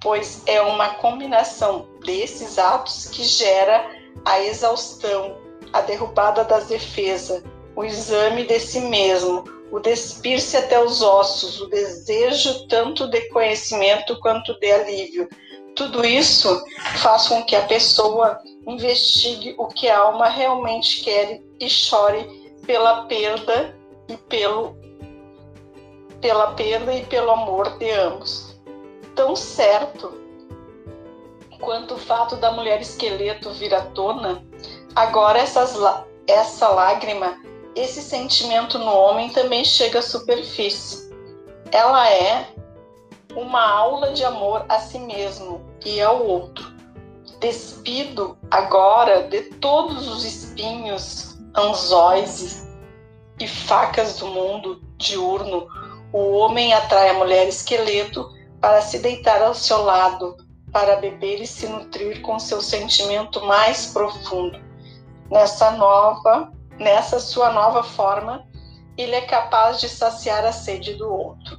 pois 0.00 0.42
é 0.46 0.60
uma 0.60 0.90
combinação 0.94 1.88
desses 2.04 2.58
atos 2.58 3.08
que 3.08 3.24
gera 3.24 3.90
a 4.24 4.40
exaustão, 4.40 5.36
a 5.72 5.80
derrubada 5.80 6.44
das 6.44 6.66
defesas, 6.66 7.42
o 7.74 7.84
exame 7.84 8.44
de 8.44 8.58
si 8.60 8.80
mesmo, 8.80 9.44
o 9.70 9.78
despir-se 9.78 10.56
até 10.56 10.82
os 10.82 11.02
ossos, 11.02 11.60
o 11.60 11.68
desejo 11.68 12.66
tanto 12.68 13.08
de 13.08 13.20
conhecimento 13.28 14.18
quanto 14.20 14.58
de 14.58 14.70
alívio. 14.70 15.28
Tudo 15.76 16.04
isso 16.04 16.62
faz 16.96 17.28
com 17.28 17.44
que 17.44 17.54
a 17.54 17.66
pessoa 17.66 18.40
investigue 18.66 19.54
o 19.58 19.66
que 19.68 19.88
a 19.88 19.98
alma 19.98 20.28
realmente 20.28 21.02
quer 21.04 21.40
e 21.60 21.68
chore 21.68 22.26
pela 22.66 23.04
perda 23.04 23.76
e 24.08 24.16
pelo 24.16 24.76
pela 26.20 26.52
perda 26.54 26.92
e 26.92 27.06
pelo 27.06 27.30
amor 27.30 27.78
de 27.78 27.90
ambos. 27.92 28.47
Tão 29.18 29.34
certo 29.34 30.14
quanto 31.58 31.94
o 31.94 31.98
fato 31.98 32.36
da 32.36 32.52
mulher 32.52 32.80
esqueleto 32.80 33.50
vir 33.50 33.74
à 33.74 33.80
tona, 33.80 34.46
agora 34.94 35.40
essas, 35.40 35.74
essa 36.28 36.68
lágrima 36.68 37.36
esse 37.74 38.00
sentimento 38.00 38.78
no 38.78 38.92
homem 38.92 39.30
também 39.30 39.64
chega 39.64 39.98
à 39.98 40.02
superfície. 40.02 41.10
Ela 41.72 42.08
é 42.08 42.46
uma 43.34 43.60
aula 43.68 44.12
de 44.12 44.24
amor 44.24 44.64
a 44.68 44.78
si 44.78 45.00
mesmo 45.00 45.62
e 45.84 46.00
ao 46.00 46.24
outro. 46.24 46.72
Despido 47.40 48.38
agora 48.52 49.24
de 49.24 49.42
todos 49.56 50.06
os 50.06 50.24
espinhos, 50.24 51.36
anzóis 51.56 52.68
e 53.40 53.48
facas 53.48 54.18
do 54.18 54.28
mundo 54.28 54.80
diurno, 54.96 55.66
o 56.12 56.36
homem 56.36 56.72
atrai 56.72 57.08
a 57.08 57.14
mulher 57.14 57.48
esqueleto 57.48 58.37
para 58.60 58.80
se 58.80 58.98
deitar 58.98 59.42
ao 59.42 59.54
seu 59.54 59.82
lado, 59.82 60.36
para 60.72 60.96
beber 60.96 61.40
e 61.40 61.46
se 61.46 61.66
nutrir 61.66 62.20
com 62.22 62.38
seu 62.38 62.60
sentimento 62.60 63.44
mais 63.44 63.86
profundo. 63.86 64.60
Nessa 65.30 65.70
nova 65.72 66.52
Nessa 66.78 67.18
sua 67.18 67.52
nova 67.52 67.82
forma, 67.82 68.46
ele 68.96 69.16
é 69.16 69.22
capaz 69.22 69.80
de 69.80 69.88
saciar 69.88 70.44
a 70.44 70.52
sede 70.52 70.94
do 70.94 71.12
outro. 71.12 71.58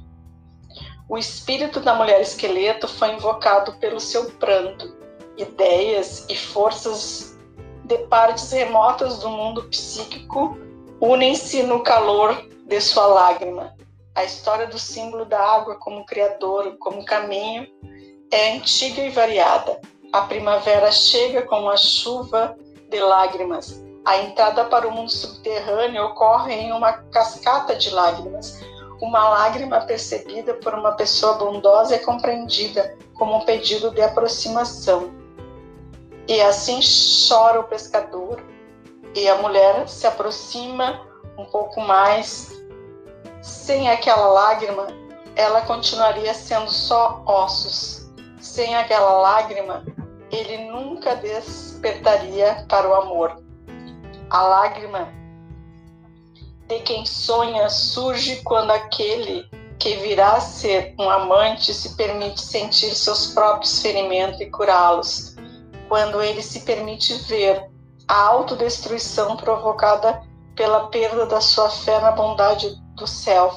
O 1.06 1.18
espírito 1.18 1.78
da 1.78 1.94
mulher 1.94 2.22
esqueleto 2.22 2.88
foi 2.88 3.14
invocado 3.14 3.74
pelo 3.74 4.00
seu 4.00 4.30
pranto. 4.32 4.96
Ideias 5.36 6.24
e 6.28 6.36
forças 6.36 7.38
de 7.84 7.98
partes 8.06 8.50
remotas 8.50 9.18
do 9.18 9.28
mundo 9.28 9.64
psíquico 9.64 10.56
unem-se 11.00 11.62
no 11.64 11.82
calor 11.82 12.48
de 12.66 12.80
sua 12.80 13.06
lágrima. 13.06 13.74
A 14.14 14.24
história 14.24 14.66
do 14.66 14.78
símbolo 14.78 15.24
da 15.24 15.40
água 15.40 15.76
como 15.76 16.04
criador, 16.04 16.76
como 16.78 17.04
caminho, 17.04 17.66
é 18.30 18.52
antiga 18.52 19.02
e 19.02 19.10
variada. 19.10 19.80
A 20.12 20.22
primavera 20.22 20.90
chega 20.90 21.42
com 21.42 21.68
a 21.68 21.76
chuva 21.76 22.56
de 22.88 22.98
lágrimas 23.00 23.80
a 24.04 24.16
entrada 24.18 24.64
para 24.64 24.88
o 24.88 24.90
mundo 24.90 25.10
subterrâneo 25.10 26.04
ocorre 26.06 26.54
em 26.54 26.72
uma 26.72 26.92
cascata 26.92 27.76
de 27.76 27.90
lágrimas. 27.90 28.60
Uma 29.00 29.28
lágrima 29.28 29.80
percebida 29.82 30.54
por 30.54 30.74
uma 30.74 30.92
pessoa 30.92 31.34
bondosa 31.34 31.94
é 31.94 31.98
compreendida 31.98 32.96
como 33.14 33.36
um 33.36 33.44
pedido 33.44 33.90
de 33.90 34.00
aproximação. 34.00 35.10
E 36.26 36.40
assim 36.40 36.80
chora 37.28 37.60
o 37.60 37.64
pescador, 37.64 38.42
e 39.14 39.28
a 39.28 39.36
mulher 39.36 39.88
se 39.88 40.06
aproxima 40.06 41.06
um 41.36 41.44
pouco 41.44 41.80
mais. 41.80 42.59
Sem 43.42 43.88
aquela 43.88 44.28
lágrima, 44.28 44.86
ela 45.34 45.62
continuaria 45.62 46.34
sendo 46.34 46.70
só 46.70 47.22
ossos. 47.26 48.10
Sem 48.40 48.74
aquela 48.74 49.12
lágrima, 49.12 49.84
ele 50.30 50.70
nunca 50.70 51.14
despertaria 51.16 52.64
para 52.68 52.88
o 52.88 52.94
amor. 52.94 53.42
A 54.28 54.42
lágrima 54.42 55.08
de 56.68 56.78
quem 56.80 57.04
sonha 57.04 57.68
surge 57.68 58.42
quando 58.42 58.70
aquele 58.70 59.48
que 59.78 59.96
virá 59.96 60.34
a 60.34 60.40
ser 60.40 60.94
um 60.98 61.08
amante 61.08 61.72
se 61.72 61.96
permite 61.96 62.40
sentir 62.40 62.94
seus 62.94 63.28
próprios 63.28 63.80
ferimentos 63.80 64.40
e 64.40 64.46
curá-los, 64.46 65.34
quando 65.88 66.22
ele 66.22 66.42
se 66.42 66.60
permite 66.60 67.14
ver 67.24 67.68
a 68.06 68.22
autodestruição 68.22 69.36
provocada 69.36 70.22
pela 70.54 70.88
perda 70.88 71.24
da 71.26 71.40
sua 71.40 71.70
fé 71.70 71.98
na 72.00 72.12
bondade 72.12 72.79
do 73.00 73.06
self, 73.06 73.56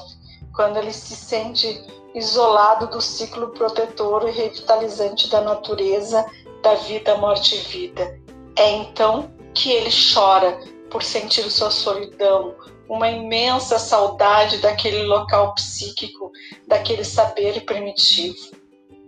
quando 0.52 0.78
ele 0.78 0.92
se 0.92 1.14
sente 1.14 1.84
isolado 2.14 2.88
do 2.88 3.00
ciclo 3.00 3.48
protetor 3.50 4.28
e 4.28 4.32
revitalizante 4.32 5.28
da 5.28 5.40
natureza, 5.40 6.24
da 6.62 6.74
vida, 6.74 7.16
morte 7.16 7.54
e 7.54 7.58
vida. 7.58 8.20
É 8.56 8.70
então 8.70 9.30
que 9.52 9.70
ele 9.70 9.90
chora 10.12 10.58
por 10.90 11.02
sentir 11.02 11.48
sua 11.50 11.70
solidão, 11.70 12.54
uma 12.88 13.08
imensa 13.08 13.78
saudade 13.78 14.58
daquele 14.58 15.02
local 15.04 15.54
psíquico, 15.54 16.30
daquele 16.68 17.04
saber 17.04 17.64
primitivo. 17.64 18.50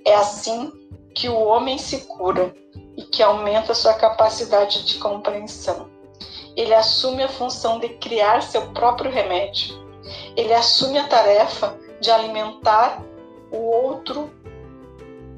É 0.05 0.15
assim 0.15 0.73
que 1.15 1.29
o 1.29 1.39
homem 1.39 1.79
se 1.79 1.99
cura 2.07 2.55
e 2.97 3.03
que 3.03 3.23
aumenta 3.23 3.75
sua 3.75 3.95
capacidade 3.95 4.85
de 4.85 4.99
compreensão. 4.99 5.89
Ele 6.57 6.75
assume 6.75 7.23
a 7.23 7.29
função 7.29 7.79
de 7.79 7.91
criar 7.91 8.43
seu 8.43 8.73
próprio 8.73 9.11
remédio. 9.11 9.86
Ele 10.37 10.53
assume 10.53 10.99
a 10.99 11.09
tarefa 11.09 11.75
de 12.01 12.11
alimentar 12.11 13.03
o 13.51 13.57
outro 13.57 14.31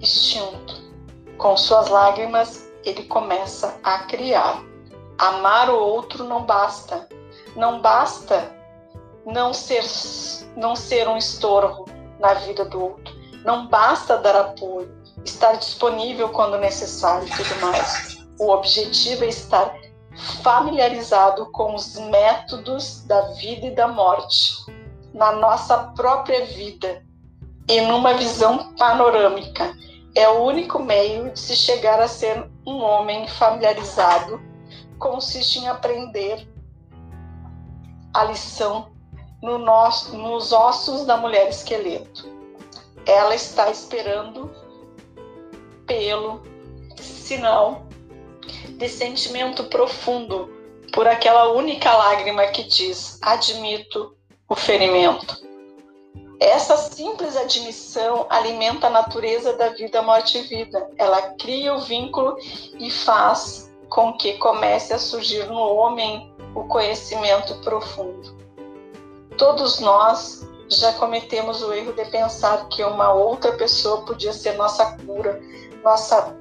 instinto. 0.00 0.88
Com 1.36 1.56
suas 1.56 1.88
lágrimas, 1.88 2.68
ele 2.84 3.04
começa 3.04 3.78
a 3.84 4.00
criar. 4.00 4.60
Amar 5.16 5.70
o 5.70 5.78
outro 5.78 6.24
não 6.24 6.42
basta. 6.42 7.08
Não 7.54 7.80
basta 7.80 8.52
não 9.24 9.54
ser, 9.54 9.84
não 10.56 10.74
ser 10.74 11.08
um 11.08 11.16
estorvo 11.16 11.84
na 12.18 12.34
vida 12.34 12.64
do 12.64 12.82
outro. 12.82 13.14
Não 13.44 13.68
basta 13.68 14.18
dar 14.18 14.34
apoio, 14.34 14.92
estar 15.24 15.52
disponível 15.52 16.30
quando 16.30 16.58
necessário 16.58 17.28
e 17.28 17.30
tudo 17.30 17.60
mais. 17.60 18.18
O 18.40 18.50
objetivo 18.50 19.24
é 19.24 19.28
estar 19.28 19.74
familiarizado 20.42 21.46
com 21.52 21.74
os 21.74 21.96
métodos 21.96 23.04
da 23.04 23.20
vida 23.32 23.66
e 23.66 23.70
da 23.70 23.86
morte 23.86 24.66
na 25.12 25.32
nossa 25.32 25.76
própria 25.96 26.44
vida 26.46 27.02
e 27.68 27.80
numa 27.82 28.14
visão 28.14 28.74
panorâmica. 28.74 29.74
É 30.14 30.28
o 30.28 30.42
único 30.42 30.82
meio 30.82 31.30
de 31.30 31.38
se 31.38 31.54
chegar 31.54 32.00
a 32.00 32.08
ser 32.08 32.48
um 32.66 32.82
homem 32.82 33.26
familiarizado 33.28 34.48
consiste 34.98 35.60
em 35.60 35.68
aprender 35.68 36.46
a 38.12 38.24
lição 38.24 38.90
no 39.42 39.58
nosso, 39.58 40.16
nos 40.16 40.52
ossos 40.52 41.06
da 41.06 41.16
mulher 41.16 41.48
esqueleto. 41.48 42.28
Ela 43.06 43.34
está 43.34 43.70
esperando 43.70 44.50
pelo 45.86 46.42
sinal 46.96 47.86
de 48.76 48.88
sentimento 48.88 49.64
profundo 49.64 50.50
por 50.92 51.06
aquela 51.06 51.52
única 51.52 51.92
lágrima 51.96 52.46
que 52.48 52.64
diz: 52.64 53.18
admito 53.22 54.16
o 54.48 54.56
ferimento. 54.56 55.46
Essa 56.40 56.76
simples 56.76 57.36
admissão 57.36 58.26
alimenta 58.30 58.86
a 58.86 58.90
natureza 58.90 59.52
da 59.54 59.70
vida, 59.70 60.00
morte 60.02 60.38
e 60.38 60.42
vida. 60.42 60.88
Ela 60.96 61.20
cria 61.34 61.74
o 61.74 61.80
vínculo 61.80 62.36
e 62.78 62.90
faz 62.90 63.70
com 63.88 64.12
que 64.16 64.38
comece 64.38 64.92
a 64.92 64.98
surgir 64.98 65.46
no 65.46 65.58
homem 65.58 66.32
o 66.54 66.64
conhecimento 66.64 67.54
profundo. 67.60 68.36
Todos 69.36 69.80
nós 69.80 70.46
já 70.68 70.92
cometemos 70.92 71.62
o 71.62 71.72
erro 71.72 71.92
de 71.92 72.04
pensar 72.06 72.68
que 72.68 72.84
uma 72.84 73.12
outra 73.12 73.52
pessoa 73.52 74.02
podia 74.02 74.32
ser 74.32 74.52
nossa 74.52 74.96
cura, 74.98 75.40
nossa 75.82 76.36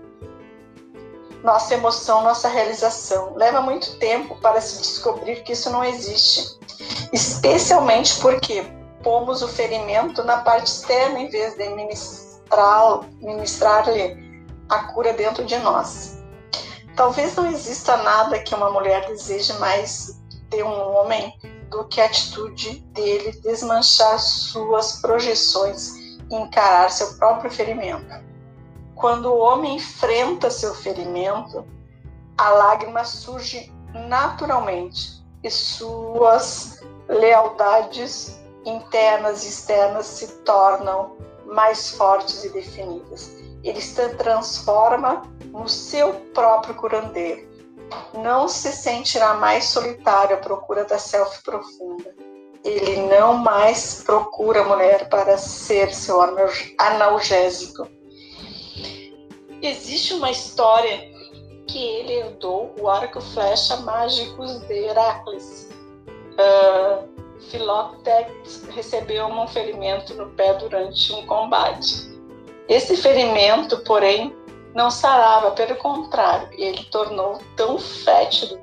nossa 1.44 1.76
emoção, 1.76 2.24
nossa 2.24 2.50
realização. 2.50 3.34
Leva 3.36 3.62
muito 3.62 3.98
tempo 4.00 4.36
para 4.42 4.60
se 4.60 4.82
descobrir 4.82 5.44
que 5.44 5.54
isso 5.54 5.70
não 5.70 5.84
existe, 5.84 6.58
especialmente 7.12 8.20
porque 8.20 8.66
pomos 9.04 9.42
o 9.42 9.48
ferimento 9.48 10.24
na 10.24 10.38
parte 10.38 10.68
externa 10.68 11.20
em 11.20 11.30
vez 11.30 11.56
de 11.56 11.70
ministrar-lhe 11.70 13.08
ministrar 13.22 13.86
a 14.70 14.80
cura 14.94 15.14
dentro 15.14 15.46
de 15.46 15.58
nós. 15.60 16.18
Talvez 16.96 17.36
não 17.36 17.48
exista 17.48 17.96
nada 17.98 18.40
que 18.40 18.56
uma 18.56 18.72
mulher 18.72 19.06
deseje 19.08 19.54
mais 19.60 20.20
de 20.50 20.64
um 20.64 20.96
homem 20.96 21.34
do 21.70 21.86
que 21.86 22.02
a 22.02 22.06
atitude 22.06 22.80
dele 22.94 23.32
desmanchar 23.44 24.20
suas 24.20 25.00
projeções 25.02 25.96
e 26.30 26.36
encarar 26.36 26.90
seu 26.90 27.14
próprio 27.18 27.52
ferimento. 27.52 28.26
Quando 28.96 29.28
o 29.28 29.38
homem 29.38 29.76
enfrenta 29.76 30.50
seu 30.50 30.74
ferimento, 30.74 31.66
a 32.38 32.50
lágrima 32.50 33.04
surge 33.04 33.72
naturalmente 33.94 35.17
e 35.48 35.52
suas 35.52 36.84
lealdades 37.08 38.38
internas 38.66 39.46
e 39.46 39.48
externas 39.48 40.06
se 40.06 40.28
tornam 40.44 41.16
mais 41.46 41.92
fortes 41.92 42.44
e 42.44 42.50
definidas. 42.50 43.32
Ele 43.64 43.82
se 43.82 44.10
transforma 44.16 45.24
no 45.46 45.68
seu 45.70 46.14
próprio 46.34 46.76
curandeiro. 46.76 47.48
Não 48.14 48.50
se 48.50 48.74
sentirá 48.74 49.36
mais 49.36 49.66
solitário 49.66 50.36
à 50.36 50.40
procura 50.40 50.84
da 50.84 51.00
self 51.00 51.42
profunda. 51.42 52.14
Ele 52.66 53.08
não 53.08 53.36
mais 53.36 54.04
procura 54.04 54.62
a 54.62 54.68
mulher 54.68 55.08
para 55.08 55.38
ser 55.38 55.94
seu 55.94 56.20
analgésico. 56.78 57.88
Existe 59.62 60.14
uma 60.14 60.30
história 60.30 61.17
que 61.68 61.78
ele 61.78 62.14
herdou 62.14 62.74
o 62.80 62.90
arco 62.90 63.22
flecha 63.22 63.78
mágicos 63.78 64.60
de 64.62 64.74
Heracles. 64.74 65.70
Uh, 66.34 67.18
Philoctetes 67.50 68.64
recebeu 68.74 69.28
um 69.28 69.48
ferimento 69.48 70.14
no 70.16 70.28
pé 70.32 70.54
durante 70.56 71.14
um 71.14 71.26
combate. 71.26 72.08
Esse 72.68 72.98
ferimento, 72.98 73.78
porém, 73.84 74.36
não 74.74 74.92
sarava, 74.92 75.52
pelo 75.52 75.76
contrário, 75.78 76.50
ele 76.52 76.84
tornou 76.86 77.40
tão 77.56 77.78
fétido 77.80 78.60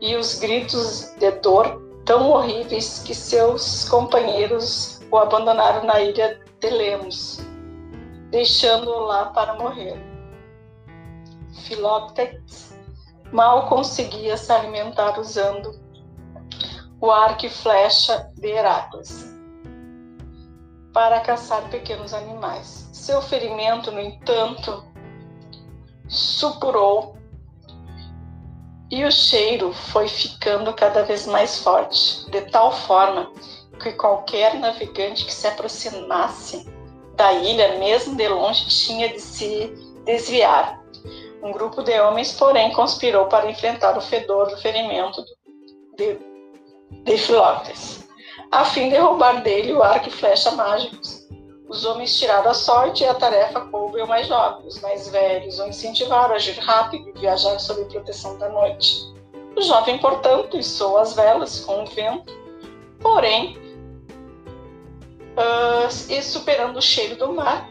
e 0.00 0.14
os 0.16 0.38
gritos 0.38 1.14
de 1.18 1.30
dor 1.32 1.82
tão 2.04 2.30
horríveis 2.30 3.02
que 3.04 3.14
seus 3.14 3.88
companheiros 3.88 5.00
o 5.10 5.18
abandonaram 5.18 5.84
na 5.84 6.00
ilha 6.00 6.40
de 6.60 6.70
Lemos, 6.70 7.40
deixando-o 8.30 9.00
lá 9.00 9.26
para 9.26 9.54
morrer. 9.54 10.09
Philoctetes 11.60 12.74
mal 13.32 13.68
conseguia 13.68 14.36
se 14.36 14.52
alimentar 14.52 15.18
usando 15.18 15.70
o 17.00 17.10
arco 17.10 17.46
e 17.46 17.50
flecha 17.50 18.30
de 18.36 18.48
Heracles 18.48 19.30
para 20.92 21.20
caçar 21.20 21.68
pequenos 21.70 22.12
animais. 22.12 22.88
Seu 22.92 23.22
ferimento, 23.22 23.90
no 23.92 24.00
entanto, 24.00 24.84
supurou 26.08 27.16
e 28.90 29.04
o 29.04 29.12
cheiro 29.12 29.72
foi 29.72 30.08
ficando 30.08 30.74
cada 30.74 31.04
vez 31.04 31.26
mais 31.26 31.62
forte, 31.62 32.28
de 32.30 32.40
tal 32.50 32.72
forma 32.72 33.32
que 33.80 33.92
qualquer 33.92 34.58
navegante 34.58 35.24
que 35.24 35.32
se 35.32 35.46
aproximasse 35.46 36.68
da 37.16 37.32
ilha, 37.32 37.78
mesmo 37.78 38.16
de 38.16 38.28
longe, 38.28 38.66
tinha 38.66 39.08
de 39.08 39.20
se 39.20 39.72
desviar. 40.04 40.79
Um 41.42 41.52
grupo 41.52 41.82
de 41.82 41.98
homens, 42.00 42.32
porém, 42.32 42.72
conspirou 42.72 43.26
para 43.26 43.50
enfrentar 43.50 43.96
o 43.96 44.00
fedor 44.00 44.48
do 44.48 44.56
ferimento 44.58 45.24
de 45.96 46.18
de 47.04 47.16
a 48.50 48.64
fim 48.64 48.88
de 48.88 48.96
roubar 48.96 49.42
dele 49.42 49.72
o 49.72 49.82
arco 49.82 50.08
e 50.08 50.12
flecha 50.12 50.50
mágicos. 50.52 51.28
Os 51.68 51.84
homens 51.84 52.18
tiraram 52.18 52.50
a 52.50 52.54
sorte 52.54 53.04
e 53.04 53.06
a 53.06 53.14
tarefa 53.14 53.60
coube 53.60 54.00
ao 54.00 54.08
mais 54.08 54.26
jovem. 54.26 54.66
Os 54.66 54.80
mais 54.80 55.08
velhos 55.08 55.60
o 55.60 55.66
incentivaram 55.66 56.32
a 56.32 56.36
agir 56.36 56.58
rápido 56.58 57.08
e 57.08 57.20
viajar 57.20 57.58
sob 57.60 57.84
proteção 57.84 58.36
da 58.38 58.48
noite. 58.48 59.08
O 59.56 59.62
jovem, 59.62 59.98
portanto, 59.98 60.56
içou 60.56 60.98
as 60.98 61.14
velas 61.14 61.60
com 61.60 61.84
o 61.84 61.86
vento, 61.86 62.32
porém, 63.00 63.56
uh, 65.36 66.12
e 66.12 66.22
superando 66.22 66.78
o 66.78 66.82
cheiro 66.82 67.14
do 67.14 67.32
mar, 67.32 67.69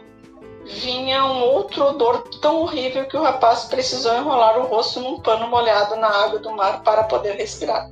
vinha 0.78 1.24
um 1.24 1.42
outro 1.42 1.84
odor 1.84 2.22
tão 2.40 2.62
horrível 2.62 3.06
que 3.06 3.16
o 3.16 3.22
rapaz 3.22 3.64
precisou 3.64 4.16
enrolar 4.16 4.58
o 4.58 4.66
rosto 4.66 5.00
num 5.00 5.20
pano 5.20 5.48
molhado 5.48 5.96
na 5.96 6.08
água 6.08 6.38
do 6.38 6.52
mar 6.52 6.82
para 6.82 7.04
poder 7.04 7.36
respirar. 7.36 7.90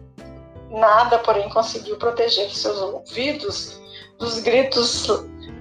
Nada, 0.71 1.19
porém, 1.19 1.49
conseguiu 1.49 1.97
proteger 1.97 2.51
seus 2.51 2.81
ouvidos 2.81 3.81
dos 4.19 4.39
gritos 4.41 5.07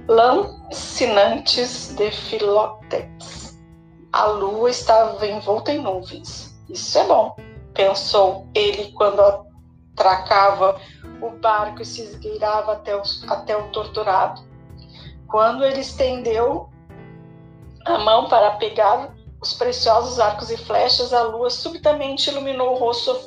lancinantes 0.07 1.95
de 1.95 2.11
Philoctetes. 2.11 3.57
A 4.11 4.25
lua 4.25 4.69
estava 4.69 5.25
envolta 5.25 5.71
em 5.71 5.81
nuvens. 5.81 6.57
Isso 6.69 6.97
é 6.97 7.03
bom, 7.05 7.35
pensou 7.73 8.47
ele 8.53 8.91
quando 8.93 9.21
atracava 9.93 10.79
o 11.21 11.31
barco 11.31 11.81
e 11.81 11.85
se 11.85 12.01
esgueirava 12.01 12.73
até 12.73 12.95
o, 12.95 13.01
até 13.27 13.57
o 13.57 13.69
torturado. 13.69 14.41
Quando 15.27 15.63
ele 15.63 15.81
estendeu 15.81 16.69
a 17.87 17.97
mão 17.99 18.27
para 18.27 18.51
pegar 18.51 19.15
os 19.41 19.53
preciosos 19.53 20.19
arcos 20.19 20.49
e 20.49 20.57
flechas, 20.57 21.13
a 21.13 21.23
lua 21.23 21.49
subitamente 21.49 22.29
iluminou 22.29 22.73
o 22.73 22.77
rosto 22.77 23.17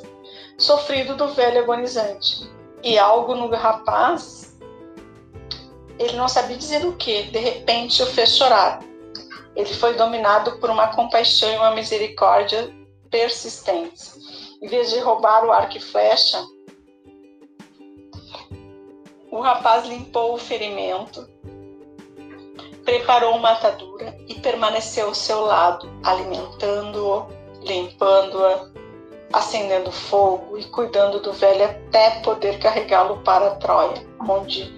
sofrido 0.57 1.15
do 1.15 1.29
velho 1.29 1.63
agonizante. 1.63 2.49
E 2.83 2.97
algo 2.97 3.35
no 3.35 3.49
rapaz, 3.49 4.57
ele 5.97 6.15
não 6.15 6.27
sabia 6.27 6.57
dizer 6.57 6.85
o 6.85 6.93
que, 6.93 7.23
de 7.23 7.39
repente 7.39 8.01
o 8.03 8.05
fez 8.05 8.35
chorar. 8.35 8.79
Ele 9.55 9.73
foi 9.73 9.95
dominado 9.95 10.57
por 10.59 10.69
uma 10.69 10.87
compaixão 10.87 11.51
e 11.51 11.57
uma 11.57 11.71
misericórdia 11.71 12.73
persistentes. 13.09 14.15
Em 14.61 14.67
vez 14.67 14.91
de 14.91 14.99
roubar 14.99 15.45
o 15.45 15.51
arco 15.51 15.77
e 15.77 15.79
flecha, 15.79 16.41
o 19.31 19.39
rapaz 19.39 19.85
limpou 19.87 20.33
o 20.33 20.37
ferimento, 20.37 21.27
preparou 22.83 23.35
uma 23.35 23.51
atadura 23.51 24.15
e 24.27 24.35
permaneceu 24.35 25.07
ao 25.07 25.13
seu 25.13 25.41
lado, 25.41 25.89
alimentando-o, 26.03 27.27
limpando-a, 27.61 28.67
acendendo 29.33 29.91
fogo 29.91 30.57
e 30.57 30.63
cuidando 30.65 31.19
do 31.19 31.31
velho 31.33 31.65
até 31.65 32.21
poder 32.21 32.59
carregá-lo 32.59 33.17
para 33.19 33.55
Troia, 33.55 34.05
onde 34.27 34.73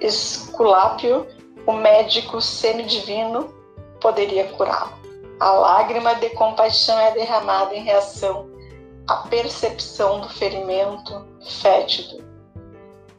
Esculápio, 0.00 1.26
o 1.66 1.72
médico 1.72 2.40
semidivino, 2.40 3.52
poderia 4.00 4.44
curá-lo. 4.52 4.96
A 5.40 5.52
lágrima 5.52 6.14
de 6.16 6.30
compaixão 6.30 6.98
é 6.98 7.12
derramada 7.12 7.74
em 7.74 7.82
reação 7.82 8.48
à 9.06 9.16
percepção 9.28 10.20
do 10.20 10.28
ferimento 10.28 11.26
fétido. 11.60 12.24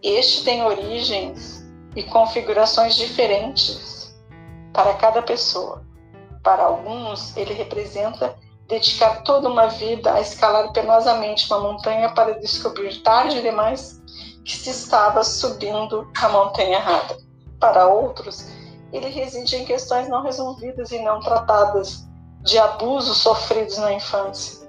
Este 0.02 0.44
tem 0.44 0.64
origens 0.64 1.66
e 1.95 2.03
configurações 2.03 2.95
diferentes 2.95 3.99
para 4.74 4.94
cada 4.96 5.22
pessoa. 5.22 5.84
Para 6.44 6.64
alguns, 6.64 7.36
ele 7.36 7.54
representa 7.54 8.36
dedicar 8.68 9.24
toda 9.24 9.50
uma 9.50 9.68
vida 9.68 10.14
a 10.14 10.22
escalar 10.22 10.72
penosamente 10.72 11.52
uma 11.52 11.60
montanha 11.60 12.10
para 12.14 12.40
descobrir 12.40 13.02
tarde 13.02 13.41
demais 13.41 14.00
que 14.46 14.56
se 14.56 14.70
estava 14.70 15.24
subindo 15.24 16.10
a 16.20 16.30
montanha 16.30 16.78
errada. 16.78 17.18
Para 17.60 17.88
outros, 17.88 18.48
ele 18.94 19.10
reside 19.10 19.58
em 19.58 19.66
questões 19.66 20.08
não 20.08 20.24
resolvidas 20.24 20.91
e 20.91 21.00
não 21.00 21.20
tratadas, 21.20 22.08
de 22.41 22.58
abusos 22.58 23.18
sofridos 23.18 23.78
na 23.78 23.94
infância. 23.94 24.68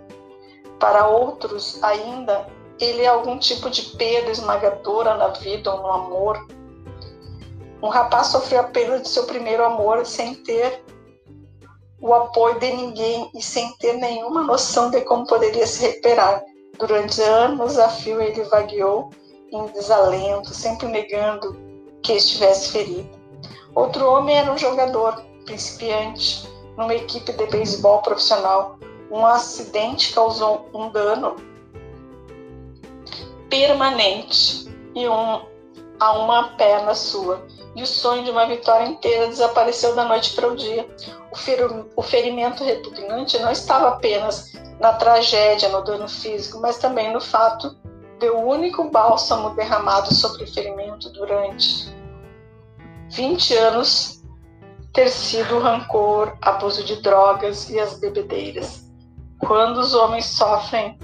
Para 0.78 1.06
outros, 1.06 1.82
ainda, 1.82 2.46
ele 2.78 3.02
é 3.02 3.06
algum 3.06 3.38
tipo 3.38 3.70
de 3.70 3.82
perda 3.96 4.30
esmagadora 4.30 5.14
na 5.14 5.28
vida 5.28 5.72
ou 5.72 5.82
no 5.82 5.92
amor. 5.92 6.46
Um 7.82 7.88
rapaz 7.88 8.28
sofreu 8.28 8.60
a 8.60 8.64
perda 8.64 9.00
de 9.00 9.08
seu 9.08 9.24
primeiro 9.24 9.64
amor 9.64 10.04
sem 10.04 10.34
ter 10.34 10.84
o 12.00 12.12
apoio 12.14 12.58
de 12.58 12.72
ninguém 12.72 13.30
e 13.34 13.42
sem 13.42 13.72
ter 13.78 13.94
nenhuma 13.94 14.42
noção 14.42 14.90
de 14.90 15.00
como 15.02 15.26
poderia 15.26 15.66
se 15.66 15.86
recuperar. 15.86 16.42
Durante 16.78 17.20
anos 17.22 17.78
a 17.78 17.88
fio 17.88 18.20
ele 18.20 18.42
vagueou 18.44 19.10
em 19.50 19.66
desalento, 19.66 20.54
sempre 20.54 20.88
negando 20.88 21.56
que 22.02 22.12
estivesse 22.12 22.70
ferido. 22.70 23.08
Outro 23.74 24.10
homem 24.10 24.36
era 24.36 24.52
um 24.52 24.58
jogador 24.58 25.22
principiante 25.44 26.48
numa 26.76 26.94
equipe 26.94 27.32
de 27.32 27.46
beisebol 27.46 28.02
profissional. 28.02 28.78
Um 29.10 29.26
acidente 29.26 30.14
causou 30.14 30.68
um 30.72 30.90
dano 30.90 31.36
permanente 33.48 34.68
e 34.94 35.08
um, 35.08 35.42
a 35.98 36.12
uma 36.18 36.56
perna 36.56 36.94
sua 36.94 37.44
e 37.76 37.82
o 37.82 37.86
sonho 37.86 38.24
de 38.24 38.30
uma 38.30 38.46
vitória 38.46 38.86
inteira 38.86 39.28
desapareceu 39.28 39.94
da 39.94 40.04
noite 40.04 40.34
para 40.34 40.48
o 40.48 40.56
dia. 40.56 40.88
O, 41.30 41.36
fer 41.36 41.60
o 41.94 42.02
ferimento 42.02 42.64
repugnante 42.64 43.38
não 43.38 43.50
estava 43.50 43.88
apenas 43.88 44.52
na 44.80 44.94
tragédia, 44.94 45.68
no 45.68 45.82
dano 45.82 46.08
físico, 46.08 46.58
mas 46.60 46.78
também 46.78 47.12
no 47.12 47.20
fato 47.20 47.76
de 48.18 48.28
o 48.28 48.38
único 48.38 48.90
bálsamo 48.90 49.50
derramado 49.54 50.12
sobre 50.12 50.44
o 50.44 50.52
ferimento 50.52 51.10
durante 51.10 51.94
20 53.10 53.56
anos 53.56 54.22
ter 54.92 55.08
sido 55.08 55.56
o 55.56 55.60
rancor, 55.60 56.36
abuso 56.42 56.84
de 56.84 56.96
drogas 57.00 57.70
e 57.70 57.78
as 57.78 57.98
bebedeiras. 57.98 58.90
Quando 59.38 59.78
os 59.78 59.94
homens 59.94 60.26
sofrem 60.26 60.98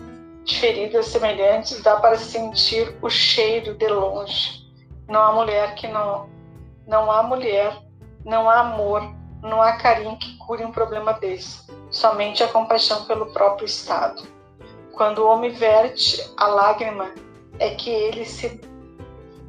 de 0.45 0.59
feridas 0.59 1.07
semelhantes, 1.07 1.83
dá 1.83 1.97
para 1.97 2.19
sentir 2.19 2.97
o 3.01 3.09
cheiro 3.09 3.75
de 3.75 3.89
longe. 3.89 4.67
Não 5.09 5.21
há 5.23 5.33
mulher 5.33 5.75
que 5.75 5.87
não 5.87 6.29
não 6.87 7.11
há 7.11 7.23
mulher, 7.23 7.77
não 8.25 8.49
há 8.49 8.61
amor 8.61 9.03
não 9.47 9.63
há 9.63 9.73
carinho 9.75 10.17
que 10.17 10.37
cure 10.39 10.65
um 10.65 10.73
problema 10.73 11.13
desse, 11.15 11.61
somente 11.91 12.43
a 12.43 12.49
compaixão 12.49 13.05
pelo 13.05 13.27
próprio 13.27 13.67
estado. 13.67 14.23
Quando 14.93 15.19
o 15.19 15.27
homem 15.27 15.51
verte 15.51 16.23
a 16.37 16.47
lágrima, 16.47 17.13
é 17.59 17.75
que 17.75 17.91
ele 17.91 18.25
se 18.25 18.61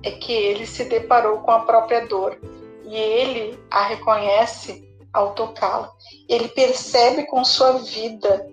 é 0.04 0.12
que 0.12 0.32
ele 0.32 0.66
se 0.66 0.86
deparou 0.86 1.40
com 1.40 1.52
a 1.52 1.62
própria 1.62 2.06
dor 2.06 2.38
e 2.86 2.96
ele 2.96 3.60
a 3.72 3.84
reconhece 3.84 4.88
ao 5.12 5.34
tocá-la. 5.34 5.92
Ele 6.30 6.48
percebe 6.50 7.26
com 7.26 7.44
sua 7.44 7.74
vida 7.80 8.48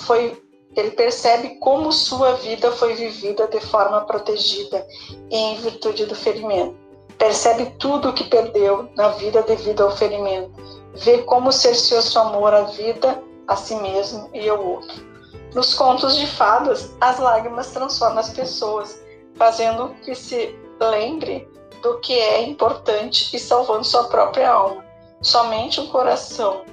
foi 0.00 0.40
ele 0.76 0.90
percebe 0.92 1.56
como 1.58 1.92
sua 1.92 2.34
vida 2.34 2.72
foi 2.72 2.94
vivida 2.94 3.46
de 3.46 3.60
forma 3.60 4.02
protegida 4.02 4.86
em 5.30 5.56
virtude 5.56 6.06
do 6.06 6.14
ferimento. 6.14 6.81
Percebe 7.22 7.66
tudo 7.78 8.08
o 8.08 8.12
que 8.12 8.24
perdeu 8.24 8.88
na 8.96 9.10
vida 9.10 9.42
devido 9.42 9.84
ao 9.84 9.96
ferimento. 9.96 10.50
Vê 10.96 11.18
como 11.18 11.52
cerceou 11.52 12.02
seu 12.02 12.20
amor 12.20 12.52
à 12.52 12.62
vida, 12.62 13.22
a 13.46 13.54
si 13.54 13.76
mesmo 13.76 14.28
e 14.34 14.48
ao 14.48 14.60
outro. 14.60 15.06
Nos 15.54 15.72
contos 15.72 16.16
de 16.16 16.26
fadas, 16.26 16.92
as 17.00 17.20
lágrimas 17.20 17.70
transformam 17.70 18.18
as 18.18 18.30
pessoas, 18.30 19.00
fazendo 19.36 19.94
que 20.04 20.16
se 20.16 20.58
lembre 20.80 21.48
do 21.80 22.00
que 22.00 22.12
é 22.12 22.42
importante 22.42 23.30
e 23.32 23.38
salvando 23.38 23.84
sua 23.84 24.08
própria 24.08 24.50
alma. 24.50 24.84
Somente 25.20 25.80
um 25.80 25.86
coração 25.86 26.64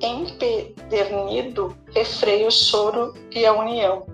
empedernido 0.00 1.76
refreia 1.94 2.48
o 2.48 2.50
choro 2.50 3.14
e 3.30 3.46
a 3.46 3.52
união. 3.52 4.04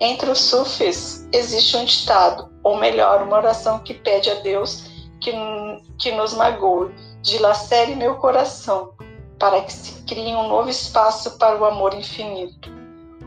Entre 0.00 0.30
os 0.30 0.40
sufis 0.40 1.28
existe 1.34 1.76
um 1.76 1.84
ditado, 1.84 2.48
ou 2.62 2.78
melhor, 2.78 3.22
uma 3.24 3.36
oração 3.36 3.80
que 3.80 3.92
pede 3.92 4.30
a 4.30 4.34
Deus 4.36 4.96
que, 5.30 5.82
que 5.98 6.12
nos 6.12 6.34
magoe, 6.34 6.94
dilacere 7.22 7.94
meu 7.94 8.16
coração, 8.16 8.92
para 9.38 9.60
que 9.62 9.72
se 9.72 10.02
crie 10.02 10.34
um 10.34 10.48
novo 10.48 10.68
espaço 10.68 11.38
para 11.38 11.58
o 11.58 11.64
amor 11.64 11.94
infinito. 11.94 12.70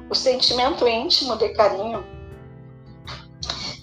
O 0.10 0.16
sentimento 0.16 0.88
íntimo 0.88 1.38
de 1.38 1.50
carinho 1.50 2.04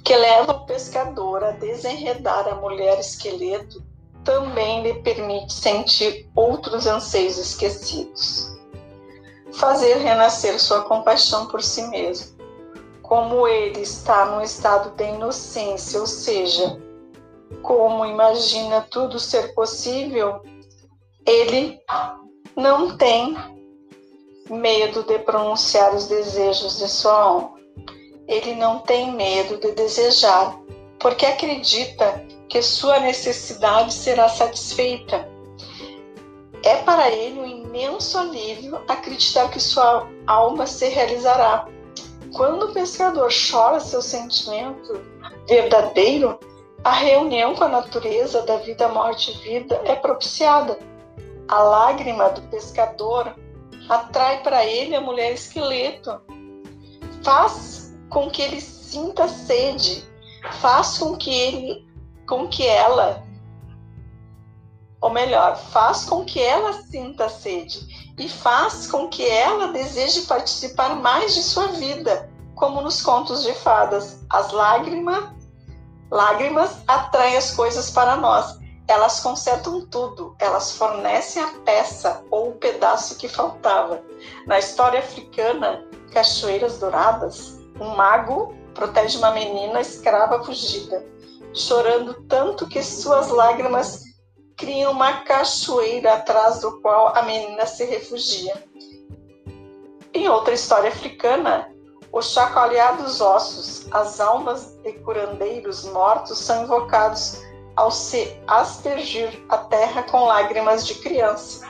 que 0.05 0.16
leva 0.16 0.53
o 0.53 0.66
pescador 0.66 1.45
a 1.45 1.51
desenredar 1.53 2.49
a 2.49 2.55
mulher 2.55 2.99
esqueleto 2.99 3.82
também 4.24 4.82
lhe 4.82 4.95
permite 5.03 5.53
sentir 5.53 6.31
outros 6.35 6.86
anseios 6.86 7.39
esquecidos. 7.39 8.57
Fazer 9.53 9.97
renascer 9.99 10.59
sua 10.61 10.82
compaixão 10.82 11.47
por 11.47 11.62
si 11.62 11.86
mesmo. 11.89 12.36
Como 13.03 13.49
ele 13.49 13.81
está 13.81 14.27
num 14.27 14.43
estado 14.43 14.90
de 14.97 15.05
inocência, 15.05 15.99
ou 16.01 16.07
seja, 16.07 16.78
como 17.62 18.05
imagina 18.05 18.81
tudo 18.91 19.19
ser 19.19 19.55
possível, 19.55 20.41
ele 21.27 21.81
não 22.57 22.97
tem 22.97 23.37
medo 24.51 25.03
de 25.03 25.19
pronunciar 25.20 25.95
os 25.95 26.07
desejos 26.07 26.79
de 26.79 26.89
sua 26.89 27.12
alma. 27.12 27.59
Ele 28.27 28.55
não 28.55 28.81
tem 28.81 29.12
medo 29.12 29.59
de 29.59 29.73
desejar, 29.73 30.59
porque 30.99 31.25
acredita 31.25 32.25
que 32.49 32.62
sua 32.62 33.01
necessidade 33.01 33.93
será 33.93 34.29
satisfeita. 34.29 35.29
É 36.65 36.77
para 36.77 37.11
ele 37.11 37.41
um 37.41 37.47
imenso 37.47 38.19
alívio 38.19 38.81
acreditar 38.89 39.51
que 39.51 39.61
sua 39.61 40.09
alma 40.27 40.66
se 40.66 40.89
realizará. 40.89 41.66
Quando 42.35 42.66
o 42.66 42.73
pescador 42.73 43.31
chora 43.31 43.81
seu 43.81 44.03
sentimento 44.03 45.01
verdadeiro, 45.47 46.39
a 46.84 46.92
reunião 46.92 47.55
com 47.55 47.64
a 47.64 47.68
natureza 47.68 48.42
da 48.42 48.56
vida, 48.59 48.88
morte 48.88 49.30
e 49.32 49.34
vida 49.38 49.80
é 49.84 49.94
propiciada. 49.94 50.78
A 51.48 51.62
lágrima 51.62 52.30
do 52.30 52.42
pescador 52.42 53.34
atrai 53.88 54.42
para 54.42 54.64
ele 54.64 54.94
a 54.94 55.00
mulher 55.00 55.32
esqueleto, 55.32 56.20
faz 57.22 57.94
com 58.10 58.30
que 58.30 58.42
ele 58.42 58.60
sinta 58.60 59.28
sede, 59.28 60.05
faz 60.60 60.98
com 60.98 61.16
que 61.16 61.32
ele 61.32 61.88
com 62.26 62.46
que 62.46 62.66
ela, 62.66 63.24
ou 65.00 65.09
melhor, 65.09 65.56
faz 65.56 66.05
com 66.05 66.26
que 66.26 66.40
ela 66.40 66.74
sinta 66.74 67.26
sede 67.30 68.12
e 68.18 68.28
faz 68.28 68.86
com 68.86 69.09
que 69.09 69.26
ela 69.26 69.68
deseje 69.68 70.22
participar 70.22 70.96
mais 70.96 71.34
de 71.34 71.42
sua 71.42 71.68
vida, 71.68 72.30
como 72.55 72.82
nos 72.82 73.00
contos 73.00 73.42
de 73.42 73.55
fadas. 73.55 74.22
As 74.28 74.52
lágrimas, 74.52 75.38
lágrimas 76.10 76.78
atraem 76.86 77.36
as 77.36 77.51
coisas 77.52 77.90
para 77.90 78.16
nós. 78.16 78.59
Elas 78.86 79.20
consertam 79.20 79.86
tudo, 79.86 80.35
elas 80.39 80.72
fornecem 80.72 81.43
a 81.43 81.48
peça 81.64 82.24
ou 82.30 82.51
o 82.51 82.55
pedaço 82.55 83.16
que 83.18 83.28
faltava. 83.28 84.02
Na 84.47 84.59
história 84.59 85.01
africana, 85.01 85.85
Cachoeiras 86.12 86.78
Douradas, 86.78 87.59
um 87.78 87.94
mago 87.94 88.55
protege 88.74 89.18
uma 89.18 89.32
menina 89.32 89.80
escrava 89.80 90.43
fugida 90.43 91.05
chorando 91.52 92.14
tanto 92.28 92.68
que 92.68 92.82
suas 92.82 93.28
lágrimas 93.28 94.05
criam 94.56 94.93
uma 94.93 95.20
cachoeira 95.22 96.14
atrás 96.14 96.60
do 96.60 96.80
qual 96.80 97.16
a 97.16 97.22
menina 97.22 97.66
se 97.66 97.85
refugia. 97.85 98.55
Em 100.12 100.28
outra 100.28 100.55
história 100.55 100.89
africana, 100.89 101.72
os 102.12 102.30
chacoalhados 102.32 103.20
ossos, 103.20 103.86
as 103.93 104.20
almas 104.20 104.76
de 104.82 104.93
curandeiros 105.01 105.85
mortos 105.85 106.39
são 106.39 106.64
invocados 106.64 107.43
ao 107.76 107.90
se 107.90 108.36
aspergir 108.47 109.44
a 109.48 109.59
terra 109.59 110.02
com 110.05 110.24
lágrimas 110.24 110.86
de 110.86 110.94
criança. 110.94 111.68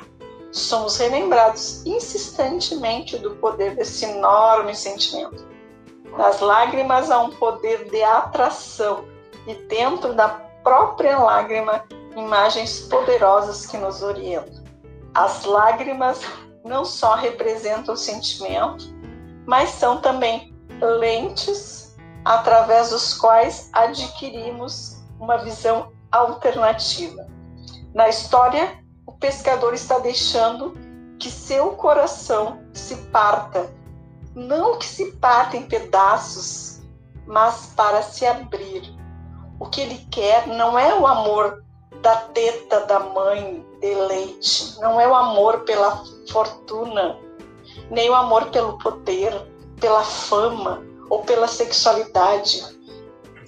Somos 0.51 0.97
relembrados 0.97 1.85
insistentemente 1.85 3.19
do 3.19 3.33
poder 3.37 3.75
desse 3.75 4.05
enorme 4.05 4.75
sentimento. 4.75 5.47
Nas 6.17 6.41
lágrimas 6.41 7.11
há 7.11 7.21
um 7.21 7.31
poder 7.31 7.91
de 7.91 8.03
atração 8.03 9.05
e 9.47 9.55
dentro 9.55 10.15
da 10.15 10.29
própria 10.63 11.19
lágrima, 11.19 11.85
imagens 12.17 12.81
poderosas 12.81 13.67
que 13.67 13.77
nos 13.77 14.03
orientam. 14.03 14.65
As 15.15 15.45
lágrimas 15.45 16.21
não 16.65 16.85
só 16.85 17.15
representam 17.15 17.95
o 17.95 17.97
sentimento, 17.97 18.87
mas 19.49 19.71
são 19.71 19.97
também 20.03 20.55
lentes 21.01 21.97
através 22.23 22.91
dos 22.91 23.15
quais 23.15 23.71
adquirimos 23.73 25.03
uma 25.19 25.39
visão 25.39 25.91
alternativa. 26.13 27.27
Na 27.95 28.11
história, 28.11 28.79
o 29.07 29.13
pescador 29.13 29.73
está 29.73 30.01
deixando 30.01 30.77
que 31.19 31.31
seu 31.31 31.71
coração 31.71 32.63
se 32.75 32.95
parta, 33.07 33.75
não 34.35 34.79
que 34.79 34.85
se 34.85 35.13
parta 35.13 35.57
em 35.57 35.63
pedaços, 35.63 36.83
mas 37.27 37.73
para 37.75 38.03
se 38.03 38.27
abrir. 38.27 38.95
O 39.59 39.65
que 39.65 39.81
ele 39.81 40.07
quer 40.11 40.47
não 40.47 40.79
é 40.79 40.95
o 40.95 41.07
amor 41.07 41.65
da 42.03 42.17
teta 42.17 42.81
da 42.81 43.01
mãe 43.01 43.67
de 43.81 43.95
leite, 43.95 44.79
não 44.79 45.01
é 45.01 45.09
o 45.09 45.15
amor 45.15 45.61
pela 45.61 46.05
fortuna, 46.31 47.19
nem 47.91 48.11
o 48.11 48.15
amor 48.15 48.47
pelo 48.51 48.79
poder, 48.79 49.33
pela 49.81 50.03
fama 50.03 50.83
ou 51.09 51.23
pela 51.23 51.49
sexualidade. 51.49 52.63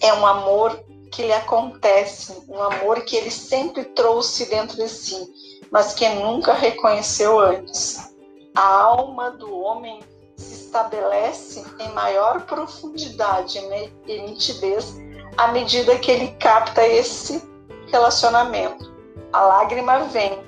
É 0.00 0.12
um 0.14 0.26
amor 0.26 0.78
que 1.10 1.22
lhe 1.22 1.32
acontece, 1.32 2.42
um 2.48 2.62
amor 2.62 3.02
que 3.02 3.16
ele 3.16 3.30
sempre 3.30 3.84
trouxe 3.84 4.46
dentro 4.46 4.76
de 4.76 4.88
si, 4.88 5.28
mas 5.70 5.92
que 5.94 6.08
nunca 6.08 6.52
reconheceu 6.52 7.38
antes. 7.38 8.14
A 8.54 8.82
alma 8.82 9.30
do 9.30 9.52
homem 9.60 10.00
se 10.36 10.64
estabelece 10.66 11.64
em 11.78 11.88
maior 11.92 12.42
profundidade 12.46 13.58
e 14.06 14.22
nitidez 14.22 14.96
à 15.36 15.48
medida 15.48 15.98
que 15.98 16.10
ele 16.10 16.28
capta 16.38 16.86
esse 16.86 17.42
relacionamento. 17.88 18.90
A 19.32 19.40
lágrima 19.42 20.00
vem, 20.04 20.42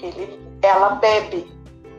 ele, 0.00 0.40
ela 0.62 0.90
bebe. 0.96 1.50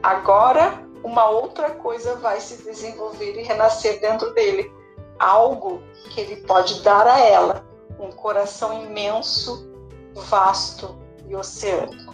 Agora, 0.01 0.82
uma 1.03 1.29
outra 1.29 1.71
coisa 1.71 2.15
vai 2.15 2.39
se 2.39 2.63
desenvolver 2.63 3.37
e 3.39 3.43
renascer 3.43 3.99
dentro 3.99 4.33
dele. 4.33 4.71
Algo 5.19 5.81
que 6.09 6.21
ele 6.21 6.37
pode 6.37 6.81
dar 6.81 7.05
a 7.07 7.19
ela, 7.19 7.65
um 7.99 8.11
coração 8.11 8.83
imenso, 8.85 9.69
vasto 10.13 10.95
e 11.27 11.35
oceânico. 11.35 12.13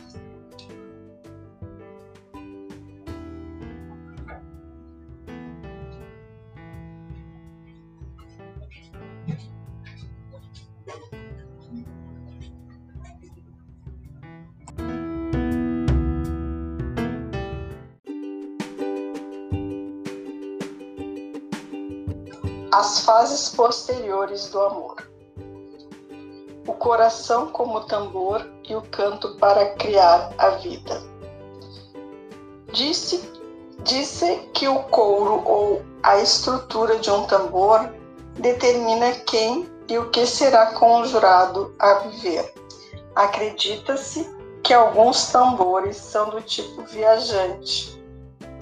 As 22.80 23.02
fases 23.02 23.50
posteriores 23.50 24.52
do 24.52 24.62
amor. 24.62 25.12
O 26.66 26.72
coração 26.72 27.48
como 27.48 27.82
tambor 27.82 28.50
e 28.70 28.74
o 28.74 28.82
canto 28.84 29.36
para 29.36 29.72
criar 29.76 30.34
a 30.38 30.52
vida. 30.52 31.04
Disse, 32.72 33.34
disse 33.84 34.50
que 34.54 34.66
o 34.70 34.80
couro 34.84 35.44
ou 35.46 35.82
a 36.02 36.20
estrutura 36.20 36.98
de 37.00 37.12
um 37.12 37.28
tambor 37.28 37.94
determina 38.36 39.12
quem 39.26 39.70
e 39.90 39.98
o 39.98 40.10
que 40.10 40.26
será 40.26 40.68
conjurado 40.68 41.76
a 41.80 41.96
viver. 41.96 42.54
Acredita-se 43.14 44.26
que 44.64 44.74
alguns 44.74 45.28
tambores 45.34 45.98
são 45.98 46.30
do 46.30 46.42
tipo 46.42 46.82
viajante, 46.84 48.02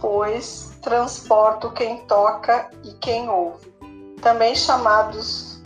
pois 0.02 0.76
transportam 0.82 1.72
quem 1.72 2.04
toca 2.08 2.72
e 2.84 2.94
quem 2.94 3.30
ouve, 3.30 3.77
também 4.22 4.56
chamados 4.56 5.62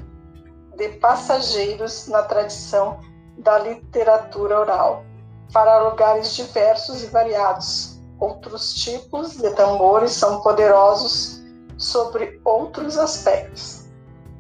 de 0.76 0.90
passageiros 1.00 2.08
na 2.08 2.24
tradição 2.24 3.00
da 3.38 3.60
literatura 3.60 4.60
oral, 4.60 5.06
para 5.52 5.90
lugares 5.90 6.36
diversos 6.36 7.04
e 7.04 7.08
variados. 7.08 8.00
Outros 8.20 8.74
tipos 8.76 9.38
de 9.38 9.50
tambores 9.52 10.12
são 10.12 10.42
poderosos 10.42 11.42
sobre 11.78 12.40
outros 12.46 12.98
aspectos. 12.98 13.86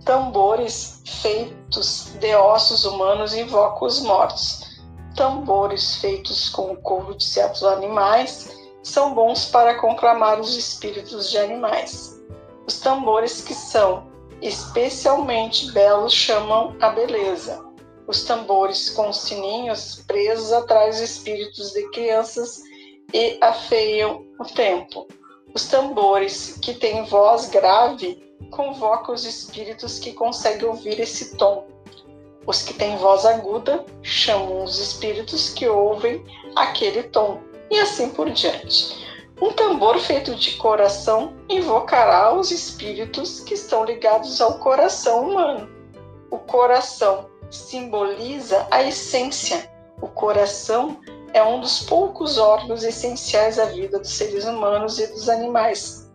Tambores 0.05 1.01
feitos 1.21 2.11
de 2.19 2.35
ossos 2.35 2.85
humanos 2.85 3.33
invocam 3.33 3.87
os 3.87 4.01
mortos. 4.01 4.81
Tambores 5.15 5.97
feitos 5.97 6.49
com 6.49 6.71
o 6.71 6.77
couro 6.77 7.15
de 7.15 7.23
certos 7.23 7.63
animais 7.63 8.49
são 8.83 9.13
bons 9.13 9.45
para 9.45 9.75
conclamar 9.79 10.39
os 10.39 10.55
espíritos 10.55 11.29
de 11.29 11.37
animais. 11.37 12.10
Os 12.71 12.79
tambores 12.79 13.41
que 13.41 13.53
são 13.53 14.09
especialmente 14.41 15.69
belos 15.73 16.13
chamam 16.13 16.73
a 16.79 16.87
beleza. 16.87 17.61
Os 18.07 18.23
tambores 18.23 18.89
com 18.91 19.11
sininhos 19.11 20.01
presos 20.07 20.53
atrás 20.53 21.01
espíritos 21.01 21.73
de 21.73 21.85
crianças 21.89 22.61
e 23.13 23.37
afeiam 23.41 24.25
o 24.39 24.45
tempo. 24.45 25.05
Os 25.53 25.65
tambores 25.67 26.57
que 26.61 26.73
têm 26.73 27.03
voz 27.03 27.49
grave 27.49 28.23
convocam 28.51 29.13
os 29.13 29.25
espíritos 29.25 29.99
que 29.99 30.13
conseguem 30.13 30.69
ouvir 30.69 30.97
esse 31.01 31.35
tom. 31.35 31.67
Os 32.47 32.61
que 32.61 32.73
têm 32.73 32.95
voz 32.95 33.25
aguda 33.25 33.85
chamam 34.01 34.63
os 34.63 34.79
espíritos 34.79 35.49
que 35.49 35.67
ouvem 35.67 36.23
aquele 36.55 37.03
tom, 37.03 37.41
e 37.69 37.77
assim 37.81 38.11
por 38.11 38.29
diante. 38.29 39.10
Um 39.41 39.51
tambor 39.53 39.97
feito 39.97 40.35
de 40.35 40.51
coração 40.57 41.33
invocará 41.49 42.31
os 42.31 42.51
espíritos 42.51 43.39
que 43.39 43.55
estão 43.55 43.83
ligados 43.83 44.39
ao 44.39 44.59
coração 44.59 45.29
humano. 45.29 45.67
O 46.29 46.37
coração 46.37 47.27
simboliza 47.49 48.67
a 48.69 48.83
essência. 48.83 49.67
O 49.99 50.07
coração 50.07 50.99
é 51.33 51.43
um 51.43 51.59
dos 51.59 51.79
poucos 51.79 52.37
órgãos 52.37 52.83
essenciais 52.83 53.57
à 53.57 53.65
vida 53.65 53.97
dos 53.97 54.11
seres 54.11 54.45
humanos 54.45 54.99
e 54.99 55.07
dos 55.07 55.27
animais. 55.27 56.07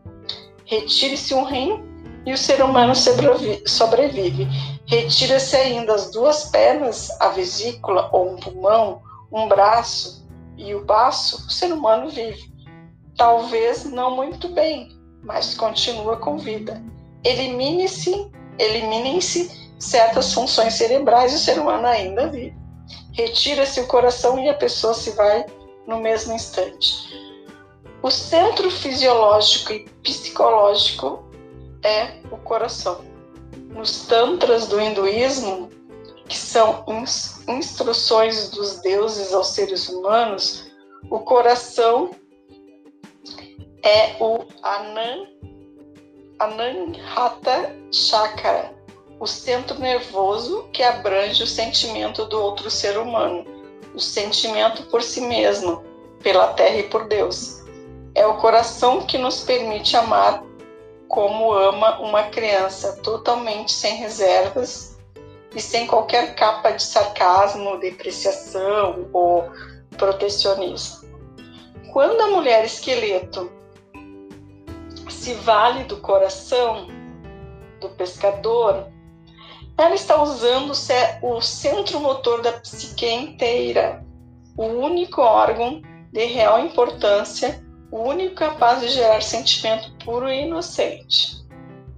Retire-se 0.64 1.34
um 1.34 1.42
rim 1.42 1.84
e 2.24 2.32
o 2.32 2.38
ser 2.38 2.62
humano 2.62 2.94
sobrevive. 2.94 4.46
Retira-se 4.86 5.56
ainda 5.56 5.96
as 5.96 6.12
duas 6.12 6.44
pernas, 6.44 7.10
a 7.20 7.30
vesícula 7.30 8.08
ou 8.12 8.34
um 8.34 8.36
pulmão, 8.36 9.02
um 9.32 9.48
braço 9.48 10.24
e 10.56 10.76
o 10.76 10.84
baço, 10.84 11.44
o 11.48 11.50
ser 11.50 11.72
humano 11.72 12.08
vive. 12.08 12.55
Talvez 13.16 13.84
não 13.84 14.14
muito 14.14 14.48
bem, 14.48 14.90
mas 15.22 15.54
continua 15.54 16.16
com 16.18 16.36
vida. 16.36 16.82
Elimine-se, 17.24 18.30
eliminem-se 18.58 19.50
certas 19.78 20.32
funções 20.32 20.74
cerebrais 20.74 21.32
e 21.32 21.36
o 21.36 21.38
ser 21.38 21.58
humano 21.58 21.86
ainda 21.86 22.28
vive. 22.28 22.54
Retira-se 23.12 23.80
o 23.80 23.86
coração 23.86 24.38
e 24.38 24.48
a 24.48 24.54
pessoa 24.54 24.92
se 24.92 25.10
vai 25.12 25.46
no 25.86 26.00
mesmo 26.00 26.34
instante. 26.34 27.08
O 28.02 28.10
centro 28.10 28.70
fisiológico 28.70 29.72
e 29.72 29.80
psicológico 30.02 31.24
é 31.82 32.20
o 32.30 32.36
coração. 32.36 33.00
Nos 33.70 34.06
tantras 34.06 34.66
do 34.66 34.80
hinduísmo, 34.80 35.70
que 36.28 36.36
são 36.36 36.84
instruções 37.48 38.50
dos 38.50 38.80
deuses 38.80 39.32
aos 39.32 39.48
seres 39.48 39.88
humanos, 39.88 40.70
o 41.10 41.20
coração 41.20 42.10
é 43.86 44.16
o 44.18 44.44
Anan, 44.64 45.28
Ananhata 46.40 47.72
Chakra, 47.92 48.74
o 49.20 49.28
centro 49.28 49.78
nervoso 49.78 50.68
que 50.72 50.82
abrange 50.82 51.44
o 51.44 51.46
sentimento 51.46 52.24
do 52.24 52.42
outro 52.42 52.68
ser 52.68 52.98
humano, 52.98 53.44
o 53.94 54.00
sentimento 54.00 54.82
por 54.86 55.04
si 55.04 55.20
mesmo, 55.20 55.84
pela 56.20 56.48
terra 56.48 56.78
e 56.78 56.82
por 56.88 57.06
Deus. 57.06 57.62
É 58.16 58.26
o 58.26 58.38
coração 58.38 59.02
que 59.02 59.16
nos 59.18 59.44
permite 59.44 59.96
amar 59.96 60.42
como 61.06 61.52
ama 61.52 62.00
uma 62.00 62.24
criança, 62.24 63.00
totalmente 63.04 63.70
sem 63.70 63.94
reservas 63.94 64.98
e 65.54 65.60
sem 65.60 65.86
qualquer 65.86 66.34
capa 66.34 66.72
de 66.72 66.82
sarcasmo, 66.82 67.78
depreciação 67.78 69.08
ou 69.12 69.48
protecionismo. 69.96 71.06
Quando 71.92 72.20
a 72.20 72.26
mulher 72.26 72.64
esqueleto 72.64 73.55
se 75.26 75.34
vale 75.34 75.82
do 75.82 75.96
coração 75.96 76.86
do 77.80 77.88
pescador, 77.88 78.86
ela 79.76 79.96
está 79.96 80.22
usando 80.22 80.70
o 81.20 81.40
centro 81.40 81.98
motor 81.98 82.42
da 82.42 82.52
psique 82.52 83.10
inteira, 83.12 84.06
o 84.56 84.66
único 84.66 85.20
órgão 85.20 85.82
de 86.12 86.26
real 86.26 86.60
importância, 86.60 87.60
o 87.90 88.02
único 88.02 88.36
capaz 88.36 88.80
de 88.80 88.88
gerar 88.88 89.20
sentimento 89.20 89.90
puro 90.04 90.28
e 90.28 90.42
inocente. 90.44 91.44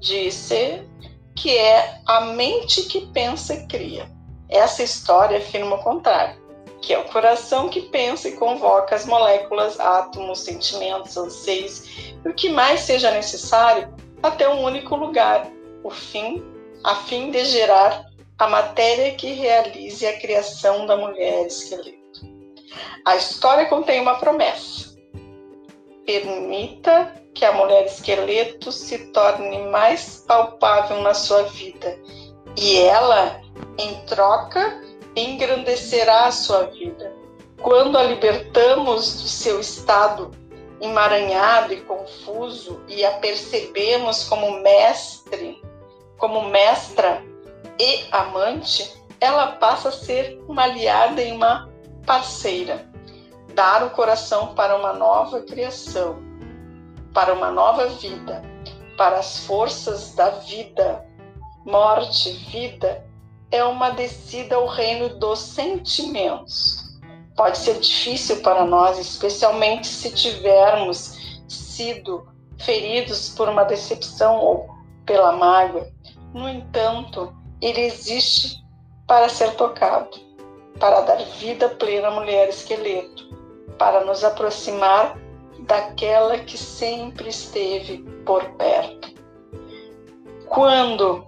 Disse 0.00 0.88
que 1.36 1.55
é 1.55 2.00
a 2.06 2.22
mente 2.22 2.84
que 2.84 3.09
pensa 3.09 3.52
e 3.52 3.66
cria. 3.66 4.10
Essa 4.48 4.82
história 4.82 5.36
afirma 5.36 5.76
o 5.76 5.82
contrário, 5.82 6.40
que 6.80 6.94
é 6.94 6.98
o 6.98 7.05
coração 7.05 7.68
que 7.68 7.82
pensa 7.82 8.28
e 8.28 8.36
convoca 8.36 8.94
as 8.94 9.06
moléculas, 9.06 9.78
átomos, 9.80 10.40
sentimentos, 10.40 11.16
anseios 11.16 11.84
e 12.24 12.28
o 12.28 12.34
que 12.34 12.48
mais 12.48 12.80
seja 12.80 13.10
necessário 13.10 13.92
até 14.22 14.48
um 14.48 14.62
único 14.62 14.96
lugar, 14.96 15.50
o 15.82 15.90
fim 15.90 16.42
a 16.84 16.94
fim 16.94 17.30
de 17.30 17.44
gerar 17.44 18.06
a 18.38 18.48
matéria 18.48 19.14
que 19.14 19.32
realize 19.32 20.06
a 20.06 20.18
criação 20.18 20.86
da 20.86 20.96
mulher 20.96 21.46
esqueleto. 21.46 21.98
A 23.05 23.16
história 23.16 23.66
contém 23.66 24.00
uma 24.00 24.18
promessa. 24.18 24.96
Permita 26.06 27.14
que 27.34 27.44
a 27.44 27.52
mulher 27.52 27.84
esqueleto 27.84 28.70
se 28.70 29.12
torne 29.12 29.59
mais 29.70 30.24
palpável 30.26 31.02
na 31.02 31.14
sua 31.14 31.42
vida 31.44 31.98
e 32.56 32.78
ela, 32.78 33.40
em 33.78 33.94
troca, 34.06 34.80
engrandecerá 35.18 36.26
a 36.26 36.32
sua 36.32 36.64
vida. 36.64 37.12
Quando 37.60 37.98
a 37.98 38.02
libertamos 38.04 39.22
do 39.22 39.28
seu 39.28 39.60
estado 39.60 40.30
emaranhado 40.80 41.72
e 41.72 41.80
confuso 41.80 42.80
e 42.86 43.04
a 43.04 43.12
percebemos 43.12 44.24
como 44.24 44.60
mestre 44.60 45.60
como 46.18 46.48
mestra 46.48 47.24
e 47.78 48.04
amante, 48.10 48.92
ela 49.20 49.52
passa 49.52 49.88
a 49.88 49.92
ser 49.92 50.42
uma 50.48 50.64
aliada 50.64 51.22
e 51.22 51.32
uma 51.32 51.70
parceira. 52.04 52.86
Dar 53.54 53.84
o 53.84 53.90
coração 53.90 54.54
para 54.54 54.76
uma 54.76 54.92
nova 54.92 55.40
criação, 55.42 56.18
para 57.14 57.32
uma 57.32 57.50
nova 57.50 57.86
vida, 57.86 58.42
para 58.96 59.18
as 59.18 59.44
forças 59.46 60.14
da 60.14 60.30
vida, 60.30 61.04
morte, 61.64 62.32
vida, 62.50 63.04
é 63.50 63.64
uma 63.64 63.90
descida 63.90 64.56
ao 64.56 64.66
reino 64.66 65.08
dos 65.18 65.38
sentimentos. 65.38 66.98
Pode 67.36 67.58
ser 67.58 67.78
difícil 67.78 68.40
para 68.42 68.64
nós, 68.64 68.98
especialmente 68.98 69.86
se 69.86 70.12
tivermos 70.12 71.42
sido 71.46 72.28
feridos 72.58 73.30
por 73.30 73.48
uma 73.48 73.64
decepção 73.64 74.36
ou 74.36 74.68
pela 75.06 75.32
mágoa. 75.32 75.88
No 76.34 76.48
entanto, 76.48 77.32
ele 77.62 77.80
existe 77.82 78.62
para 79.06 79.28
ser 79.28 79.54
tocado, 79.54 80.18
para 80.78 81.00
dar 81.02 81.16
vida 81.38 81.68
plena 81.68 82.08
à 82.08 82.10
mulher 82.10 82.48
esqueleto, 82.48 83.28
para 83.78 84.04
nos 84.04 84.24
aproximar 84.24 85.16
daquela 85.60 86.38
que 86.38 86.58
sempre 86.58 87.28
esteve 87.28 87.98
por 88.26 88.44
perto. 88.56 89.14
Quando 90.48 91.27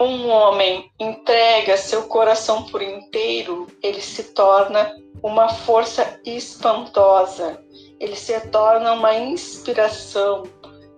um 0.00 0.28
homem 0.28 0.90
entrega 0.98 1.76
seu 1.76 2.04
coração 2.04 2.64
por 2.64 2.80
inteiro, 2.82 3.66
ele 3.82 4.00
se 4.00 4.22
torna 4.34 4.94
uma 5.22 5.48
força 5.48 6.20
espantosa, 6.24 7.60
ele 7.98 8.14
se 8.14 8.38
torna 8.48 8.92
uma 8.92 9.14
inspiração, 9.14 10.44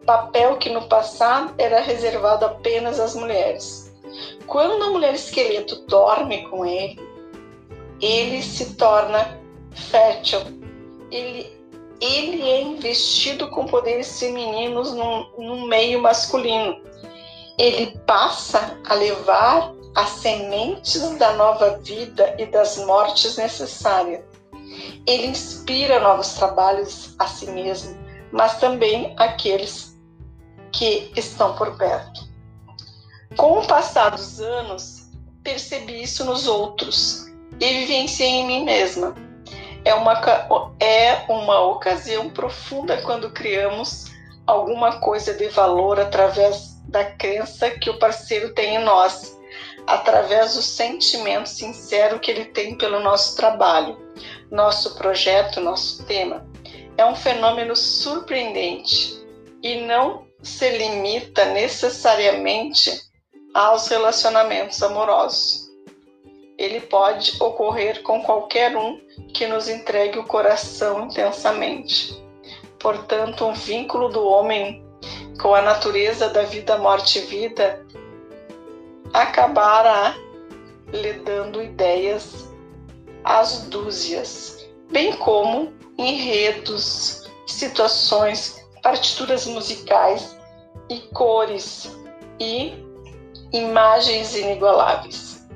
papel 0.04 0.58
que 0.58 0.68
no 0.68 0.86
passado 0.88 1.54
era 1.56 1.80
reservado 1.80 2.44
apenas 2.44 3.00
às 3.00 3.14
mulheres. 3.14 3.90
Quando 4.46 4.82
a 4.84 4.90
mulher 4.90 5.14
esqueleto 5.14 5.86
dorme 5.86 6.46
com 6.48 6.66
ele, 6.66 6.98
ele 8.00 8.42
se 8.42 8.74
torna 8.76 9.40
fértil, 9.72 10.40
ele 11.10 11.60
ele 12.00 12.40
é 12.48 12.62
investido 12.62 13.50
com 13.50 13.66
poderes 13.66 14.18
femininos 14.18 14.94
no 14.94 15.66
meio 15.66 16.00
masculino. 16.00 16.80
Ele 17.60 18.00
passa 18.06 18.80
a 18.88 18.94
levar 18.94 19.74
as 19.94 20.08
sementes 20.08 21.02
da 21.18 21.34
nova 21.34 21.76
vida 21.80 22.34
e 22.38 22.46
das 22.46 22.78
mortes 22.78 23.36
necessárias. 23.36 24.24
Ele 25.06 25.26
inspira 25.26 26.00
novos 26.00 26.32
trabalhos 26.32 27.14
a 27.18 27.26
si 27.26 27.50
mesmo, 27.50 27.94
mas 28.32 28.58
também 28.58 29.14
aqueles 29.18 29.94
que 30.72 31.12
estão 31.14 31.54
por 31.54 31.76
perto. 31.76 32.26
Com 33.36 33.58
o 33.58 33.66
passar 33.66 34.12
dos 34.12 34.40
anos, 34.40 35.10
percebi 35.42 36.02
isso 36.02 36.24
nos 36.24 36.48
outros 36.48 37.26
e 37.60 37.72
vivenciei 37.80 38.26
em 38.26 38.46
mim 38.46 38.64
mesma. 38.64 39.14
É 39.84 39.92
uma, 39.92 40.14
é 40.80 41.26
uma 41.28 41.60
ocasião 41.60 42.30
profunda 42.30 43.02
quando 43.02 43.30
criamos 43.32 44.06
alguma 44.46 44.98
coisa 45.00 45.34
de 45.34 45.48
valor 45.48 46.00
através 46.00 46.69
da 46.90 47.04
crença 47.04 47.70
que 47.70 47.88
o 47.88 47.98
parceiro 47.98 48.52
tem 48.52 48.76
em 48.76 48.84
nós, 48.84 49.38
através 49.86 50.54
do 50.54 50.62
sentimento 50.62 51.48
sincero 51.48 52.18
que 52.18 52.30
ele 52.30 52.46
tem 52.46 52.76
pelo 52.76 53.00
nosso 53.00 53.36
trabalho, 53.36 53.96
nosso 54.50 54.96
projeto, 54.96 55.60
nosso 55.60 56.04
tema. 56.04 56.46
É 56.96 57.04
um 57.06 57.14
fenômeno 57.14 57.74
surpreendente 57.74 59.18
e 59.62 59.80
não 59.82 60.26
se 60.42 60.68
limita 60.70 61.44
necessariamente 61.46 62.90
aos 63.54 63.88
relacionamentos 63.88 64.82
amorosos. 64.82 65.70
Ele 66.58 66.80
pode 66.80 67.42
ocorrer 67.42 68.02
com 68.02 68.22
qualquer 68.22 68.76
um 68.76 69.00
que 69.32 69.46
nos 69.46 69.68
entregue 69.68 70.18
o 70.18 70.26
coração 70.26 71.06
intensamente. 71.06 72.20
Portanto, 72.78 73.46
um 73.46 73.54
vínculo 73.54 74.08
do 74.08 74.24
homem 74.26 74.84
com 75.40 75.54
a 75.54 75.62
natureza 75.62 76.28
da 76.28 76.42
vida, 76.42 76.76
morte 76.76 77.18
e 77.18 77.22
vida 77.22 77.84
acabará 79.12 80.14
lhe 80.92 81.14
dando 81.14 81.62
ideias 81.62 82.48
às 83.24 83.62
dúzias, 83.64 84.68
bem 84.90 85.14
como 85.16 85.72
enredos, 85.98 87.24
situações, 87.46 88.64
partituras 88.82 89.46
musicais 89.46 90.36
e 90.88 90.98
cores 91.14 91.96
e 92.38 92.74
imagens 93.52 94.36
inigualáveis, 94.36 95.46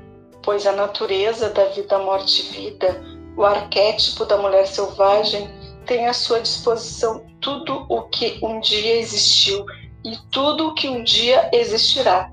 pois 0.43 0.65
a 0.65 0.71
natureza 0.71 1.49
da 1.49 1.65
vida, 1.65 1.97
morte 1.99 2.41
e 2.41 2.69
vida, 2.69 3.03
o 3.37 3.43
arquétipo 3.43 4.25
da 4.25 4.37
mulher 4.37 4.67
selvagem, 4.67 5.49
tem 5.85 6.07
à 6.07 6.13
sua 6.13 6.39
disposição 6.39 7.24
tudo 7.45 7.85
o 7.87 8.01
que 8.01 8.39
um 8.41 8.59
dia 8.59 8.95
existiu 8.97 9.63
e 10.03 10.17
tudo 10.31 10.69
o 10.69 10.73
que 10.73 10.89
um 10.89 11.03
dia 11.03 11.47
existirá. 11.53 12.31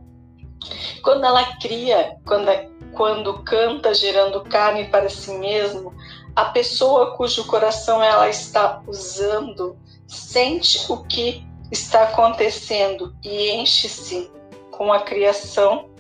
Quando 1.03 1.27
ela 1.27 1.45
cria, 1.57 2.17
quando, 2.25 2.49
quando 2.95 3.43
canta 3.43 3.93
gerando 3.93 4.41
carne 4.41 4.87
para 4.87 5.11
si 5.11 5.33
mesmo, 5.33 5.95
a 6.35 6.47
pessoa 6.47 7.15
cujo 7.15 7.45
coração 7.47 8.03
ela 8.03 8.31
está 8.31 8.83
usando 8.87 9.77
sente 10.09 10.91
o 10.91 11.05
que 11.05 11.47
está 11.71 12.05
acontecendo 12.05 13.15
e 13.23 13.51
enche-se 13.51 14.31
com 14.71 14.91
a 14.91 15.01
criação, 15.01 15.91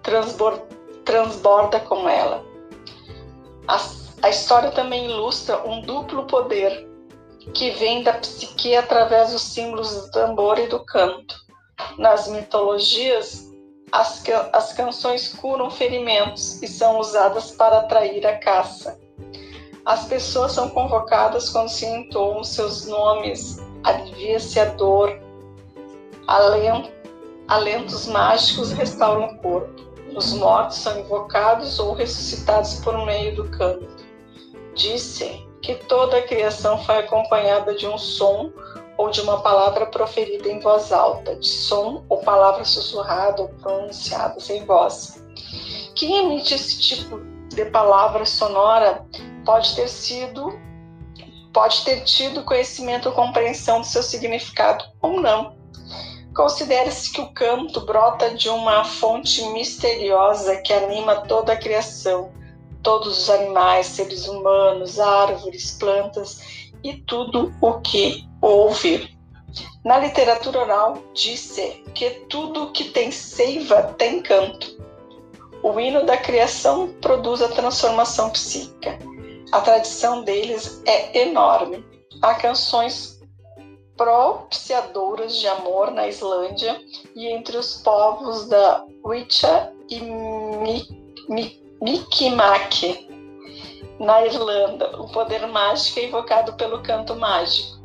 transborda, 0.00 0.64
transborda 1.04 1.80
com 1.80 2.08
ela. 2.08 2.44
A, 3.66 3.80
a 4.22 4.28
história 4.30 4.70
também 4.70 5.06
ilustra 5.06 5.60
um 5.68 5.80
duplo 5.80 6.24
poder 6.24 6.87
que 7.54 7.70
vem 7.72 8.02
da 8.02 8.12
psique 8.14 8.74
através 8.76 9.32
dos 9.32 9.42
símbolos 9.42 9.94
do 9.94 10.10
tambor 10.10 10.58
e 10.58 10.66
do 10.66 10.84
canto. 10.84 11.34
Nas 11.96 12.28
mitologias, 12.28 13.48
as, 13.92 14.22
as 14.52 14.72
canções 14.72 15.32
curam 15.34 15.70
ferimentos 15.70 16.62
e 16.62 16.66
são 16.66 16.98
usadas 16.98 17.52
para 17.52 17.78
atrair 17.78 18.26
a 18.26 18.38
caça. 18.38 18.98
As 19.84 20.04
pessoas 20.04 20.52
são 20.52 20.68
convocadas 20.70 21.48
quando 21.48 21.68
se 21.68 21.86
entoam 21.86 22.44
seus 22.44 22.86
nomes, 22.86 23.58
alivia-se 23.84 24.60
a 24.60 24.66
dor, 24.66 25.18
alento, 26.26 26.90
alentos 27.48 28.06
mágicos 28.06 28.72
restauram 28.72 29.28
o 29.28 29.38
corpo. 29.38 29.88
Os 30.14 30.32
mortos 30.34 30.78
são 30.78 30.98
invocados 30.98 31.78
ou 31.78 31.94
ressuscitados 31.94 32.74
por 32.80 33.06
meio 33.06 33.36
do 33.36 33.48
canto. 33.50 34.04
Disse 34.74 35.47
que 35.62 35.74
toda 35.74 36.18
a 36.18 36.22
criação 36.22 36.82
foi 36.84 36.98
acompanhada 36.98 37.74
de 37.74 37.86
um 37.86 37.98
som 37.98 38.52
ou 38.96 39.10
de 39.10 39.20
uma 39.20 39.40
palavra 39.40 39.86
proferida 39.86 40.48
em 40.48 40.58
voz 40.60 40.92
alta, 40.92 41.36
de 41.36 41.46
som 41.46 42.04
ou 42.08 42.18
palavra 42.18 42.64
sussurrada 42.64 43.42
ou 43.42 43.48
pronunciada 43.48 44.38
sem 44.40 44.64
voz. 44.64 45.22
Quem 45.94 46.18
emite 46.18 46.54
esse 46.54 46.78
tipo 46.80 47.20
de 47.48 47.64
palavra 47.66 48.24
sonora 48.24 49.04
pode 49.44 49.74
ter 49.74 49.88
sido, 49.88 50.58
pode 51.52 51.84
ter 51.84 52.02
tido 52.02 52.44
conhecimento 52.44 53.08
ou 53.08 53.14
compreensão 53.14 53.80
do 53.80 53.86
seu 53.86 54.02
significado 54.02 54.84
ou 55.00 55.20
não. 55.20 55.56
Considere-se 56.34 57.12
que 57.12 57.20
o 57.20 57.32
canto 57.32 57.80
brota 57.80 58.30
de 58.30 58.48
uma 58.48 58.84
fonte 58.84 59.44
misteriosa 59.50 60.56
que 60.58 60.72
anima 60.72 61.22
toda 61.22 61.52
a 61.52 61.56
criação, 61.56 62.30
todos 62.82 63.18
os 63.18 63.30
animais, 63.30 63.86
seres 63.86 64.26
humanos, 64.26 64.98
árvores, 64.98 65.72
plantas 65.72 66.70
e 66.82 66.94
tudo 66.94 67.52
o 67.60 67.80
que 67.80 68.24
ouvir. 68.40 69.16
Na 69.84 69.98
literatura 69.98 70.60
oral, 70.60 70.98
disse 71.14 71.82
que 71.94 72.10
tudo 72.28 72.72
que 72.72 72.84
tem 72.84 73.10
seiva 73.10 73.94
tem 73.96 74.20
canto. 74.20 74.78
O 75.62 75.78
hino 75.80 76.04
da 76.04 76.16
criação 76.16 76.92
produz 77.00 77.42
a 77.42 77.48
transformação 77.48 78.30
psíquica. 78.30 78.98
A 79.50 79.60
tradição 79.60 80.22
deles 80.22 80.82
é 80.86 81.22
enorme. 81.22 81.84
Há 82.22 82.34
canções 82.34 83.18
propiciadoras 83.96 85.36
de 85.36 85.48
amor 85.48 85.90
na 85.90 86.06
Islândia 86.06 86.80
e 87.16 87.26
entre 87.26 87.56
os 87.56 87.78
povos 87.82 88.46
da 88.46 88.84
Wicha 89.04 89.72
e 89.90 90.00
Mikimak 91.80 93.08
na 94.00 94.24
Irlanda. 94.24 95.00
O 95.00 95.08
poder 95.08 95.46
mágico 95.46 96.00
é 96.00 96.04
invocado 96.06 96.52
pelo 96.54 96.82
canto 96.82 97.14
mágico. 97.16 97.78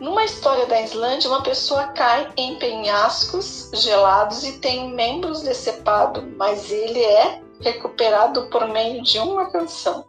Numa 0.00 0.24
história 0.24 0.64
da 0.66 0.80
Islândia, 0.80 1.28
uma 1.28 1.42
pessoa 1.42 1.88
cai 1.88 2.32
em 2.36 2.56
penhascos 2.56 3.70
gelados 3.74 4.42
e 4.44 4.58
tem 4.58 4.94
membros 4.94 5.42
decepados, 5.42 6.24
mas 6.36 6.70
ele 6.70 7.04
é 7.04 7.42
recuperado 7.60 8.46
por 8.46 8.66
meio 8.68 9.02
de 9.02 9.18
uma 9.18 9.50
canção. 9.50 10.06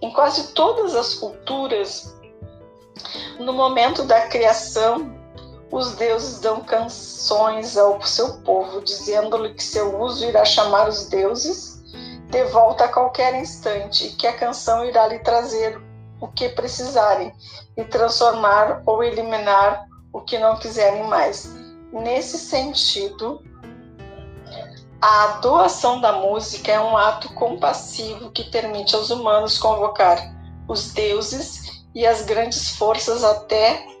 Em 0.00 0.10
quase 0.12 0.54
todas 0.54 0.94
as 0.94 1.14
culturas, 1.14 2.18
no 3.38 3.52
momento 3.52 4.02
da 4.04 4.28
criação, 4.28 5.14
os 5.76 5.94
deuses 5.94 6.40
dão 6.40 6.62
canções 6.62 7.76
ao 7.76 8.00
seu 8.00 8.38
povo, 8.38 8.80
dizendo-lhe 8.80 9.52
que 9.52 9.62
seu 9.62 10.00
uso 10.00 10.24
irá 10.24 10.42
chamar 10.42 10.88
os 10.88 11.06
deuses 11.10 11.84
de 12.30 12.44
volta 12.44 12.84
a 12.84 12.88
qualquer 12.88 13.34
instante 13.34 14.06
e 14.06 14.12
que 14.12 14.26
a 14.26 14.32
canção 14.32 14.86
irá 14.86 15.06
lhe 15.06 15.18
trazer 15.18 15.78
o 16.18 16.28
que 16.28 16.48
precisarem 16.48 17.30
e 17.76 17.84
transformar 17.84 18.82
ou 18.86 19.04
eliminar 19.04 19.86
o 20.14 20.22
que 20.22 20.38
não 20.38 20.56
quiserem 20.56 21.04
mais. 21.04 21.54
Nesse 21.92 22.38
sentido, 22.38 23.42
a 25.02 25.38
doação 25.42 26.00
da 26.00 26.12
música 26.12 26.72
é 26.72 26.80
um 26.80 26.96
ato 26.96 27.34
compassivo 27.34 28.30
que 28.30 28.44
permite 28.44 28.94
aos 28.94 29.10
humanos 29.10 29.58
convocar 29.58 30.18
os 30.66 30.90
deuses 30.94 31.84
e 31.94 32.06
as 32.06 32.22
grandes 32.22 32.70
forças 32.70 33.22
até 33.22 33.95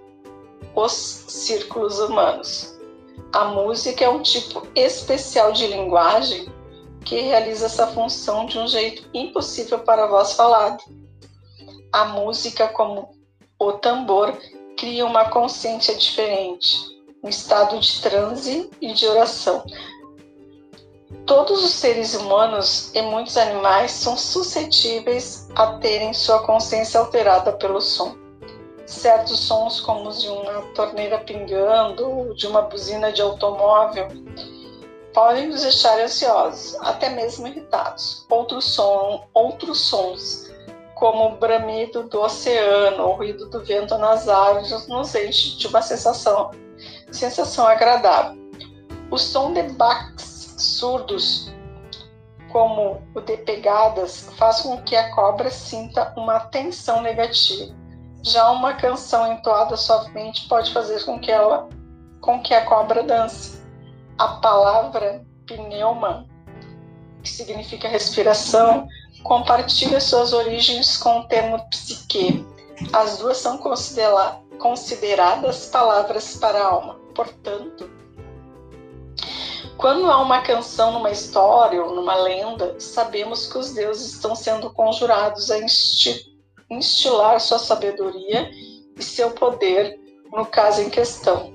os 0.76 0.92
círculos 0.92 1.98
humanos. 1.98 2.78
A 3.32 3.46
música 3.46 4.04
é 4.04 4.08
um 4.08 4.22
tipo 4.22 4.62
especial 4.76 5.50
de 5.50 5.66
linguagem 5.66 6.46
que 7.04 7.20
realiza 7.20 7.66
essa 7.66 7.86
função 7.88 8.46
de 8.46 8.58
um 8.58 8.68
jeito 8.68 9.08
impossível 9.12 9.80
para 9.80 10.06
voz 10.06 10.34
falada 10.34 10.78
a 11.96 12.04
música, 12.04 12.68
como 12.68 13.08
o 13.58 13.72
tambor, 13.72 14.36
cria 14.76 15.06
uma 15.06 15.30
consciência 15.30 15.94
diferente, 15.94 16.78
um 17.22 17.28
estado 17.28 17.80
de 17.80 18.02
transe 18.02 18.70
e 18.82 18.92
de 18.92 19.06
oração. 19.06 19.64
Todos 21.24 21.64
os 21.64 21.70
seres 21.70 22.14
humanos 22.14 22.90
e 22.94 23.00
muitos 23.00 23.38
animais 23.38 23.92
são 23.92 24.14
suscetíveis 24.14 25.48
a 25.54 25.78
terem 25.78 26.12
sua 26.12 26.40
consciência 26.40 27.00
alterada 27.00 27.52
pelo 27.52 27.80
som. 27.80 28.14
Certos 28.86 29.40
sons, 29.40 29.80
como 29.80 30.08
os 30.08 30.22
de 30.22 30.28
uma 30.28 30.62
torneira 30.74 31.18
pingando 31.18 32.08
ou 32.08 32.34
de 32.34 32.46
uma 32.46 32.62
buzina 32.62 33.12
de 33.12 33.20
automóvel, 33.20 34.08
podem 35.12 35.48
nos 35.48 35.62
deixar 35.62 35.98
ansiosos, 35.98 36.76
até 36.80 37.08
mesmo 37.08 37.46
irritados. 37.48 38.24
Outros, 38.30 38.64
som, 38.64 39.26
outros 39.34 39.80
sons 39.80 40.46
como 40.96 41.26
o 41.26 41.36
bramido 41.36 42.04
do 42.04 42.22
oceano, 42.22 43.04
o 43.04 43.12
ruído 43.12 43.48
do 43.50 43.62
vento 43.62 43.96
nas 43.98 44.28
árvores, 44.28 44.88
nos 44.88 45.14
enche 45.14 45.56
de 45.58 45.66
uma 45.66 45.82
sensação, 45.82 46.50
sensação 47.12 47.66
agradável. 47.66 48.40
O 49.10 49.18
som 49.18 49.52
de 49.52 49.62
baques 49.74 50.54
surdos, 50.56 51.52
como 52.50 53.02
o 53.14 53.20
de 53.20 53.36
pegadas, 53.36 54.30
faz 54.38 54.62
com 54.62 54.80
que 54.82 54.96
a 54.96 55.14
cobra 55.14 55.50
sinta 55.50 56.14
uma 56.16 56.40
tensão 56.40 57.02
negativa. 57.02 57.74
Já 58.26 58.50
uma 58.50 58.74
canção 58.74 59.32
entoada 59.32 59.76
suavemente 59.76 60.48
pode 60.48 60.72
fazer 60.72 61.04
com 61.04 61.16
que 61.20 61.30
ela, 61.30 61.68
com 62.20 62.42
que 62.42 62.52
a 62.52 62.66
cobra 62.66 63.04
dance. 63.04 63.62
A 64.18 64.26
palavra 64.26 65.24
pneuma, 65.46 66.26
que 67.22 67.30
significa 67.30 67.86
respiração, 67.86 68.88
compartilha 69.22 70.00
suas 70.00 70.32
origens 70.32 70.96
com 70.96 71.20
o 71.20 71.28
termo 71.28 71.70
psique. 71.70 72.44
As 72.92 73.18
duas 73.18 73.36
são 73.36 73.60
consideradas 74.58 75.66
palavras 75.66 76.36
para 76.36 76.58
a 76.58 76.66
alma. 76.66 76.96
Portanto, 77.14 77.88
quando 79.78 80.10
há 80.10 80.20
uma 80.20 80.40
canção 80.40 80.90
numa 80.94 81.12
história 81.12 81.80
ou 81.80 81.94
numa 81.94 82.16
lenda, 82.16 82.74
sabemos 82.80 83.46
que 83.46 83.56
os 83.56 83.72
deuses 83.72 84.14
estão 84.14 84.34
sendo 84.34 84.68
conjurados 84.72 85.48
a 85.48 85.58
instilar 86.70 87.40
sua 87.40 87.58
sabedoria 87.58 88.50
e 88.96 89.02
seu 89.02 89.30
poder 89.30 89.98
no 90.32 90.44
caso 90.46 90.82
em 90.82 90.90
questão. 90.90 91.54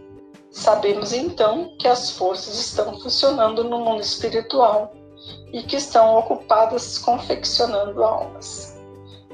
Sabemos 0.51 1.13
então 1.13 1.75
que 1.77 1.87
as 1.87 2.11
forças 2.11 2.59
estão 2.59 2.99
funcionando 2.99 3.63
no 3.63 3.79
mundo 3.79 4.01
espiritual 4.01 4.93
e 5.53 5.63
que 5.63 5.77
estão 5.77 6.17
ocupadas 6.17 6.97
confeccionando 6.97 8.03
almas. 8.03 8.77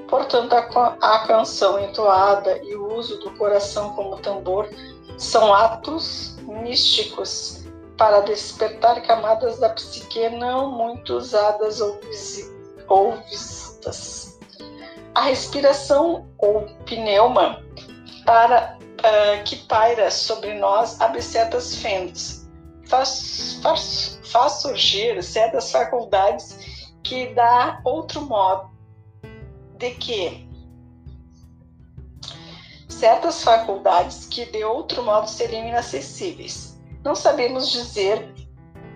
Portanto, 0.07 0.53
a, 0.53 1.19
canção 1.27 1.79
entoada 1.79 2.57
e 2.63 2.75
o 2.75 2.95
uso 2.95 3.19
do 3.19 3.31
coração 3.31 3.93
como 3.93 4.17
tambor 4.19 4.69
são 5.17 5.53
atos 5.53 6.37
místicos 6.43 7.65
para 7.97 8.21
despertar 8.21 9.01
camadas 9.01 9.59
da 9.59 9.69
psique 9.69 10.29
não 10.29 10.71
muito 10.71 11.15
usadas 11.15 11.81
ou, 11.81 11.99
ou 12.87 13.13
vistas. 13.23 14.26
A 15.15 15.21
respiração 15.21 16.27
ou 16.38 16.67
pneuma 16.85 17.63
para 18.25 18.77
uh, 18.79 19.43
que 19.43 19.55
paira 19.67 20.11
sobre 20.11 20.53
nós 20.55 20.99
abre 21.01 21.21
certas 21.21 21.75
fendas, 21.75 22.47
faz, 22.88 23.59
faz, 23.61 24.19
faz 24.25 24.53
surgir 24.53 25.21
certas 25.23 25.71
faculdades 25.71 26.88
que 27.03 27.34
dá 27.34 27.81
outro 27.84 28.21
modo 28.21 28.69
de 29.77 29.91
que 29.91 30.47
certas 32.89 33.43
faculdades 33.43 34.25
que 34.25 34.45
de 34.45 34.63
outro 34.63 35.03
modo 35.03 35.27
seriam 35.27 35.67
inacessíveis 35.67 36.77
não 37.03 37.15
sabemos 37.15 37.71
dizer 37.71 38.34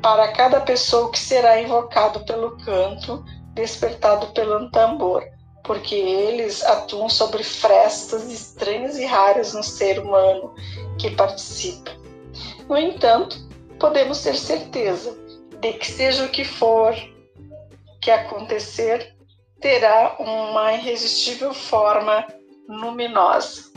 para 0.01 0.33
cada 0.33 0.59
pessoa 0.59 1.09
que 1.11 1.19
será 1.19 1.61
invocado 1.61 2.25
pelo 2.25 2.57
canto, 2.57 3.23
despertado 3.53 4.27
pelo 4.33 4.69
tambor, 4.71 5.23
porque 5.71 5.95
eles 5.95 6.65
atuam 6.65 7.07
sobre 7.07 7.45
frestas 7.45 8.29
estranhas 8.29 8.97
e 8.97 9.05
raras 9.05 9.53
no 9.53 9.63
ser 9.63 9.99
humano 9.99 10.53
que 10.99 11.11
participa. 11.11 11.91
No 12.67 12.75
entanto, 12.75 13.37
podemos 13.79 14.21
ter 14.21 14.35
certeza 14.35 15.17
de 15.61 15.71
que 15.71 15.89
seja 15.89 16.25
o 16.25 16.29
que 16.29 16.43
for 16.43 16.93
que 18.01 18.11
acontecer, 18.11 19.15
terá 19.61 20.17
uma 20.19 20.73
irresistível 20.73 21.53
forma 21.53 22.27
luminosa. 22.67 23.70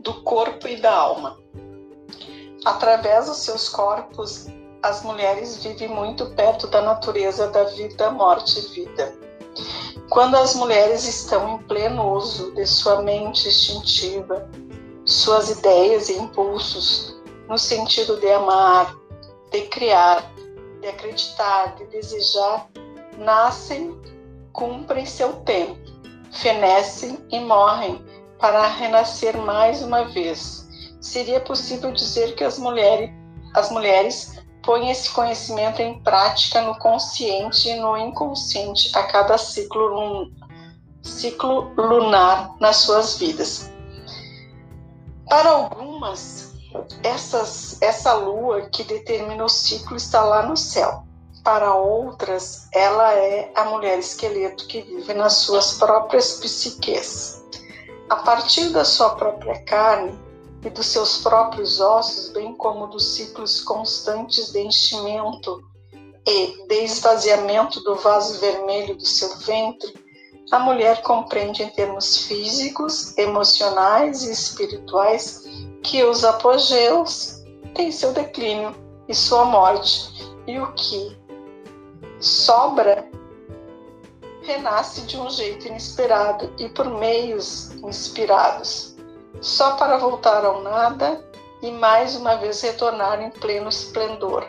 Do 0.00 0.14
corpo 0.22 0.68
e 0.68 0.76
da 0.76 0.94
alma. 0.94 1.36
Através 2.64 3.26
dos 3.26 3.38
seus 3.38 3.68
corpos, 3.68 4.46
as 4.82 5.02
mulheres 5.02 5.62
vivem 5.64 5.88
muito 5.88 6.26
perto 6.34 6.68
da 6.68 6.80
natureza 6.80 7.48
da 7.48 7.64
vida, 7.64 8.10
morte 8.10 8.58
e 8.58 8.62
vida. 8.72 9.14
Quando 10.10 10.36
as 10.36 10.54
mulheres 10.54 11.06
estão 11.08 11.56
em 11.56 11.62
pleno 11.64 12.12
uso 12.12 12.52
de 12.54 12.64
sua 12.66 13.02
mente 13.02 13.48
instintiva, 13.48 14.48
suas 15.04 15.50
ideias 15.50 16.08
e 16.08 16.16
impulsos, 16.16 17.20
no 17.48 17.58
sentido 17.58 18.16
de 18.20 18.30
amar, 18.30 18.94
de 19.50 19.62
criar, 19.62 20.24
de 20.80 20.86
acreditar, 20.86 21.74
de 21.74 21.84
desejar, 21.86 22.68
nascem, 23.18 24.00
cumprem 24.52 25.04
seu 25.04 25.32
tempo, 25.40 25.80
fenecem 26.30 27.18
e 27.30 27.40
morrem 27.40 28.05
para 28.38 28.66
renascer 28.66 29.36
mais 29.36 29.82
uma 29.82 30.04
vez. 30.04 30.66
Seria 31.00 31.40
possível 31.40 31.92
dizer 31.92 32.34
que 32.34 32.44
as 32.44 32.58
mulheres, 32.58 33.10
as 33.54 33.70
mulheres 33.70 34.38
põem 34.62 34.90
esse 34.90 35.10
conhecimento 35.10 35.80
em 35.80 36.00
prática 36.02 36.60
no 36.62 36.76
consciente 36.78 37.68
e 37.68 37.76
no 37.76 37.96
inconsciente 37.96 38.90
a 38.96 39.04
cada 39.04 39.38
ciclo, 39.38 40.30
ciclo 41.02 41.72
lunar 41.76 42.56
nas 42.60 42.76
suas 42.78 43.16
vidas. 43.18 43.70
Para 45.28 45.50
algumas, 45.50 46.54
essas, 47.02 47.80
essa 47.80 48.14
lua 48.14 48.62
que 48.62 48.82
determina 48.84 49.44
o 49.44 49.48
ciclo 49.48 49.96
está 49.96 50.22
lá 50.24 50.44
no 50.44 50.56
céu. 50.56 51.04
Para 51.44 51.74
outras, 51.74 52.68
ela 52.72 53.14
é 53.14 53.52
a 53.54 53.66
mulher 53.66 54.00
esqueleto 54.00 54.66
que 54.66 54.82
vive 54.82 55.14
nas 55.14 55.34
suas 55.34 55.74
próprias 55.74 56.40
psiques 56.40 57.45
a 58.08 58.16
partir 58.16 58.70
da 58.70 58.84
sua 58.84 59.10
própria 59.10 59.62
carne 59.64 60.16
e 60.64 60.70
dos 60.70 60.86
seus 60.86 61.18
próprios 61.18 61.80
ossos, 61.80 62.30
bem 62.30 62.54
como 62.54 62.86
dos 62.86 63.04
ciclos 63.14 63.60
constantes 63.62 64.52
de 64.52 64.60
enchimento 64.60 65.62
e 66.26 66.66
de 66.66 66.84
esvaziamento 66.84 67.80
do 67.82 67.94
vaso 67.96 68.38
vermelho 68.40 68.96
do 68.96 69.06
seu 69.06 69.36
ventre, 69.38 69.94
a 70.50 70.58
mulher 70.58 71.02
compreende 71.02 71.62
em 71.62 71.68
termos 71.70 72.24
físicos, 72.26 73.16
emocionais 73.18 74.22
e 74.22 74.32
espirituais 74.32 75.44
que 75.82 76.04
os 76.04 76.24
apogeus 76.24 77.42
têm 77.74 77.90
seu 77.90 78.12
declínio 78.12 78.74
e 79.08 79.14
sua 79.14 79.44
morte, 79.44 80.10
e 80.46 80.58
o 80.58 80.72
que 80.74 81.16
sobra 82.20 83.08
renasce 84.46 85.02
de 85.02 85.18
um 85.18 85.28
jeito 85.28 85.66
inesperado 85.66 86.52
e 86.58 86.68
por 86.68 86.86
meios 86.86 87.72
inspirados, 87.82 88.96
só 89.40 89.72
para 89.72 89.98
voltar 89.98 90.44
ao 90.44 90.62
nada 90.62 91.22
e 91.60 91.70
mais 91.70 92.14
uma 92.16 92.36
vez 92.36 92.60
retornar 92.62 93.20
em 93.20 93.30
pleno 93.30 93.68
esplendor. 93.68 94.46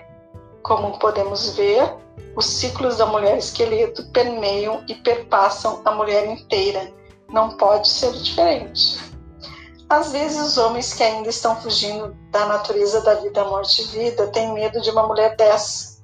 Como 0.62 1.00
podemos 1.00 1.56
ver, 1.56 1.96
os 2.36 2.46
ciclos 2.46 2.98
da 2.98 3.06
mulher 3.06 3.38
esqueleto 3.38 4.06
permeiam 4.12 4.84
e 4.88 4.96
perpassam 4.96 5.82
a 5.84 5.92
mulher 5.92 6.28
inteira. 6.28 6.94
Não 7.30 7.58
pode 7.58 7.90
ser 7.90 8.12
diferente. 8.14 9.00
Às 9.90 10.12
vezes, 10.12 10.40
os 10.40 10.58
homens 10.58 10.94
que 10.94 11.02
ainda 11.02 11.30
estão 11.30 11.56
fugindo 11.62 12.16
da 12.30 12.46
natureza 12.46 13.02
da 13.02 13.16
vida, 13.16 13.44
morte 13.46 13.82
e 13.82 13.86
vida 13.86 14.28
têm 14.28 14.54
medo 14.54 14.82
de 14.82 14.90
uma 14.92 15.08
mulher 15.08 15.36
dessa 15.38 15.97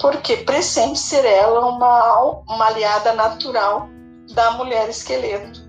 porque 0.00 0.38
pressente 0.38 0.98
ser 0.98 1.24
ela 1.24 1.66
uma, 1.66 2.42
uma 2.48 2.66
aliada 2.66 3.12
natural 3.12 3.88
da 4.32 4.52
mulher 4.52 4.88
esqueleto. 4.88 5.68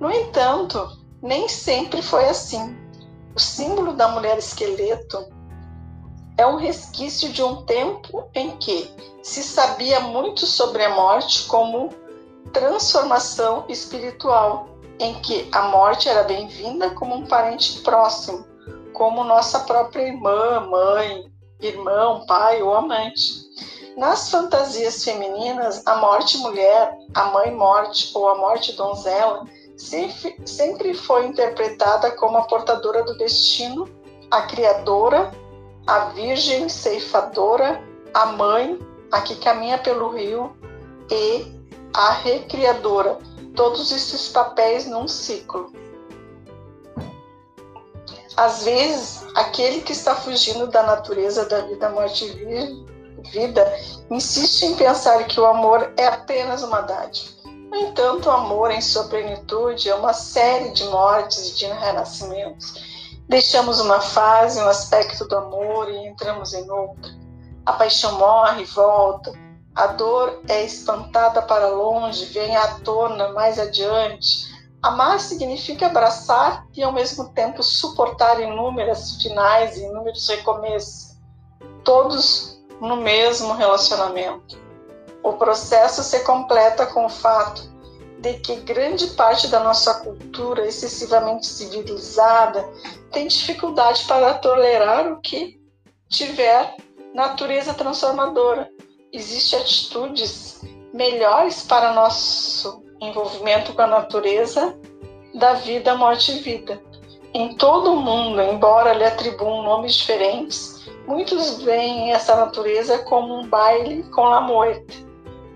No 0.00 0.10
entanto, 0.10 0.98
nem 1.22 1.48
sempre 1.48 2.02
foi 2.02 2.28
assim. 2.28 2.76
O 3.34 3.40
símbolo 3.40 3.92
da 3.92 4.08
mulher 4.08 4.38
esqueleto 4.38 5.28
é 6.38 6.46
um 6.46 6.56
resquício 6.56 7.30
de 7.32 7.42
um 7.42 7.64
tempo 7.64 8.28
em 8.34 8.56
que 8.58 8.90
se 9.22 9.42
sabia 9.42 10.00
muito 10.00 10.46
sobre 10.46 10.84
a 10.84 10.94
morte 10.94 11.46
como 11.46 11.90
transformação 12.52 13.64
espiritual, 13.68 14.68
em 14.98 15.14
que 15.20 15.48
a 15.52 15.62
morte 15.62 16.08
era 16.08 16.22
bem-vinda 16.22 16.90
como 16.90 17.14
um 17.14 17.26
parente 17.26 17.80
próximo, 17.80 18.46
como 18.92 19.24
nossa 19.24 19.60
própria 19.60 20.08
irmã, 20.08 20.60
mãe, 20.60 21.30
irmão, 21.60 22.24
pai 22.26 22.62
ou 22.62 22.74
amante. 22.74 23.46
Nas 23.96 24.30
fantasias 24.30 25.02
femininas, 25.02 25.86
a 25.86 25.96
morte 25.96 26.36
mulher, 26.38 26.96
a 27.14 27.24
mãe 27.26 27.50
morte 27.54 28.10
ou 28.14 28.28
a 28.28 28.36
morte 28.36 28.72
donzela 28.74 29.44
sempre 29.76 30.94
foi 30.94 31.26
interpretada 31.26 32.10
como 32.12 32.38
a 32.38 32.42
portadora 32.42 33.02
do 33.04 33.16
destino, 33.16 33.88
a 34.30 34.42
criadora, 34.42 35.30
a 35.86 36.06
virgem 36.10 36.68
ceifadora, 36.68 37.82
a 38.12 38.26
mãe, 38.26 38.78
a 39.12 39.20
que 39.20 39.36
caminha 39.36 39.78
pelo 39.78 40.08
rio 40.08 40.56
e 41.10 41.46
a 41.94 42.12
recriadora, 42.12 43.18
todos 43.54 43.92
esses 43.92 44.28
papéis 44.28 44.86
num 44.86 45.06
ciclo. 45.06 45.72
Às 48.36 48.64
vezes, 48.64 49.24
aquele 49.34 49.80
que 49.80 49.92
está 49.92 50.14
fugindo 50.14 50.66
da 50.66 50.82
natureza 50.82 51.46
da 51.46 51.60
vida, 51.62 51.88
morte 51.88 52.26
e 52.26 53.30
vida 53.30 53.78
insiste 54.10 54.64
em 54.64 54.74
pensar 54.74 55.24
que 55.24 55.40
o 55.40 55.46
amor 55.46 55.92
é 55.96 56.06
apenas 56.06 56.62
uma 56.62 56.82
dádiva. 56.82 57.30
No 57.44 57.76
entanto, 57.76 58.28
o 58.28 58.32
amor 58.32 58.70
em 58.70 58.80
sua 58.80 59.04
plenitude 59.04 59.88
é 59.88 59.94
uma 59.94 60.12
série 60.12 60.70
de 60.70 60.84
mortes 60.84 61.50
e 61.50 61.54
de 61.54 61.66
renascimentos. 61.66 62.74
Deixamos 63.26 63.80
uma 63.80 64.00
fase, 64.00 64.60
um 64.60 64.68
aspecto 64.68 65.26
do 65.26 65.36
amor 65.36 65.90
e 65.90 66.06
entramos 66.06 66.52
em 66.52 66.70
outra. 66.70 67.10
A 67.64 67.72
paixão 67.72 68.18
morre 68.18 68.62
e 68.62 68.66
volta. 68.66 69.32
A 69.74 69.88
dor 69.88 70.42
é 70.48 70.62
espantada 70.62 71.42
para 71.42 71.68
longe, 71.68 72.26
vem 72.26 72.54
à 72.54 72.66
tona 72.80 73.32
mais 73.32 73.58
adiante 73.58 74.55
Amar 74.86 75.18
significa 75.18 75.86
abraçar 75.86 76.64
e 76.72 76.80
ao 76.80 76.92
mesmo 76.92 77.28
tempo 77.30 77.60
suportar 77.60 78.40
inúmeras 78.40 79.20
finais 79.20 79.76
inúmeros 79.76 80.28
recomeços, 80.28 81.16
todos 81.82 82.62
no 82.80 82.96
mesmo 82.96 83.52
relacionamento. 83.52 84.56
O 85.24 85.32
processo 85.32 86.04
se 86.04 86.20
completa 86.20 86.86
com 86.86 87.06
o 87.06 87.08
fato 87.08 87.68
de 88.20 88.34
que 88.34 88.60
grande 88.60 89.08
parte 89.08 89.48
da 89.48 89.58
nossa 89.58 89.92
cultura 90.04 90.64
excessivamente 90.64 91.48
civilizada 91.48 92.64
tem 93.10 93.26
dificuldade 93.26 94.04
para 94.04 94.34
tolerar 94.34 95.12
o 95.12 95.20
que 95.20 95.60
tiver 96.08 96.76
natureza 97.12 97.74
transformadora. 97.74 98.70
Existem 99.12 99.58
atitudes 99.58 100.60
melhores 100.94 101.64
para 101.64 101.92
nosso 101.92 102.85
envolvimento 103.00 103.72
com 103.74 103.82
a 103.82 103.86
natureza 103.86 104.78
da 105.34 105.54
vida, 105.54 105.94
morte 105.94 106.32
e 106.32 106.38
vida. 106.40 106.80
Em 107.34 107.54
todo 107.54 107.92
o 107.92 108.00
mundo, 108.00 108.40
embora 108.40 108.94
lhe 108.94 109.04
atribuam 109.04 109.62
nomes 109.62 109.94
diferentes, 109.94 110.88
muitos 111.06 111.62
veem 111.62 112.12
essa 112.12 112.34
natureza 112.34 112.98
como 113.00 113.40
um 113.40 113.46
baile 113.46 114.02
com 114.04 114.24
a 114.24 114.40
morte, 114.40 115.06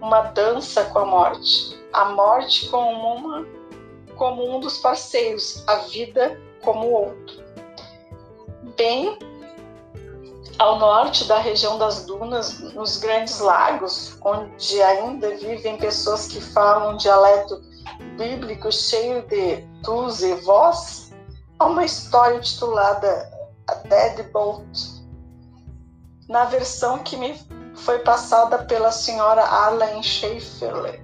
uma 0.01 0.23
dança 0.23 0.85
com 0.87 0.99
a 0.99 1.07
morte, 1.07 1.79
a 1.93 2.07
morte 2.07 2.69
como, 2.69 3.15
uma, 3.15 3.47
como 4.17 4.57
um 4.57 4.61
dos 4.61 4.79
parceiros, 4.79 5.65
a 5.67 5.77
vida 5.77 6.39
como 6.63 6.91
outro. 6.91 7.43
Bem 8.77 9.19
ao 10.61 10.79
norte 10.79 11.25
da 11.25 11.39
região 11.39 11.79
das 11.79 12.05
dunas, 12.05 12.61
nos 12.75 12.99
Grandes 12.99 13.41
Lagos, 13.41 14.19
onde 14.23 14.83
ainda 14.83 15.35
vivem 15.39 15.79
pessoas 15.79 16.27
que 16.27 16.39
falam 16.39 16.93
um 16.93 16.97
dialeto 16.99 17.63
bíblico 18.19 18.71
cheio 18.71 19.23
de 19.23 19.67
tus 19.83 20.21
e 20.21 20.35
vós, 20.43 21.15
há 21.59 21.65
uma 21.65 21.83
história 21.83 22.39
titulada 22.41 23.33
A 23.67 23.75
Deadbolt, 23.89 25.01
na 26.29 26.45
versão 26.45 26.99
que 26.99 27.17
me 27.17 27.41
foi 27.75 28.01
passada 28.01 28.59
pela 28.65 28.93
senhora 28.93 29.43
Arlene 29.43 30.05
Schaeffer. 30.05 31.03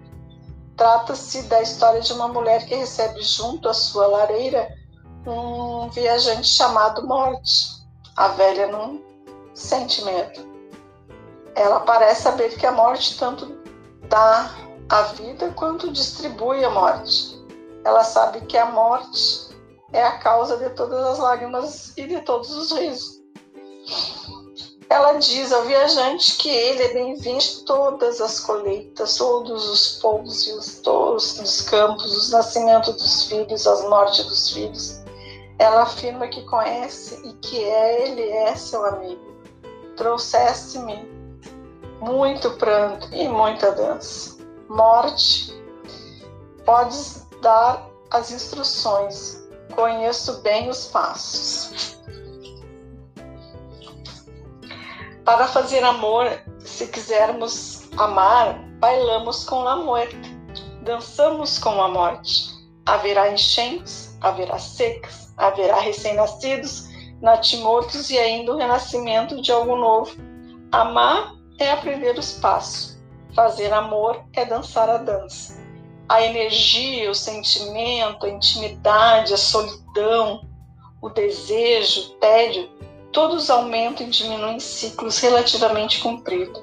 Trata-se 0.77 1.45
da 1.45 1.63
história 1.63 2.03
de 2.03 2.13
uma 2.13 2.29
mulher 2.29 2.67
que 2.67 2.75
recebe 2.75 3.23
junto 3.23 3.71
à 3.71 3.73
sua 3.73 4.07
lareira 4.07 4.69
um 5.27 5.89
viajante 5.89 6.47
chamado 6.47 7.07
Morte. 7.07 7.75
A 8.15 8.29
velha 8.29 8.67
não 8.67 9.06
sente 9.57 10.05
medo. 10.05 10.47
Ela 11.55 11.81
parece 11.81 12.23
saber 12.23 12.55
que 12.57 12.67
a 12.67 12.73
morte 12.73 13.19
tanto 13.19 13.59
dá 14.09 14.55
a 14.91 15.03
vida 15.03 15.51
quanto 15.57 15.91
distribui 15.91 16.63
a 16.63 16.71
morte. 16.71 17.43
Ela 17.83 18.05
sabe 18.05 18.43
que 18.43 18.59
a 18.59 18.67
morte 18.67 19.49
é 19.93 20.03
a 20.03 20.19
causa 20.19 20.59
de 20.59 20.69
todas 20.71 21.03
as 21.05 21.19
lágrimas 21.19 21.97
e 21.97 22.07
de 22.07 22.21
todos 22.21 22.51
os 22.51 22.71
risos. 22.73 23.17
Ela 24.89 25.15
diz 25.15 25.51
ao 25.53 25.65
viajante 25.65 26.37
que 26.37 26.49
ele 26.49 26.83
é 26.83 26.93
bem-vindo 26.93 27.43
em 27.43 27.65
todas 27.65 28.21
as 28.21 28.39
colheitas, 28.39 29.17
todos 29.17 29.69
os 29.69 29.99
povos 29.99 30.47
e 30.47 30.53
os 30.53 30.81
touros 30.81 31.35
dos 31.35 31.63
campos, 31.63 32.17
os 32.17 32.31
nascimentos 32.31 32.95
dos 32.95 33.25
filhos, 33.25 33.67
as 33.67 33.83
mortes 33.89 34.25
dos 34.27 34.51
filhos. 34.51 35.01
Ela 35.59 35.83
afirma 35.83 36.29
que 36.29 36.45
conhece 36.45 37.21
e 37.27 37.33
que 37.35 37.65
é, 37.65 38.07
ele 38.07 38.29
é 38.31 38.55
seu 38.55 38.85
amigo 38.85 39.36
trouxesse-me 39.97 41.09
muito 42.01 42.51
pranto 42.53 43.09
e 43.13 43.29
muita 43.29 43.73
dança. 43.73 44.37
Morte, 44.69 45.53
podes 46.65 47.27
dar 47.41 47.89
as 48.11 48.31
instruções, 48.31 49.43
conheço 49.75 50.41
bem 50.43 50.69
os 50.69 50.87
passos. 50.87 51.97
Para 55.25 55.49
fazer 55.49 55.83
amor, 55.83 56.31
se 56.61 56.87
quisermos 56.87 57.89
amar, 57.97 58.59
bailamos 58.79 59.45
com 59.45 59.67
a 59.67 59.77
morte, 59.77 60.17
dançamos 60.83 61.59
com 61.59 61.83
a 61.83 61.89
morte. 61.89 62.55
Haverá 62.85 63.33
enchentes, 63.33 64.17
haverá 64.21 64.59
secas, 64.59 65.33
haverá 65.37 65.81
recém-nascidos, 65.81 66.86
natimortos 67.21 68.11
e 68.11 68.19
ainda 68.19 68.53
o 68.53 68.57
renascimento 68.57 69.41
de 69.41 69.51
algo 69.53 69.77
novo. 69.77 70.17
Amar 70.71 71.35
é 71.59 71.71
aprender 71.71 72.19
os 72.19 72.33
passos, 72.33 72.99
fazer 73.35 73.73
amor 73.73 74.25
é 74.33 74.45
dançar 74.45 74.89
a 74.89 74.99
dança. 74.99 75.65
A 76.09 76.23
energia, 76.23 77.11
o 77.11 77.15
sentimento, 77.15 78.27
a 78.27 78.29
intimidade, 78.29 79.35
a 79.35 79.37
solidão, 79.37 80.47
o 81.03 81.09
desejo, 81.09 82.01
o 82.01 82.11
tédio, 82.15 82.69
todos 83.13 83.51
aumentam 83.51 84.07
e 84.07 84.11
diminuem 84.11 84.57
em 84.57 84.61
ciclos 84.61 85.19
relativamente 85.19 86.01
compridos. 86.01 86.63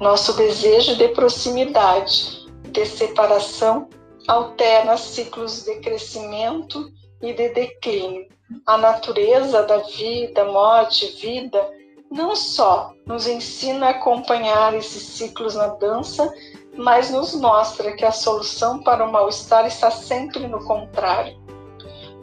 Nosso 0.00 0.34
desejo 0.34 0.96
de 0.96 1.08
proximidade, 1.08 2.44
de 2.70 2.84
separação, 2.84 3.88
alterna 4.28 4.96
ciclos 4.96 5.64
de 5.64 5.76
crescimento 5.76 6.90
e 7.22 7.32
de 7.32 7.48
declínio 7.50 8.26
a 8.64 8.78
natureza 8.78 9.62
da 9.64 9.78
vida, 9.78 10.44
morte, 10.44 11.06
vida, 11.20 11.68
não 12.10 12.36
só 12.36 12.92
nos 13.04 13.26
ensina 13.26 13.86
a 13.86 13.90
acompanhar 13.90 14.74
esses 14.74 15.02
ciclos 15.02 15.54
na 15.54 15.68
dança, 15.68 16.32
mas 16.76 17.10
nos 17.10 17.34
mostra 17.34 17.92
que 17.92 18.04
a 18.04 18.12
solução 18.12 18.82
para 18.82 19.04
o 19.04 19.10
mal-estar 19.10 19.66
está 19.66 19.90
sempre 19.90 20.46
no 20.46 20.64
contrário. 20.64 21.36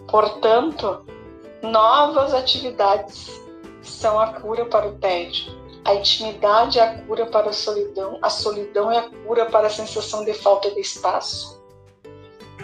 Portanto, 0.08 1.06
novas 1.62 2.34
atividades 2.34 3.42
são 3.82 4.20
a 4.20 4.34
cura 4.34 4.66
para 4.66 4.88
o 4.88 4.98
tédio. 5.00 5.62
A 5.86 5.96
intimidade 5.96 6.80
é 6.80 6.84
a 6.84 7.02
cura 7.02 7.26
para 7.26 7.50
a 7.50 7.54
solidão, 7.54 8.18
a 8.22 8.30
solidão 8.30 8.90
é 8.90 9.00
a 9.00 9.10
cura 9.26 9.48
para 9.48 9.68
a 9.68 9.72
sensação 9.72 10.24
de 10.24 10.34
falta 10.34 10.72
de 10.72 10.80
espaço. 10.80 11.62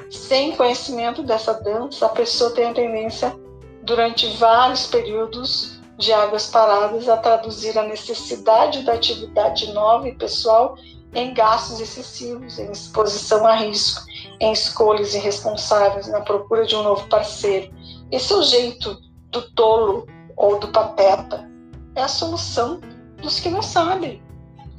Sem 0.09 0.55
conhecimento 0.55 1.21
dessa 1.23 1.53
dança, 1.53 2.05
a 2.05 2.09
pessoa 2.09 2.51
tem 2.51 2.65
a 2.65 2.73
tendência 2.73 3.35
durante 3.83 4.27
vários 4.37 4.87
períodos 4.87 5.79
de 5.97 6.13
águas 6.13 6.47
paradas 6.47 7.07
a 7.09 7.17
traduzir 7.17 7.77
a 7.77 7.83
necessidade 7.83 8.83
da 8.83 8.93
atividade 8.93 9.71
nova 9.73 10.07
e 10.07 10.15
pessoal 10.15 10.75
em 11.13 11.33
gastos 11.33 11.79
excessivos, 11.79 12.57
em 12.59 12.71
exposição 12.71 13.45
a 13.45 13.55
risco, 13.55 14.03
em 14.39 14.51
escolhas 14.51 15.13
irresponsáveis, 15.13 16.07
na 16.07 16.21
procura 16.21 16.65
de 16.65 16.75
um 16.75 16.83
novo 16.83 17.07
parceiro. 17.07 17.73
Esse 18.11 18.31
é 18.31 18.35
o 18.35 18.43
jeito 18.43 18.97
do 19.31 19.41
tolo 19.51 20.07
ou 20.37 20.59
do 20.59 20.67
pateta. 20.69 21.49
É 21.95 22.03
a 22.03 22.07
solução 22.07 22.79
dos 23.21 23.39
que 23.39 23.49
não 23.49 23.61
sabem. 23.61 24.21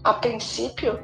A 0.02 0.14
princípio, 0.14 0.98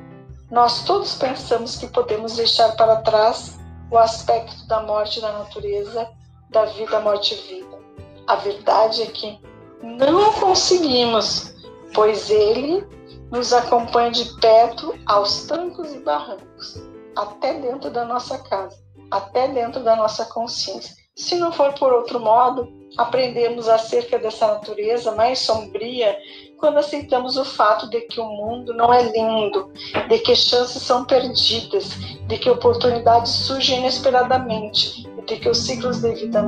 nós 0.51 0.85
todos 0.85 1.15
pensamos 1.15 1.77
que 1.77 1.89
podemos 1.89 2.37
deixar 2.37 2.75
para 2.77 3.03
trás 3.03 3.59
o 3.91 3.99
aspecto 3.99 4.67
da 4.67 4.83
morte 4.83 5.21
da 5.21 5.33
natureza, 5.33 6.09
da 6.51 6.65
vida, 6.67 7.01
morte 7.01 7.35
e 7.35 7.55
vida. 7.55 7.79
A 8.27 8.37
verdade 8.37 9.03
é 9.03 9.07
que 9.07 9.39
não 9.83 10.33
conseguimos, 10.35 11.55
pois 11.95 12.31
ele 12.31 12.85
nos 13.31 13.53
acompanha 13.53 14.11
de 14.11 14.25
perto 14.41 14.95
aos 15.07 15.47
trancos 15.47 15.93
e 15.93 15.99
barrancos, 15.99 16.81
até 17.17 17.55
dentro 17.55 17.91
da 17.91 18.05
nossa 18.05 18.39
casa, 18.39 18.77
até 19.11 19.49
dentro 19.49 19.83
da 19.83 19.97
nossa 19.97 20.25
consciência. 20.27 20.95
Se 21.15 21.37
não 21.37 21.53
for 21.53 21.73
por 21.75 21.93
outro 21.93 22.21
modo, 22.21 22.69
aprendemos 22.97 23.69
acerca 23.69 24.19
dessa 24.19 24.47
natureza 24.47 25.13
mais 25.13 25.39
sombria 25.39 26.17
quando 26.59 26.79
aceitamos 26.79 27.37
o 27.37 27.45
fato 27.45 27.89
de 27.91 28.01
que 28.03 28.21
o 28.21 28.25
mundo 28.25 28.73
não 28.75 28.93
é 28.93 29.03
lindo, 29.03 29.71
de 30.09 30.19
que 30.21 30.35
chances 30.35 30.83
são 30.83 31.05
perdidas, 31.05 31.91
de 32.27 32.39
que 32.39 32.49
oportunidades 32.49 33.31
surgem 33.31 33.79
inesperadamente, 33.79 35.09
de 35.27 35.37
que 35.37 35.49
os 35.49 35.59
ciclos 35.59 36.01
de 36.01 36.15
vida 36.15 36.43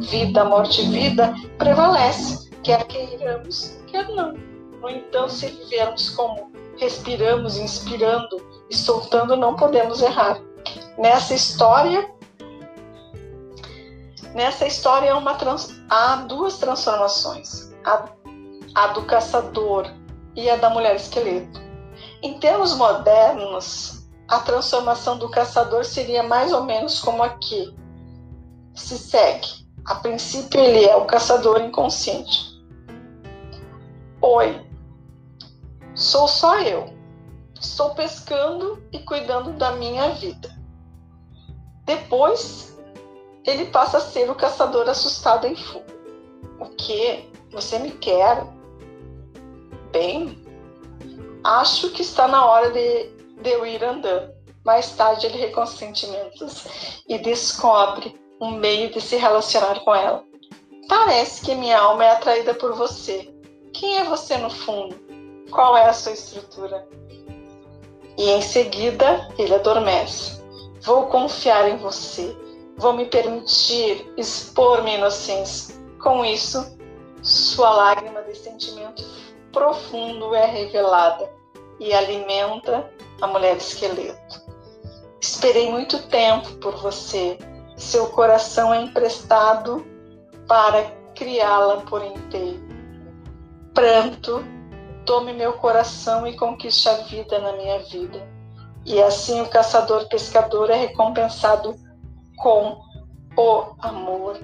vida, 0.00 0.44
morte 0.44 0.82
e 0.82 0.90
vida, 0.90 1.34
prevalece, 1.58 2.50
quer 2.62 2.84
queiramos, 2.86 3.78
quer 3.86 4.08
não. 4.08 4.34
No 4.80 4.88
entanto, 4.88 5.30
se 5.30 5.46
vivermos 5.46 6.10
como 6.10 6.52
respiramos, 6.76 7.56
inspirando 7.56 8.40
e 8.70 8.76
soltando 8.76 9.36
não 9.36 9.56
podemos 9.56 10.00
errar. 10.00 10.40
Nessa 10.96 11.34
história, 11.34 12.08
nessa 14.34 14.66
história 14.66 15.16
uma 15.16 15.34
trans, 15.34 15.80
há 15.90 16.16
duas 16.16 16.58
transformações, 16.58 17.74
a 18.78 18.86
do 18.92 19.02
caçador 19.02 19.92
e 20.36 20.48
a 20.48 20.54
da 20.54 20.70
mulher 20.70 20.94
esqueleto. 20.94 21.60
Em 22.22 22.38
termos 22.38 22.76
modernos, 22.76 24.08
a 24.28 24.38
transformação 24.38 25.18
do 25.18 25.28
caçador 25.28 25.84
seria 25.84 26.22
mais 26.22 26.52
ou 26.52 26.62
menos 26.62 27.00
como 27.00 27.24
aqui 27.24 27.76
se 28.76 28.96
segue. 28.96 29.48
A 29.84 29.96
princípio, 29.96 30.60
ele 30.60 30.84
é 30.84 30.94
o 30.94 31.06
caçador 31.06 31.60
inconsciente. 31.60 32.56
Oi, 34.22 34.64
sou 35.96 36.28
só 36.28 36.60
eu. 36.60 36.96
Estou 37.60 37.96
pescando 37.96 38.80
e 38.92 39.00
cuidando 39.00 39.54
da 39.54 39.72
minha 39.72 40.10
vida. 40.10 40.56
Depois, 41.84 42.78
ele 43.44 43.66
passa 43.72 43.96
a 43.96 44.00
ser 44.00 44.30
o 44.30 44.36
caçador 44.36 44.88
assustado 44.88 45.48
em 45.48 45.56
fuga. 45.56 45.98
O 46.60 46.66
que? 46.76 47.28
Você 47.50 47.80
me 47.80 47.90
quer? 47.90 48.56
Bem, 49.92 50.38
acho 51.44 51.90
que 51.90 52.02
está 52.02 52.28
na 52.28 52.44
hora 52.44 52.70
de, 52.70 53.10
de 53.42 53.50
eu 53.50 53.66
ir 53.66 53.82
andando. 53.82 54.32
Mais 54.64 54.90
tarde, 54.92 55.26
ele 55.26 55.38
reconhece 55.38 55.78
sentimentos 55.78 56.66
e 57.08 57.18
descobre 57.18 58.14
um 58.40 58.52
meio 58.52 58.90
de 58.90 59.00
se 59.00 59.16
relacionar 59.16 59.80
com 59.80 59.94
ela. 59.94 60.22
Parece 60.88 61.44
que 61.44 61.54
minha 61.54 61.78
alma 61.78 62.04
é 62.04 62.10
atraída 62.10 62.54
por 62.54 62.74
você. 62.74 63.32
Quem 63.72 63.98
é 63.98 64.04
você 64.04 64.36
no 64.36 64.50
fundo? 64.50 64.94
Qual 65.50 65.76
é 65.76 65.88
a 65.88 65.92
sua 65.92 66.12
estrutura? 66.12 66.86
E 68.18 68.30
em 68.30 68.42
seguida 68.42 69.28
ele 69.38 69.54
adormece. 69.54 70.42
Vou 70.82 71.06
confiar 71.06 71.68
em 71.68 71.76
você. 71.78 72.36
Vou 72.76 72.92
me 72.92 73.06
permitir 73.06 74.12
expor 74.16 74.82
minha 74.82 74.98
inocência. 74.98 75.74
Com 76.02 76.24
isso, 76.24 76.76
sua 77.22 77.70
lágrima 77.70 78.22
de 78.22 78.36
sentimento 78.36 79.02
profundo 79.52 80.34
é 80.34 80.46
revelada 80.46 81.30
e 81.80 81.92
alimenta 81.92 82.90
a 83.20 83.26
mulher 83.26 83.56
esqueleto. 83.56 84.48
Esperei 85.20 85.70
muito 85.70 86.02
tempo 86.08 86.52
por 86.56 86.76
você 86.76 87.38
seu 87.78 88.08
coração 88.08 88.74
é 88.74 88.82
emprestado 88.82 89.86
para 90.48 90.82
criá-la 91.14 91.82
por 91.82 92.04
inteiro. 92.04 92.60
Pranto, 93.72 94.44
tome 95.06 95.32
meu 95.32 95.52
coração 95.52 96.26
e 96.26 96.36
conquiste 96.36 96.88
a 96.88 96.94
vida 96.94 97.38
na 97.38 97.52
minha 97.52 97.78
vida. 97.84 98.20
E 98.84 99.00
assim 99.00 99.40
o 99.40 99.48
caçador-pescador 99.48 100.70
é 100.70 100.74
recompensado 100.74 101.76
com 102.36 102.80
o 103.36 103.64
amor. 103.78 104.40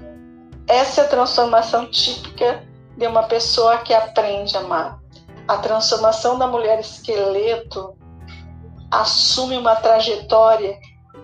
Essa 0.68 1.00
é 1.00 1.04
a 1.04 1.08
transformação 1.08 1.90
típica 1.90 2.64
de 2.96 3.06
uma 3.06 3.24
pessoa 3.24 3.78
que 3.78 3.92
aprende 3.92 4.56
a 4.56 4.60
amar. 4.60 5.00
A 5.46 5.58
transformação 5.58 6.38
da 6.38 6.46
mulher 6.46 6.80
esqueleto 6.80 7.94
assume 8.90 9.58
uma 9.58 9.76
trajetória 9.76 10.78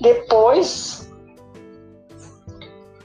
Depois, 0.00 1.07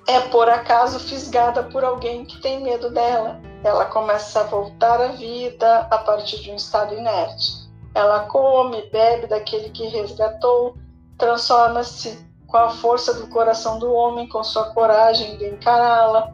é 0.08 0.20
por 0.22 0.50
acaso 0.50 1.00
fisgada 1.00 1.64
por 1.64 1.84
alguém 1.84 2.26
que 2.26 2.42
tem 2.42 2.62
medo 2.62 2.90
dela. 2.90 3.40
Ela 3.64 3.86
começa 3.86 4.42
a 4.42 4.44
voltar 4.44 5.00
à 5.00 5.08
vida 5.10 5.88
a 5.90 5.98
partir 6.00 6.42
de 6.42 6.52
um 6.52 6.56
estado 6.56 6.94
inerte. 6.94 7.64
Ela 7.96 8.22
come, 8.22 8.82
bebe 8.90 9.28
daquele 9.28 9.70
que 9.70 9.88
resgatou, 9.88 10.76
transforma-se 11.18 12.28
com 12.48 12.58
a 12.58 12.70
força 12.70 13.14
do 13.14 13.28
coração 13.28 13.80
do 13.80 13.92
homem, 13.94 14.28
com 14.28 14.44
sua 14.44 14.74
coragem 14.74 15.38
de 15.38 15.46
encará-la. 15.46 16.34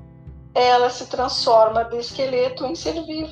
Ela 0.55 0.89
se 0.89 1.05
transforma 1.07 1.85
de 1.85 1.97
esqueleto 1.97 2.65
em 2.65 2.75
ser 2.75 3.03
vivo. 3.05 3.31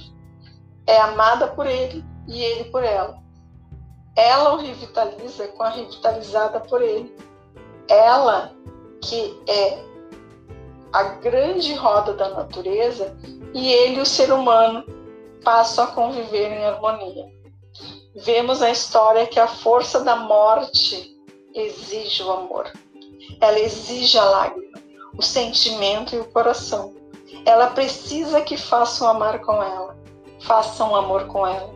É 0.85 1.01
amada 1.01 1.47
por 1.47 1.65
ele 1.65 2.05
e 2.27 2.43
ele 2.43 2.65
por 2.65 2.83
ela. 2.83 3.17
Ela 4.15 4.53
o 4.53 4.57
revitaliza 4.57 5.47
com 5.49 5.63
a 5.63 5.69
revitalizada 5.69 6.59
por 6.59 6.81
ele. 6.81 7.15
Ela, 7.89 8.51
que 9.01 9.41
é 9.47 9.87
a 10.93 11.03
grande 11.03 11.73
roda 11.73 12.13
da 12.13 12.29
natureza, 12.29 13.15
e 13.53 13.71
ele, 13.71 14.01
o 14.01 14.05
ser 14.05 14.31
humano, 14.31 14.83
passam 15.43 15.85
a 15.85 15.87
conviver 15.87 16.51
em 16.51 16.65
harmonia 16.65 17.37
vemos 18.17 18.59
na 18.59 18.71
história 18.71 19.27
que 19.27 19.39
a 19.39 19.47
força 19.47 20.03
da 20.03 20.15
morte 20.15 21.15
exige 21.53 22.23
o 22.23 22.31
amor. 22.31 22.71
Ela 23.39 23.59
exige 23.59 24.17
a 24.17 24.23
lágrima, 24.23 24.79
o 25.15 25.21
sentimento 25.21 26.15
e 26.15 26.19
o 26.19 26.25
coração. 26.25 26.95
Ela 27.45 27.67
precisa 27.67 28.41
que 28.41 28.57
façam 28.57 29.07
amar 29.07 29.39
com 29.41 29.61
ela, 29.61 29.95
façam 30.41 30.95
amor 30.95 31.27
com 31.27 31.45
ela. 31.45 31.69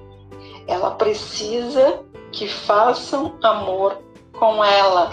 Ela 0.68 0.92
precisa 0.92 2.04
que 2.32 2.48
façam 2.48 3.38
amor 3.44 4.02
com 4.40 4.64
ela. 4.64 5.12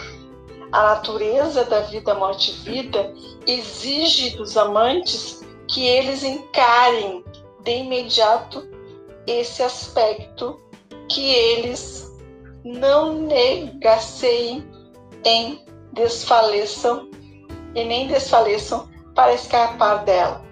A 0.71 0.83
natureza 0.83 1.65
da 1.65 1.81
vida, 1.81 2.15
morte 2.15 2.51
e 2.51 2.55
vida 2.71 3.15
exige 3.47 4.37
dos 4.37 4.57
amantes 4.57 5.43
que 5.67 5.87
eles 5.87 6.23
encarem 6.23 7.25
de 7.61 7.77
imediato 7.77 8.69
esse 9.27 9.63
aspecto 9.63 10.61
que 11.09 11.25
eles 11.33 12.11
não 12.63 13.15
negassem 13.15 14.69
em 15.25 15.65
desfaleçam 15.93 17.09
e 17.75 17.85
nem 17.85 18.07
desfaleçam 18.07 18.89
para 19.15 19.33
escapar 19.33 20.05
dela. 20.05 20.45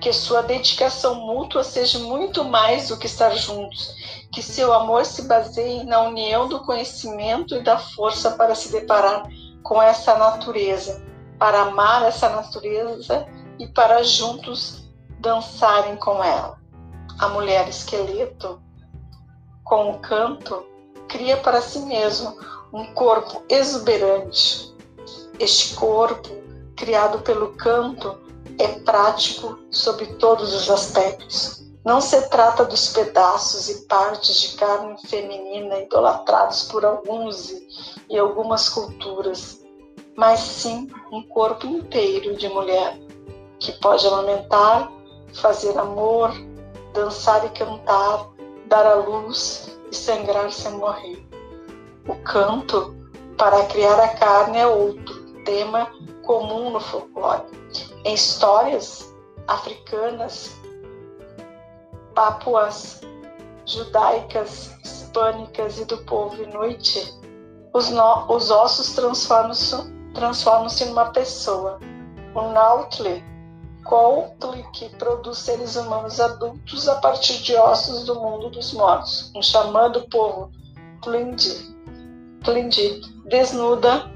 Que 0.00 0.12
sua 0.12 0.42
dedicação 0.42 1.14
mútua 1.14 1.62
seja 1.62 2.00
muito 2.00 2.44
mais 2.44 2.88
do 2.88 2.98
que 2.98 3.06
estar 3.06 3.30
juntos, 3.36 3.94
que 4.32 4.42
seu 4.42 4.72
amor 4.72 5.04
se 5.04 5.22
baseie 5.28 5.84
na 5.84 6.02
união 6.02 6.48
do 6.48 6.64
conhecimento 6.64 7.54
e 7.54 7.62
da 7.62 7.78
força 7.78 8.32
para 8.32 8.56
se 8.56 8.72
deparar 8.72 9.22
com 9.62 9.80
essa 9.80 10.16
natureza, 10.16 11.02
para 11.38 11.62
amar 11.62 12.04
essa 12.04 12.28
natureza 12.28 13.26
e 13.58 13.66
para 13.68 14.02
juntos 14.02 14.88
dançarem 15.20 15.96
com 15.96 16.22
ela. 16.22 16.58
A 17.18 17.28
mulher 17.28 17.68
esqueleto 17.68 18.60
com 19.64 19.92
o 19.92 19.98
canto, 20.00 20.66
cria 21.08 21.36
para 21.38 21.60
si 21.62 21.78
mesmo 21.80 22.36
um 22.72 22.92
corpo 22.94 23.42
exuberante. 23.48 24.74
Este 25.38 25.74
corpo, 25.74 26.28
criado 26.76 27.20
pelo 27.20 27.54
canto, 27.54 28.18
é 28.58 28.68
prático 28.80 29.58
sob 29.70 30.04
todos 30.16 30.54
os 30.54 30.70
aspectos. 30.70 31.62
Não 31.84 32.00
se 32.00 32.28
trata 32.28 32.64
dos 32.64 32.92
pedaços 32.92 33.68
e 33.68 33.86
partes 33.86 34.40
de 34.40 34.56
carne 34.56 34.96
feminina 35.08 35.78
idolatrados 35.78 36.64
por 36.64 36.84
alguns 36.84 37.50
e 37.50 37.66
algumas 38.18 38.68
culturas, 38.68 39.64
mas 40.16 40.40
sim 40.40 40.90
um 41.10 41.22
corpo 41.22 41.66
inteiro 41.66 42.36
de 42.36 42.48
mulher 42.48 42.98
que 43.58 43.72
pode 43.80 44.06
lamentar, 44.06 44.90
fazer 45.34 45.76
amor, 45.78 46.32
dançar 46.92 47.44
e 47.46 47.50
cantar, 47.50 48.28
dar 48.66 48.86
à 48.86 48.94
luz 48.94 49.78
e 49.90 49.94
sangrar 49.94 50.50
sem 50.50 50.72
morrer. 50.72 51.24
O 52.08 52.14
canto 52.24 52.94
para 53.38 53.64
criar 53.66 53.98
a 54.00 54.08
carne 54.16 54.58
é 54.58 54.66
outro 54.66 55.22
tema 55.44 55.90
comum 56.22 56.70
no 56.70 56.80
folclore. 56.80 57.42
Em 58.04 58.14
histórias 58.14 59.14
africanas, 59.46 60.56
papuas, 62.14 63.00
judaicas, 63.64 64.72
hispânicas 64.84 65.78
e 65.78 65.84
do 65.84 65.98
povo 65.98 66.42
inuit, 66.42 67.14
os, 67.72 67.90
no, 67.90 68.26
os 68.28 68.50
ossos 68.50 68.94
transformam-se 68.94 69.92
transformam 70.14 70.68
numa 70.86 71.06
pessoa. 71.06 71.78
O 72.34 72.42
Nautle, 72.52 73.24
Coutle, 73.84 74.64
que 74.72 74.88
produz 74.90 75.38
seres 75.38 75.76
humanos 75.76 76.20
adultos 76.20 76.88
a 76.88 76.96
partir 76.96 77.42
de 77.42 77.54
ossos 77.56 78.04
do 78.04 78.14
mundo 78.16 78.50
dos 78.50 78.72
mortos. 78.72 79.32
Um 79.34 79.42
xamã 79.42 79.90
do 79.90 80.02
povo, 80.08 80.50
Tlingit, 81.02 81.62
desnuda 83.26 84.10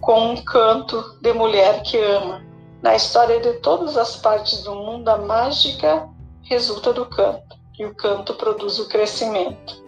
com 0.00 0.30
um 0.30 0.36
canto 0.42 1.16
de 1.20 1.32
mulher 1.32 1.82
que 1.82 1.96
ama. 1.96 2.42
Na 2.82 2.96
história 2.96 3.40
de 3.40 3.52
todas 3.60 3.96
as 3.96 4.16
partes 4.16 4.64
do 4.64 4.74
mundo, 4.74 5.08
a 5.08 5.18
mágica 5.18 6.08
resulta 6.42 6.92
do 6.92 7.06
canto, 7.06 7.56
e 7.78 7.84
o 7.86 7.94
canto 7.94 8.34
produz 8.34 8.80
o 8.80 8.88
crescimento. 8.88 9.80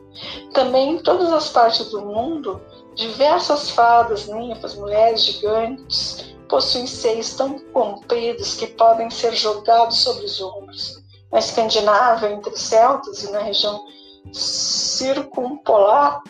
Também 0.52 0.93
em 0.93 1.02
todas 1.02 1.32
as 1.32 1.48
partes 1.48 1.90
do 1.90 2.01
mundo, 2.02 2.61
diversas 2.94 3.70
fadas, 3.70 4.26
ninfas, 4.26 4.74
mulheres 4.74 5.24
gigantes 5.24 6.34
possuem 6.48 6.86
seios 6.86 7.34
tão 7.34 7.58
compridos 7.72 8.54
que 8.54 8.66
podem 8.66 9.10
ser 9.10 9.34
jogados 9.34 9.98
sobre 10.02 10.24
os 10.24 10.40
ombros. 10.40 11.02
Na 11.32 11.38
Escandinávia, 11.38 12.30
entre 12.30 12.56
celtas 12.56 13.24
e 13.24 13.32
na 13.32 13.40
região 13.40 13.84
circumpolar, 14.32 16.22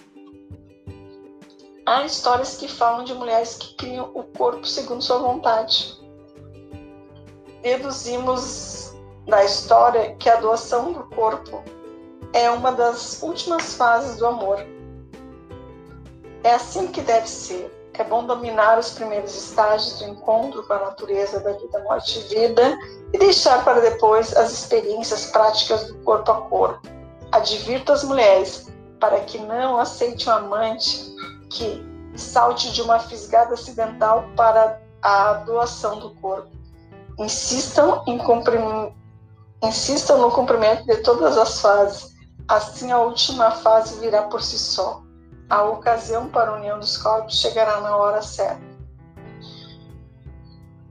há 1.85 2.05
histórias 2.05 2.57
que 2.57 2.69
falam 2.69 3.05
de 3.05 3.13
mulheres 3.15 3.57
que 3.57 3.75
criam 3.75 4.11
o 4.15 4.23
corpo 4.23 4.67
segundo 4.67 5.03
sua 5.03 5.19
vontade. 5.19 6.01
Deduzimos 7.63 8.95
da 9.27 9.45
história 9.45 10.15
que 10.17 10.29
a 10.29 10.37
doação 10.37 10.93
do 10.93 11.05
corpo 11.11 11.63
é 12.33 12.51
uma 12.51 12.73
das 12.73 13.23
últimas 13.23 13.75
fases 13.75 14.17
do 14.17 14.27
amor. 14.27 14.74
É 16.45 16.55
assim 16.55 16.87
que 16.89 17.01
deve 17.01 17.29
ser. 17.29 17.73
É 17.95 18.05
bom 18.05 18.25
dominar 18.25 18.79
os 18.79 18.91
primeiros 18.91 19.35
estágios 19.35 19.99
do 19.99 20.09
encontro 20.09 20.63
com 20.67 20.73
a 20.73 20.79
natureza 20.79 21.41
da 21.41 21.53
vida, 21.53 21.79
morte 21.85 22.19
e 22.19 22.23
vida 22.23 22.79
e 23.13 23.19
deixar 23.19 23.65
para 23.65 23.81
depois 23.81 24.37
as 24.37 24.53
experiências 24.53 25.27
práticas 25.27 25.87
do 25.87 25.95
corpo 26.03 26.31
a 26.31 26.41
corpo. 26.43 26.89
Advirto 27.33 27.93
as 27.93 28.05
mulheres 28.05 28.69
para 29.01 29.21
que 29.21 29.39
não 29.39 29.79
aceite 29.79 30.29
um 30.29 30.33
amante 30.33 31.05
que 31.51 31.85
salte 32.17 32.73
de 32.73 32.83
uma 32.83 32.99
fisgada 32.99 33.55
acidental 33.55 34.25
para 34.37 34.81
a 35.03 35.35
doação 35.35 35.99
do 35.99 36.11
corpo. 36.17 36.51
Insistam, 37.19 38.03
em 38.07 38.21
Insistam 39.63 40.19
no 40.19 40.31
cumprimento 40.31 40.85
de 40.85 40.97
todas 40.99 41.39
as 41.39 41.61
fases 41.61 42.15
Assim, 42.47 42.93
a 42.93 42.99
última 42.99 43.51
fase 43.51 43.99
virá 44.01 44.25
por 44.25 44.43
si 44.43 44.59
só. 44.59 45.04
A 45.49 45.63
ocasião 45.65 46.29
para 46.29 46.51
a 46.51 46.55
união 46.57 46.79
dos 46.79 46.97
corpos 46.97 47.39
chegará 47.39 47.81
na 47.81 47.97
hora 47.97 48.23
certa. 48.23 48.63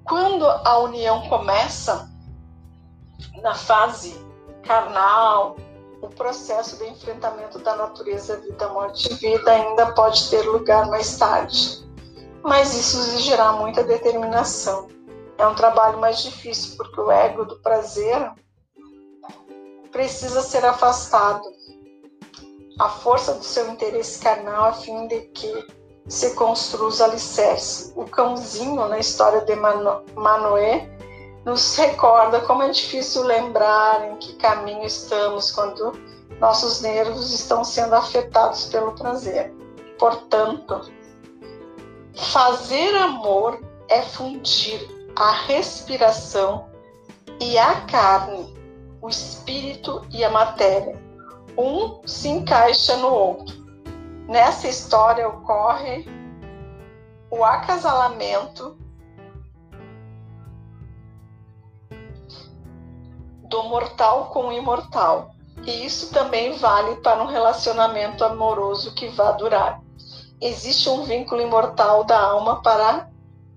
Quando 0.04 0.46
a 0.46 0.80
união 0.80 1.28
começa, 1.30 2.10
na 3.42 3.56
fase 3.56 4.16
carnal, 4.64 5.56
o 6.02 6.10
processo 6.10 6.78
de 6.78 6.90
enfrentamento 6.90 7.60
da 7.60 7.76
natureza 7.76 8.38
vida, 8.38 8.68
morte 8.70 9.12
e 9.12 9.16
vida 9.16 9.52
ainda 9.52 9.94
pode 9.94 10.30
ter 10.30 10.42
lugar 10.42 10.88
mais 10.88 11.18
tarde. 11.18 11.84
Mas 12.44 12.74
isso 12.74 12.98
exigirá 12.98 13.54
muita 13.54 13.84
determinação. 13.84 14.90
É 15.38 15.48
um 15.48 15.56
trabalho 15.56 16.00
mais 16.00 16.22
difícil 16.22 16.76
porque 16.78 17.00
o 17.00 17.10
ego 17.10 17.46
do 17.46 17.58
prazer 17.60 18.32
precisa 19.92 20.42
ser 20.42 20.66
afastado. 20.66 21.42
A 22.80 22.90
força 22.90 23.34
do 23.36 23.44
seu 23.44 23.70
interesse 23.70 24.22
carnal 24.22 24.66
a 24.66 24.74
fim 24.74 25.08
de 25.08 25.22
que 25.34 25.68
se 26.08 26.34
construa 26.36 26.88
os 26.88 27.02
alicerces. 27.02 27.94
O 27.96 28.06
cãozinho, 28.06 28.88
na 28.88 29.00
história 29.00 29.42
de 29.42 29.56
Mano 29.56 30.04
Manoé, 30.16 30.90
nos 31.46 31.76
recorda 31.76 32.42
como 32.42 32.64
é 32.64 32.70
difícil 32.70 33.24
lembrar 33.24 34.10
em 34.10 34.16
que 34.18 34.34
caminho 34.36 34.86
estamos 34.86 35.52
quando 35.52 35.92
nossos 36.40 36.82
nervos 36.82 37.34
estão 37.34 37.64
sendo 37.64 37.96
afetados 37.96 38.66
pelo 38.66 38.94
prazer. 38.94 39.54
Portanto, 40.00 40.82
fazer 42.16 42.96
amor 42.96 43.60
é 43.90 44.02
fundir 44.02 44.90
a 45.16 45.32
respiração 45.32 46.68
e 47.40 47.58
a 47.58 47.82
carne 47.82 48.54
o 49.04 49.10
espírito 49.10 50.02
e 50.10 50.24
a 50.24 50.30
matéria. 50.30 50.98
Um 51.58 52.06
se 52.08 52.30
encaixa 52.30 52.98
no 52.98 53.08
outro. 53.08 53.64
Nessa 54.28 54.68
história 54.68 55.28
ocorre 55.28 56.06
o 57.30 57.44
acasalamento 57.44 58.78
do 63.44 63.64
mortal 63.64 64.28
com 64.28 64.48
o 64.48 64.52
imortal. 64.52 65.32
E 65.66 65.86
isso 65.86 66.12
também 66.12 66.58
vale 66.58 66.96
para 66.98 67.22
um 67.22 67.28
relacionamento 67.28 68.24
amoroso 68.26 68.94
que 68.96 69.08
vá 69.10 69.32
durar. 69.32 69.82
Existe 70.42 70.90
um 70.90 71.04
vínculo 71.04 71.42
imortal 71.42 72.04
da 72.04 72.20
alma 72.20 72.62
para 72.62 73.10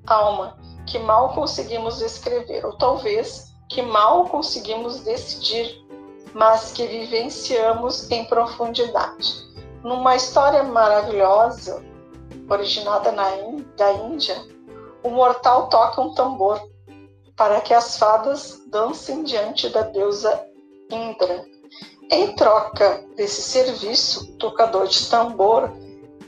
a 0.07 0.15
alma 0.15 0.59
que 0.87 0.99
mal 0.99 1.31
conseguimos 1.31 1.99
descrever, 1.99 2.65
ou 2.65 2.75
talvez 2.75 3.53
que 3.69 3.83
mal 3.83 4.27
conseguimos 4.27 5.01
decidir, 5.01 5.85
mas 6.37 6.71
que 6.73 6.87
vivenciamos 6.87 8.11
em 8.11 8.27
profundidade. 8.27 9.43
Numa 9.83 10.17
história 10.17 10.63
maravilhosa, 10.63 11.83
originada 12.47 13.11
na 13.11 13.25
da 13.75 13.93
Índia, 13.93 14.37
o 15.03 15.09
mortal 15.09 15.71
toca 15.71 16.03
um 16.03 16.13
tambor 16.13 16.61
para 17.35 17.63
que 17.63 17.73
as 17.73 17.97
fadas 17.97 18.61
dancem 18.67 19.25
diante 19.25 19.71
da 19.71 19.81
deusa 19.81 20.47
Indra. 20.91 21.43
Em 22.11 22.35
troca 22.35 23.03
desse 23.17 23.41
serviço, 23.41 24.25
o 24.25 24.37
tocador 24.37 24.87
de 24.89 25.09
tambor 25.09 25.73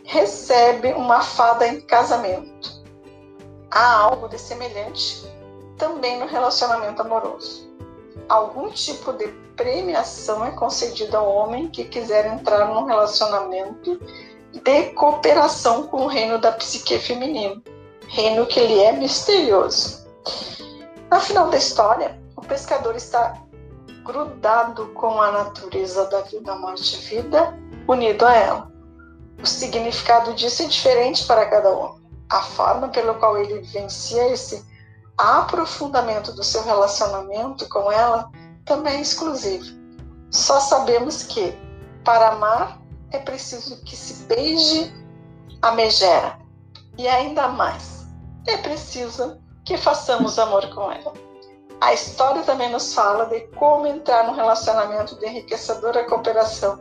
recebe 0.04 0.94
uma 0.94 1.20
fada 1.20 1.68
em 1.68 1.82
casamento. 1.82 2.82
Há 3.70 3.98
algo 3.98 4.26
de 4.26 4.38
semelhante 4.38 5.22
também 5.76 6.18
no 6.18 6.26
relacionamento 6.26 7.02
amoroso. 7.02 7.68
Algum 8.28 8.70
tipo 8.70 9.12
de 9.14 9.28
premiação 9.56 10.44
é 10.44 10.50
concedida 10.50 11.18
ao 11.18 11.34
homem 11.34 11.68
que 11.68 11.84
quiser 11.84 12.26
entrar 12.26 12.66
num 12.68 12.84
relacionamento 12.84 13.98
de 14.52 14.82
cooperação 14.90 15.86
com 15.86 16.02
o 16.02 16.06
reino 16.06 16.38
da 16.38 16.52
psique 16.52 16.98
feminino, 16.98 17.62
reino 18.08 18.46
que 18.46 18.60
lhe 18.60 18.80
é 18.80 18.92
misterioso. 18.92 20.06
No 21.10 21.20
final 21.20 21.48
da 21.48 21.56
história, 21.56 22.20
o 22.36 22.42
pescador 22.42 22.94
está 22.96 23.42
grudado 24.04 24.88
com 24.88 25.20
a 25.20 25.32
natureza 25.32 26.06
da 26.06 26.20
vida, 26.22 26.54
morte 26.56 26.96
e 26.96 26.98
vida, 26.98 27.54
unido 27.86 28.26
a 28.26 28.34
ela. 28.34 28.72
O 29.42 29.46
significado 29.46 30.34
disso 30.34 30.62
é 30.62 30.66
diferente 30.66 31.26
para 31.26 31.46
cada 31.46 31.74
um. 31.74 31.98
A 32.30 32.42
forma 32.42 32.88
pela 32.88 33.14
qual 33.14 33.38
ele 33.38 33.60
vivencia 33.60 34.32
esse 34.32 34.67
aprofundamento 35.18 36.32
do 36.32 36.44
seu 36.44 36.62
relacionamento 36.62 37.68
com 37.68 37.90
ela 37.90 38.30
também 38.64 38.98
é 38.98 39.00
exclusivo. 39.00 39.76
Só 40.30 40.60
sabemos 40.60 41.24
que, 41.24 41.52
para 42.04 42.28
amar, 42.28 42.80
é 43.10 43.18
preciso 43.18 43.82
que 43.82 43.96
se 43.96 44.24
beije 44.24 44.92
a 45.60 45.72
megera. 45.72 46.38
E 46.96 47.08
ainda 47.08 47.48
mais, 47.48 48.06
é 48.46 48.56
preciso 48.58 49.40
que 49.64 49.76
façamos 49.76 50.38
amor 50.38 50.72
com 50.72 50.90
ela. 50.90 51.12
A 51.80 51.92
história 51.92 52.42
também 52.42 52.70
nos 52.70 52.94
fala 52.94 53.26
de 53.26 53.40
como 53.56 53.86
entrar 53.86 54.24
num 54.26 54.34
relacionamento 54.34 55.16
de 55.18 55.26
enriquecedora 55.26 56.06
cooperação 56.06 56.80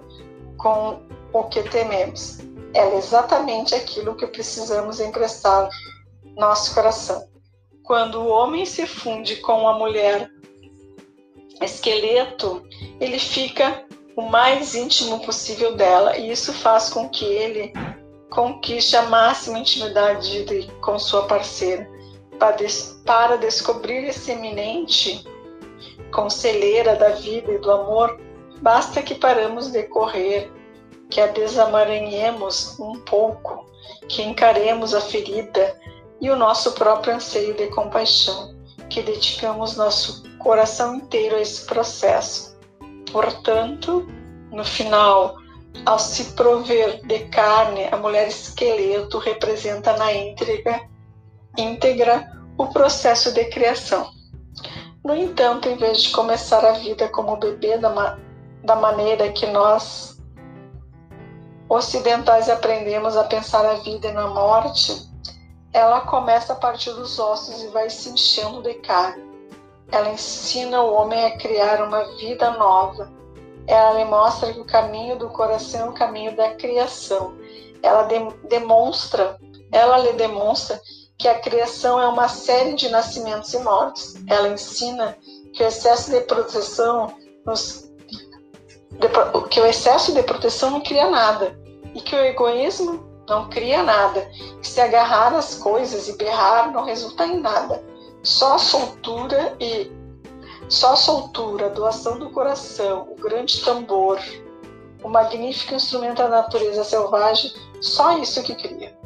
com 0.57 1.01
o 1.33 1.43
que 1.45 1.63
tememos. 1.63 2.39
Ela 2.73 2.95
é 2.95 2.97
exatamente 2.97 3.73
aquilo 3.73 4.15
que 4.15 4.27
precisamos 4.27 4.99
emprestar 4.99 5.69
nosso 6.35 6.73
coração 6.73 7.36
quando 7.87 8.19
o 8.19 8.27
homem 8.27 8.65
se 8.65 8.85
funde 8.85 9.37
com 9.37 9.65
a 9.65 9.79
mulher 9.79 10.29
esqueleto, 11.61 12.61
ele 12.99 13.17
fica 13.17 13.85
o 14.13 14.23
mais 14.23 14.75
íntimo 14.75 15.21
possível 15.21 15.73
dela 15.75 16.17
e 16.17 16.29
isso 16.29 16.51
faz 16.51 16.89
com 16.89 17.07
que 17.07 17.23
ele 17.23 17.71
conquiste 18.29 18.97
a 18.97 19.03
máxima 19.03 19.59
intimidade 19.59 20.43
de, 20.43 20.67
com 20.81 20.99
sua 20.99 21.27
parceira. 21.27 21.89
Para, 22.37 22.57
des, 22.57 23.01
para 23.05 23.37
descobrir 23.37 24.03
esse 24.03 24.31
eminente 24.31 25.25
conselheira 26.11 26.95
da 26.95 27.09
vida 27.11 27.53
e 27.53 27.57
do 27.57 27.71
amor, 27.71 28.19
basta 28.61 29.01
que 29.01 29.15
paramos 29.15 29.71
de 29.71 29.83
correr, 29.83 30.51
que 31.09 31.21
a 31.21 31.27
desamaranhemos 31.27 32.77
um 32.79 32.99
pouco, 32.99 33.65
que 34.09 34.21
encaremos 34.21 34.93
a 34.93 34.99
ferida 34.99 35.79
e 36.21 36.29
o 36.29 36.35
nosso 36.35 36.71
próprio 36.71 37.15
anseio 37.15 37.53
de 37.55 37.67
compaixão, 37.67 38.55
que 38.89 39.01
dedicamos 39.01 39.77
nosso 39.77 40.23
coração 40.39 40.95
inteiro 40.95 41.35
a 41.35 41.41
esse 41.41 41.65
processo. 41.65 42.57
Portanto, 43.11 44.07
no 44.51 44.63
final 44.63 45.37
Ao 45.85 45.99
se 45.99 46.33
prover 46.33 47.05
de 47.05 47.19
carne, 47.29 47.85
a 47.91 47.97
mulher 47.97 48.27
esqueleto 48.27 49.19
representa 49.19 49.95
na 49.97 50.11
íntegra, 50.13 50.81
íntegra 51.57 52.31
o 52.57 52.67
processo 52.67 53.31
de 53.31 53.45
criação. 53.45 54.09
No 55.03 55.15
entanto, 55.15 55.69
em 55.69 55.77
vez 55.77 56.03
de 56.03 56.11
começar 56.11 56.65
a 56.65 56.73
vida 56.73 57.07
como 57.09 57.37
bebê 57.37 57.77
da, 57.77 57.89
ma 57.89 58.17
da 58.63 58.75
maneira 58.75 59.31
que 59.31 59.45
nós 59.45 60.17
ocidentais 61.69 62.49
aprendemos 62.49 63.15
a 63.15 63.23
pensar 63.23 63.65
a 63.65 63.75
vida 63.75 64.07
e 64.07 64.13
na 64.13 64.27
morte, 64.27 65.06
ela 65.77 66.01
começa 66.01 66.53
a 66.53 66.55
partir 66.55 66.91
dos 66.93 67.19
ossos 67.19 67.61
e 67.61 67.67
vai 67.67 67.87
se 67.87 68.09
enchendo 68.09 68.63
de 68.63 68.73
carne. 68.75 69.23
Ela 69.91 70.09
ensina 70.09 70.81
o 70.81 70.91
homem 70.91 71.23
a 71.23 71.37
criar 71.37 71.83
uma 71.83 72.03
vida 72.17 72.49
nova. 72.49 73.11
Ela 73.67 73.93
lhe 73.93 74.05
mostra 74.05 74.51
que 74.51 74.59
o 74.59 74.65
caminho 74.65 75.19
do 75.19 75.29
coração 75.29 75.81
é 75.81 75.89
o 75.89 75.93
caminho 75.93 76.35
da 76.35 76.55
criação. 76.55 77.37
Ela 77.83 78.05
de 78.05 78.17
demonstra, 78.49 79.37
ela 79.71 79.99
lhe 79.99 80.13
demonstra 80.13 80.81
que 81.15 81.27
a 81.27 81.39
criação 81.39 82.01
é 82.01 82.07
uma 82.07 82.27
série 82.27 82.73
de 82.73 82.89
nascimentos 82.89 83.53
e 83.53 83.59
mortes. 83.59 84.15
Ela 84.25 84.49
ensina 84.49 85.15
que 85.53 85.63
o 85.63 85.67
excesso 85.67 86.09
de 86.09 86.21
proteção 86.21 87.15
nos, 87.45 87.87
que 89.51 89.59
o 89.59 89.65
excesso 89.67 90.11
de 90.11 90.23
proteção 90.23 90.71
não 90.71 90.81
cria 90.81 91.07
nada 91.07 91.55
e 91.93 92.01
que 92.01 92.15
o 92.15 92.25
egoísmo 92.25 93.06
não 93.27 93.49
cria 93.49 93.83
nada. 93.83 94.29
Se 94.61 94.79
agarrar 94.79 95.33
às 95.33 95.55
coisas 95.55 96.07
e 96.07 96.17
berrar 96.17 96.71
não 96.71 96.85
resulta 96.85 97.25
em 97.25 97.39
nada. 97.39 97.83
Só 98.23 98.55
a 98.55 98.59
soltura 98.59 99.55
e 99.59 99.91
só 100.69 100.93
a 100.93 100.95
soltura, 100.97 101.67
a 101.67 101.69
doação 101.69 102.19
do 102.19 102.29
coração, 102.31 103.07
o 103.11 103.21
grande 103.21 103.61
tambor, 103.63 104.19
o 105.03 105.07
magnífico 105.07 105.75
instrumento 105.75 106.17
da 106.17 106.27
natureza 106.27 106.83
selvagem, 106.83 107.53
só 107.79 108.17
isso 108.17 108.43
que 108.43 108.55
cria. 108.55 108.97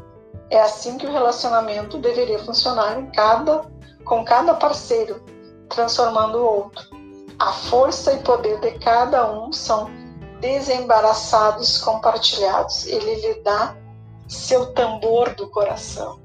É 0.49 0.59
assim 0.59 0.97
que 0.97 1.05
o 1.05 1.11
relacionamento 1.11 1.97
deveria 1.97 2.39
funcionar 2.39 2.99
em 2.99 3.11
cada, 3.11 3.65
com 4.03 4.25
cada 4.25 4.53
parceiro, 4.55 5.23
transformando 5.69 6.39
o 6.39 6.45
outro. 6.45 6.83
A 7.39 7.51
força 7.53 8.13
e 8.13 8.19
poder 8.19 8.59
de 8.59 8.71
cada 8.79 9.31
um 9.31 9.53
são 9.53 9.89
desembaraçados, 10.39 11.77
compartilhados. 11.77 12.85
Ele 12.87 13.15
lhe 13.15 13.35
dá 13.41 13.75
seu 14.31 14.73
tambor 14.73 15.35
do 15.35 15.49
coração. 15.49 16.21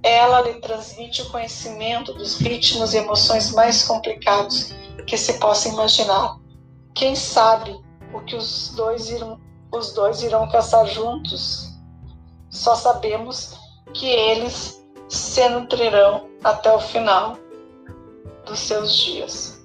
Ela 0.00 0.42
lhe 0.42 0.54
transmite 0.60 1.22
o 1.22 1.30
conhecimento 1.30 2.14
dos 2.14 2.38
ritmos 2.38 2.94
e 2.94 2.98
emoções 2.98 3.50
mais 3.50 3.84
complicados 3.84 4.72
que 5.06 5.18
se 5.18 5.34
possa 5.40 5.68
imaginar. 5.68 6.38
Quem 6.94 7.16
sabe 7.16 7.76
o 8.14 8.20
que 8.20 8.36
os 8.36 8.72
dois 8.76 9.10
irão, 9.10 9.40
os 9.72 9.92
dois 9.92 10.22
irão 10.22 10.48
caçar 10.48 10.86
juntos? 10.86 11.68
Só 12.48 12.76
sabemos 12.76 13.58
que 13.92 14.06
eles 14.06 14.80
se 15.08 15.48
nutrirão 15.48 16.30
até 16.44 16.72
o 16.72 16.78
final 16.78 17.36
dos 18.46 18.60
seus 18.60 18.94
dias. 18.94 19.60